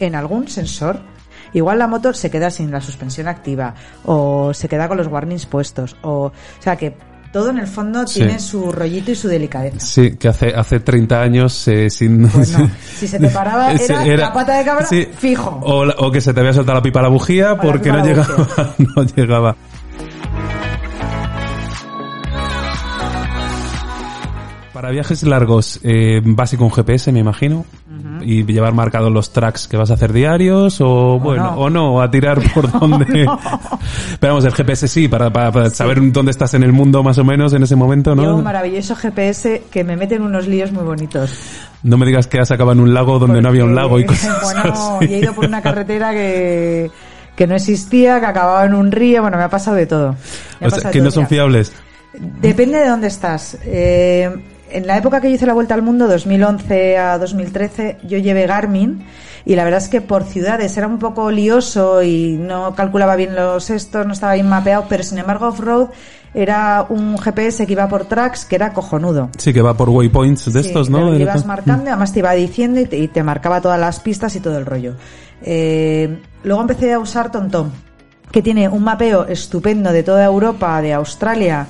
en 0.00 0.14
algún 0.14 0.48
sensor, 0.48 1.00
igual 1.52 1.78
la 1.78 1.86
moto 1.86 2.12
se 2.12 2.30
queda 2.30 2.50
sin 2.50 2.70
la 2.70 2.80
suspensión 2.80 3.28
activa, 3.28 3.74
o 4.04 4.52
se 4.52 4.68
queda 4.68 4.88
con 4.88 4.96
los 4.98 5.06
warnings 5.06 5.46
puestos, 5.46 5.96
o, 6.02 6.24
o 6.26 6.32
sea 6.58 6.76
que 6.76 6.96
todo 7.32 7.48
en 7.48 7.56
el 7.58 7.66
fondo 7.66 8.06
Sí. 8.06 8.20
tiene 8.20 8.38
su 8.38 8.70
rollito 8.72 9.10
y 9.10 9.14
su 9.14 9.26
delicadeza. 9.26 9.80
Sí, 9.80 10.16
que 10.16 10.28
hace, 10.28 10.48
hace 10.54 10.80
30 10.80 11.18
años 11.22 11.66
eh, 11.66 11.88
sin... 11.88 12.28
Pues 12.28 12.58
no, 12.58 12.68
si 12.98 13.08
se 13.08 13.18
te 13.18 13.28
paraba, 13.28 13.72
era 13.72 14.04
la 14.16 14.32
pata 14.34 14.58
de 14.58 14.64
cabra, 14.66 14.86
fijo. 15.16 15.58
O, 15.62 15.86
la- 15.86 15.94
o 15.96 16.10
que 16.12 16.20
se 16.20 16.34
te 16.34 16.40
había 16.40 16.52
soltado 16.52 16.76
la 16.76 16.82
pipa 16.82 17.00
a 17.00 17.04
la 17.04 17.08
bujía 17.08 17.54
O 17.54 17.58
porque 17.58 17.90
no 17.90 18.04
llegaba, 18.04 18.46
no 18.78 19.02
llegaba. 19.16 19.56
Para 24.82 24.94
viajes 24.94 25.22
largos, 25.22 25.78
eh, 25.84 26.20
básico 26.24 26.64
un 26.64 26.72
GPS, 26.72 27.12
me 27.12 27.20
imagino. 27.20 27.64
Y 28.20 28.42
llevar 28.44 28.74
marcados 28.74 29.12
los 29.12 29.32
tracks 29.32 29.68
que 29.68 29.76
vas 29.76 29.92
a 29.92 29.94
hacer 29.94 30.12
diarios, 30.12 30.80
o, 30.80 31.20
bueno, 31.20 31.52
no. 31.52 31.56
o 31.56 31.70
no, 31.70 32.02
a 32.02 32.10
tirar 32.10 32.40
por 32.52 32.68
donde. 32.68 33.06
Pero 34.18 34.32
vamos, 34.32 34.44
el 34.44 34.50
GPS 34.52 34.88
sí, 34.88 35.06
para, 35.06 35.32
para, 35.32 35.52
para 35.52 35.70
saber 35.70 36.10
dónde 36.10 36.32
estás 36.32 36.54
en 36.54 36.64
el 36.64 36.72
mundo 36.72 37.04
más 37.04 37.16
o 37.18 37.22
menos 37.22 37.52
en 37.52 37.62
ese 37.62 37.76
momento, 37.76 38.12
Llevo 38.16 38.26
¿no? 38.26 38.36
un 38.38 38.42
maravilloso 38.42 38.96
GPS 38.96 39.62
que 39.70 39.84
me 39.84 39.96
mete 39.96 40.16
en 40.16 40.22
unos 40.22 40.48
líos 40.48 40.72
muy 40.72 40.82
bonitos. 40.82 41.30
No 41.84 41.96
me 41.96 42.04
digas 42.04 42.26
que 42.26 42.40
has 42.40 42.50
acabado 42.50 42.72
en 42.72 42.80
un 42.80 42.92
lago 42.92 43.20
donde 43.20 43.40
no 43.40 43.50
había 43.50 43.64
un 43.64 43.76
lago 43.76 44.00
y 44.00 44.04
cosas 44.04 44.42
Bueno, 44.42 44.62
así. 44.64 45.04
y 45.04 45.14
he 45.14 45.18
ido 45.20 45.32
por 45.32 45.46
una 45.46 45.62
carretera 45.62 46.10
que, 46.10 46.90
que 47.36 47.46
no 47.46 47.54
existía, 47.54 48.18
que 48.18 48.26
acababa 48.26 48.64
en 48.64 48.74
un 48.74 48.90
río, 48.90 49.22
bueno, 49.22 49.36
me 49.36 49.44
ha 49.44 49.48
pasado 49.48 49.76
de 49.76 49.86
todo. 49.86 50.16
Me 50.60 50.66
O 50.66 50.70
sea, 50.72 50.90
que 50.90 51.00
no 51.00 51.12
son 51.12 51.28
fiables. 51.28 51.72
Depende 52.14 52.78
de 52.78 52.88
dónde 52.88 53.06
estás. 53.06 53.56
Eh, 53.64 54.28
en 54.72 54.86
la 54.86 54.96
época 54.96 55.20
que 55.20 55.28
yo 55.28 55.34
hice 55.36 55.46
la 55.46 55.54
vuelta 55.54 55.74
al 55.74 55.82
mundo, 55.82 56.06
2011 56.08 56.98
a 56.98 57.18
2013, 57.18 57.98
yo 58.04 58.18
llevé 58.18 58.46
Garmin 58.46 59.04
y 59.44 59.54
la 59.56 59.64
verdad 59.64 59.80
es 59.82 59.88
que 59.88 60.00
por 60.00 60.24
ciudades 60.24 60.76
era 60.76 60.86
un 60.86 60.98
poco 60.98 61.30
lioso 61.30 62.02
y 62.02 62.36
no 62.40 62.74
calculaba 62.74 63.16
bien 63.16 63.34
los 63.34 63.70
estos, 63.70 64.06
no 64.06 64.12
estaba 64.12 64.34
bien 64.34 64.48
mapeado, 64.48 64.86
pero 64.88 65.02
sin 65.02 65.18
embargo 65.18 65.48
off-road 65.48 65.88
era 66.34 66.86
un 66.88 67.18
GPS 67.18 67.66
que 67.66 67.72
iba 67.72 67.86
por 67.88 68.06
tracks 68.06 68.44
que 68.46 68.56
era 68.56 68.72
cojonudo. 68.72 69.28
Sí, 69.36 69.52
que 69.52 69.60
va 69.60 69.76
por 69.76 69.90
waypoints 69.90 70.52
de 70.52 70.62
Sí, 70.62 70.68
estos, 70.68 70.88
¿no? 70.88 71.10
De- 71.10 71.18
ibas 71.20 71.44
marcando, 71.44 71.90
además 71.90 72.12
te 72.12 72.20
iba 72.20 72.32
diciendo 72.32 72.80
y 72.80 72.86
te, 72.86 72.96
y 72.98 73.08
te 73.08 73.22
marcaba 73.22 73.60
todas 73.60 73.78
las 73.78 74.00
pistas 74.00 74.34
y 74.36 74.40
todo 74.40 74.56
el 74.56 74.64
rollo. 74.64 74.94
Eh, 75.42 76.18
luego 76.44 76.62
empecé 76.62 76.92
a 76.92 76.98
usar 76.98 77.30
TomTom, 77.30 77.70
que 78.30 78.40
tiene 78.40 78.68
un 78.68 78.82
mapeo 78.84 79.26
estupendo 79.26 79.92
de 79.92 80.02
toda 80.02 80.24
Europa, 80.24 80.80
de 80.80 80.94
Australia 80.94 81.66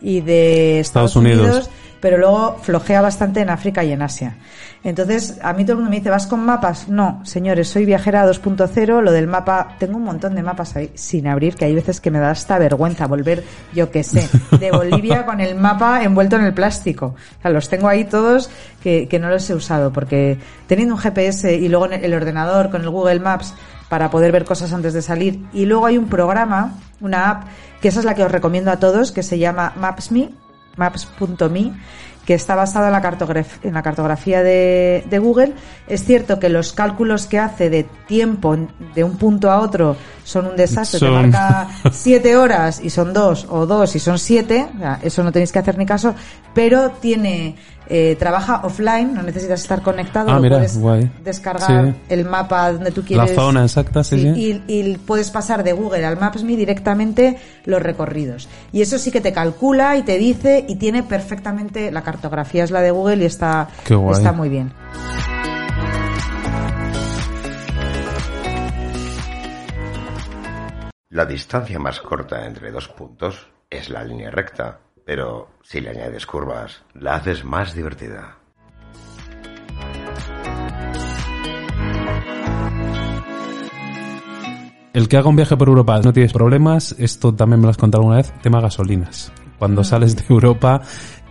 y 0.00 0.20
de 0.22 0.80
Estados, 0.80 1.10
Estados 1.10 1.16
Unidos. 1.16 1.70
Pero 2.06 2.18
luego 2.18 2.56
flojea 2.62 3.00
bastante 3.00 3.40
en 3.40 3.50
África 3.50 3.82
y 3.82 3.90
en 3.90 4.00
Asia. 4.00 4.36
Entonces, 4.84 5.40
a 5.42 5.52
mí 5.52 5.64
todo 5.64 5.72
el 5.72 5.78
mundo 5.78 5.90
me 5.90 5.96
dice, 5.96 6.08
¿vas 6.08 6.28
con 6.28 6.38
mapas? 6.38 6.88
No, 6.88 7.20
señores, 7.24 7.66
soy 7.66 7.84
viajera 7.84 8.24
2.0, 8.24 9.02
lo 9.02 9.10
del 9.10 9.26
mapa, 9.26 9.74
tengo 9.80 9.96
un 9.96 10.04
montón 10.04 10.36
de 10.36 10.44
mapas 10.44 10.76
ahí 10.76 10.92
sin 10.94 11.26
abrir, 11.26 11.56
que 11.56 11.64
hay 11.64 11.74
veces 11.74 12.00
que 12.00 12.12
me 12.12 12.20
da 12.20 12.30
hasta 12.30 12.60
vergüenza 12.60 13.08
volver, 13.08 13.42
yo 13.74 13.90
qué 13.90 14.04
sé, 14.04 14.28
de 14.56 14.70
Bolivia 14.70 15.26
con 15.26 15.40
el 15.40 15.56
mapa 15.56 16.04
envuelto 16.04 16.36
en 16.36 16.44
el 16.44 16.54
plástico. 16.54 17.16
O 17.38 17.42
sea, 17.42 17.50
los 17.50 17.68
tengo 17.68 17.88
ahí 17.88 18.04
todos 18.04 18.50
que, 18.80 19.08
no 19.20 19.28
los 19.28 19.50
he 19.50 19.54
usado, 19.56 19.92
porque 19.92 20.38
teniendo 20.68 20.94
un 20.94 21.00
GPS 21.00 21.56
y 21.56 21.68
luego 21.68 21.86
el 21.86 22.14
ordenador 22.14 22.70
con 22.70 22.82
el 22.82 22.90
Google 22.90 23.18
Maps 23.18 23.52
para 23.88 24.12
poder 24.12 24.30
ver 24.30 24.44
cosas 24.44 24.72
antes 24.72 24.94
de 24.94 25.02
salir, 25.02 25.44
y 25.52 25.66
luego 25.66 25.86
hay 25.86 25.98
un 25.98 26.06
programa, 26.06 26.74
una 27.00 27.30
app, 27.30 27.44
que 27.80 27.88
esa 27.88 27.98
es 27.98 28.04
la 28.04 28.14
que 28.14 28.22
os 28.22 28.30
recomiendo 28.30 28.70
a 28.70 28.76
todos, 28.76 29.10
que 29.10 29.24
se 29.24 29.40
llama 29.40 29.72
Maps.me, 29.74 30.45
maps.me, 30.76 31.72
que 32.24 32.34
está 32.34 32.56
basado 32.56 32.86
en 32.86 32.92
la, 32.92 33.00
cartograf- 33.02 33.60
en 33.62 33.74
la 33.74 33.82
cartografía 33.82 34.42
de, 34.42 35.04
de 35.08 35.18
Google. 35.20 35.52
Es 35.86 36.04
cierto 36.04 36.40
que 36.40 36.48
los 36.48 36.72
cálculos 36.72 37.26
que 37.26 37.38
hace 37.38 37.70
de 37.70 37.84
tiempo 38.08 38.56
de 38.96 39.04
un 39.04 39.16
punto 39.16 39.50
a 39.50 39.60
otro 39.60 39.96
son 40.24 40.46
un 40.48 40.56
desastre. 40.56 40.98
Te 40.98 41.06
Son- 41.06 41.14
marca 41.30 41.68
siete 41.92 42.36
horas 42.36 42.80
y 42.82 42.90
son 42.90 43.12
dos, 43.12 43.46
o 43.48 43.64
dos 43.66 43.94
y 43.94 44.00
son 44.00 44.18
siete. 44.18 44.66
O 44.74 44.78
sea, 44.78 44.98
eso 45.02 45.22
no 45.22 45.30
tenéis 45.30 45.52
que 45.52 45.60
hacer 45.60 45.78
ni 45.78 45.86
caso. 45.86 46.14
Pero 46.52 46.90
tiene, 47.00 47.54
eh, 47.88 48.16
trabaja 48.18 48.60
offline, 48.64 49.14
no 49.14 49.22
necesitas 49.22 49.60
estar 49.60 49.82
conectado. 49.82 50.30
Ah, 50.30 50.40
mira, 50.40 50.56
puedes 50.56 50.78
guay. 50.78 51.10
descargar 51.22 51.86
Sí. 51.92 51.94
el 52.08 52.24
mapa 52.24 52.72
donde 52.72 52.90
tú 52.90 53.02
quieres. 53.04 53.34
zona 53.34 53.62
exacta, 53.62 54.02
sí, 54.04 54.20
sí. 54.20 54.62
Y, 54.68 54.72
y 54.90 54.96
puedes 54.98 55.30
pasar 55.30 55.62
de 55.64 55.72
Google 55.72 56.04
al 56.04 56.18
Maps.me 56.18 56.56
directamente 56.56 57.38
los 57.64 57.82
recorridos. 57.82 58.48
Y 58.72 58.82
eso 58.82 58.98
sí 58.98 59.10
que 59.10 59.20
te 59.20 59.32
calcula 59.32 59.96
y 59.96 60.02
te 60.02 60.18
dice 60.18 60.64
y 60.68 60.76
tiene 60.76 61.02
perfectamente 61.02 61.90
la 61.90 62.02
cartografía 62.02 62.64
es 62.64 62.70
la 62.70 62.80
de 62.80 62.90
Google 62.90 63.22
y 63.22 63.26
está, 63.26 63.68
está 64.12 64.32
muy 64.32 64.48
bien. 64.48 64.72
La 71.10 71.24
distancia 71.24 71.78
más 71.78 72.00
corta 72.00 72.46
entre 72.46 72.70
dos 72.70 72.88
puntos 72.88 73.46
es 73.70 73.88
la 73.90 74.04
línea 74.04 74.30
recta, 74.30 74.80
pero 75.06 75.50
si 75.62 75.80
le 75.80 75.90
añades 75.90 76.26
curvas, 76.26 76.82
la 76.94 77.14
haces 77.14 77.44
más 77.44 77.74
divertida. 77.74 78.36
El 84.92 85.08
que 85.08 85.16
haga 85.16 85.28
un 85.28 85.36
viaje 85.36 85.56
por 85.56 85.68
Europa 85.68 86.00
no 86.02 86.12
tienes 86.12 86.32
problemas, 86.32 86.96
esto 86.98 87.32
también 87.32 87.60
me 87.60 87.66
lo 87.66 87.70
has 87.70 87.76
contado 87.76 88.02
alguna 88.02 88.16
vez, 88.16 88.32
tema 88.42 88.60
gasolinas. 88.60 89.32
Cuando 89.58 89.84
sales 89.84 90.16
de 90.16 90.24
Europa, 90.28 90.82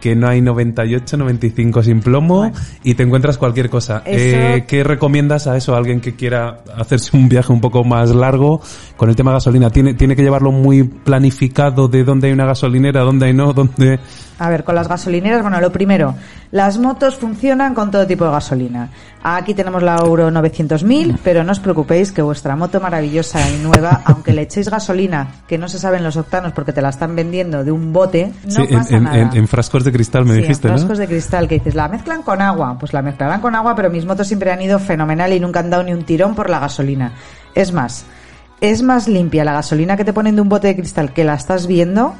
que 0.05 0.15
no 0.15 0.27
hay 0.27 0.39
98, 0.39 1.17
95 1.17 1.81
sin 1.81 1.99
plomo 1.99 2.37
Bueno. 2.37 2.55
y 2.83 2.93
te 2.93 3.01
encuentras 3.01 3.39
cualquier 3.39 3.71
cosa. 3.71 4.03
Eso- 4.05 4.37
Eh, 4.37 4.65
¿Qué 4.67 4.83
recomiendas 4.83 5.47
a 5.47 5.57
eso 5.57 5.73
a 5.73 5.79
alguien 5.79 5.99
que 5.99 6.13
quiera 6.13 6.59
hacerse 6.77 7.17
un 7.17 7.27
viaje 7.27 7.51
un 7.51 7.59
poco 7.59 7.83
más 7.83 8.13
largo 8.13 8.61
con 8.97 9.09
el 9.09 9.15
tema 9.15 9.31
gasolina? 9.31 9.71
¿Tiene, 9.71 9.95
tiene 9.95 10.15
que 10.15 10.21
llevarlo 10.21 10.51
muy 10.51 10.83
planificado 10.83 11.87
de 11.87 12.03
dónde 12.03 12.27
hay 12.27 12.33
una 12.33 12.45
gasolinera, 12.45 13.01
dónde 13.01 13.25
hay 13.25 13.33
no, 13.33 13.51
dónde... 13.51 13.99
A 14.37 14.49
ver, 14.49 14.65
con 14.65 14.75
las 14.75 14.89
gasolineras, 14.89 15.41
bueno, 15.41 15.61
lo 15.61 15.71
primero, 15.71 16.13
las 16.51 16.77
motos 16.77 17.15
funcionan 17.15 17.73
con 17.73 17.89
todo 17.89 18.05
tipo 18.05 18.25
de 18.25 18.31
gasolina. 18.31 18.89
Aquí 19.23 19.53
tenemos 19.53 19.81
la 19.81 19.95
Euro 19.95 20.29
900.000, 20.29 21.17
pero 21.23 21.45
no 21.45 21.53
os 21.53 21.61
preocupéis 21.61 22.11
que 22.11 22.21
vuestra 22.21 22.53
moto 22.57 22.81
maravillosa 22.81 23.39
y 23.49 23.63
nueva, 23.63 24.01
aunque 24.05 24.33
le 24.33 24.41
echéis 24.41 24.67
gasolina, 24.69 25.27
que 25.47 25.57
no 25.57 25.69
se 25.69 25.79
saben 25.79 26.03
los 26.03 26.17
octanos 26.17 26.51
porque 26.51 26.73
te 26.73 26.81
la 26.81 26.89
están 26.89 27.15
vendiendo 27.15 27.63
de 27.63 27.71
un 27.71 27.93
bote, 27.93 28.33
no 28.43 28.51
Sí, 28.51 28.73
pasa 28.73 28.97
en- 28.97 29.03
nada. 29.05 29.17
en- 29.19 29.37
en 29.37 29.47
frascos 29.47 29.85
de 29.85 29.91
cristal 29.95 30.25
me 30.25 30.35
Sí, 30.35 30.41
dijiste, 30.41 30.67
en 30.67 30.73
¿no? 30.73 30.77
frascos 30.79 30.97
de 30.99 31.07
cristal 31.07 31.47
que 31.47 31.55
dices, 31.55 31.73
la 31.75 31.87
mezclan 31.87 32.21
con 32.21 32.41
agua. 32.41 32.77
Pues 32.79 32.93
la 32.93 33.01
mezclarán 33.01 33.41
con 33.41 33.55
agua, 33.55 33.75
pero 33.75 33.89
mis 33.89 34.05
motos 34.05 34.27
siempre 34.27 34.51
han 34.51 34.61
ido 34.61 34.77
fenomenal 34.79 35.33
y 35.33 35.39
nunca 35.39 35.59
han 35.61 35.69
dado 35.69 35.83
ni 35.83 35.93
un 35.93 36.03
tirón 36.03 36.35
por 36.35 36.49
la 36.49 36.59
gasolina. 36.59 37.13
Es 37.55 37.71
más, 37.71 38.05
es 38.61 38.81
más 38.81 39.07
limpia 39.07 39.43
la 39.43 39.53
gasolina 39.53 39.97
que 39.97 40.05
te 40.05 40.13
ponen 40.13 40.35
de 40.35 40.41
un 40.41 40.49
bote 40.49 40.67
de 40.67 40.75
cristal 40.75 41.13
que 41.13 41.23
la 41.23 41.33
estás 41.35 41.67
viendo 41.67 42.13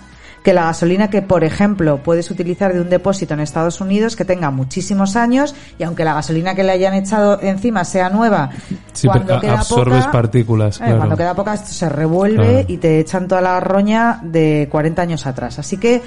que 0.43 0.53
la 0.53 0.65
gasolina 0.65 1.09
que, 1.09 1.23
por 1.23 1.43
ejemplo, 1.43 1.97
puedes 2.03 2.29
utilizar 2.29 2.71
de 2.71 2.79
un 2.79 2.87
depósito 2.87 3.33
en 3.33 3.39
Estados 3.39 3.81
Unidos 3.81 4.15
que 4.15 4.25
tenga 4.25 4.51
muchísimos 4.51 5.15
años 5.15 5.55
y 5.79 5.83
aunque 5.83 6.05
la 6.05 6.13
gasolina 6.13 6.53
que 6.53 6.63
le 6.63 6.71
hayan 6.71 6.93
echado 6.93 7.41
encima 7.41 7.83
sea 7.83 8.11
nueva, 8.11 8.51
Sí, 8.93 9.07
cuando 9.07 9.39
queda 9.39 9.53
absorbes 9.61 10.01
poca, 10.01 10.11
partículas, 10.11 10.75
eh, 10.75 10.83
claro. 10.83 10.97
cuando 10.97 11.17
queda 11.17 11.33
poca 11.33 11.55
esto 11.55 11.71
se 11.71 11.89
revuelve 11.89 12.45
Claro. 12.47 12.65
y 12.67 12.77
te 12.77 12.99
echan 12.99 13.27
toda 13.27 13.41
la 13.41 13.59
roña 13.59 14.19
de 14.21 14.67
40 14.69 15.01
años 15.01 15.25
atrás. 15.25 15.57
Así 15.57 15.77
que 15.77 16.03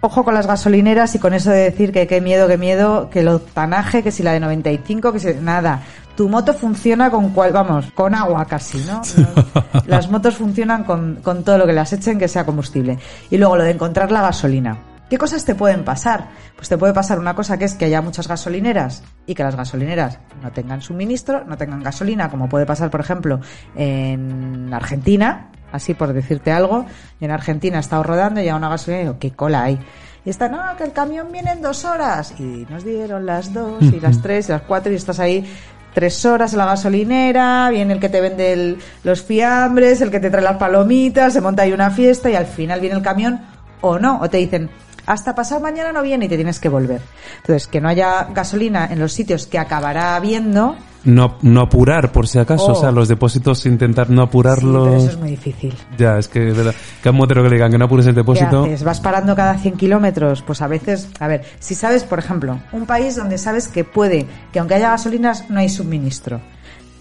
ojo 0.00 0.24
con 0.24 0.34
las 0.34 0.46
gasolineras 0.46 1.14
y 1.14 1.18
con 1.18 1.34
eso 1.34 1.50
de 1.50 1.58
decir 1.70 1.92
que 1.92 2.06
qué 2.06 2.20
miedo, 2.20 2.48
qué 2.48 2.56
miedo, 2.58 3.10
que 3.10 3.22
lo 3.22 3.38
tanaje, 3.40 4.02
que 4.02 4.10
si 4.10 4.22
la 4.22 4.32
de 4.32 4.40
95, 4.40 5.12
que 5.12 5.18
si 5.20 5.34
nada. 5.40 5.82
Tu 6.16 6.28
moto 6.28 6.52
funciona 6.52 7.10
con 7.10 7.30
cual, 7.30 7.52
vamos, 7.52 7.90
con 7.94 8.14
agua 8.14 8.44
casi, 8.44 8.78
¿no? 8.84 9.00
No- 9.16 9.82
Las 9.86 10.10
motos 10.10 10.36
funcionan 10.36 10.84
con, 10.84 11.16
con 11.22 11.44
todo 11.44 11.56
lo 11.56 11.66
que 11.66 11.72
las 11.72 11.92
echen 11.92 12.18
que 12.18 12.28
sea 12.28 12.44
combustible. 12.44 12.98
Y 13.30 13.38
luego 13.38 13.56
lo 13.56 13.64
de 13.64 13.70
encontrar 13.70 14.10
la 14.12 14.20
gasolina. 14.20 14.78
¿Qué 15.08 15.18
cosas 15.18 15.44
te 15.44 15.54
pueden 15.56 15.82
pasar? 15.82 16.28
Pues 16.56 16.68
te 16.68 16.78
puede 16.78 16.92
pasar 16.92 17.18
una 17.18 17.34
cosa 17.34 17.58
que 17.58 17.64
es 17.64 17.74
que 17.74 17.86
haya 17.86 18.00
muchas 18.02 18.28
gasolineras 18.28 19.02
y 19.26 19.34
que 19.34 19.42
las 19.42 19.56
gasolineras 19.56 20.18
no 20.42 20.52
tengan 20.52 20.82
suministro, 20.82 21.44
no 21.46 21.56
tengan 21.56 21.82
gasolina, 21.82 22.28
como 22.28 22.48
puede 22.48 22.64
pasar, 22.66 22.90
por 22.90 23.00
ejemplo, 23.00 23.40
en 23.74 24.72
Argentina, 24.72 25.48
así 25.72 25.94
por 25.94 26.12
decirte 26.12 26.52
algo. 26.52 26.86
Y 27.20 27.24
en 27.24 27.30
Argentina 27.30 27.76
he 27.78 27.80
estado 27.80 28.02
rodando 28.02 28.40
y 28.40 28.48
a 28.48 28.56
una 28.56 28.68
gasolinera 28.68 29.02
y 29.02 29.06
digo, 29.08 29.18
¿qué 29.20 29.32
cola 29.32 29.64
hay? 29.64 29.78
Y 30.24 30.30
está, 30.30 30.48
no, 30.48 30.58
que 30.76 30.84
el 30.84 30.92
camión 30.92 31.32
viene 31.32 31.52
en 31.52 31.62
dos 31.62 31.84
horas. 31.84 32.34
Y 32.38 32.66
nos 32.68 32.84
dieron 32.84 33.24
las 33.26 33.52
dos 33.54 33.82
y 33.82 34.00
las 34.00 34.20
tres 34.22 34.48
y 34.48 34.52
las 34.52 34.62
cuatro 34.62 34.92
y 34.92 34.96
estás 34.96 35.18
ahí 35.20 35.50
tres 35.94 36.24
horas 36.24 36.52
en 36.52 36.58
la 36.58 36.66
gasolinera, 36.66 37.68
viene 37.70 37.94
el 37.94 38.00
que 38.00 38.08
te 38.08 38.20
vende 38.20 38.52
el- 38.52 38.78
los 39.02 39.22
fiambres, 39.22 40.00
el 40.00 40.10
que 40.10 40.20
te 40.20 40.30
trae 40.30 40.42
las 40.44 40.56
palomitas, 40.56 41.32
se 41.32 41.40
monta 41.40 41.62
ahí 41.62 41.72
una 41.72 41.90
fiesta 41.90 42.30
y 42.30 42.36
al 42.36 42.46
final 42.46 42.80
viene 42.80 42.94
el 42.96 43.02
camión 43.02 43.40
o 43.80 43.98
no, 43.98 44.20
o 44.20 44.30
te 44.30 44.36
dicen 44.36 44.70
hasta 45.06 45.34
pasado 45.34 45.60
mañana 45.60 45.90
no 45.92 46.02
viene 46.02 46.26
y 46.26 46.28
te 46.28 46.36
tienes 46.36 46.60
que 46.60 46.68
volver. 46.68 47.00
Entonces, 47.38 47.66
que 47.66 47.80
no 47.80 47.88
haya 47.88 48.28
gasolina 48.32 48.86
en 48.92 49.00
los 49.00 49.12
sitios 49.12 49.46
que 49.48 49.58
acabará 49.58 50.14
habiendo, 50.14 50.76
No, 51.04 51.38
no 51.42 51.62
apurar, 51.62 52.12
por 52.12 52.28
si 52.28 52.38
acaso. 52.38 52.66
Oh. 52.66 52.72
O 52.72 52.74
sea, 52.80 52.90
los 52.90 53.08
depósitos 53.08 53.64
intentar 53.66 54.10
no 54.10 54.22
sí, 54.22 54.28
apurarlos. 54.28 54.88
pero 54.88 54.96
eso 54.98 55.10
es 55.10 55.18
muy 55.18 55.30
difícil. 55.30 55.74
Ya, 55.96 56.18
es 56.18 56.28
que, 56.28 56.40
de 56.40 56.52
verdad, 56.52 56.74
que 57.02 57.08
a 57.08 57.12
un 57.12 57.18
motero 57.18 57.42
que 57.42 57.48
le 57.48 57.56
digan 57.56 57.70
que 57.70 57.78
no 57.78 57.86
apures 57.86 58.06
el 58.06 58.12
¿Qué 58.14 58.20
depósito. 58.20 58.64
haces? 58.64 58.84
¿Vas 58.84 59.00
parando 59.00 59.34
cada 59.34 59.56
100 59.56 59.76
kilómetros? 59.76 60.42
Pues 60.42 60.60
a 60.60 60.66
veces, 60.66 61.08
a 61.18 61.26
ver, 61.26 61.42
si 61.58 61.74
sabes, 61.74 62.04
por 62.04 62.18
ejemplo, 62.18 62.60
un 62.72 62.86
país 62.86 63.16
donde 63.16 63.38
sabes 63.38 63.68
que 63.68 63.84
puede, 63.84 64.26
que 64.52 64.58
aunque 64.58 64.74
haya 64.74 64.90
gasolinas, 64.90 65.48
no 65.48 65.60
hay 65.60 65.68
suministro. 65.68 66.40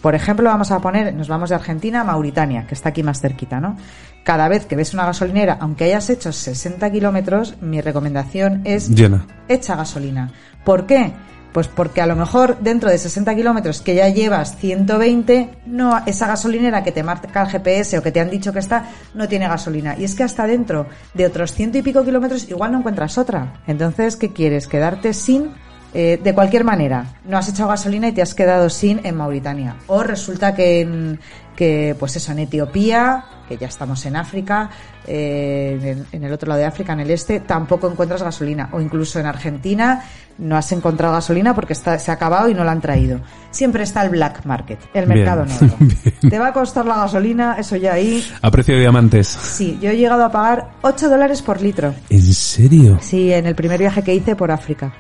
Por 0.02 0.16
ejemplo, 0.16 0.46
vamos 0.50 0.72
a 0.72 0.80
poner, 0.80 1.14
nos 1.14 1.28
vamos 1.28 1.50
de 1.50 1.56
Argentina 1.56 2.02
a 2.02 2.04
Mauritania, 2.06 2.66
que 2.66 2.74
está 2.76 2.90
aquí 2.90 3.04
más 3.04 3.20
cerquita, 3.20 3.60
¿no? 3.60 3.76
Cada 4.24 4.48
vez 4.48 4.66
que 4.66 4.78
ves 4.78 4.94
una 4.94 5.06
gasolinera, 5.06 5.58
aunque 5.60 5.84
hayas 5.86 6.10
hecho 6.10 6.32
60 6.32 6.90
kilómetros, 6.90 7.56
mi 7.62 7.82
recomendación 7.82 8.62
es 8.64 8.90
Llena. 8.90 9.26
echa 9.50 9.76
gasolina. 9.76 10.32
¿Por 10.64 10.86
qué? 10.86 11.12
Pues 11.52 11.68
porque 11.68 12.02
a 12.02 12.06
lo 12.06 12.16
mejor 12.16 12.60
dentro 12.60 12.90
de 12.90 12.98
60 12.98 13.36
kilómetros 13.36 13.82
que 13.82 13.96
ya 13.96 14.08
llevas 14.10 14.58
120, 14.58 15.50
no, 15.66 16.00
esa 16.06 16.28
gasolinera 16.28 16.84
que 16.84 16.92
te 16.92 17.04
marca 17.04 17.42
el 17.42 17.50
GPS 17.50 17.98
o 17.98 18.04
que 18.04 18.12
te 18.12 18.20
han 18.20 18.30
dicho 18.30 18.54
que 18.54 18.60
está, 18.60 18.86
no 19.16 19.28
tiene 19.28 19.48
gasolina. 19.48 19.96
Y 19.98 20.04
es 20.04 20.16
que 20.16 20.24
hasta 20.24 20.46
dentro 20.46 20.88
de 21.14 21.26
otros 21.26 21.54
ciento 21.54 21.78
y 21.78 21.82
pico 21.82 22.04
kilómetros 22.04 22.50
igual 22.50 22.72
no 22.72 22.80
encuentras 22.80 23.18
otra. 23.18 23.62
Entonces, 23.66 24.16
¿qué 24.16 24.32
quieres? 24.32 24.68
¿Quedarte 24.68 25.14
sin? 25.14 25.52
Eh, 25.92 26.20
de 26.24 26.36
cualquier 26.36 26.64
manera, 26.64 27.16
no 27.26 27.36
has 27.36 27.50
echado 27.50 27.70
gasolina 27.70 28.08
y 28.08 28.12
te 28.12 28.22
has 28.22 28.36
quedado 28.36 28.70
sin 28.70 29.04
en 29.04 29.18
Mauritania. 29.18 29.76
O 29.88 30.04
resulta 30.04 30.54
que, 30.54 30.82
en, 30.82 31.20
que 31.56 31.96
pues 31.98 32.16
eso, 32.16 32.32
en 32.32 32.40
Etiopía, 32.40 33.26
que 33.50 33.58
ya 33.58 33.68
estamos 33.68 34.06
en 34.06 34.16
África, 34.16 34.70
eh, 35.06 35.78
en, 35.82 36.06
en 36.12 36.24
el 36.24 36.32
otro 36.32 36.48
lado 36.48 36.62
de 36.62 36.68
África, 36.68 36.94
en 36.94 37.02
el 37.02 37.12
este, 37.12 37.42
tampoco 37.42 37.90
encuentras 37.90 38.24
gasolina. 38.24 38.70
O 38.72 38.80
incluso 38.80 39.20
en 39.20 39.26
Argentina 39.26 40.04
no 40.38 40.56
has 40.56 40.72
encontrado 40.72 41.14
gasolina 41.16 41.54
porque 41.54 41.74
está, 41.74 42.00
se 42.00 42.12
ha 42.12 42.14
acabado 42.14 42.48
y 42.48 42.54
no 42.54 42.64
la 42.64 42.72
han 42.72 42.80
traído. 42.80 43.20
Siempre 43.52 43.84
está 43.84 44.04
el 44.04 44.10
black 44.10 44.46
market, 44.46 44.80
el 44.94 45.06
Bien. 45.06 45.18
mercado 45.20 45.46
negro. 45.62 45.76
Bien. 45.80 46.30
Te 46.30 46.40
va 46.40 46.48
a 46.48 46.54
costar 46.54 46.86
la 46.86 46.96
gasolina, 46.98 47.56
eso 47.60 47.76
ya 47.76 47.94
ahí. 47.94 48.24
A 48.42 48.52
precio 48.52 48.76
de 48.76 48.82
diamantes. 48.82 49.28
Sí, 49.28 49.78
yo 49.82 49.90
he 49.90 49.98
llegado 49.98 50.24
a 50.24 50.32
pagar 50.32 50.70
8 50.84 51.10
dólares 51.10 51.42
por 51.42 51.62
litro. 51.62 51.94
¿En 52.10 52.22
serio? 52.34 53.00
Sí, 53.02 53.34
en 53.34 53.48
el 53.48 53.56
primer 53.56 53.80
viaje 53.80 54.04
que 54.04 54.14
hice 54.14 54.36
por 54.36 54.52
África. 54.52 54.94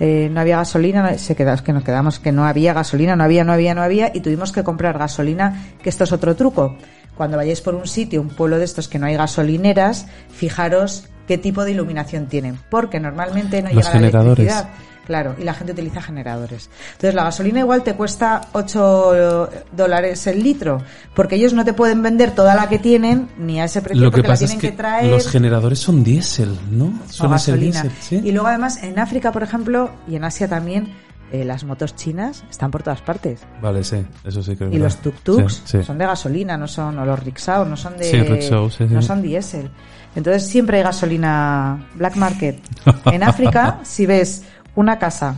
Eh, 0.00 0.28
no 0.32 0.40
había 0.40 0.58
gasolina, 0.58 1.18
se 1.18 1.34
quedó, 1.34 1.52
es 1.52 1.62
que 1.62 1.72
nos 1.72 1.82
quedamos 1.82 2.20
que 2.20 2.30
no 2.30 2.44
había 2.46 2.72
gasolina, 2.72 3.16
no 3.16 3.24
había, 3.24 3.42
no 3.42 3.52
había, 3.52 3.74
no 3.74 3.82
había, 3.82 4.12
y 4.14 4.20
tuvimos 4.20 4.52
que 4.52 4.62
comprar 4.62 4.96
gasolina, 4.96 5.60
que 5.82 5.88
esto 5.88 6.04
es 6.04 6.12
otro 6.12 6.36
truco. 6.36 6.76
Cuando 7.18 7.36
vayáis 7.36 7.60
por 7.60 7.74
un 7.74 7.88
sitio, 7.88 8.22
un 8.22 8.28
pueblo 8.28 8.58
de 8.58 8.64
estos 8.64 8.86
que 8.86 9.00
no 9.00 9.06
hay 9.06 9.16
gasolineras, 9.16 10.06
fijaros 10.30 11.08
qué 11.26 11.36
tipo 11.36 11.64
de 11.64 11.72
iluminación 11.72 12.26
tienen, 12.28 12.56
porque 12.70 13.00
normalmente 13.00 13.60
no 13.60 13.70
Los 13.72 13.84
llega 13.92 14.00
la 14.00 14.20
electricidad. 14.20 14.68
Claro, 15.04 15.34
y 15.36 15.42
la 15.42 15.54
gente 15.54 15.72
utiliza 15.72 16.00
generadores. 16.00 16.70
Entonces 16.92 17.14
la 17.14 17.24
gasolina 17.24 17.60
igual 17.60 17.82
te 17.82 17.94
cuesta 17.94 18.42
8 18.52 19.50
dólares 19.72 20.26
el 20.28 20.42
litro, 20.42 20.82
porque 21.14 21.34
ellos 21.34 21.54
no 21.54 21.64
te 21.64 21.72
pueden 21.72 22.02
vender 22.02 22.36
toda 22.36 22.54
la 22.54 22.68
que 22.68 22.78
tienen, 22.78 23.28
ni 23.36 23.58
a 23.58 23.64
ese 23.64 23.82
precio, 23.82 24.00
Lo 24.00 24.10
que 24.10 24.18
porque 24.18 24.28
la 24.28 24.34
pasa 24.34 24.44
es 24.44 24.50
tienen 24.50 24.60
que, 24.60 24.70
que, 24.70 24.76
traer 24.76 25.10
los 25.10 25.28
generadores 25.28 25.80
son 25.80 26.04
diésel, 26.04 26.56
¿no? 26.70 26.92
ser 27.10 27.28
gasolina. 27.28 27.82
diésel, 27.82 27.92
¿sí? 28.00 28.20
Y 28.22 28.30
luego 28.30 28.46
además 28.46 28.80
en 28.82 28.98
África, 29.00 29.32
por 29.32 29.42
ejemplo, 29.42 29.90
y 30.06 30.14
en 30.14 30.24
Asia 30.24 30.46
también, 30.46 30.92
eh, 31.32 31.44
las 31.44 31.64
motos 31.64 31.94
chinas 31.94 32.44
están 32.50 32.70
por 32.70 32.82
todas 32.82 33.00
partes. 33.02 33.40
Vale, 33.60 33.84
sí, 33.84 34.04
eso 34.24 34.42
sí 34.42 34.56
que 34.56 34.66
es 34.66 34.72
Y 34.72 34.78
los 34.78 35.02
tuk-tuks 35.02 35.50
Sí, 35.64 35.78
sí. 35.78 35.82
son 35.84 35.98
de 35.98 36.06
gasolina, 36.06 36.56
no 36.56 36.66
son, 36.66 36.98
o 36.98 37.04
los 37.04 37.22
rickshaw, 37.22 37.64
no 37.66 37.76
son 37.76 37.96
de, 37.96 38.04
Sí, 38.04 38.20
rickshaw, 38.20 38.70
sí, 38.70 38.84
no 38.88 39.02
son 39.02 39.22
diésel. 39.22 39.70
Entonces 40.16 40.46
siempre 40.46 40.78
hay 40.78 40.84
gasolina 40.84 41.86
black 41.94 42.16
market. 42.16 42.60
En 43.12 43.22
África, 43.22 43.80
si 43.82 44.06
ves 44.06 44.44
una 44.74 44.98
casa 44.98 45.34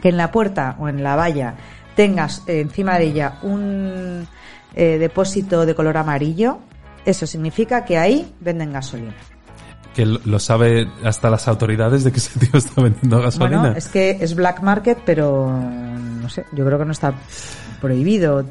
que 0.00 0.08
en 0.10 0.16
la 0.16 0.30
puerta 0.30 0.76
o 0.78 0.88
en 0.88 1.02
la 1.02 1.16
valla 1.16 1.54
tengas 1.96 2.42
eh, 2.46 2.60
encima 2.60 2.98
de 2.98 3.04
ella 3.06 3.38
un 3.42 4.26
eh, 4.74 4.98
depósito 4.98 5.66
de 5.66 5.74
color 5.74 5.96
amarillo, 5.96 6.58
eso 7.04 7.26
significa 7.26 7.84
que 7.84 7.98
ahí 7.98 8.34
venden 8.40 8.72
gasolina. 8.72 9.14
Que 9.94 10.04
lo 10.04 10.38
sabe 10.38 10.88
hasta 11.04 11.30
las 11.30 11.46
autoridades 11.48 12.04
de 12.04 12.12
que 12.12 12.18
ese 12.18 12.38
tío 12.38 12.50
está 12.54 12.82
vendiendo 12.82 13.22
gasolina. 13.22 13.60
Bueno, 13.60 13.76
es 13.76 13.88
que 13.88 14.18
es 14.20 14.34
black 14.34 14.60
market, 14.60 14.98
pero 15.04 15.50
no 15.50 16.28
sé, 16.28 16.44
yo 16.52 16.64
creo 16.64 16.78
que 16.78 16.84
no 16.84 16.92
está 16.92 17.14
prohibido, 17.80 18.44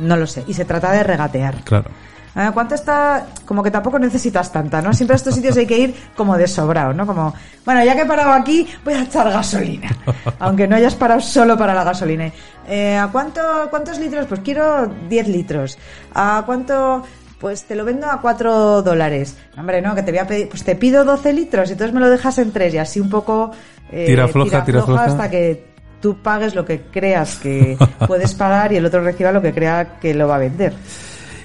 no 0.00 0.16
lo 0.16 0.26
sé. 0.26 0.44
Y 0.46 0.54
se 0.54 0.64
trata 0.64 0.92
de 0.92 1.02
regatear. 1.02 1.62
Claro. 1.64 1.90
Ah, 2.34 2.52
¿Cuánto 2.54 2.74
está? 2.74 3.26
Como 3.44 3.62
que 3.62 3.70
tampoco 3.70 3.98
necesitas 3.98 4.52
tanta, 4.52 4.80
¿no? 4.80 4.92
Siempre 4.92 5.14
a 5.14 5.16
estos 5.16 5.34
sitios 5.34 5.56
hay 5.56 5.66
que 5.66 5.78
ir 5.78 5.94
como 6.16 6.36
de 6.36 6.46
sobrado, 6.46 6.92
¿no? 6.92 7.04
Como, 7.06 7.34
bueno, 7.64 7.84
ya 7.84 7.94
que 7.94 8.02
he 8.02 8.06
parado 8.06 8.32
aquí, 8.32 8.68
voy 8.84 8.94
a 8.94 9.02
echar 9.02 9.28
gasolina. 9.30 9.90
Aunque 10.38 10.68
no 10.68 10.76
hayas 10.76 10.94
parado 10.94 11.20
solo 11.20 11.58
para 11.58 11.74
la 11.74 11.82
gasolina. 11.82 12.30
Eh, 12.68 12.96
¿A 12.96 13.08
cuánto, 13.08 13.40
cuántos 13.68 13.98
litros? 13.98 14.26
Pues 14.26 14.40
quiero 14.40 14.86
10 15.08 15.28
litros. 15.28 15.76
¿A 16.14 16.44
cuánto? 16.46 17.02
Pues 17.40 17.64
te 17.64 17.74
lo 17.74 17.84
vendo 17.86 18.06
a 18.10 18.20
4 18.20 18.82
dólares. 18.82 19.36
Hombre, 19.56 19.80
no, 19.80 19.94
que 19.94 20.02
te 20.02 20.10
voy 20.12 20.18
a 20.18 20.26
pedir, 20.26 20.48
pues 20.48 20.62
te 20.62 20.76
pido 20.76 21.04
12 21.04 21.32
litros 21.32 21.70
y 21.70 21.72
entonces 21.72 21.94
me 21.94 22.00
lo 22.00 22.10
dejas 22.10 22.38
en 22.38 22.52
3 22.52 22.74
y 22.74 22.78
así 22.78 23.00
un 23.00 23.08
poco... 23.08 23.50
eh, 23.90 24.04
Tira 24.06 24.28
floja, 24.28 24.62
tira 24.64 24.82
floja. 24.82 25.04
Hasta 25.04 25.30
que 25.30 25.64
tú 26.00 26.18
pagues 26.22 26.54
lo 26.54 26.64
que 26.66 26.82
creas 26.82 27.36
que 27.36 27.78
puedes 28.06 28.34
pagar 28.34 28.72
y 28.72 28.76
el 28.76 28.84
otro 28.84 29.02
reciba 29.02 29.32
lo 29.32 29.40
que 29.40 29.52
crea 29.54 29.98
que 30.00 30.12
lo 30.14 30.28
va 30.28 30.36
a 30.36 30.38
vender. 30.38 30.74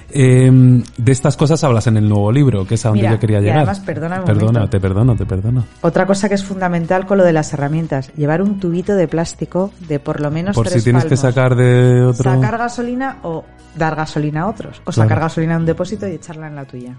Eh, 0.08 0.50
de 0.96 1.12
estas 1.12 1.36
cosas 1.36 1.62
hablas 1.64 1.88
en 1.88 1.96
el 1.96 2.08
nuevo 2.08 2.30
libro, 2.30 2.64
que 2.64 2.74
es 2.74 2.86
a 2.86 2.90
donde 2.90 3.02
Mira, 3.02 3.14
yo 3.14 3.18
quería 3.20 3.38
y 3.38 3.42
llegar. 3.42 3.58
además, 3.58 3.80
perdona 3.80 4.20
un 4.20 4.24
Perdona, 4.24 4.70
te 4.70 4.78
perdono, 4.80 5.16
te 5.16 5.26
perdono. 5.26 5.64
Otra 5.80 6.06
cosa 6.06 6.28
que 6.28 6.36
es 6.36 6.44
fundamental 6.44 7.06
con 7.06 7.18
lo 7.18 7.24
de 7.24 7.32
las 7.32 7.52
herramientas, 7.52 8.12
llevar 8.14 8.40
un 8.40 8.60
tubito 8.60 8.94
de 8.94 9.08
plástico 9.08 9.72
de 9.88 9.98
por 9.98 10.20
lo 10.20 10.30
menos 10.30 10.54
Por 10.54 10.68
tres 10.68 10.82
si 10.82 10.84
tienes 10.84 11.06
que 11.06 11.16
sacar 11.16 11.56
de 11.56 12.02
otro... 12.04 12.32
Sacar 12.32 12.56
gasolina 12.56 13.16
o 13.24 13.44
dar 13.76 13.94
gasolina 13.94 14.42
a 14.42 14.46
otros. 14.48 14.82
O 14.84 14.92
sacar 14.92 15.08
claro. 15.08 15.22
gasolina 15.22 15.54
de 15.54 15.60
un 15.60 15.66
depósito 15.66 16.06
y 16.08 16.12
echarla 16.12 16.48
en 16.48 16.56
la 16.56 16.64
tuya. 16.64 16.96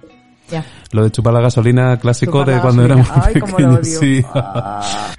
Ya. 0.49 0.63
Lo 0.91 1.03
de 1.03 1.11
chupar 1.11 1.33
la 1.33 1.41
gasolina 1.41 1.97
clásico 1.97 2.39
chupar 2.39 2.55
de 2.55 2.61
cuando 2.61 2.85
éramos 2.85 3.09
pequeños. 3.09 3.51
Cómo 3.51 3.59
lo 3.59 3.73
odio. 3.75 3.99
Sí. 3.99 4.25
Ah. 4.33 5.13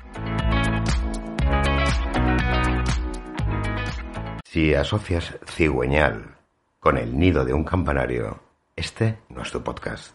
Si 4.44 4.74
asocias 4.74 5.36
cigüeñal 5.46 6.36
con 6.80 6.96
el 6.96 7.18
nido 7.18 7.44
de 7.44 7.52
un 7.52 7.64
campanario, 7.64 8.40
este 8.74 9.18
no 9.28 9.42
es 9.42 9.50
tu 9.50 9.62
podcast. 9.62 10.14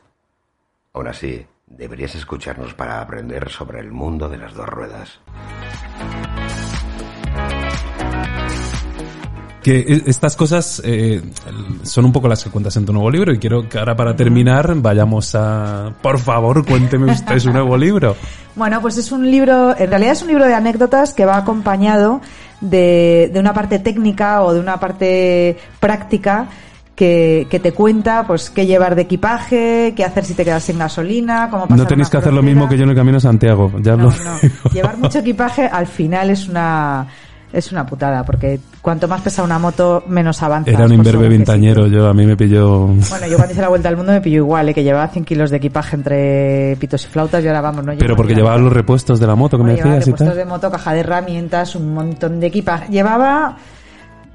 Aún 0.94 1.08
así, 1.08 1.46
deberías 1.68 2.16
escucharnos 2.16 2.74
para 2.74 3.00
aprender 3.00 3.50
sobre 3.50 3.80
el 3.80 3.92
mundo 3.92 4.30
de 4.30 4.38
las 4.38 4.54
dos 4.54 4.68
ruedas. 4.68 5.20
Que 9.64 9.80
e, 9.80 10.04
estas 10.06 10.36
cosas 10.36 10.82
eh, 10.86 11.22
son 11.84 12.06
un 12.06 12.12
poco 12.12 12.28
las 12.28 12.44
que 12.44 12.50
cuentas 12.50 12.76
en 12.78 12.86
tu 12.86 12.94
nuevo 12.94 13.10
libro 13.10 13.34
y 13.34 13.40
quiero 13.40 13.68
que 13.68 13.80
ahora 13.80 13.96
para 13.96 14.16
terminar 14.16 14.76
vayamos 14.76 15.34
a... 15.36 15.92
Por 16.02 16.20
favor, 16.20 16.66
cuénteme 16.66 17.12
usted 17.12 17.40
su 17.40 17.52
nuevo 17.52 17.78
libro. 17.78 18.16
Bueno, 18.56 18.82
pues 18.82 18.98
es 18.98 19.12
un 19.12 19.32
libro, 19.32 19.76
en 19.76 19.90
realidad 19.90 20.12
es 20.12 20.22
un 20.22 20.28
libro 20.28 20.46
de 20.46 20.54
anécdotas 20.54 21.16
que 21.16 21.26
va 21.26 21.38
acompañado 21.38 22.22
de, 22.62 23.32
de 23.34 23.40
una 23.40 23.52
parte 23.52 23.80
técnica 23.80 24.44
o 24.44 24.54
de 24.54 24.60
una 24.60 24.80
parte 24.80 25.58
práctica 25.80 26.50
que, 26.96 27.48
que, 27.50 27.60
te 27.60 27.72
cuenta 27.72 28.28
pues 28.28 28.52
qué 28.52 28.68
llevar 28.68 28.94
de 28.94 29.02
equipaje, 29.02 29.94
qué 29.96 30.04
hacer 30.04 30.24
si 30.24 30.36
te 30.36 30.46
quedas 30.46 30.64
sin 30.64 30.78
gasolina, 30.78 31.50
cómo 31.50 31.64
pasar 31.64 31.80
No 31.80 31.88
tenéis 31.88 32.10
que 32.10 32.18
hacer 32.18 32.32
lo 32.32 32.44
mismo 32.44 32.70
que 32.70 32.78
yo 32.78 32.84
en 32.84 32.92
el 32.92 32.96
camino 32.96 33.18
a 33.18 33.22
Santiago. 33.22 33.72
Ya 33.82 33.96
no, 33.96 34.12
no. 34.12 34.72
Llevar 34.72 35.00
mucho 35.00 35.18
equipaje 35.18 35.66
al 35.66 35.88
final 35.88 36.30
es 36.30 36.48
una 36.48 37.08
es 37.54 37.72
una 37.72 37.86
putada, 37.86 38.24
porque 38.26 38.60
cuanto 38.82 39.08
más 39.08 39.22
pesa 39.22 39.44
una 39.44 39.60
moto, 39.60 40.04
menos 40.08 40.42
avanza. 40.42 40.72
Era 40.72 40.86
un 40.86 40.94
imberbe 40.94 41.30
vintañero, 41.30 41.86
yo, 41.88 42.08
a 42.08 42.14
mí 42.14 42.26
me 42.26 42.36
pilló... 42.36 42.88
Bueno, 42.88 43.28
yo 43.28 43.38
cuando 43.38 43.54
hice 43.54 43.62
la 43.62 43.70
vuelta 43.70 43.90
al 43.90 43.96
mundo 43.96 44.12
me 44.12 44.22
pilló 44.22 44.38
igual, 44.38 44.70
¿eh? 44.70 44.74
que 44.74 44.84
llevaba 44.84 45.08
100 45.08 45.24
kilos 45.24 45.52
de 45.52 45.58
equipaje 45.58 45.96
entre 45.96 46.76
pitos 46.80 47.06
y 47.06 47.08
flautas 47.08 47.44
y 47.44 47.48
ahora 47.48 47.62
vamos, 47.62 47.86
no 47.86 47.94
Pero 47.98 48.16
porque 48.16 48.34
llevaba 48.34 48.58
los 48.58 48.74
repuestos 48.74 49.20
de 49.20 49.28
la 49.28 49.36
moto 49.36 49.58
que 49.58 49.64
me 49.64 49.76
decías 49.76 50.08
y 50.08 50.14
tal. 50.14 50.36
de 50.36 50.46
moto, 50.46 50.72
caja 50.72 50.94
de 50.94 51.02
herramientas, 51.02 51.76
un 51.76 51.94
montón 51.94 52.40
de 52.40 52.48
equipaje. 52.48 52.92
Llevaba 52.92 53.56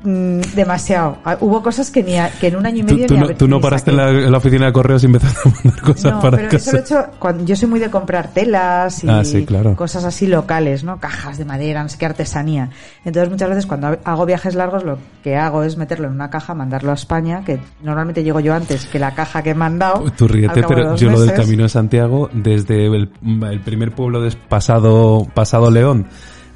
Mm, 0.05 0.41
demasiado. 0.55 1.19
Ah, 1.25 1.37
hubo 1.41 1.61
cosas 1.61 1.91
que 1.91 2.05
ni 2.05 2.13
que 2.41 2.47
en 2.47 2.57
un 2.57 2.65
año 2.65 2.79
y 2.79 2.83
medio 2.85 3.07
tú, 3.09 3.17
no, 3.17 3.29
tú 3.35 3.49
no 3.49 3.61
paraste 3.61 3.91
en 3.91 4.31
la, 4.31 4.39
oficina 4.39 4.67
de 4.67 4.73
correos 4.73 5.03
y 5.03 5.07
empezaste 5.07 5.49
a 5.49 5.53
mandar 5.53 5.83
cosas 5.83 6.13
no, 6.13 6.21
para 6.21 6.37
pero 6.37 6.57
eso 6.57 6.71
lo 6.71 6.79
he 6.79 6.81
hecho 6.83 7.07
cuando 7.19 7.45
yo 7.45 7.57
soy 7.57 7.69
muy 7.69 7.81
de 7.81 7.91
comprar 7.91 8.29
telas 8.29 9.03
y 9.03 9.09
ah, 9.09 9.25
sí, 9.25 9.45
claro. 9.45 9.75
cosas 9.75 10.05
así 10.05 10.29
locales, 10.29 10.85
¿no? 10.85 11.01
Cajas 11.01 11.37
de 11.37 11.45
madera, 11.45 11.83
no 11.83 11.89
sé 11.89 11.99
qué 11.99 12.07
artesanía. 12.07 12.71
Entonces 13.05 13.29
muchas 13.29 13.49
veces 13.49 13.67
cuando 13.67 13.99
hago 14.05 14.25
viajes 14.25 14.55
largos 14.55 14.85
lo 14.85 14.99
que 15.25 15.35
hago 15.35 15.65
es 15.65 15.77
meterlo 15.77 16.07
en 16.07 16.15
una 16.15 16.31
caja, 16.31 16.55
mandarlo 16.55 16.93
a 16.93 16.95
España, 16.95 17.43
que 17.45 17.59
normalmente 17.83 18.23
llego 18.23 18.39
yo 18.39 18.55
antes 18.55 18.87
que 18.87 19.01
la 19.01 19.17
caja 19.17 19.43
que 19.43 19.51
he 19.51 19.55
mandado. 19.55 20.05
Tú 20.17 20.29
ríete, 20.29 20.63
pero 20.63 20.95
yo 20.95 21.11
lo 21.11 21.21
del 21.21 21.33
Camino 21.33 21.65
de 21.65 21.71
Santiago 21.71 22.31
desde 22.33 22.87
el, 22.87 23.11
el 23.51 23.61
primer 23.63 23.91
pueblo 23.91 24.21
de 24.21 24.31
pasado 24.49 25.27
pasado 25.35 25.73
León 25.73 26.07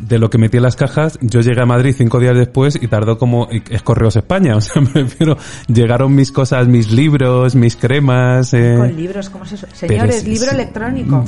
de 0.02 0.18
lo 0.18 0.28
que 0.30 0.38
metí 0.38 0.58
en 0.58 0.64
las 0.64 0.76
cajas, 0.76 1.18
yo 1.20 1.40
llegué 1.40 1.62
a 1.62 1.66
Madrid 1.66 1.94
cinco 1.96 2.18
días 2.18 2.36
después 2.36 2.78
y 2.80 2.88
tardó 2.88 3.18
como, 3.18 3.48
es 3.50 3.82
Correos 3.82 4.16
España, 4.16 4.56
o 4.56 4.60
sea, 4.60 4.82
me 4.82 5.02
refiero, 5.02 5.36
llegaron 5.68 6.14
mis 6.14 6.32
cosas, 6.32 6.68
mis 6.68 6.92
libros, 6.92 7.54
mis 7.54 7.76
cremas. 7.76 8.52
Eh. 8.54 8.74
Con 8.76 8.94
libros, 8.94 9.30
¿cómo 9.30 9.44
es 9.44 9.52
eso? 9.52 9.66
Señores, 9.72 10.26
libro 10.26 10.50
electrónico. 10.50 11.24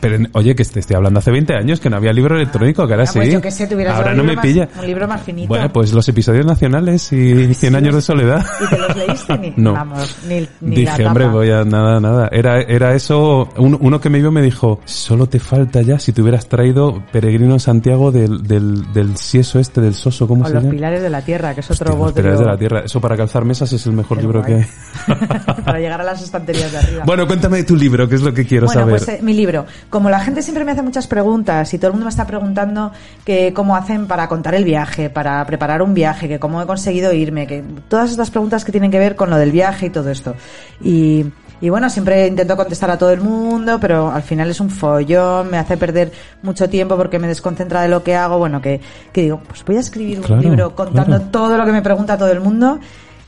Pero, 0.00 0.26
oye, 0.32 0.54
que 0.54 0.64
te 0.64 0.80
estoy 0.80 0.96
hablando 0.96 1.18
hace 1.18 1.30
20 1.30 1.54
años 1.54 1.80
que 1.80 1.90
no 1.90 1.96
había 1.96 2.12
libro 2.12 2.36
electrónico, 2.36 2.86
que 2.86 2.94
ahora 2.94 3.04
ah, 3.08 3.12
pues 3.12 3.42
sí. 3.42 3.66
Sé, 3.66 3.86
ahora 3.88 4.14
no 4.14 4.24
me 4.24 4.36
pilla. 4.36 4.68
Un 4.78 4.86
libro 4.86 5.08
más 5.08 5.22
finito. 5.22 5.48
Bueno, 5.48 5.72
pues 5.72 5.92
los 5.92 6.08
episodios 6.08 6.46
nacionales 6.46 7.12
y 7.12 7.54
100 7.54 7.74
años 7.76 7.94
de 7.94 8.00
soledad. 8.00 8.44
¿Y 8.64 8.68
te 8.68 8.78
los 8.78 8.96
leíste? 8.96 9.38
Ni, 9.38 9.52
no. 9.56 9.72
Vamos, 9.72 10.16
ni, 10.28 10.46
ni 10.60 10.76
Dije, 10.76 11.06
hombre, 11.06 11.28
voy 11.28 11.50
a, 11.50 11.64
nada, 11.64 12.00
nada. 12.00 12.28
Era, 12.32 12.60
era 12.60 12.94
eso, 12.94 13.48
uno, 13.56 14.00
que 14.00 14.10
me 14.10 14.18
vio 14.20 14.32
me 14.32 14.42
dijo, 14.42 14.80
solo 14.84 15.26
te 15.28 15.38
falta 15.38 15.82
ya 15.82 15.98
si 15.98 16.12
te 16.12 16.22
hubieras 16.22 16.48
traído 16.48 17.02
Peregrino 17.12 17.58
Santiago 17.58 18.01
del, 18.10 18.42
del 18.42 18.92
del, 18.92 19.16
sieso 19.16 19.58
este, 19.58 19.80
del 19.80 19.94
soso, 19.94 20.26
¿cómo 20.26 20.44
se 20.44 20.54
llama? 20.54 20.66
Los 20.66 20.74
pilares 20.74 21.02
de 21.02 21.10
la 21.10 21.22
tierra, 21.22 21.54
que 21.54 21.60
es 21.60 21.70
otro 21.70 21.96
Los 21.96 22.12
pilares 22.12 22.38
de 22.38 22.44
la 22.44 22.56
tierra. 22.56 22.80
Eso 22.80 23.00
para 23.00 23.16
calzar 23.16 23.44
mesas 23.44 23.72
es 23.72 23.86
el 23.86 23.92
mejor 23.92 24.18
libro 24.18 24.42
que 24.42 24.54
hay. 24.54 24.66
para 25.64 25.78
llegar 25.78 26.00
a 26.00 26.04
las 26.04 26.22
estanterías 26.22 26.72
de 26.72 26.78
arriba. 26.78 27.04
Bueno, 27.04 27.26
cuéntame 27.26 27.58
de 27.58 27.64
tu 27.64 27.76
libro, 27.76 28.08
que 28.08 28.16
es 28.16 28.22
lo 28.22 28.32
que 28.32 28.46
quiero 28.46 28.66
bueno, 28.66 28.80
saber. 28.80 28.96
Pues 28.96 29.08
eh, 29.08 29.20
mi 29.22 29.34
libro. 29.34 29.66
Como 29.90 30.10
la 30.10 30.20
gente 30.20 30.42
siempre 30.42 30.64
me 30.64 30.72
hace 30.72 30.82
muchas 30.82 31.06
preguntas 31.06 31.72
y 31.74 31.78
todo 31.78 31.88
el 31.88 31.92
mundo 31.92 32.06
me 32.06 32.10
está 32.10 32.26
preguntando 32.26 32.92
que 33.24 33.52
cómo 33.52 33.76
hacen 33.76 34.06
para 34.06 34.28
contar 34.28 34.54
el 34.54 34.64
viaje, 34.64 35.10
para 35.10 35.44
preparar 35.46 35.82
un 35.82 35.94
viaje, 35.94 36.28
que 36.28 36.38
cómo 36.38 36.62
he 36.62 36.66
conseguido 36.66 37.12
irme, 37.12 37.46
que 37.46 37.62
todas 37.88 38.10
estas 38.10 38.30
preguntas 38.30 38.64
que 38.64 38.72
tienen 38.72 38.90
que 38.90 38.98
ver 38.98 39.16
con 39.16 39.30
lo 39.30 39.36
del 39.36 39.52
viaje 39.52 39.86
y 39.86 39.90
todo 39.90 40.10
esto. 40.10 40.34
Y 40.80 41.26
y 41.62 41.70
bueno, 41.70 41.88
siempre 41.88 42.26
intento 42.26 42.56
contestar 42.56 42.90
a 42.90 42.98
todo 42.98 43.12
el 43.12 43.20
mundo, 43.20 43.78
pero 43.80 44.10
al 44.10 44.22
final 44.22 44.50
es 44.50 44.58
un 44.58 44.68
follón, 44.68 45.48
me 45.48 45.58
hace 45.58 45.76
perder 45.76 46.10
mucho 46.42 46.68
tiempo 46.68 46.96
porque 46.96 47.20
me 47.20 47.28
desconcentra 47.28 47.82
de 47.82 47.88
lo 47.88 48.02
que 48.02 48.16
hago. 48.16 48.36
Bueno, 48.36 48.60
que, 48.60 48.80
que 49.12 49.22
digo, 49.22 49.40
pues 49.46 49.64
voy 49.64 49.76
a 49.76 49.80
escribir 49.80 50.20
un 50.28 50.40
libro 50.42 50.74
contando 50.74 51.20
todo 51.20 51.56
lo 51.56 51.64
que 51.64 51.70
me 51.70 51.80
pregunta 51.80 52.18
todo 52.18 52.32
el 52.32 52.40
mundo 52.40 52.80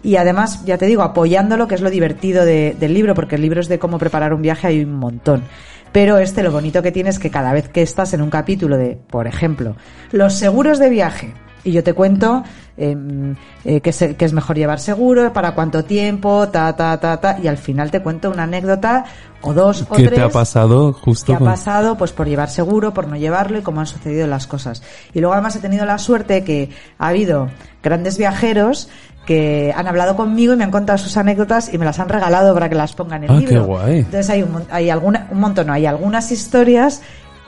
y 0.03 0.17
además, 0.17 0.65
ya 0.65 0.77
te 0.79 0.87
digo, 0.87 1.03
apoyándolo, 1.03 1.69
que 1.69 1.77
es 1.77 1.81
lo 1.81 1.91
divertido 1.91 2.45
de, 2.45 2.77
del 2.79 2.93
libro, 2.93 3.15
porque 3.15 3.37
el 3.37 3.43
libro 3.43 3.61
es 3.61 3.69
de 3.69 3.79
cómo 3.79 3.99
preparar 3.99 4.35
un 4.35 4.43
viaje, 4.43 4.67
hay 4.67 4.83
un 4.83 4.95
montón. 4.95 5.45
Pero 5.93 6.19
este 6.19 6.43
lo 6.43 6.51
bonito 6.51 6.83
que 6.83 6.91
tiene 6.91 7.11
es 7.11 7.21
que 7.21 7.31
cada 7.31 7.53
vez 7.53 7.69
que 7.69 7.83
estás 7.83 8.15
en 8.15 8.21
un 8.21 8.31
capítulo 8.31 8.77
de, 8.77 8.99
por 9.09 9.29
ejemplo, 9.29 9.77
los 10.11 10.35
seguros 10.35 10.81
de 10.81 10.91
viaje, 10.91 11.33
y 11.65 11.73
yo 11.73 11.83
te 11.83 11.95
cuento 11.95 12.45
em, 12.77 13.35
eh, 13.65 13.81
que, 13.81 13.91
es, 13.91 14.33
mejor 14.33 14.57
llevar 14.57 14.79
seguro, 14.79 15.33
para 15.33 15.55
cuánto 15.55 15.85
tiempo, 15.85 16.49
ta, 16.49 16.77
ta, 16.77 16.99
ta, 17.01 17.19
ta, 17.19 17.39
y 17.43 17.49
al 17.49 17.57
final 17.57 17.91
te 17.91 18.03
cuento 18.03 18.31
una 18.31 18.45
anécdota 18.45 19.05
o 19.41 19.53
dos 19.55 19.83
o 19.83 19.95
tres. 19.95 20.11
¿Qué 20.11 20.17
te 20.17 20.23
ha 20.23 20.29
pasado 20.29 20.93
justo? 20.93 21.27
¿Qué 21.27 21.43
ha 21.43 21.47
pasado? 21.47 21.97
Pues 21.97 22.13
por 22.13 22.29
llevar 22.29 22.51
seguro, 22.51 22.93
por 22.93 23.09
no 23.09 23.17
llevarlo 23.17 23.59
y 23.59 23.63
cómo 23.63 23.81
han 23.81 23.87
sucedido 23.87 24.27
las 24.27 24.47
cosas. 24.47 24.83
Y 25.13 25.21
luego 25.21 25.33
además 25.33 25.57
he 25.57 25.61
tenido 25.61 25.87
la 25.87 25.99
suerte 25.99 26.45
que 26.45 26.71
ha 26.99 27.09
habido 27.09 27.49
grandes 27.83 28.19
viajeros 28.19 28.89
que 29.25 29.73
han 29.75 29.87
hablado 29.87 30.17
conmigo 30.17 30.53
y 30.53 30.57
me 30.57 30.65
han 30.65 30.71
contado 30.71 30.99
sus 30.99 31.17
anécdotas 31.17 31.73
y 31.73 31.79
me 31.79 31.85
las 31.85 31.99
han 31.99 32.09
regalado 32.09 32.53
para 32.53 32.69
que 32.69 32.75
las 32.75 32.93
pongan 32.95 33.25
en 33.25 33.31
el 33.31 33.37
ah, 33.37 33.41
libro. 33.41 33.63
Qué 33.63 33.67
guay. 33.67 33.99
Entonces 34.01 34.31
hay 34.31 34.43
un, 34.43 34.63
hay 34.71 34.91
alguna, 34.91 35.29
un 35.31 35.41
montón, 35.41 35.69
no, 35.69 35.73
hay 35.73 35.87
algunas 35.87 36.31
historias 36.31 37.01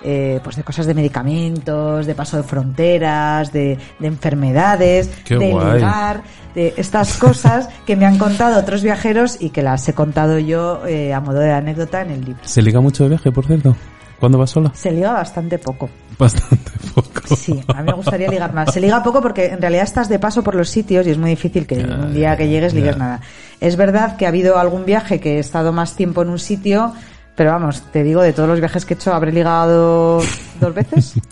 eh, 0.08 0.38
pues 0.44 0.54
de 0.54 0.62
cosas 0.62 0.86
de 0.86 0.94
medicamentos, 0.94 2.06
de 2.06 2.14
paso 2.14 2.36
de 2.36 2.44
fronteras, 2.44 3.52
de, 3.52 3.76
enfermedades, 4.00 5.10
de 5.28 5.48
ligar, 5.48 6.22
de 6.54 6.74
estas 6.76 7.16
cosas 7.16 7.68
que 7.84 7.96
me 7.96 8.06
han 8.06 8.16
contado 8.16 8.60
otros 8.60 8.84
viajeros 8.84 9.36
y 9.40 9.50
que 9.50 9.62
las 9.62 9.88
he 9.88 9.94
contado 9.94 10.38
yo 10.38 10.86
eh, 10.86 11.12
a 11.12 11.18
modo 11.20 11.40
de 11.40 11.52
anécdota 11.52 12.02
en 12.02 12.12
el 12.12 12.24
libro. 12.24 12.40
¿Se 12.44 12.62
liga 12.62 12.80
mucho 12.80 13.02
de 13.02 13.08
viaje, 13.08 13.32
por 13.32 13.46
cierto? 13.46 13.74
¿Cuándo 14.20 14.38
vas 14.38 14.50
sola? 14.50 14.70
Se 14.74 14.92
liga 14.92 15.12
bastante 15.12 15.58
poco. 15.58 15.90
Bastante 16.16 16.70
poco. 16.94 17.34
Sí, 17.36 17.60
a 17.66 17.82
mí 17.82 17.86
me 17.86 17.92
gustaría 17.94 18.28
ligar 18.28 18.54
más. 18.54 18.72
Se 18.72 18.80
liga 18.80 19.02
poco 19.02 19.20
porque 19.20 19.46
en 19.46 19.60
realidad 19.60 19.82
estás 19.82 20.08
de 20.08 20.20
paso 20.20 20.44
por 20.44 20.54
los 20.54 20.68
sitios 20.68 21.04
y 21.06 21.10
es 21.10 21.18
muy 21.18 21.30
difícil 21.30 21.66
que 21.66 21.78
un 21.78 22.14
día 22.14 22.36
que 22.36 22.48
llegues 22.48 22.72
ligues 22.72 22.96
nada. 22.96 23.20
Es 23.60 23.74
verdad 23.74 24.16
que 24.16 24.24
ha 24.24 24.28
habido 24.28 24.56
algún 24.58 24.84
viaje 24.84 25.18
que 25.18 25.36
he 25.36 25.38
estado 25.40 25.72
más 25.72 25.96
tiempo 25.96 26.22
en 26.22 26.28
un 26.28 26.38
sitio 26.38 26.92
pero 27.36 27.52
vamos, 27.52 27.82
te 27.92 28.02
digo, 28.02 28.22
de 28.22 28.32
todos 28.32 28.48
los 28.48 28.58
viajes 28.58 28.84
que 28.84 28.94
he 28.94 28.96
hecho, 28.96 29.12
habré 29.12 29.30
ligado 29.30 30.22
dos 30.60 30.74
veces. 30.74 31.14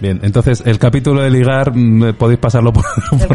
Bien, 0.00 0.20
entonces 0.22 0.62
el 0.64 0.78
capítulo 0.78 1.22
de 1.22 1.30
ligar 1.30 1.72
mm, 1.74 2.14
podéis 2.14 2.38
pasarlo 2.38 2.72
por, 2.72 2.84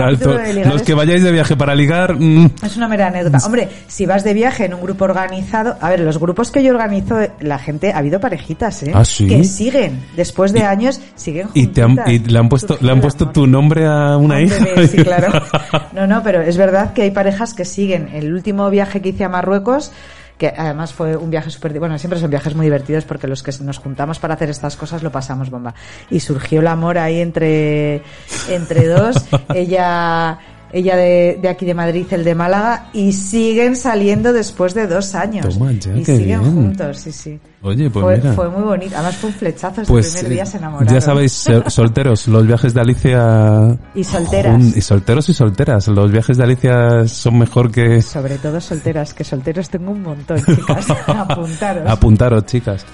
alto. 0.01 0.37
Los 0.65 0.81
que 0.83 0.93
vayáis 0.93 1.21
de 1.21 1.31
viaje 1.31 1.57
para 1.57 1.75
ligar. 1.75 2.15
Mm. 2.17 2.51
Es 2.63 2.77
una 2.77 2.87
mera 2.87 3.07
anécdota. 3.07 3.39
Hombre, 3.45 3.67
si 3.87 4.05
vas 4.05 4.23
de 4.23 4.33
viaje 4.33 4.65
en 4.65 4.73
un 4.73 4.81
grupo 4.81 5.03
organizado. 5.03 5.75
A 5.81 5.89
ver, 5.89 5.99
los 5.99 6.17
grupos 6.19 6.51
que 6.51 6.63
yo 6.63 6.71
organizo, 6.71 7.17
la 7.41 7.59
gente. 7.59 7.91
Ha 7.91 7.97
habido 7.97 8.19
parejitas, 8.21 8.83
¿eh? 8.83 8.91
¿Ah, 8.93 9.03
sí? 9.03 9.27
Que 9.27 9.43
siguen. 9.43 10.05
Después 10.15 10.53
de 10.53 10.63
años, 10.63 11.01
siguen 11.15 11.47
juntas. 11.47 11.63
Y, 11.63 11.67
te 11.67 11.81
han, 11.81 11.97
y 12.07 12.19
le 12.19 12.39
han 12.39 12.47
puesto, 12.47 12.77
le 12.79 12.91
han 12.91 13.01
puesto 13.01 13.29
tu 13.29 13.45
nombre 13.45 13.85
a 13.85 14.15
una 14.15 14.39
hija. 14.41 14.65
sí, 14.87 14.97
claro. 14.97 15.41
No, 15.93 16.07
no, 16.07 16.23
pero 16.23 16.41
es 16.41 16.57
verdad 16.57 16.93
que 16.93 17.03
hay 17.03 17.11
parejas 17.11 17.53
que 17.53 17.65
siguen. 17.65 18.09
El 18.13 18.33
último 18.33 18.69
viaje 18.69 19.01
que 19.01 19.09
hice 19.09 19.23
a 19.25 19.29
Marruecos 19.29 19.91
que 20.37 20.47
además 20.47 20.93
fue 20.93 21.15
un 21.15 21.29
viaje 21.29 21.49
súper... 21.49 21.77
Bueno, 21.79 21.97
siempre 21.97 22.19
son 22.19 22.29
viajes 22.29 22.55
muy 22.55 22.65
divertidos 22.65 23.05
porque 23.05 23.27
los 23.27 23.43
que 23.43 23.51
nos 23.61 23.77
juntamos 23.77 24.19
para 24.19 24.33
hacer 24.33 24.49
estas 24.49 24.75
cosas 24.75 25.03
lo 25.03 25.11
pasamos 25.11 25.49
bomba. 25.49 25.73
Y 26.09 26.19
surgió 26.19 26.59
el 26.59 26.67
amor 26.67 26.97
ahí 26.97 27.19
entre, 27.19 28.01
entre 28.49 28.87
dos. 28.87 29.25
Ella 29.53 30.39
ella 30.73 30.95
de, 30.95 31.37
de, 31.39 31.49
aquí 31.49 31.65
de 31.65 31.75
Madrid, 31.75 32.07
el 32.09 32.23
de 32.23 32.33
Málaga, 32.33 32.89
y 32.93 33.13
siguen 33.13 33.75
saliendo 33.75 34.33
después 34.33 34.73
de 34.73 34.87
dos 34.87 35.13
años. 35.13 35.57
y 35.95 36.03
siguen 36.03 36.43
juntos, 36.43 36.97
sí, 36.97 37.11
sí. 37.11 37.39
Oye, 37.61 37.89
pues 37.89 38.03
fue, 38.03 38.17
mira. 38.17 38.33
fue 38.33 38.49
muy 38.49 38.63
bonito. 38.63 38.95
Además 38.95 39.15
fue 39.15 39.29
un 39.29 39.35
flechazo 39.35 39.81
desde 39.81 39.93
pues, 39.93 40.13
primer 40.15 40.31
día 40.31 40.45
se 40.45 40.57
enamoraron. 40.57 40.93
Ya 40.93 40.99
sabéis, 40.99 41.31
solteros, 41.67 42.27
los 42.27 42.45
viajes 42.45 42.73
de 42.73 42.81
Alicia... 42.81 43.77
Y 43.95 44.03
solteras. 44.03 44.75
y 44.75 44.81
solteros 44.81 45.29
y 45.29 45.33
solteras. 45.33 45.87
Los 45.87 46.11
viajes 46.11 46.37
de 46.37 46.43
Alicia 46.43 47.07
son 47.07 47.37
mejor 47.37 47.71
que... 47.71 48.01
Sobre 48.01 48.37
todo 48.39 48.59
solteras, 48.59 49.13
que 49.13 49.23
solteros 49.23 49.69
tengo 49.69 49.91
un 49.91 50.01
montón, 50.01 50.43
chicas. 50.43 50.89
Apuntaros. 51.07 51.89
Apuntaros, 51.89 52.45
chicas. 52.47 52.85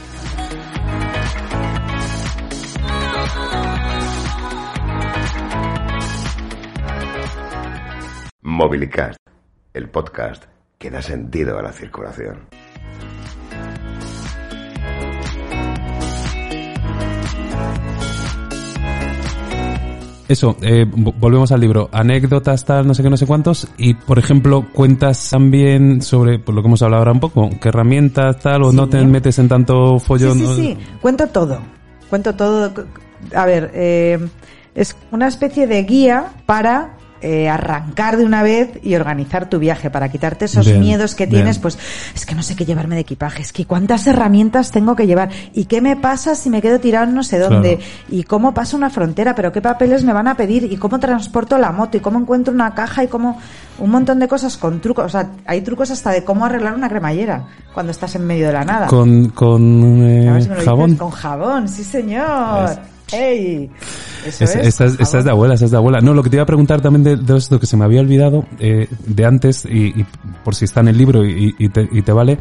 Mobilicast, 8.50 9.20
el 9.76 9.90
podcast 9.90 10.46
que 10.80 10.90
da 10.90 11.02
sentido 11.04 11.60
a 11.60 11.62
la 11.62 11.72
circulación. 11.72 12.48
eso, 20.28 20.56
eh, 20.62 20.86
vo- 20.86 21.14
volvemos 21.20 21.52
al 21.52 21.60
libro. 21.60 21.90
Anécdotas, 21.92 22.64
tal, 22.64 22.86
no 22.86 22.94
sé 22.94 23.02
qué, 23.02 23.10
no 23.10 23.18
sé 23.18 23.26
cuántos. 23.26 23.68
Y, 23.78 23.96
por 23.96 24.20
ejemplo, 24.20 24.68
cuentas 24.74 25.28
también 25.32 26.04
sobre, 26.04 26.38
por 26.38 26.54
lo 26.54 26.62
que 26.62 26.68
hemos 26.68 26.82
hablado 26.84 27.02
ahora 27.02 27.14
un 27.14 27.20
poco, 27.20 27.50
qué 27.60 27.70
herramientas, 27.70 28.38
tal, 28.40 28.62
o 28.64 28.70
Sí. 28.70 28.76
no 28.78 28.88
te 28.88 29.04
metes 29.06 29.40
en 29.40 29.48
tanto 29.50 29.98
follón. 30.00 30.38
Sí, 30.38 30.46
sí, 30.46 30.56
sí. 30.56 30.78
Cuento 31.02 31.26
todo. 31.28 31.60
Cuento 32.12 32.36
todo. 32.36 32.72
A 33.36 33.46
ver, 33.48 33.72
eh, 33.74 34.20
es 34.76 34.96
una 35.12 35.28
especie 35.28 35.66
de 35.66 35.82
guía 35.84 36.26
para 36.46 36.92
eh, 37.22 37.50
arrancar 37.50 38.18
de 38.18 38.26
una 38.26 38.44
vez 38.44 38.72
y 38.84 38.96
organizar 38.96 39.50
tu 39.50 39.60
viaje, 39.60 39.90
para 39.90 40.10
quitarte 40.10 40.46
esos 40.46 40.66
Bien, 40.66 40.80
miedos 40.80 41.16
que 41.16 41.26
bien. 41.26 41.38
tienes. 41.42 41.60
Pues 41.60 41.78
es 42.16 42.26
que 42.26 42.36
no 42.36 42.44
sé 42.44 42.56
qué 42.56 42.66
llevarme 42.66 42.96
de 42.96 43.02
equipaje, 43.02 43.42
es 43.42 43.52
que 43.54 43.66
cuántas 43.66 44.08
herramientas 44.08 44.72
tengo 44.72 44.96
que 44.96 45.08
llevar 45.08 45.30
y 45.54 45.66
qué 45.66 45.82
me 45.82 45.96
pasa 45.96 46.36
si 46.36 46.50
me 46.50 46.62
quedo 46.62 46.80
tirado 46.80 47.12
no 47.12 47.24
sé 47.24 47.40
dónde 47.40 47.78
Claro. 47.78 47.92
y 48.10 48.24
cómo 48.24 48.54
paso 48.54 48.78
una 48.78 48.90
frontera, 48.90 49.36
pero 49.36 49.52
qué 49.52 49.62
papeles 49.62 50.04
me 50.04 50.14
van 50.14 50.28
a 50.28 50.36
pedir 50.36 50.64
y 50.72 50.78
cómo 50.78 51.00
transporto 51.00 51.58
la 51.58 51.72
moto 51.72 51.98
y 51.98 52.00
cómo 52.00 52.20
encuentro 52.20 52.54
una 52.54 52.74
caja 52.74 53.04
y 53.04 53.08
cómo 53.08 53.38
un 53.80 53.90
montón 53.90 54.20
de 54.20 54.28
cosas 54.28 54.58
con 54.58 54.80
trucos. 54.82 55.06
O 55.06 55.10
sea, 55.10 55.30
hay 55.46 55.62
trucos 55.62 55.92
hasta 55.92 56.12
de 56.12 56.24
cómo 56.24 56.46
arreglar 56.46 56.74
una 56.76 56.90
cremallera 56.90 57.46
cuando 57.74 57.92
estás 57.92 58.16
en 58.16 58.26
medio 58.28 58.48
de 58.48 58.54
la 58.54 58.66
nada. 58.66 58.88
Con, 58.88 59.30
con 59.30 60.02
eh, 60.04 60.42
si 60.42 60.66
jabón. 60.66 60.86
dices, 60.92 61.00
Con 61.00 61.12
jabón, 61.12 61.68
sí 61.70 61.84
señor. 61.84 62.70
¡Ey! 63.14 63.70
Eso 64.26 64.44
Es- 64.44 64.80
es. 64.82 65.24
de 65.26 65.30
abuela, 65.32 65.54
esta 65.54 65.66
es 65.66 65.72
de 65.72 65.78
abuela. 65.78 66.00
No, 66.02 66.14
lo 66.14 66.22
que 66.24 66.30
te 66.30 66.36
iba 66.36 66.44
a 66.44 66.46
preguntar 66.48 66.82
también 66.82 67.04
de, 67.04 67.16
de 67.18 67.38
esto 67.38 67.60
que 67.60 67.66
se 67.66 67.78
me 67.78 67.86
había 67.86 68.02
olvidado 68.02 68.46
eh, 68.60 68.88
de 69.06 69.26
antes, 69.26 69.66
y, 69.66 70.00
y 70.02 70.06
por 70.44 70.56
si 70.56 70.66
está 70.66 70.82
en 70.82 70.90
el 70.90 70.98
libro 70.98 71.26
y, 71.26 71.56
y 71.58 71.70
te, 71.70 71.88
y 71.92 72.02
te 72.02 72.12
vale, 72.12 72.38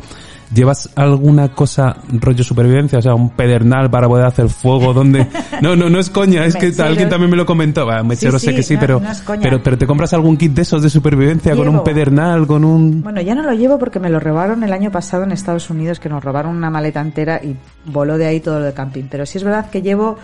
¿llevas 0.53 0.91
alguna 0.97 1.49
cosa 1.55 1.97
rollo 2.13 2.43
supervivencia? 2.43 2.99
O 2.99 3.03
sea, 3.03 3.15
un 3.15 3.31
pedernal 3.31 3.91
para 3.91 4.09
poder 4.09 4.27
hacer 4.27 4.49
fuego, 4.49 4.93
donde... 4.93 5.27
No, 5.61 5.75
no, 5.75 5.91
no 5.91 5.99
es 5.99 6.09
coña, 6.09 6.45
es 6.47 6.55
que 6.55 6.73
alguien 6.81 7.09
también 7.09 7.31
me 7.33 7.37
lo 7.37 7.45
comentó. 7.45 7.91
Ah, 7.91 8.05
mechero 8.05 8.39
Sí, 8.39 8.47
sé 8.47 8.51
sí, 8.53 8.57
que 8.57 8.63
sí, 8.63 8.75
no- 8.75 8.81
pero, 8.81 9.01
no 9.01 9.41
pero, 9.43 9.61
pero 9.61 9.77
te 9.77 9.87
compras 9.89 10.13
algún 10.13 10.37
kit 10.37 10.53
de 10.53 10.63
esos 10.63 10.81
de 10.85 10.89
supervivencia 10.89 11.57
con 11.57 11.67
un 11.67 11.75
Llevo. 11.75 11.85
pedernal, 11.85 12.47
con 12.47 12.65
un... 12.65 13.03
Bueno, 13.03 13.21
ya 13.21 13.35
no 13.35 13.43
lo 13.43 13.53
llevo 13.55 13.77
porque 13.77 13.99
me 13.99 14.09
lo 14.09 14.21
robaron 14.21 14.63
el 14.63 14.73
año 14.73 14.93
pasado 14.93 15.25
en 15.25 15.33
Estados 15.33 15.69
Unidos, 15.71 15.99
que 15.99 16.09
nos 16.09 16.23
robaron 16.23 16.55
una 16.57 16.71
maleta 16.71 17.01
entera 17.01 17.41
y 17.43 17.57
voló 17.87 18.17
de 18.19 18.27
ahí 18.27 18.39
todo 18.39 18.61
lo 18.61 18.67
de 18.67 18.73
camping. 18.73 19.05
Pero 19.11 19.27
sí 19.27 19.39
es 19.39 19.43
verdad 19.45 19.69
que 19.69 19.83
llevo, 19.83 20.17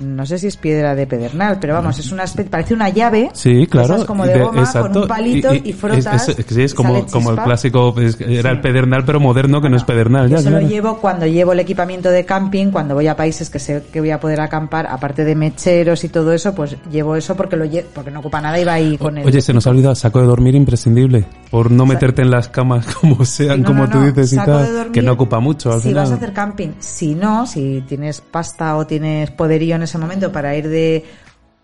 no 0.00 0.24
sé 0.26 0.38
si 0.38 0.46
es 0.46 0.56
piedra 0.56 0.94
de 0.94 1.06
pedernal, 1.06 1.58
pero 1.60 1.74
vamos, 1.74 1.98
es 1.98 2.12
una 2.12 2.24
especie, 2.24 2.50
parece 2.50 2.74
una 2.74 2.88
llave. 2.88 3.30
Sí, 3.32 3.66
claro. 3.66 3.94
esas 3.94 4.06
como 4.06 4.24
de, 4.26 4.34
de- 4.34 4.40
goma, 4.44 4.72
con 4.72 4.96
un 4.96 5.08
palito 5.08 5.52
y, 5.54 5.72
frotas. 5.72 6.28
Es, 6.28 6.38
es- 6.38 6.46
sí, 6.48 6.62
es 6.62 6.72
y 6.72 6.74
como, 6.74 6.96
el 6.96 7.36
clásico, 7.42 7.92
pues, 7.94 8.20
era 8.20 8.50
el 8.50 8.60
pedernal 8.60 9.04
pero 9.04 9.20
moderno 9.20 9.60
que 9.60 9.68
no 9.68 9.76
es 9.76 9.84
pedernal. 9.84 10.28
Yo 10.28 10.36
Ya, 10.36 10.42
se 10.42 10.50
lo 10.50 10.60
llevo 10.60 10.98
cuando 10.98 11.26
llevo 11.26 11.52
el 11.52 11.60
equipamiento 11.60 12.10
de 12.10 12.24
camping, 12.24 12.70
cuando 12.70 12.94
voy 12.94 13.06
a 13.08 13.16
países 13.16 13.50
que 13.50 13.58
sé 13.58 13.82
que 13.92 14.00
voy 14.00 14.10
a 14.10 14.20
poder 14.20 14.40
acampar, 14.40 14.86
aparte 14.86 15.24
de 15.24 15.34
mecheros 15.34 16.04
y 16.04 16.08
todo 16.08 16.32
eso, 16.32 16.54
pues 16.54 16.76
llevo 16.90 17.16
eso 17.16 17.34
porque 17.36 17.56
lo 17.56 17.64
lle- 17.64 17.84
porque 17.94 18.10
no 18.10 18.20
ocupa 18.20 18.40
nada 18.40 18.58
y 18.60 18.64
va 18.64 18.74
ahí 18.74 18.98
con 18.98 19.18
el 19.18 19.26
Oye, 19.26 19.40
se 19.40 19.52
nos 19.52 19.66
ha 19.66 19.70
olvidado, 19.70 19.94
saco 19.94 20.20
de 20.20 20.26
dormir 20.26 20.54
imprescindible. 20.54 21.24
Por 21.50 21.70
no 21.70 21.86
meterte 21.86 22.22
en 22.22 22.30
las 22.30 22.48
camas 22.48 22.86
como 23.00 23.24
sean, 23.24 23.62
No, 23.62 23.68
como 23.68 23.84
no, 23.86 23.90
tú 23.90 23.98
no, 23.98 24.06
dices 24.06 24.32
y 24.34 24.36
tal. 24.36 24.46
dormir 24.72 24.92
Que 24.92 25.02
no 25.02 25.12
ocupa 25.12 25.40
mucho 25.40 25.72
al 25.72 25.80
si 25.80 25.88
final. 25.88 26.04
vas 26.04 26.12
a 26.12 26.14
hacer 26.16 26.32
camping. 26.32 26.68
Si 26.78 27.14
no, 27.14 27.46
si 27.46 27.82
tienes 27.88 28.20
pasta 28.20 28.76
o 28.76 28.86
tienes 28.86 29.30
poderío 29.30 29.77
en 29.78 29.84
ese 29.84 29.98
momento 29.98 30.30
para 30.30 30.54
ir 30.54 30.68
de 30.68 31.04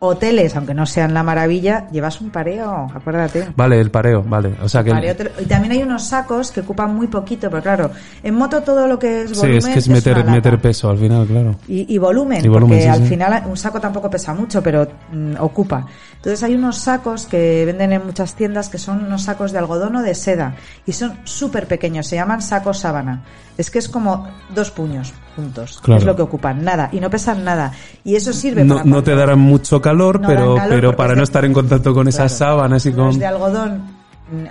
hoteles, 0.07 0.55
aunque 0.57 0.75
no 0.75 0.87
sean 0.87 1.15
la 1.15 1.23
maravilla, 1.23 1.89
llevas 1.91 2.21
un 2.21 2.31
pareo, 2.31 2.89
acuérdate. 2.95 3.49
Vale, 3.57 3.81
el 3.81 3.91
pareo, 3.91 4.23
vale. 4.23 4.55
O 4.63 4.69
sea 4.69 4.83
que. 4.85 4.93
Te 4.93 5.31
y 5.43 5.47
también 5.47 5.73
hay 5.73 5.83
unos 5.83 6.05
sacos 6.05 6.51
que 6.51 6.61
ocupan 6.61 6.95
muy 6.95 7.07
poquito, 7.09 7.51
pero 7.51 7.63
claro, 7.63 7.91
en 8.23 8.35
moto 8.35 8.63
todo 8.63 8.87
lo 8.87 8.99
que 8.99 9.23
es 9.23 9.31
Sí, 9.31 9.37
volumen 9.37 9.57
es 9.59 9.67
que 9.67 9.79
es 9.79 9.89
meter, 9.89 10.25
meter 10.25 10.61
peso 10.61 10.91
al 10.91 10.99
final, 10.99 11.27
claro. 11.27 11.57
Y, 11.69 11.93
y 11.95 11.99
volumen, 11.99 12.45
Y 12.45 12.49
volumen, 12.49 12.79
porque 12.79 12.83
sí, 12.83 12.89
al 12.89 13.03
sí. 13.03 13.09
final 13.09 13.43
un 13.47 13.57
saco 13.57 13.81
tampoco 13.81 14.09
pesa 14.11 14.35
mucho, 14.35 14.63
pero 14.63 14.87
mm, 15.13 15.35
ocupa. 15.41 15.87
Entonces 16.17 16.43
hay 16.43 16.55
unos 16.55 16.79
sacos 16.79 17.27
que 17.27 17.65
venden 17.67 17.93
en 17.93 18.05
muchas 18.07 18.35
tiendas 18.35 18.69
que 18.69 18.79
son 18.79 19.05
unos 19.05 19.23
sacos 19.23 19.53
de 19.53 19.59
algodón 19.59 19.97
o 19.97 20.03
de 20.03 20.15
seda 20.15 20.55
y 20.87 20.93
son 20.93 21.19
súper 21.25 21.67
pequeños, 21.67 22.07
se 22.07 22.17
llaman 22.17 22.41
sacos 22.43 22.79
sábana. 22.79 23.23
Es 23.57 23.71
que 23.71 23.79
es 23.79 23.89
como 23.89 24.27
dos 24.53 24.73
puños 24.73 25.13
juntos, 25.37 25.79
Claro. 25.83 26.01
es 26.01 26.05
lo 26.07 26.17
que 26.17 26.23
ocupan, 26.23 26.65
nada, 26.65 26.89
y 26.93 26.99
no 26.99 27.09
pesan 27.09 27.45
nada. 27.45 27.73
Y 28.05 28.17
eso 28.17 28.33
sirve 28.33 28.65
No, 28.65 28.77
para 28.77 28.87
no 28.89 29.03
te 29.03 29.15
darán 29.15 29.39
mucho 29.39 29.81
calor, 29.81 29.94
No 29.97 30.29
pero, 30.29 30.55
calor 30.55 30.69
pero 30.71 30.97
para 30.97 31.15
no 31.15 31.19
de- 31.19 31.25
estar 31.25 31.45
en 31.45 31.53
contacto 31.53 31.93
con 31.95 32.09
esas 32.09 32.37
Claro. 32.37 32.53
sábanas 32.57 32.85
y 32.87 32.91
No 32.91 32.97
con. 32.97 33.09
es 33.11 33.19
de 33.19 33.27
algodón, 33.27 33.83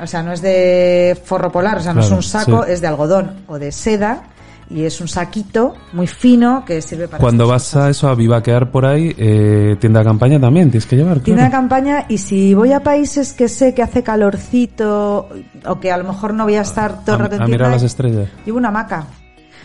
o 0.01 0.07
sea, 0.07 0.23
no 0.23 0.31
es 0.33 0.41
de 0.41 1.19
forro 1.25 1.51
polar, 1.51 1.77
o 1.77 1.81
sea, 1.81 1.93
no 1.93 2.01
Claro, 2.01 2.15
es 2.15 2.17
un 2.17 2.23
saco, 2.23 2.63
sí. 2.65 2.71
es 2.71 2.81
de 2.81 2.87
algodón 2.87 3.31
o 3.47 3.57
de 3.59 3.71
seda 3.71 4.23
y 4.69 4.83
es 4.85 5.01
un 5.01 5.07
saquito 5.07 5.75
muy 5.91 6.07
fino 6.07 6.63
que 6.65 6.81
sirve 6.81 7.07
para 7.07 7.19
Cuando 7.21 7.47
vas 7.47 7.63
cosas. 7.65 7.83
a 7.83 7.89
eso 7.89 8.07
a 8.07 8.15
vivaquear 8.15 8.71
por 8.71 8.85
ahí, 8.85 9.13
eh, 9.17 9.75
tienda 9.79 9.99
de 9.99 10.05
campaña 10.05 10.39
también 10.39 10.71
tienes 10.71 10.87
que 10.87 10.95
llevar. 10.95 11.19
Tienda 11.19 11.43
de 11.43 11.49
claro. 11.49 11.61
campaña 11.63 12.05
y 12.07 12.17
si 12.17 12.53
voy 12.53 12.71
a 12.71 12.81
países 12.81 13.33
que 13.33 13.49
sé 13.49 13.73
que 13.75 13.83
hace 13.83 14.01
calorcito 14.03 15.29
o 15.65 15.79
que 15.79 15.91
a 15.91 15.97
lo 15.97 16.05
mejor 16.05 16.33
no 16.33 16.45
voy 16.45 16.55
a 16.55 16.61
estar 16.61 17.03
todo 17.03 17.15
el 17.17 17.21
rato 17.23 17.35
en 17.35 17.41
a 17.41 17.45
mirar 17.45 17.59
tienda, 17.59 17.75
las 17.75 17.83
estrellas. 17.83 18.29
Llevo 18.45 18.57
una 18.57 18.69
hamaca. 18.69 19.05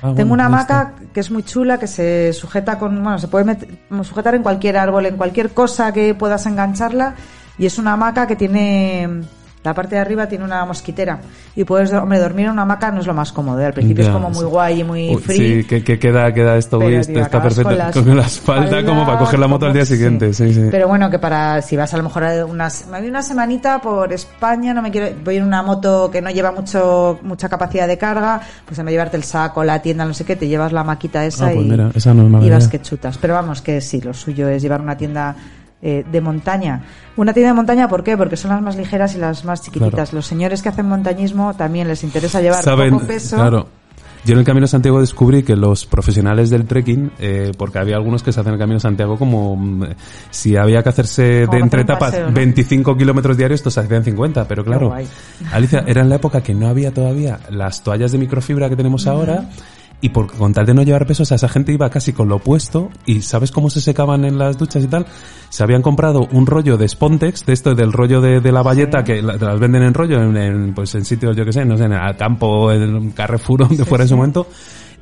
Ah, 0.03 0.13
Tengo 0.15 0.33
una 0.35 0.47
hamaca 0.47 0.95
que 1.13 1.21
es 1.21 1.31
muy 1.31 1.43
chula, 1.43 1.79
que 1.79 1.87
se 1.87 2.33
sujeta 2.33 2.79
con, 2.79 3.03
bueno, 3.03 3.19
se 3.19 3.29
puede 3.29 3.45
met- 3.47 4.05
sujetar 4.05 4.35
en 4.35 4.43
cualquier 4.43 4.77
árbol, 4.77 5.07
en 5.07 5.17
cualquier 5.17 5.51
cosa 5.51 5.93
que 5.93 6.15
puedas 6.15 6.47
engancharla. 6.47 7.15
Y 7.59 7.67
es 7.67 7.79
una 7.79 7.95
hamaca 7.95 8.27
que 8.27 8.37
tiene, 8.37 9.09
la 9.65 9.75
parte 9.75 9.97
de 9.97 10.01
arriba 10.01 10.27
tiene 10.29 10.45
una 10.45 10.65
mosquitera. 10.65 11.19
Y 11.57 11.65
puedes, 11.65 11.93
hombre, 11.93 12.19
dormir 12.21 12.47
en 12.47 12.53
una 12.53 12.63
hamaca 12.63 12.91
no 12.93 13.01
es 13.01 13.07
lo 13.07 13.15
más 13.15 13.33
cómodo. 13.33 13.61
¿eh? 13.61 13.67
Al 13.67 13.73
principio 13.73 14.05
Ya, 14.05 14.11
es 14.11 14.15
como 14.15 14.29
muy 14.31 14.39
sí. 14.39 14.45
guay 14.45 14.81
y 14.81 14.85
muy 14.85 15.15
Uy, 15.17 15.23
free. 15.23 15.37
Sí, 15.63 15.65
que, 15.69 15.83
que 15.83 15.99
queda, 15.99 16.33
queda 16.33 16.57
esto, 16.57 16.79
Pero, 16.79 16.91
tío, 16.91 17.01
está 17.01 17.25
acabas 17.27 17.55
perfecto. 17.55 17.69
con 17.69 17.79
la 17.79 17.91
Con 17.93 18.17
la 18.17 18.23
espalda 18.27 18.85
como 18.85 19.05
para 19.05 19.19
coger 19.19 19.39
la 19.39 19.49
moto 19.49 19.67
al 19.67 19.73
día 19.73 19.83
como- 19.83 19.87
siguiente. 19.95 20.33
Sí, 20.33 20.55
sí. 20.55 20.69
Pero 20.71 20.87
bueno, 20.89 21.11
que 21.11 21.19
para 21.19 21.61
si 21.63 21.77
vas 21.77 21.93
a 21.93 21.97
lo 21.97 22.05
mejor 22.05 22.25
a 22.25 22.47
unas, 22.47 22.87
me 22.89 23.01
voy 23.01 23.09
una 23.09 23.23
semanita 23.23 23.81
por 23.81 24.13
España, 24.13 24.73
no 24.73 24.81
me 24.83 24.91
quiero, 24.91 25.09
voy 25.25 25.37
en 25.37 25.45
una 25.45 25.63
moto 25.63 26.11
que 26.11 26.23
no 26.23 26.31
lleva 26.31 26.53
mucho 26.53 27.19
mucha 27.23 27.49
capacidad 27.49 27.89
de 27.89 27.99
carga, 27.99 28.41
pues 28.65 28.79
en 28.79 28.85
vez 28.87 28.93
de 28.93 28.95
llevarte 28.95 29.17
el 29.17 29.25
saco, 29.25 29.65
la 29.65 29.81
tienda, 29.83 30.05
no 30.05 30.15
sé 30.15 30.25
qué, 30.25 30.37
te 30.37 30.47
llevas 30.49 30.73
la 30.73 30.85
maquita 30.85 31.25
esa 31.25 31.49
Ah, 31.49 31.51
pues 31.53 31.67
y, 31.67 31.71
mira, 31.71 31.91
esa 31.95 32.15
no 32.15 32.39
es 32.39 32.45
y 32.45 32.51
vas 32.51 32.69
que 32.69 32.81
chutas. 32.81 33.19
Pero 33.19 33.35
vamos, 33.35 33.61
que 33.61 33.81
sí, 33.81 34.01
lo 34.01 34.15
suyo 34.15 34.49
es 34.49 34.63
llevar 34.63 34.81
una 34.81 34.97
tienda 34.97 35.35
eh, 35.81 36.05
de 36.11 36.21
montaña. 36.21 36.83
Una 37.17 37.33
tienda 37.33 37.51
de 37.51 37.55
montaña, 37.55 37.89
¿por 37.89 38.03
qué? 38.03 38.17
Porque 38.17 38.37
son 38.37 38.51
las 38.51 38.63
más 38.63 38.77
ligeras 38.77 39.15
y 39.15 39.19
las 39.19 39.45
más 39.45 39.63
chiquititas. 39.63 39.93
Claro. 39.93 40.11
Los 40.13 40.27
señores 40.27 40.63
que 40.63 40.69
hacen 40.69 40.89
montañismo 40.89 41.55
también 41.55 41.89
les 41.89 42.03
interesa 42.03 42.41
llevar 42.41 42.65
Saben, 42.65 42.91
poco 42.91 43.07
peso. 43.07 43.37
claro. 43.37 43.69
Yo 44.25 44.33
en 44.33 44.41
el 44.41 44.45
Camino 44.45 44.65
de 44.65 44.69
Santiago 44.69 45.01
descubrí 45.01 45.43
que 45.43 45.55
los 45.57 45.87
profesionales 45.87 46.51
del 46.51 46.67
trekking, 46.67 47.13
eh, 47.19 47.53
porque 47.57 47.79
había 47.79 47.97
algunos 47.97 48.23
que 48.23 48.33
se 48.33 48.41
hacen 48.41 48.53
el 48.53 48.59
Camino 48.59 48.75
de 48.75 48.81
Santiago 48.81 49.17
como 49.17 49.57
mm, 49.57 49.85
si 50.31 50.57
había 50.57 50.83
que 50.83 50.89
hacerse 50.89 51.45
Como 51.47 51.57
de 51.57 51.63
entre 51.63 51.83
etapas 51.83 52.11
paseo, 52.11 52.27
¿no? 52.27 52.35
25 52.35 52.97
kilómetros 52.97 53.37
diarios, 53.37 53.61
estos 53.61 53.79
hacían 53.79 54.05
50, 54.05 54.47
pero 54.49 54.65
claro. 54.65 54.93
Alicia, 55.53 55.85
era 55.87 56.03
en 56.03 56.09
la 56.09 56.17
época 56.17 56.43
que 56.43 56.55
no 56.55 56.69
había 56.69 56.93
todavía 56.93 57.39
las 57.51 57.83
toallas 57.83 58.13
de 58.13 58.19
microfibra 58.19 58.69
que 58.69 58.77
tenemos 58.77 59.07
ahora 59.07 59.49
y 60.01 60.11
por 60.11 60.29
con 60.33 60.53
tal 60.53 60.65
de 60.65 60.75
no 60.75 60.83
llevar 60.85 61.07
peso, 61.07 61.25
o 61.25 61.27
sea, 61.27 61.35
esa 61.37 61.49
gente 61.49 61.73
iba 61.73 61.91
casi 61.91 62.13
con 62.13 62.29
lo 62.29 62.37
opuesto 62.37 62.91
y 63.05 63.21
¿sabes 63.23 63.51
cómo 63.51 63.69
se 63.69 63.81
secaban 63.81 64.25
en 64.25 64.39
las 64.39 64.57
duchas 64.57 64.85
y 64.85 64.87
tal? 64.87 65.07
Se 65.49 65.63
habían 65.65 65.83
comprado 65.83 66.29
un 66.31 66.47
rollo 66.47 66.77
de 66.77 66.89
Spontex, 66.89 67.45
de 67.47 67.53
esto 67.53 67.75
del 67.75 67.93
rollo 67.93 68.21
de, 68.21 68.41
de 68.41 68.53
la 68.53 68.63
valleta 68.63 69.03
que 69.03 69.21
la- 69.23 69.37
las 69.37 69.59
venden 69.59 69.83
en 69.83 69.95
rollo 69.95 70.23
en, 70.23 70.37
en, 70.37 70.75
pues 70.75 70.95
en 70.95 71.05
sitios, 71.05 71.37
yo 71.37 71.45
que 71.45 71.53
sé, 71.53 71.65
no 71.65 71.77
sé, 71.77 71.85
en 71.85 71.93
el 71.95 72.17
campo, 72.17 72.71
en 72.71 73.11
Carrefour, 73.11 73.61
donde 73.69 73.85
fuera 73.85 74.05
en 74.05 74.07
ese 74.07 74.15
momento 74.15 74.47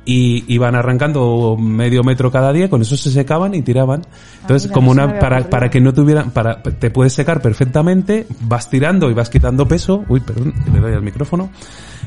y 0.09 0.45
iban 0.53 0.73
arrancando 0.73 1.57
medio 1.59 2.01
metro 2.01 2.31
cada 2.31 2.53
día, 2.53 2.69
con 2.69 2.81
eso 2.81 2.95
se 2.95 3.11
secaban 3.11 3.53
y 3.53 3.61
tiraban. 3.61 4.01
Entonces, 4.41 4.69
mira, 4.69 4.73
como 4.73 4.91
una 4.91 5.19
para 5.19 5.49
para 5.49 5.69
que 5.69 5.81
no 5.81 5.93
tuvieran 5.93 6.31
para 6.31 6.63
te 6.63 6.89
puedes 6.89 7.11
secar 7.11 7.41
perfectamente, 7.41 8.25
vas 8.39 8.69
tirando 8.69 9.11
y 9.11 9.13
vas 9.13 9.29
quitando 9.29 9.67
peso. 9.67 10.05
Uy, 10.07 10.21
perdón, 10.21 10.53
que 10.63 10.71
le 10.71 10.79
doy 10.79 10.93
al 10.93 11.01
micrófono. 11.03 11.49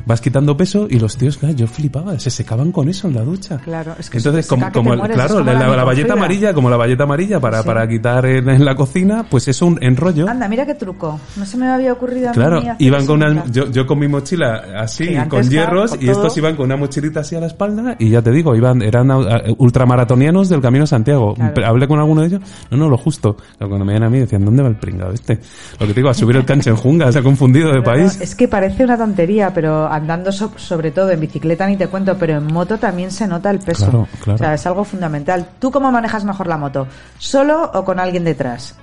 Vas 0.06 0.20
quitando 0.20 0.56
peso 0.56 0.86
y 0.88 0.98
los 0.98 1.16
tíos, 1.16 1.36
claro, 1.36 1.54
yo 1.54 1.66
flipaba, 1.66 2.18
se 2.18 2.30
secaban 2.30 2.72
con 2.72 2.88
eso 2.88 3.08
en 3.08 3.14
la 3.14 3.22
ducha. 3.22 3.58
Claro, 3.58 3.94
es 3.98 4.10
que 4.10 4.18
Entonces, 4.18 4.46
como, 4.46 4.66
que 4.66 4.72
como 4.72 4.92
el- 4.92 4.98
mueres, 4.98 5.14
claro, 5.16 5.34
es 5.34 5.38
como 5.40 5.52
la, 5.52 5.66
la 5.68 5.76
la- 5.76 5.84
valleta 5.84 6.12
amarilla, 6.14 6.54
como 6.54 6.70
la 6.70 6.76
valleta 6.76 7.04
amarilla 7.04 7.40
para, 7.40 7.62
Sí. 7.62 7.66
para 7.66 7.88
quitar 7.88 8.26
en, 8.26 8.48
en 8.48 8.64
la 8.64 8.74
cocina, 8.74 9.24
pues 9.28 9.48
eso 9.48 9.66
un 9.66 9.78
enrollo. 9.82 10.28
Anda, 10.28 10.48
mira 10.48 10.66
qué 10.66 10.74
truco. 10.74 11.20
No 11.36 11.44
se 11.46 11.56
me 11.56 11.68
había 11.68 11.92
ocurrido 11.92 12.30
a 12.30 12.32
Claro, 12.32 12.60
mí 12.60 12.68
hacer 12.68 12.86
iban 12.86 13.06
con 13.06 13.22
una, 13.22 13.44
yo, 13.50 13.70
yo 13.70 13.86
con 13.86 13.98
mi 13.98 14.08
mochila 14.08 14.62
así, 14.78 15.04
Gigantesca, 15.06 15.28
con 15.42 15.50
hierros, 15.50 15.90
con 15.92 16.02
y 16.04 16.08
estos 16.08 16.36
iban 16.36 16.56
con 16.56 16.66
una 16.66 16.76
mochilita 16.76 17.20
así 17.20 17.36
a 17.36 17.40
la 17.40 17.46
espalda, 17.46 17.96
y 17.98 18.10
ya 18.10 18.22
te 18.22 18.30
digo, 18.30 18.54
iban, 18.56 18.82
eran 18.82 19.10
uh, 19.10 19.24
ultramaratonianos 19.58 20.48
del 20.48 20.60
Camino 20.60 20.86
Santiago. 20.86 21.34
Claro. 21.34 21.66
Hablé 21.66 21.86
con 21.88 21.98
alguno 21.98 22.22
de 22.22 22.28
ellos, 22.28 22.40
no, 22.70 22.76
no, 22.76 22.88
lo 22.88 22.96
justo. 22.98 23.36
Cuando 23.58 23.84
me 23.84 23.92
ven 23.94 24.02
a 24.02 24.10
mí 24.10 24.18
decían, 24.18 24.44
¿dónde 24.44 24.62
va 24.62 24.68
el 24.68 24.76
pringado 24.76 25.12
este? 25.12 25.38
Lo 25.78 25.86
que 25.86 25.92
te 25.94 26.00
digo, 26.00 26.08
a 26.10 26.14
subir 26.14 26.36
el 26.36 26.44
canche 26.44 26.70
en 26.70 26.76
Junga, 26.76 27.10
se 27.12 27.18
ha 27.18 27.22
confundido 27.22 27.72
de 27.72 27.82
país. 27.82 28.20
Es 28.20 28.34
que 28.34 28.48
parece 28.48 28.84
una 28.84 28.96
tontería, 28.98 29.52
pero 29.54 29.86
andando 29.90 30.32
so- 30.32 30.52
sobre 30.56 30.90
todo 30.90 31.10
en 31.10 31.20
bicicleta 31.20 31.66
ni 31.66 31.76
te 31.76 31.88
cuento, 31.88 32.16
pero 32.18 32.38
en 32.38 32.44
moto 32.46 32.78
también 32.78 33.10
se 33.10 33.26
nota 33.26 33.50
el 33.50 33.58
peso. 33.58 33.84
Claro, 33.90 34.08
claro. 34.22 34.34
O 34.36 34.38
sea, 34.38 34.54
es 34.54 34.66
algo 34.66 34.84
fundamental. 34.84 35.46
¿Tú 35.58 35.70
cómo 35.70 35.90
manejas 35.92 36.24
mejor 36.24 36.46
la 36.46 36.56
moto? 36.56 36.86
¿Solo 37.18 37.70
o 37.74 37.84
con 37.84 37.98
alguien 38.00 38.24
detrás? 38.24 38.76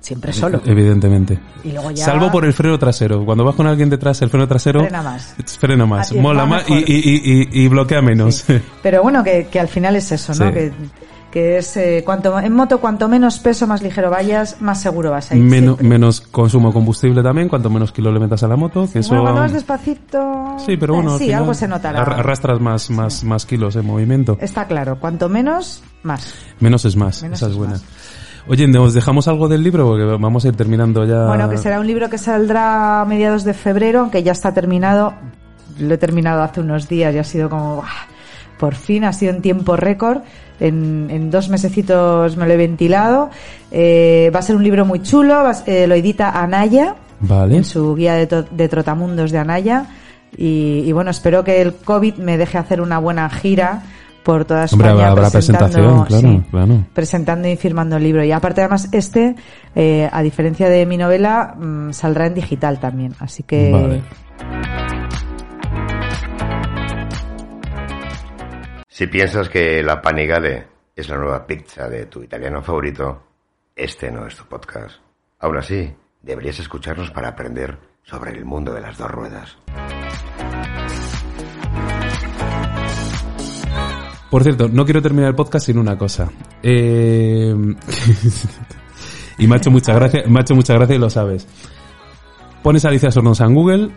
Siempre 0.00 0.32
solo. 0.32 0.60
Evidentemente. 0.64 1.38
Y 1.64 1.72
luego 1.72 1.90
ya- 1.90 2.04
Salvo 2.04 2.30
por 2.30 2.44
el 2.44 2.52
freno 2.52 2.78
trasero. 2.78 3.24
Cuando 3.24 3.44
vas 3.44 3.54
con 3.56 3.66
alguien 3.66 3.90
detrás, 3.90 4.22
el 4.22 4.30
freno 4.30 4.46
trasero 4.46 4.80
Frena 4.80 5.02
más. 5.02 5.34
frena 5.58 5.86
más, 5.86 6.12
mola 6.14 6.46
más 6.46 6.64
y, 6.70 6.74
y, 6.74 6.84
y, 6.86 7.64
y- 7.64 7.68
bloquea 7.68 8.00
menos. 8.00 8.44
Pero 8.82 9.02
bueno, 9.02 9.24
que, 9.24 9.48
que 9.50 9.58
al 9.58 9.68
final 9.68 9.96
es 9.96 10.12
eso, 10.12 10.32
¿no? 10.34 10.46
Sí. 10.48 10.52
Que, 10.54 10.72
que 11.30 11.58
es 11.58 11.76
eh, 11.76 12.02
cuanto 12.04 12.38
en 12.40 12.52
moto 12.54 12.78
cuanto 12.80 13.06
menos 13.08 13.38
peso, 13.38 13.66
más 13.66 13.82
ligero 13.82 14.08
vayas, 14.10 14.60
más 14.60 14.80
seguro 14.80 15.10
vas 15.10 15.30
a 15.30 15.36
ir. 15.36 15.42
Menos, 15.42 15.76
siempre. 15.76 15.88
menos 15.88 16.20
consumo 16.22 16.68
de 16.68 16.74
combustible 16.74 17.22
también, 17.22 17.48
cuanto 17.48 17.68
menos 17.68 17.92
kilos 17.92 18.14
le 18.14 18.20
metas 18.20 18.42
a 18.42 18.48
la 18.48 18.56
moto, 18.56 18.88
que 18.92 19.00
eso... 19.00 19.10
Bueno, 19.10 19.24
cuando 19.24 19.40
vas 19.42 19.52
despacito. 19.52 20.56
Sí, 20.64 20.76
pero 20.76 20.94
bueno, 20.94 21.18
sí, 21.18 21.32
algo 21.32 21.52
se 21.54 21.68
notará. 21.68 22.00
arra- 22.02 22.16
Arrastras 22.20 22.60
más, 22.60 22.88
más, 22.90 23.24
más 23.24 23.44
kilos 23.46 23.76
en 23.76 23.86
movimiento. 23.86 24.38
Está 24.40 24.66
claro, 24.66 24.98
cuanto 24.98 25.28
menos, 25.28 25.82
más. 26.02 26.32
Menos 26.60 26.84
es 26.84 26.96
más, 26.96 27.22
Menos 27.22 27.38
esa 27.38 27.46
es 27.46 27.52
es 27.52 27.58
buena. 27.58 27.72
más. 27.74 27.84
Oye, 28.50 28.66
¿nos 28.66 28.94
dejamos 28.94 29.28
algo 29.28 29.46
del 29.48 29.62
libro? 29.62 29.86
Porque 29.86 30.04
vamos 30.04 30.42
a 30.46 30.48
ir 30.48 30.56
terminando 30.56 31.04
ya. 31.04 31.26
Bueno, 31.26 31.50
que 31.50 31.58
será 31.58 31.78
un 31.80 31.86
libro 31.86 32.08
que 32.08 32.16
saldrá 32.16 33.02
a 33.02 33.04
mediados 33.04 33.44
de 33.44 33.52
febrero, 33.52 34.00
aunque 34.00 34.22
ya 34.22 34.32
está 34.32 34.54
terminado. 34.54 35.12
Lo 35.78 35.92
he 35.92 35.98
terminado 35.98 36.42
hace 36.42 36.60
unos 36.62 36.88
días 36.88 37.14
y 37.14 37.18
ha 37.18 37.24
sido 37.24 37.50
como... 37.50 37.76
¡buah! 37.76 37.86
Por 38.58 38.74
fin, 38.74 39.04
ha 39.04 39.12
sido 39.12 39.32
en 39.32 39.42
tiempo 39.42 39.76
récord. 39.76 40.18
En, 40.60 41.06
en 41.10 41.30
dos 41.30 41.48
mesecitos 41.48 42.36
me 42.36 42.46
lo 42.46 42.52
he 42.54 42.56
ventilado. 42.56 43.30
Eh, 43.70 44.30
va 44.34 44.40
a 44.40 44.42
ser 44.42 44.56
un 44.56 44.64
libro 44.64 44.84
muy 44.84 45.00
chulo. 45.02 45.34
va 45.44 45.52
eh, 45.66 45.86
lo 45.86 45.94
edita 45.94 46.30
Anaya 46.30 46.96
Vale. 47.20 47.56
en 47.58 47.64
su 47.64 47.94
guía 47.94 48.14
de, 48.14 48.68
trotamundos 48.68 49.30
de 49.30 49.38
Anaya. 49.38 49.86
Y, 50.36 50.82
y 50.84 50.92
bueno, 50.92 51.10
espero 51.10 51.44
que 51.44 51.62
el 51.62 51.74
COVID 51.74 52.16
me 52.16 52.36
deje 52.36 52.58
hacer 52.58 52.80
una 52.80 52.98
buena 52.98 53.30
gira 53.30 53.82
por 54.24 54.44
toda 54.44 54.66
Hombre, 54.72 54.88
España. 54.88 55.08
habrá 55.10 55.30
presentando- 55.30 55.72
presentación, 55.72 56.04
claro, 56.04 56.28
sí, 56.28 56.42
claro. 56.50 56.84
presentando 56.92 57.48
y 57.48 57.56
firmando 57.56 57.96
el 57.96 58.02
libro. 58.02 58.22
Y 58.24 58.32
aparte, 58.32 58.60
además, 58.60 58.88
este, 58.92 59.36
eh, 59.74 60.06
a 60.12 60.22
diferencia 60.22 60.68
de 60.68 60.84
mi 60.84 60.98
novela, 60.98 61.54
mm, 61.58 61.92
saldrá 61.92 62.26
en 62.26 62.34
digital 62.34 62.78
también. 62.78 63.14
Así 63.20 63.42
que. 63.44 63.70
Vale. 63.72 64.02
Si 68.98 69.06
piensas 69.06 69.48
que 69.48 69.80
la 69.80 70.02
Panigale 70.02 70.66
es 70.96 71.08
la 71.08 71.16
nueva 71.16 71.46
pizza 71.46 71.88
de 71.88 72.06
tu 72.06 72.20
italiano 72.20 72.60
favorito, 72.60 73.22
este 73.76 74.10
no 74.10 74.26
es 74.26 74.34
tu 74.34 74.42
podcast. 74.46 74.96
Aún 75.38 75.56
así, 75.56 75.88
deberías 76.20 76.58
escucharnos 76.58 77.12
para 77.12 77.28
aprender 77.28 77.78
sobre 78.02 78.32
el 78.32 78.44
mundo 78.44 78.74
de 78.74 78.80
las 78.80 78.98
dos 78.98 79.08
ruedas. 79.08 79.56
Por 84.32 84.42
cierto, 84.42 84.68
no 84.68 84.84
quiero 84.84 85.00
terminar 85.00 85.28
el 85.28 85.36
podcast 85.36 85.66
sin 85.66 85.78
una 85.78 85.96
cosa. 85.96 86.28
Eh... 86.60 87.54
y 89.38 89.46
me 89.46 89.54
ha 89.54 89.58
hecho 89.58 89.70
mucha 89.70 89.94
gracia, 89.94 90.24
me 90.26 90.40
y 90.40 90.98
lo 90.98 91.08
sabes. 91.08 91.46
Pones 92.64 92.84
Alicia 92.84 93.12
Sornosa 93.12 93.44
en 93.44 93.54
Google 93.54 93.90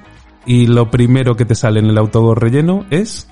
y 0.46 0.68
lo 0.68 0.92
primero 0.92 1.36
que 1.36 1.46
te 1.46 1.56
sale 1.56 1.80
en 1.80 1.88
el 1.88 1.98
autobús 1.98 2.38
relleno 2.38 2.86
es 2.92 3.28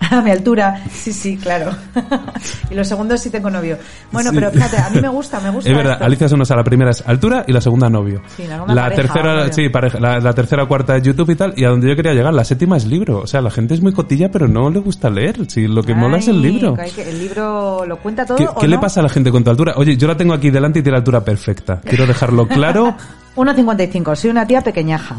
A 0.10 0.22
mi 0.22 0.30
altura, 0.30 0.82
sí, 0.90 1.12
sí, 1.12 1.36
claro. 1.36 1.70
y 2.70 2.74
los 2.74 2.88
segundos 2.88 3.20
sí 3.20 3.28
tengo 3.30 3.50
novio. 3.50 3.78
Bueno, 4.10 4.30
Sí. 4.30 4.36
pero 4.36 4.50
fíjate, 4.50 4.78
a 4.78 4.88
mí 4.90 5.00
me 5.00 5.08
gusta, 5.08 5.38
me 5.40 5.50
gusta. 5.50 5.70
Es 5.70 5.76
verdad, 5.76 5.92
esto. 5.94 6.04
Alicia 6.06 6.28
Sonosa 6.28 6.56
la 6.56 6.64
primera 6.64 6.90
es 6.90 7.02
altura 7.06 7.44
y 7.46 7.52
la 7.52 7.60
segunda 7.60 7.88
novio. 7.90 8.22
Sí, 8.36 8.44
la 8.44 8.54
segunda 8.54 8.74
la 8.74 8.82
pareja, 8.82 9.02
tercera, 9.02 9.52
sí, 9.52 9.68
pareja, 9.68 10.00
la, 10.00 10.18
la 10.18 10.32
tercera 10.32 10.66
cuarta 10.66 10.96
es 10.96 11.02
YouTube 11.02 11.30
y 11.30 11.36
tal, 11.36 11.52
y 11.56 11.64
a 11.64 11.68
donde 11.68 11.88
yo 11.88 11.96
quería 11.96 12.14
llegar, 12.14 12.32
la 12.32 12.44
séptima 12.44 12.76
es 12.76 12.86
libro. 12.86 13.20
O 13.20 13.26
sea, 13.26 13.40
la 13.40 13.50
gente 13.50 13.74
es 13.74 13.82
muy 13.82 13.92
cotilla, 13.92 14.30
pero 14.30 14.48
no 14.48 14.70
le 14.70 14.80
gusta 14.80 15.10
leer. 15.10 15.48
Si 15.50 15.66
lo 15.68 15.82
que 15.82 15.94
mola 15.94 16.16
es 16.18 16.28
el 16.28 16.40
libro. 16.40 16.74
que 16.74 17.08
el 17.08 17.18
libro 17.18 17.84
lo 17.86 17.98
cuenta 17.98 18.24
todo. 18.24 18.36
¿Qué, 18.38 18.46
o 18.48 18.54
qué 18.56 18.68
le 18.68 18.78
pasa 18.78 19.00
a 19.00 19.02
la 19.02 19.08
gente 19.10 19.30
con 19.30 19.44
tu 19.44 19.50
altura? 19.50 19.74
Oye, 19.76 19.96
yo 19.96 20.08
la 20.08 20.16
tengo 20.16 20.32
aquí 20.34 20.50
delante 20.50 20.78
y 20.78 20.82
tiene 20.82 20.94
la 20.94 20.98
altura 21.00 21.22
perfecta. 21.22 21.80
Quiero 21.84 22.06
dejarlo 22.06 22.48
claro. 22.48 22.96
1,55. 23.36 24.16
Soy 24.16 24.30
una 24.30 24.46
tía 24.46 24.60
pequeñaja. 24.60 25.16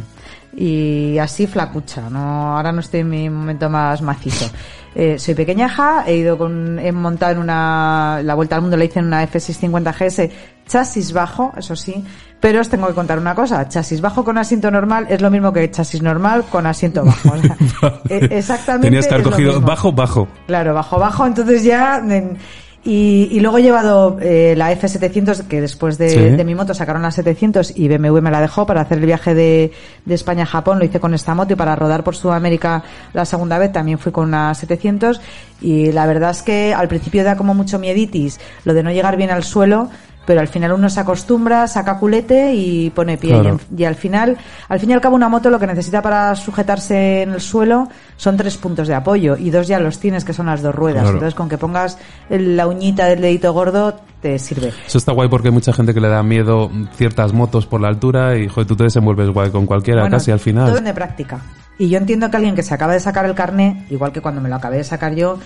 Y 0.56 1.18
así 1.18 1.48
flacucha. 1.48 2.10
No, 2.10 2.58
ahora 2.58 2.72
no 2.72 2.82
estoy 2.82 3.02
en 3.02 3.10
mi 3.10 3.30
momento 3.30 3.70
más 3.70 4.02
macizo. 4.02 4.50
Eh, 4.94 5.18
soy 5.18 5.34
pequeñaja, 5.36 6.04
he 6.06 6.18
ido 6.18 6.38
con, 6.38 6.78
he 6.78 6.92
montado 6.92 7.32
en 7.34 7.38
una, 7.40 8.20
la 8.24 8.36
vuelta 8.36 8.58
al 8.58 8.62
mundo 8.62 8.76
la 8.76 8.84
hice 8.84 9.00
en 9.00 9.06
una 9.06 9.24
F650 9.26 9.94
GS, 9.98 10.30
chasis 10.68 11.14
bajo, 11.14 11.54
eso 11.56 11.78
sí, 11.78 12.04
pero 12.42 12.60
os 12.60 12.68
tengo 12.68 12.88
que 12.88 12.94
contar 12.94 13.18
una 13.18 13.34
cosa, 13.34 13.70
chasis 13.70 14.02
bajo 14.02 14.26
con 14.26 14.38
asiento 14.38 14.70
normal 14.70 15.06
es 15.10 15.22
lo 15.22 15.32
mismo 15.32 15.54
que 15.54 15.72
chasis 15.72 16.02
normal 16.02 16.44
con 16.52 16.66
asiento 16.68 17.06
bajo. 17.06 17.30
O 17.30 17.38
sea, 17.42 18.02
eh, 18.10 18.28
exactamente. 18.32 18.88
Tenías 18.88 19.08
que 19.08 19.14
haber 19.14 19.26
cogido 19.30 19.62
bajo, 19.62 19.94
bajo. 19.94 20.28
Claro, 20.48 20.74
bajo, 20.74 21.00
bajo, 21.00 21.26
entonces 21.26 21.64
ya... 21.64 21.98
en- 22.06 22.38
y, 22.84 23.28
y 23.32 23.40
luego 23.42 23.60
he 23.60 23.62
llevado 23.62 24.18
eh, 24.22 24.56
la 24.58 24.72
F700, 24.74 25.48
que 25.48 25.62
después 25.62 25.98
de, 26.00 26.10
Sí. 26.10 26.18
de 26.20 26.44
mi 26.44 26.56
moto 26.56 26.74
sacaron 26.74 27.04
la 27.04 27.12
700 27.12 27.78
y 27.78 27.88
BMW 27.88 28.22
me 28.22 28.32
la 28.32 28.42
dejó 28.42 28.66
para 28.66 28.82
hacer 28.82 28.98
el 28.98 29.06
viaje 29.06 29.36
de, 29.36 29.72
de 30.06 30.16
España 30.16 30.44
a 30.44 30.48
Japón, 30.48 30.80
lo 30.80 30.86
hice 30.86 31.00
con 31.00 31.14
esta 31.14 31.36
moto 31.36 31.54
y 31.54 31.56
para 31.56 31.76
rodar 31.76 32.04
por 32.04 32.16
Sudamérica 32.16 32.84
la 33.14 33.26
segunda 33.26 33.58
vez 33.60 33.72
también 33.72 34.00
fui 34.00 34.12
con 34.12 34.28
una 34.30 34.54
700 34.56 35.22
y 35.62 35.92
la 35.92 36.08
verdad 36.08 36.32
es 36.32 36.42
que 36.42 36.74
al 36.74 36.88
principio 36.88 37.24
da 37.24 37.36
como 37.36 37.54
mucho 37.54 37.78
mieditis 37.78 38.40
lo 38.66 38.74
de 38.74 38.82
no 38.82 38.92
llegar 38.92 39.16
bien 39.16 39.30
al 39.30 39.44
suelo, 39.44 39.90
pero 40.26 40.40
al 40.40 40.48
final 40.48 40.74
uno 40.74 40.90
se 40.90 41.00
acostumbra, 41.00 41.68
saca 41.68 41.98
culete 41.98 42.54
y 42.54 42.90
pone 42.92 43.18
pie. 43.18 43.32
Claro. 43.32 43.60
Y, 43.76 43.84
al 43.86 43.96
final, 43.96 44.38
al 44.70 44.80
fin 44.80 44.90
y 44.92 44.94
al 44.94 45.02
cabo, 45.02 45.16
una 45.16 45.30
moto 45.30 45.50
lo 45.50 45.60
que 45.60 45.68
necesita 45.68 46.02
para 46.02 46.36
sujetarse 46.36 47.24
en 47.24 47.32
el 47.32 47.42
suelo 47.42 47.88
son 48.18 48.38
tres 48.38 48.58
puntos 48.58 48.88
de 48.88 48.94
apoyo 48.94 49.36
y 49.36 49.50
dos 49.50 49.68
ya 49.68 49.80
los 49.80 50.00
tienes, 50.00 50.24
que 50.24 50.34
son 50.34 50.46
las 50.46 50.62
dos 50.62 50.76
ruedas. 50.76 51.04
Claro. 51.04 51.18
Entonces, 51.18 51.36
con 51.36 51.50
que 51.50 51.58
pongas 51.58 51.98
la 52.30 52.68
uñita 52.68 53.06
del 53.06 53.22
dedito 53.22 53.52
gordo, 53.52 53.96
te 54.22 54.38
sirve. 54.38 54.72
Eso 54.86 55.00
está 55.00 55.12
guay 55.12 55.28
porque 55.28 55.48
hay 55.48 55.54
mucha 55.54 55.74
gente 55.74 55.94
que 55.94 56.00
le 56.00 56.08
da 56.08 56.22
miedo 56.22 56.70
ciertas 56.96 57.34
motos 57.34 57.66
por 57.66 57.82
la 57.82 57.88
altura 57.88 58.38
y 58.38 58.48
joder, 58.48 58.68
tú 58.68 58.76
te 58.76 58.84
desenvuelves 58.84 59.30
guay 59.30 59.50
con 59.50 59.66
cualquiera 59.66 60.02
Bueno, 60.02 60.18
casi 60.18 60.32
al 60.32 60.38
Todo 60.38 60.44
final. 60.44 60.84
de 60.84 60.94
práctica. 60.94 61.42
Y 61.80 61.90
yo 61.90 61.98
entiendo 61.98 62.30
que 62.30 62.38
alguien 62.38 62.54
que 62.54 62.62
se 62.62 62.76
acaba 62.76 62.94
de 62.94 63.00
sacar 63.00 63.26
el 63.26 63.34
carné, 63.34 63.88
igual 63.90 64.12
que 64.12 64.22
cuando 64.22 64.40
me 64.40 64.50
lo 64.50 64.56
acabé 64.56 64.78
de 64.78 64.84
sacar 64.84 65.16
yo, 65.16 65.40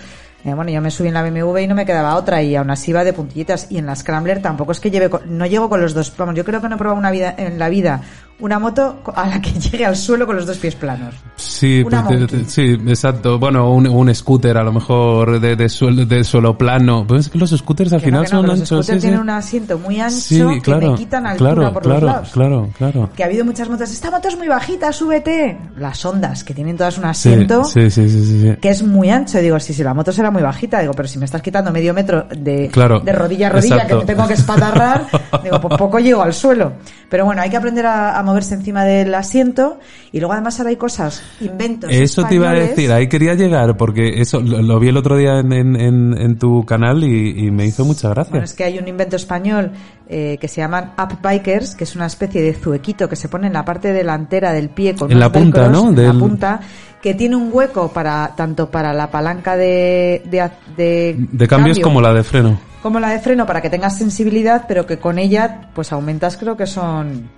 eh, 0.46 0.54
bueno, 0.54 0.70
yo 0.70 0.80
me 0.80 0.90
subí 0.92 1.08
en 1.08 1.14
la 1.14 1.22
BMW 1.28 1.58
y 1.58 1.66
no 1.66 1.74
me 1.74 1.84
quedaba 1.84 2.14
otra 2.14 2.40
y 2.42 2.54
aún 2.54 2.70
así 2.70 2.92
iba 2.92 3.02
de 3.02 3.12
puntillitas. 3.12 3.66
Y 3.68 3.78
en 3.78 3.86
la 3.86 3.96
Scrambler 3.96 4.40
tampoco 4.40 4.70
es 4.72 4.78
que 4.80 4.90
lleve, 4.92 5.10
con- 5.10 5.36
no 5.36 5.44
llego 5.44 5.68
con 5.68 5.80
los 5.80 5.92
dos, 5.92 6.12
vamos, 6.16 6.36
yo 6.36 6.44
creo 6.44 6.60
que 6.60 6.68
no 6.68 6.76
he 6.76 6.78
probado 6.78 6.98
una 6.98 7.10
vida, 7.10 7.34
en 7.36 7.58
la 7.58 7.68
vida 7.68 8.00
una 8.38 8.58
moto 8.58 9.00
a 9.14 9.26
la 9.28 9.40
que 9.40 9.50
llegue 9.58 9.86
al 9.86 9.96
suelo 9.96 10.26
con 10.26 10.36
los 10.36 10.46
dos 10.46 10.58
pies 10.58 10.74
planos. 10.74 11.14
Sí, 11.36 11.82
pues, 11.84 12.30
de- 12.30 12.44
sí, 12.46 12.76
exacto. 12.86 13.38
Bueno, 13.38 13.70
un, 13.72 13.86
un 13.86 14.14
scooter 14.14 14.56
a 14.58 14.62
lo 14.62 14.72
mejor 14.72 15.40
de, 15.40 15.56
de, 15.56 15.68
suelo, 15.68 16.04
de 16.04 16.22
suelo 16.24 16.56
plano. 16.56 17.04
Pues 17.06 17.22
es 17.26 17.28
que 17.30 17.38
los 17.38 17.50
scooters 17.50 17.92
al 17.92 18.00
Que 18.02 18.10
no, 18.10 18.18
final 18.24 18.24
que 18.26 18.30
no, 18.32 18.36
son 18.36 18.42
que 18.44 18.48
los 18.48 18.58
anchos. 18.60 18.68
scooters 18.86 18.86
sí, 18.96 19.00
tienen 19.00 19.18
sí. 19.20 19.22
un 19.22 19.30
asiento 19.30 19.78
muy 19.78 20.00
ancho 20.00 20.16
Sí, 20.16 20.42
que 20.56 20.60
claro, 20.60 20.92
me 20.92 20.98
quitan 20.98 21.26
altura 21.26 21.54
claro, 21.54 21.72
por 21.72 21.82
claro, 21.82 22.00
los 22.00 22.10
lados. 22.14 22.28
claro, 22.32 22.70
claro. 22.76 23.10
Que 23.16 23.22
ha 23.22 23.26
habido 23.26 23.44
muchas 23.44 23.68
motos, 23.68 23.90
esta 23.90 24.10
moto 24.10 24.28
es 24.28 24.36
muy 24.36 24.48
bajita, 24.48 24.92
súbete. 24.92 25.58
Las 25.76 26.04
ondas, 26.04 26.44
que 26.44 26.54
tienen 26.54 26.76
todas 26.76 26.98
un 26.98 27.04
asiento. 27.06 27.64
sí, 27.64 27.90
sí, 27.90 28.08
sí, 28.08 28.24
sí, 28.24 28.40
sí. 28.42 28.56
que 28.60 28.68
es 28.70 28.82
muy 28.82 29.10
ancho. 29.10 29.38
Digo, 29.38 29.58
sí, 29.60 29.72
sí, 29.72 29.82
la 29.82 29.94
moto 29.94 30.12
será 30.12 30.30
muy 30.30 30.42
bajita. 30.42 30.80
Digo, 30.80 30.92
pero 30.94 31.08
si 31.08 31.18
me 31.18 31.24
estás 31.24 31.42
quitando 31.42 31.70
medio 31.72 31.92
metro 31.94 32.26
de, 32.30 32.68
de 32.68 33.12
rodilla 33.12 33.46
a 33.48 33.50
rodilla, 33.50 33.74
exacto. 33.76 33.88
que 34.00 34.04
me 34.06 34.14
tengo 34.14 34.26
que 34.28 34.34
espatarrar, 34.34 35.06
digo, 35.42 35.60
pues 35.60 35.76
poco 35.78 35.98
llego 35.98 36.22
al 36.22 36.32
suelo. 36.34 36.72
Pero 37.08 37.24
bueno, 37.24 37.40
hay 37.42 37.50
que 37.50 37.56
aprender 37.56 37.86
a, 37.86 38.18
a 38.18 38.22
moverse 38.26 38.54
encima 38.54 38.84
del 38.84 39.14
asiento. 39.14 39.78
Y 40.12 40.20
luego 40.20 40.34
además 40.34 40.58
ahora 40.58 40.70
hay 40.70 40.76
cosas, 40.76 41.22
inventos. 41.40 41.90
Eso 41.90 42.24
te 42.24 42.34
iba 42.34 42.50
a 42.50 42.54
decir, 42.54 42.92
ahí 42.92 43.08
quería 43.08 43.34
llegar, 43.34 43.76
porque 43.76 44.20
eso 44.20 44.40
lo, 44.40 44.60
lo 44.60 44.78
vi 44.78 44.88
el 44.88 44.96
otro 44.96 45.16
día 45.16 45.38
en, 45.40 45.52
en, 45.52 45.76
en, 45.80 46.14
en 46.18 46.38
tu 46.38 46.64
canal 46.64 47.02
y, 47.04 47.46
y 47.46 47.50
me 47.50 47.64
hizo 47.64 47.84
mucha 47.84 48.10
gracia. 48.10 48.30
Bueno, 48.32 48.44
es 48.44 48.52
que 48.54 48.64
hay 48.64 48.78
un 48.78 48.88
invento 48.88 49.16
español 49.16 49.72
eh, 50.08 50.36
que 50.40 50.48
se 50.48 50.60
llaman 50.60 50.92
up 50.98 51.18
bikers, 51.22 51.74
que 51.74 51.84
es 51.84 51.96
una 51.96 52.06
especie 52.06 52.42
de 52.42 52.52
zuequito 52.52 53.08
que 53.08 53.16
se 53.16 53.28
pone 53.28 53.46
en 53.46 53.52
la 53.54 53.64
parte 53.64 53.92
delantera 53.92 54.52
del 54.52 54.68
pie 54.68 54.94
con 54.94 55.10
En 55.10 55.18
la 55.18 55.32
punta, 55.32 55.62
velcros, 55.62 55.82
¿no? 55.82 56.00
En 56.02 56.06
la 56.06 56.12
punta, 56.12 56.60
que 57.02 57.14
tiene 57.14 57.36
un 57.36 57.50
hueco 57.52 57.92
para 57.92 58.34
tanto 58.36 58.70
para 58.70 58.92
la 58.92 59.10
palanca 59.10 59.56
de 59.56 60.22
de, 60.24 60.50
de, 60.76 61.14
de 61.18 61.48
cambios 61.48 61.76
cambio 61.76 61.82
como 61.82 62.00
la 62.00 62.12
de 62.12 62.24
freno. 62.24 62.58
como 62.82 62.98
la 62.98 63.10
de 63.10 63.18
freno 63.20 63.46
para 63.46 63.60
que 63.60 63.70
tengas 63.70 63.98
sensibilidad, 63.98 64.64
pero 64.66 64.86
que 64.86 64.98
con 64.98 65.18
ella 65.18 65.70
pues 65.74 65.92
aumentas 65.92 66.36
creo 66.36 66.56
que 66.56 66.66
son 66.66 67.28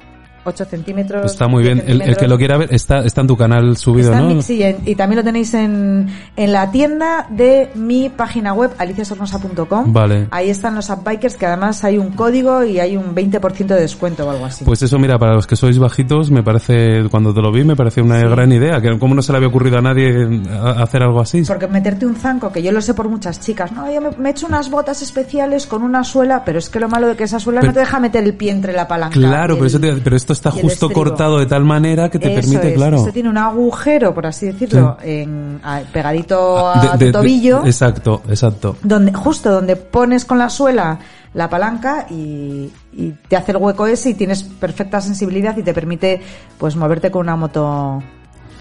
8 0.49 0.65
centímetros. 0.65 1.25
Está 1.33 1.47
muy 1.49 1.63
10 1.63 1.75
bien. 1.75 1.85
El, 1.89 2.03
el 2.03 2.17
que 2.17 2.27
lo 2.29 2.37
quiera 2.39 2.57
ver 2.59 2.75
está, 2.75 3.01
está 3.01 3.21
en 3.23 3.27
tu 3.27 3.37
canal 3.37 3.77
subido, 3.77 4.11
Está 4.13 4.21
¿no? 4.23 4.35
mi- 4.35 4.43
sí, 4.43 4.63
en- 4.63 4.79
y 4.85 4.95
también 4.95 5.19
lo 5.19 5.25
tenéis 5.25 5.55
en, 5.55 6.09
en 6.37 6.53
la 6.53 6.71
tienda 6.71 7.27
de 7.31 7.71
mi 7.75 8.09
página 8.09 8.53
web, 8.53 8.71
aliciasornosa.com. 8.79 9.93
Vale. 9.93 10.29
Ahí 10.31 10.51
están 10.51 10.75
los 10.75 10.89
upbikers, 10.91 11.37
que 11.37 11.47
además 11.47 11.83
hay 11.85 11.99
un 11.99 12.11
código 12.11 12.65
y 12.65 12.79
hay 12.81 12.97
un 12.97 13.15
20% 13.15 13.67
de 13.67 13.81
descuento 13.81 14.27
o 14.27 14.31
algo 14.31 14.45
así. 14.47 14.65
Pues 14.65 14.83
eso, 14.83 14.99
mira, 14.99 15.19
para 15.19 15.35
los 15.35 15.47
que 15.47 15.57
sois 15.57 15.79
bajitos, 15.79 16.31
me 16.31 16.43
parece, 16.43 17.05
cuando 17.11 17.33
te 17.35 17.41
lo 17.41 17.51
vi, 17.53 17.65
me 17.65 17.77
pareció 17.77 18.05
una 18.05 18.19
gran 18.21 18.53
idea. 18.53 18.81
Que 18.81 18.99
cómo 18.99 19.15
no 19.15 19.23
se 19.23 19.33
le 19.33 19.37
había 19.39 19.49
ocurrido 19.49 19.79
a 19.79 19.83
nadie 19.83 20.43
hacer 20.77 21.03
algo 21.03 21.21
así. 21.21 21.43
Porque 21.43 21.67
meterte 21.69 22.07
un 22.07 22.17
zanco, 22.17 22.51
que 22.53 22.63
yo 22.63 22.73
lo 22.73 22.81
sé 22.81 22.95
por 22.95 23.09
muchas 23.09 23.41
chicas, 23.41 23.73
no, 23.73 23.91
yo 23.93 24.01
me, 24.01 24.11
me 24.19 24.29
he 24.29 24.33
hecho 24.33 24.47
unas 24.47 24.71
botas 24.71 25.03
especiales 25.03 25.67
con 25.67 25.83
una 25.83 26.05
suela, 26.05 26.45
pero 26.45 26.59
es 26.59 26.69
que 26.69 26.81
lo 26.81 26.89
malo 26.89 27.09
de 27.09 27.17
que 27.17 27.25
esa 27.25 27.39
suela 27.41 27.61
Pero- 27.61 27.71
no 27.73 27.75
te 27.75 27.81
deja 27.81 28.01
meter 28.01 28.25
el 28.25 28.35
pie 28.35 28.51
entre 28.53 28.73
la 28.73 28.87
palanca. 28.89 29.15
Claro, 29.15 29.55
pero, 29.55 29.67
eso 29.67 29.81
te- 29.81 29.93
pero 29.97 30.17
esto 30.17 30.33
está 30.39 30.51
justo 30.51 30.87
estribo. 30.87 30.95
cortado 30.95 31.39
de 31.39 31.47
tal 31.47 31.65
manera 31.65 32.09
que 32.11 32.19
te 32.19 32.33
Eso 32.33 32.41
permite, 32.41 32.69
es, 32.71 32.75
claro. 32.75 32.97
Esto 32.99 33.13
tiene 33.13 33.29
un 33.29 33.39
agujero, 33.39 34.15
por 34.15 34.27
así 34.27 34.47
decirlo, 34.47 34.97
en, 35.03 35.61
a- 35.63 35.81
pegadito 35.93 36.69
a 36.69 36.81
De- 36.81 36.89
tu 36.89 36.99
de- 36.99 37.05
de- 37.07 37.13
tobillo. 37.13 37.67
exacto, 37.67 38.23
exacto. 38.29 38.77
donde 38.83 39.13
justo 39.13 39.51
donde 39.51 39.77
pones 39.77 40.25
con 40.25 40.39
la 40.39 40.49
suela 40.51 40.99
la 41.35 41.49
palanca 41.51 42.07
y, 42.11 42.71
y 42.93 43.15
te 43.29 43.37
hace 43.37 43.53
el 43.53 43.59
hueco 43.59 43.87
ese 43.87 44.11
y 44.11 44.15
tienes 44.15 44.43
perfecta 44.43 45.01
sensibilidad 45.01 45.57
y 45.57 45.63
te 45.63 45.75
permite 45.75 46.21
pues 46.57 46.75
moverte 46.75 47.11
con 47.11 47.21
una 47.23 47.37
moto 47.37 48.03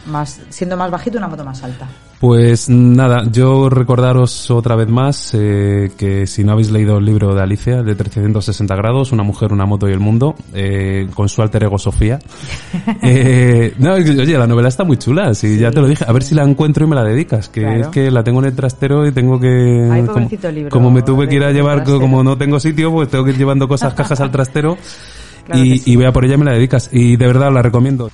más 0.05 0.39
siendo 0.49 0.75
más 0.77 0.91
bajito 0.91 1.17
una 1.17 1.27
moto 1.29 1.43
más 1.45 1.63
alta. 1.63 1.87
Pues 2.19 2.67
nada, 2.67 3.29
yo 3.31 3.69
recordaros 3.69 4.49
otra 4.49 4.75
vez 4.75 4.87
más 4.87 5.35
eh, 5.35 5.91
que 5.95 6.25
si 6.25 6.43
no 6.43 6.53
habéis 6.53 6.71
leído 6.71 6.97
el 6.97 7.05
libro 7.05 7.35
de 7.35 7.43
Alicia, 7.43 7.83
de 7.83 7.93
360 7.93 8.75
grados, 8.75 9.11
Una 9.11 9.21
mujer, 9.21 9.53
una 9.53 9.67
moto 9.67 9.87
y 9.87 9.91
el 9.91 9.99
mundo, 9.99 10.35
eh, 10.53 11.07
con 11.13 11.29
su 11.29 11.43
alter 11.43 11.65
ego 11.65 11.77
Sofía. 11.77 12.17
eh, 13.03 13.75
no, 13.77 13.93
oye, 13.93 14.37
la 14.37 14.47
novela 14.47 14.69
está 14.69 14.83
muy 14.83 14.97
chula, 14.97 15.35
si 15.35 15.59
ya 15.59 15.69
te 15.69 15.79
lo 15.79 15.87
dije. 15.87 16.05
A 16.07 16.11
ver 16.11 16.23
si 16.23 16.33
la 16.33 16.43
encuentro 16.43 16.85
y 16.85 16.89
me 16.89 16.95
la 16.95 17.03
dedicas, 17.03 17.49
que 17.49 17.81
es 17.81 17.87
que 17.89 18.09
la 18.09 18.23
tengo 18.23 18.39
en 18.39 18.45
el 18.45 18.55
trastero 18.55 19.05
y 19.05 19.11
tengo 19.11 19.39
que... 19.39 19.87
Ay, 19.91 20.03
como, 20.05 20.51
libro 20.51 20.69
como, 20.71 20.89
me 20.89 21.03
tuve 21.03 21.27
que 21.27 21.35
ir 21.35 21.43
a 21.43 21.51
llevar, 21.51 21.83
como 21.83 22.23
no 22.23 22.35
tengo 22.35 22.59
sitio, 22.59 22.91
pues 22.91 23.09
tengo 23.09 23.25
que 23.25 23.31
ir 23.31 23.37
llevando 23.37 23.67
cosas, 23.67 23.93
cajas 23.93 24.19
al 24.21 24.31
trastero. 24.31 24.75
y, 25.53 25.91
y 25.91 25.95
voy 25.95 26.05
a 26.05 26.11
por 26.11 26.25
ella 26.25 26.33
y 26.33 26.37
me 26.37 26.45
la 26.45 26.53
dedicas. 26.53 26.89
Y 26.91 27.15
de 27.15 27.27
verdad 27.27 27.51
la 27.53 27.61
recomiendo. 27.61 28.09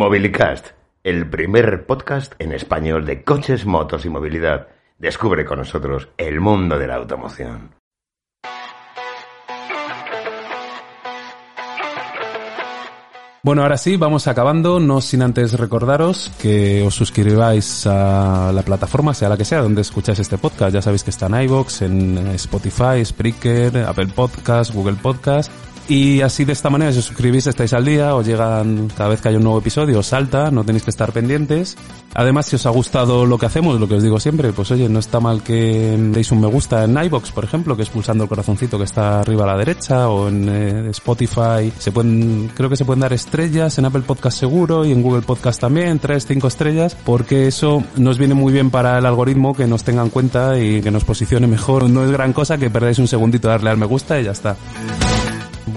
Mobilicast, 0.00 0.68
el 1.04 1.28
primer 1.28 1.84
podcast 1.84 2.32
en 2.38 2.52
español 2.52 3.04
de 3.04 3.22
coches, 3.22 3.66
motos 3.66 4.06
y 4.06 4.08
movilidad. 4.08 4.68
Descubre 4.96 5.44
con 5.44 5.58
nosotros 5.58 6.08
el 6.16 6.40
mundo 6.40 6.78
de 6.78 6.86
la 6.86 6.94
automoción. 6.94 7.74
Bueno, 13.42 13.60
ahora 13.60 13.76
sí, 13.76 13.98
vamos 13.98 14.26
acabando, 14.26 14.80
no 14.80 15.02
sin 15.02 15.20
antes 15.20 15.52
recordaros 15.52 16.30
que 16.40 16.82
os 16.82 16.94
suscribáis 16.94 17.86
a 17.86 18.52
la 18.54 18.62
plataforma, 18.62 19.12
sea 19.12 19.28
la 19.28 19.36
que 19.36 19.44
sea, 19.44 19.60
donde 19.60 19.82
escucháis 19.82 20.18
este 20.18 20.38
podcast. 20.38 20.72
Ya 20.72 20.80
sabéis 20.80 21.04
que 21.04 21.10
está 21.10 21.26
en 21.26 21.42
iVoox, 21.42 21.82
en 21.82 22.16
Spotify, 22.36 23.04
Spreaker, 23.04 23.76
Apple 23.86 24.08
Podcast, 24.14 24.72
Google 24.72 24.96
Podcast 24.96 25.52
y 25.90 26.20
así 26.20 26.44
de 26.44 26.52
esta 26.52 26.70
manera, 26.70 26.92
si 26.92 27.00
os 27.00 27.04
suscribís, 27.04 27.48
estáis 27.48 27.72
al 27.72 27.84
día, 27.84 28.14
os 28.14 28.24
llegan 28.24 28.86
cada 28.96 29.10
vez 29.10 29.20
que 29.20 29.30
hay 29.30 29.34
un 29.34 29.42
nuevo 29.42 29.58
episodio, 29.58 29.98
os 29.98 30.06
salta, 30.06 30.48
no 30.52 30.62
tenéis 30.62 30.84
que 30.84 30.90
estar 30.90 31.10
pendientes. 31.10 31.76
Además, 32.14 32.46
si 32.46 32.54
os 32.54 32.64
ha 32.64 32.70
gustado 32.70 33.26
lo 33.26 33.36
que 33.38 33.46
hacemos, 33.46 33.80
lo 33.80 33.88
que 33.88 33.94
os 33.94 34.02
digo 34.04 34.20
siempre, 34.20 34.52
pues 34.52 34.70
oye, 34.70 34.88
no 34.88 35.00
está 35.00 35.18
mal 35.18 35.42
que 35.42 35.98
deis 36.12 36.30
un 36.30 36.42
me 36.42 36.46
gusta 36.46 36.84
en 36.84 36.96
iBox, 36.96 37.32
por 37.32 37.42
ejemplo, 37.42 37.76
que 37.76 37.82
es 37.82 37.90
pulsando 37.90 38.22
el 38.22 38.28
corazoncito 38.28 38.78
que 38.78 38.84
está 38.84 39.18
arriba 39.18 39.42
a 39.42 39.48
la 39.48 39.56
derecha, 39.56 40.08
o 40.08 40.28
en 40.28 40.48
eh, 40.48 40.90
Spotify, 40.90 41.72
se 41.76 41.90
pueden, 41.90 42.52
creo 42.54 42.70
que 42.70 42.76
se 42.76 42.84
pueden 42.84 43.00
dar 43.00 43.12
estrellas, 43.12 43.76
en 43.78 43.84
Apple 43.84 44.02
Podcast 44.02 44.38
seguro, 44.38 44.84
y 44.84 44.92
en 44.92 45.02
Google 45.02 45.22
Podcast 45.22 45.60
también, 45.60 45.98
tres, 45.98 46.24
cinco 46.24 46.46
estrellas, 46.46 46.96
porque 47.04 47.48
eso 47.48 47.82
nos 47.96 48.16
viene 48.16 48.34
muy 48.34 48.52
bien 48.52 48.70
para 48.70 48.96
el 48.96 49.06
algoritmo, 49.06 49.56
que 49.56 49.66
nos 49.66 49.82
tenga 49.82 50.02
en 50.02 50.10
cuenta 50.10 50.56
y 50.56 50.82
que 50.82 50.92
nos 50.92 51.02
posicione 51.02 51.48
mejor. 51.48 51.90
No 51.90 52.04
es 52.04 52.12
gran 52.12 52.32
cosa 52.32 52.58
que 52.58 52.70
perdáis 52.70 53.00
un 53.00 53.08
segundito 53.08 53.48
darle 53.48 53.70
al 53.70 53.76
me 53.76 53.86
gusta 53.86 54.20
y 54.20 54.24
ya 54.24 54.30
está 54.30 54.56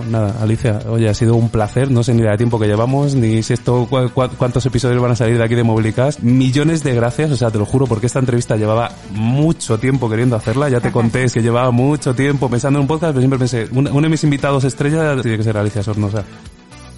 nada, 0.08 0.36
Alicia, 0.42 0.80
oye, 0.88 1.10
ha 1.10 1.14
sido 1.14 1.36
un 1.36 1.50
placer, 1.50 1.92
no 1.92 2.04
sé 2.04 2.14
ni 2.14 2.22
de 2.22 2.38
tiempo 2.38 2.60
que 2.60 2.68
llevamos, 2.68 3.16
ni 3.16 3.44
si 3.44 3.54
esto, 3.54 3.88
cuántos 3.88 4.66
episodios 4.66 5.02
van 5.02 5.12
a 5.12 5.16
salir 5.16 5.38
de 5.38 5.44
aquí 5.44 5.56
de 5.56 5.64
Mobilicast. 5.64 6.20
Millones 6.22 6.84
de 6.84 6.94
gracias, 6.94 7.32
o 7.32 7.36
sea, 7.36 7.52
te 7.52 7.58
lo 7.58 7.66
juro, 7.66 7.88
porque 7.88 8.08
esta 8.08 8.20
entrevista 8.20 8.56
llevaba 8.56 8.92
mucho 9.12 9.78
tiempo 9.78 10.10
queriendo 10.10 10.36
hacerla, 10.36 10.70
ya 10.70 10.80
te 10.80 10.92
conté 10.92 11.26
que 11.34 11.42
llevaba 11.42 11.72
mucho 11.72 12.14
tiempo 12.14 12.50
pensando 12.50 12.80
en 12.80 12.82
un 12.82 12.88
podcast, 12.88 13.12
pero 13.12 13.22
siempre 13.22 13.40
pensé, 13.40 13.68
uno 13.72 14.02
de 14.02 14.10
mis 14.10 14.24
invitados 14.24 14.64
estrella 14.64 15.22
tiene 15.22 15.38
que 15.38 15.44
ser 15.44 15.58
Alicia 15.58 15.84
Sornosa 15.84 16.24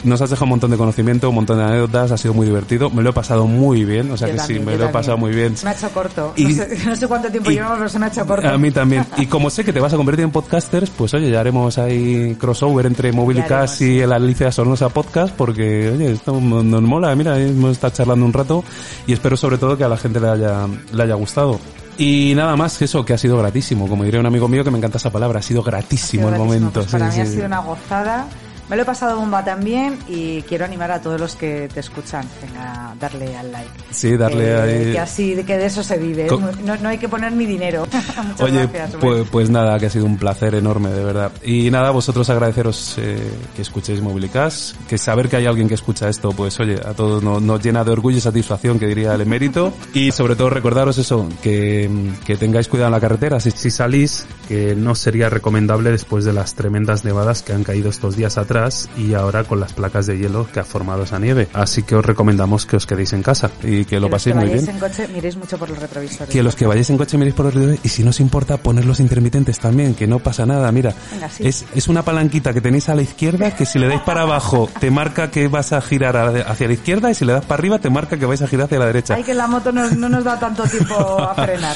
nos 0.04 0.22
has 0.22 0.30
dejado 0.30 0.46
un 0.46 0.50
montón 0.52 0.72
de 0.72 0.78
conocimiento, 0.78 1.30
un 1.30 1.36
montón 1.36 1.58
de 1.58 1.64
anécdotas, 1.64 2.12
ha 2.12 2.18
sido 2.18 2.34
muy 2.34 2.46
divertido, 2.46 2.90
me 2.90 3.02
lo 3.02 3.10
he 3.12 3.14
pasado 3.14 3.48
muy 3.48 3.86
bien, 3.86 4.12
o 4.12 4.18
sea 4.18 4.32
que 4.32 4.40
sí, 4.40 4.60
me 4.60 4.78
lo 4.78 4.86
he 4.86 4.90
pasado 4.90 5.18
muy 5.18 5.34
bien. 5.34 5.58
Se 5.58 5.66
me 5.66 5.72
ha 5.72 5.74
hecho 5.74 5.90
corto, 5.90 6.34
y, 6.36 6.46
no, 6.86 6.96
sé, 6.96 7.08
cuánto 7.08 7.30
tiempo 7.30 7.50
llevamos, 7.50 7.78
pero 7.78 7.90
se 7.90 8.00
me 8.00 8.06
ha 8.06 8.10
hecho 8.10 8.26
corto. 8.26 8.48
A 8.48 8.58
mí 8.58 8.72
también, 8.72 9.06
y 9.18 9.26
como 9.26 9.50
sé 9.50 9.64
que 9.64 9.74
te 9.74 9.80
vas 9.80 9.94
a 9.94 9.98
convertir 9.98 10.26
en 10.26 10.32
podcasters, 10.32 10.90
pues 10.90 11.14
oye, 11.14 11.32
ya 11.32 11.40
haremos 11.40 11.78
ahí 11.78 12.36
crossover 12.40 12.86
entre 12.86 13.12
Mobilicast 13.12 13.82
y 13.82 14.00
el 14.00 14.12
Alicia 14.12 14.52
Sonosa 14.52 14.90
Podcast, 14.90 15.34
porque 15.36 15.90
oye, 15.90 16.12
esto 16.12 16.40
nos 16.40 16.82
mola, 16.82 17.16
mira, 17.16 17.40
hemos 17.40 17.72
estado 17.72 17.94
charlando 17.94 18.26
un 18.26 18.34
rato 18.34 18.64
y 19.08 19.14
espero 19.14 19.38
sobre 19.38 19.58
todo 19.58 19.78
que 19.78 19.84
a 19.84 19.90
la 19.90 19.98
gente 19.98 20.20
le 20.20 20.30
haya, 20.30 20.68
le 20.92 21.04
haya 21.04 21.16
gustado. 21.16 21.60
Y 21.98 22.34
nada 22.36 22.56
más 22.56 22.78
que 22.78 22.86
eso, 22.86 23.06
que 23.06 23.14
ha 23.14 23.18
sido 23.18 23.38
gratísimo. 23.38 23.88
Como 23.88 24.04
diría 24.04 24.20
un 24.20 24.26
amigo 24.26 24.48
mío 24.48 24.64
que 24.64 24.72
me 24.72 24.78
encanta 24.78 24.98
esa 24.98 25.12
palabra, 25.12 25.40
ha 25.40 25.42
sido 25.42 25.64
gratísimo, 25.64 26.30
el 26.30 26.36
momento. 26.36 26.82
Pues 26.82 26.92
para 26.92 27.10
mí 27.10 27.20
ha 27.20 27.26
sido 27.26 27.46
una 27.46 27.60
gozada. 27.60 28.28
Me 28.68 28.76
lo 28.76 28.82
he 28.82 28.86
pasado 28.86 29.20
bomba 29.20 29.46
también 29.46 30.00
y 30.08 30.42
quiero 30.44 30.66
animar 30.66 30.92
a 30.92 31.00
todos 31.00 31.20
los 31.20 31.36
que 31.36 31.70
te 31.72 31.82
escuchan. 31.82 32.28
Venga, 32.42 32.96
darle 33.00 33.38
al 33.38 33.52
like. 33.52 33.70
Sí, 33.92 34.18
darle 34.18 34.50
eh, 34.50 34.62
ahí. 34.62 34.92
Que 34.92 35.00
así, 35.00 35.44
que 35.44 35.58
de 35.58 35.68
eso 35.68 35.84
se 35.84 36.00
vive. 36.00 36.28
No, 36.64 36.76
no, 36.76 36.90
hay 36.90 36.98
que 36.98 37.08
poner 37.08 37.32
mi 37.32 37.46
dinero. 37.46 37.86
Muchas 38.24 38.42
Oye, 38.42 38.66
gracias, 38.66 38.96
pues, 39.00 39.28
pues, 39.30 39.50
nada, 39.52 39.78
que 39.78 39.86
ha 39.86 39.90
sido 39.90 40.06
un 40.06 40.18
placer 40.18 40.56
enorme, 40.56 40.90
de 40.90 41.04
verdad. 41.04 41.32
Y 41.44 41.70
nada, 41.70 41.92
vosotros 41.92 42.28
agradeceros 42.32 42.96
eh, 42.98 43.20
que 43.56 43.62
escuchéis 43.62 44.02
Mobilicast, 44.02 44.76
que 44.88 44.98
saber 44.98 45.30
que 45.30 45.36
hay 45.36 45.46
alguien 45.46 45.68
que 45.68 45.76
escucha 45.76 46.10
esto, 46.10 46.32
pues 46.32 46.60
oye, 46.60 46.76
a 46.84 46.96
todos 46.96 47.22
nos, 47.22 47.64
llena 47.64 47.84
de 47.84 47.92
orgullo 47.92 48.18
y 48.18 48.22
satisfacción, 48.22 48.80
que 48.80 48.88
diría 48.88 49.14
el 49.14 49.22
emérito. 49.22 49.74
y 49.94 50.12
sobre 50.12 50.36
todo 50.36 50.50
recordaros 50.50 50.98
eso, 50.98 51.30
que, 51.44 51.88
que 52.26 52.36
tengáis 52.36 52.68
cuidado 52.68 52.88
en 52.88 52.94
la 52.94 53.00
carretera. 53.00 53.40
Si, 53.40 53.52
si 53.52 53.70
salís, 53.70 54.26
que 54.48 54.76
no 54.76 54.96
sería 54.96 55.30
recomendable 55.30 55.92
después 55.92 56.26
de 56.26 56.34
las 56.34 56.56
tremendas 56.56 57.06
nevadas 57.06 57.44
que 57.44 57.54
han 57.54 57.64
caído 57.64 57.90
estos 57.90 58.16
días 58.16 58.40
atrás 58.40 58.55
y 58.98 59.14
ahora 59.14 59.44
con 59.44 59.60
las 59.60 59.74
placas 59.74 60.06
de 60.06 60.18
hielo 60.18 60.48
que 60.52 60.60
ha 60.62 60.64
formado 60.64 61.04
esa 61.04 61.20
nieve. 61.20 61.50
Así 61.54 61.84
que 61.84 61.96
os 61.96 62.06
recomendamos 62.06 62.66
que 62.66 62.78
os 62.78 62.86
quedéis 62.86 63.12
en 63.14 63.22
casa 63.22 63.52
y 63.64 63.84
que, 63.84 64.00
lo 64.00 64.10
paséis 64.10 64.36
muy 64.36 64.50
bien. 64.50 64.70
en 64.70 64.80
coche 64.80 65.08
miréis 65.10 65.36
mucho 65.36 65.58
por 65.58 65.70
los 65.70 65.78
retrovisores. 65.78 66.34
Que 66.34 66.42
los 66.42 66.56
que 66.56 66.66
vayáis 66.66 66.90
en 66.90 66.98
coche 66.98 67.18
miréis 67.18 67.36
por 67.36 67.46
los 67.46 67.54
retrovisores 67.54 67.86
y 67.86 67.90
si 67.90 68.04
no 68.04 68.12
os 68.12 68.20
importa 68.20 68.58
poner 68.58 68.86
los 68.86 69.00
intermitentes 69.00 69.60
también, 69.60 69.94
que 69.94 70.08
no 70.08 70.20
pasa 70.20 70.46
nada. 70.46 70.72
Mira, 70.72 70.94
es, 71.40 71.66
es 71.76 71.88
una 71.88 72.04
palanquita 72.04 72.54
que 72.54 72.62
tenéis 72.62 72.88
a 72.90 72.96
la 72.96 73.02
izquierda 73.02 73.52
que 73.56 73.66
si 73.66 73.78
le 73.78 73.88
dais 73.88 74.02
para 74.02 74.22
abajo 74.22 74.70
te 74.80 74.90
marca 74.90 75.32
que 75.32 75.48
vas 75.48 75.74
a 75.74 75.82
girar 75.82 76.16
hacia 76.16 76.68
la 76.68 76.74
izquierda 76.74 77.12
y 77.12 77.16
si 77.16 77.26
le 77.26 77.34
das 77.34 77.46
para 77.46 77.60
arriba 77.60 77.80
te 77.80 77.90
marca 77.90 78.18
que 78.18 78.26
vais 78.26 78.42
a 78.42 78.48
girar 78.48 78.66
hacia 78.66 78.80
la 78.80 78.86
derecha. 78.86 79.16
Ay, 79.16 79.24
que 79.24 79.34
la 79.34 79.48
moto 79.48 79.72
no, 79.72 79.90
no 79.92 80.08
nos 80.08 80.24
da 80.24 80.40
tanto 80.40 80.64
tiempo 80.64 80.96
a 81.22 81.36
frenar. 81.46 81.76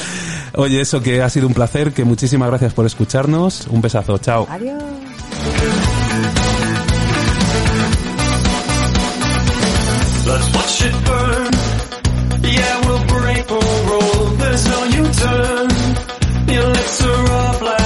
Oye, 0.56 0.81
eso 0.81 1.01
que 1.01 1.22
ha 1.22 1.30
sido 1.30 1.47
un 1.47 1.53
placer, 1.53 1.91
que 1.91 2.03
muchísimas 2.03 2.49
gracias 2.49 2.73
por 2.73 2.85
escucharnos. 2.85 3.68
Un 3.68 3.81
besazo, 3.81 4.18
chao. 4.19 4.47
Adiós. 4.49 4.81
Let's 10.31 10.47
watch 10.56 10.81
it 10.88 10.95
burn. 11.07 11.51
Yeah, 12.57 12.76
we'll 12.85 13.06
break 13.15 13.51
or 13.51 13.69
roll. 13.89 14.26
There's 14.41 14.65
no 14.68 14.84
U-turn. 15.01 15.68
Your 16.53 16.68
lips 16.68 17.06
are 17.06 17.26
off 17.41 17.61
like 17.61 17.78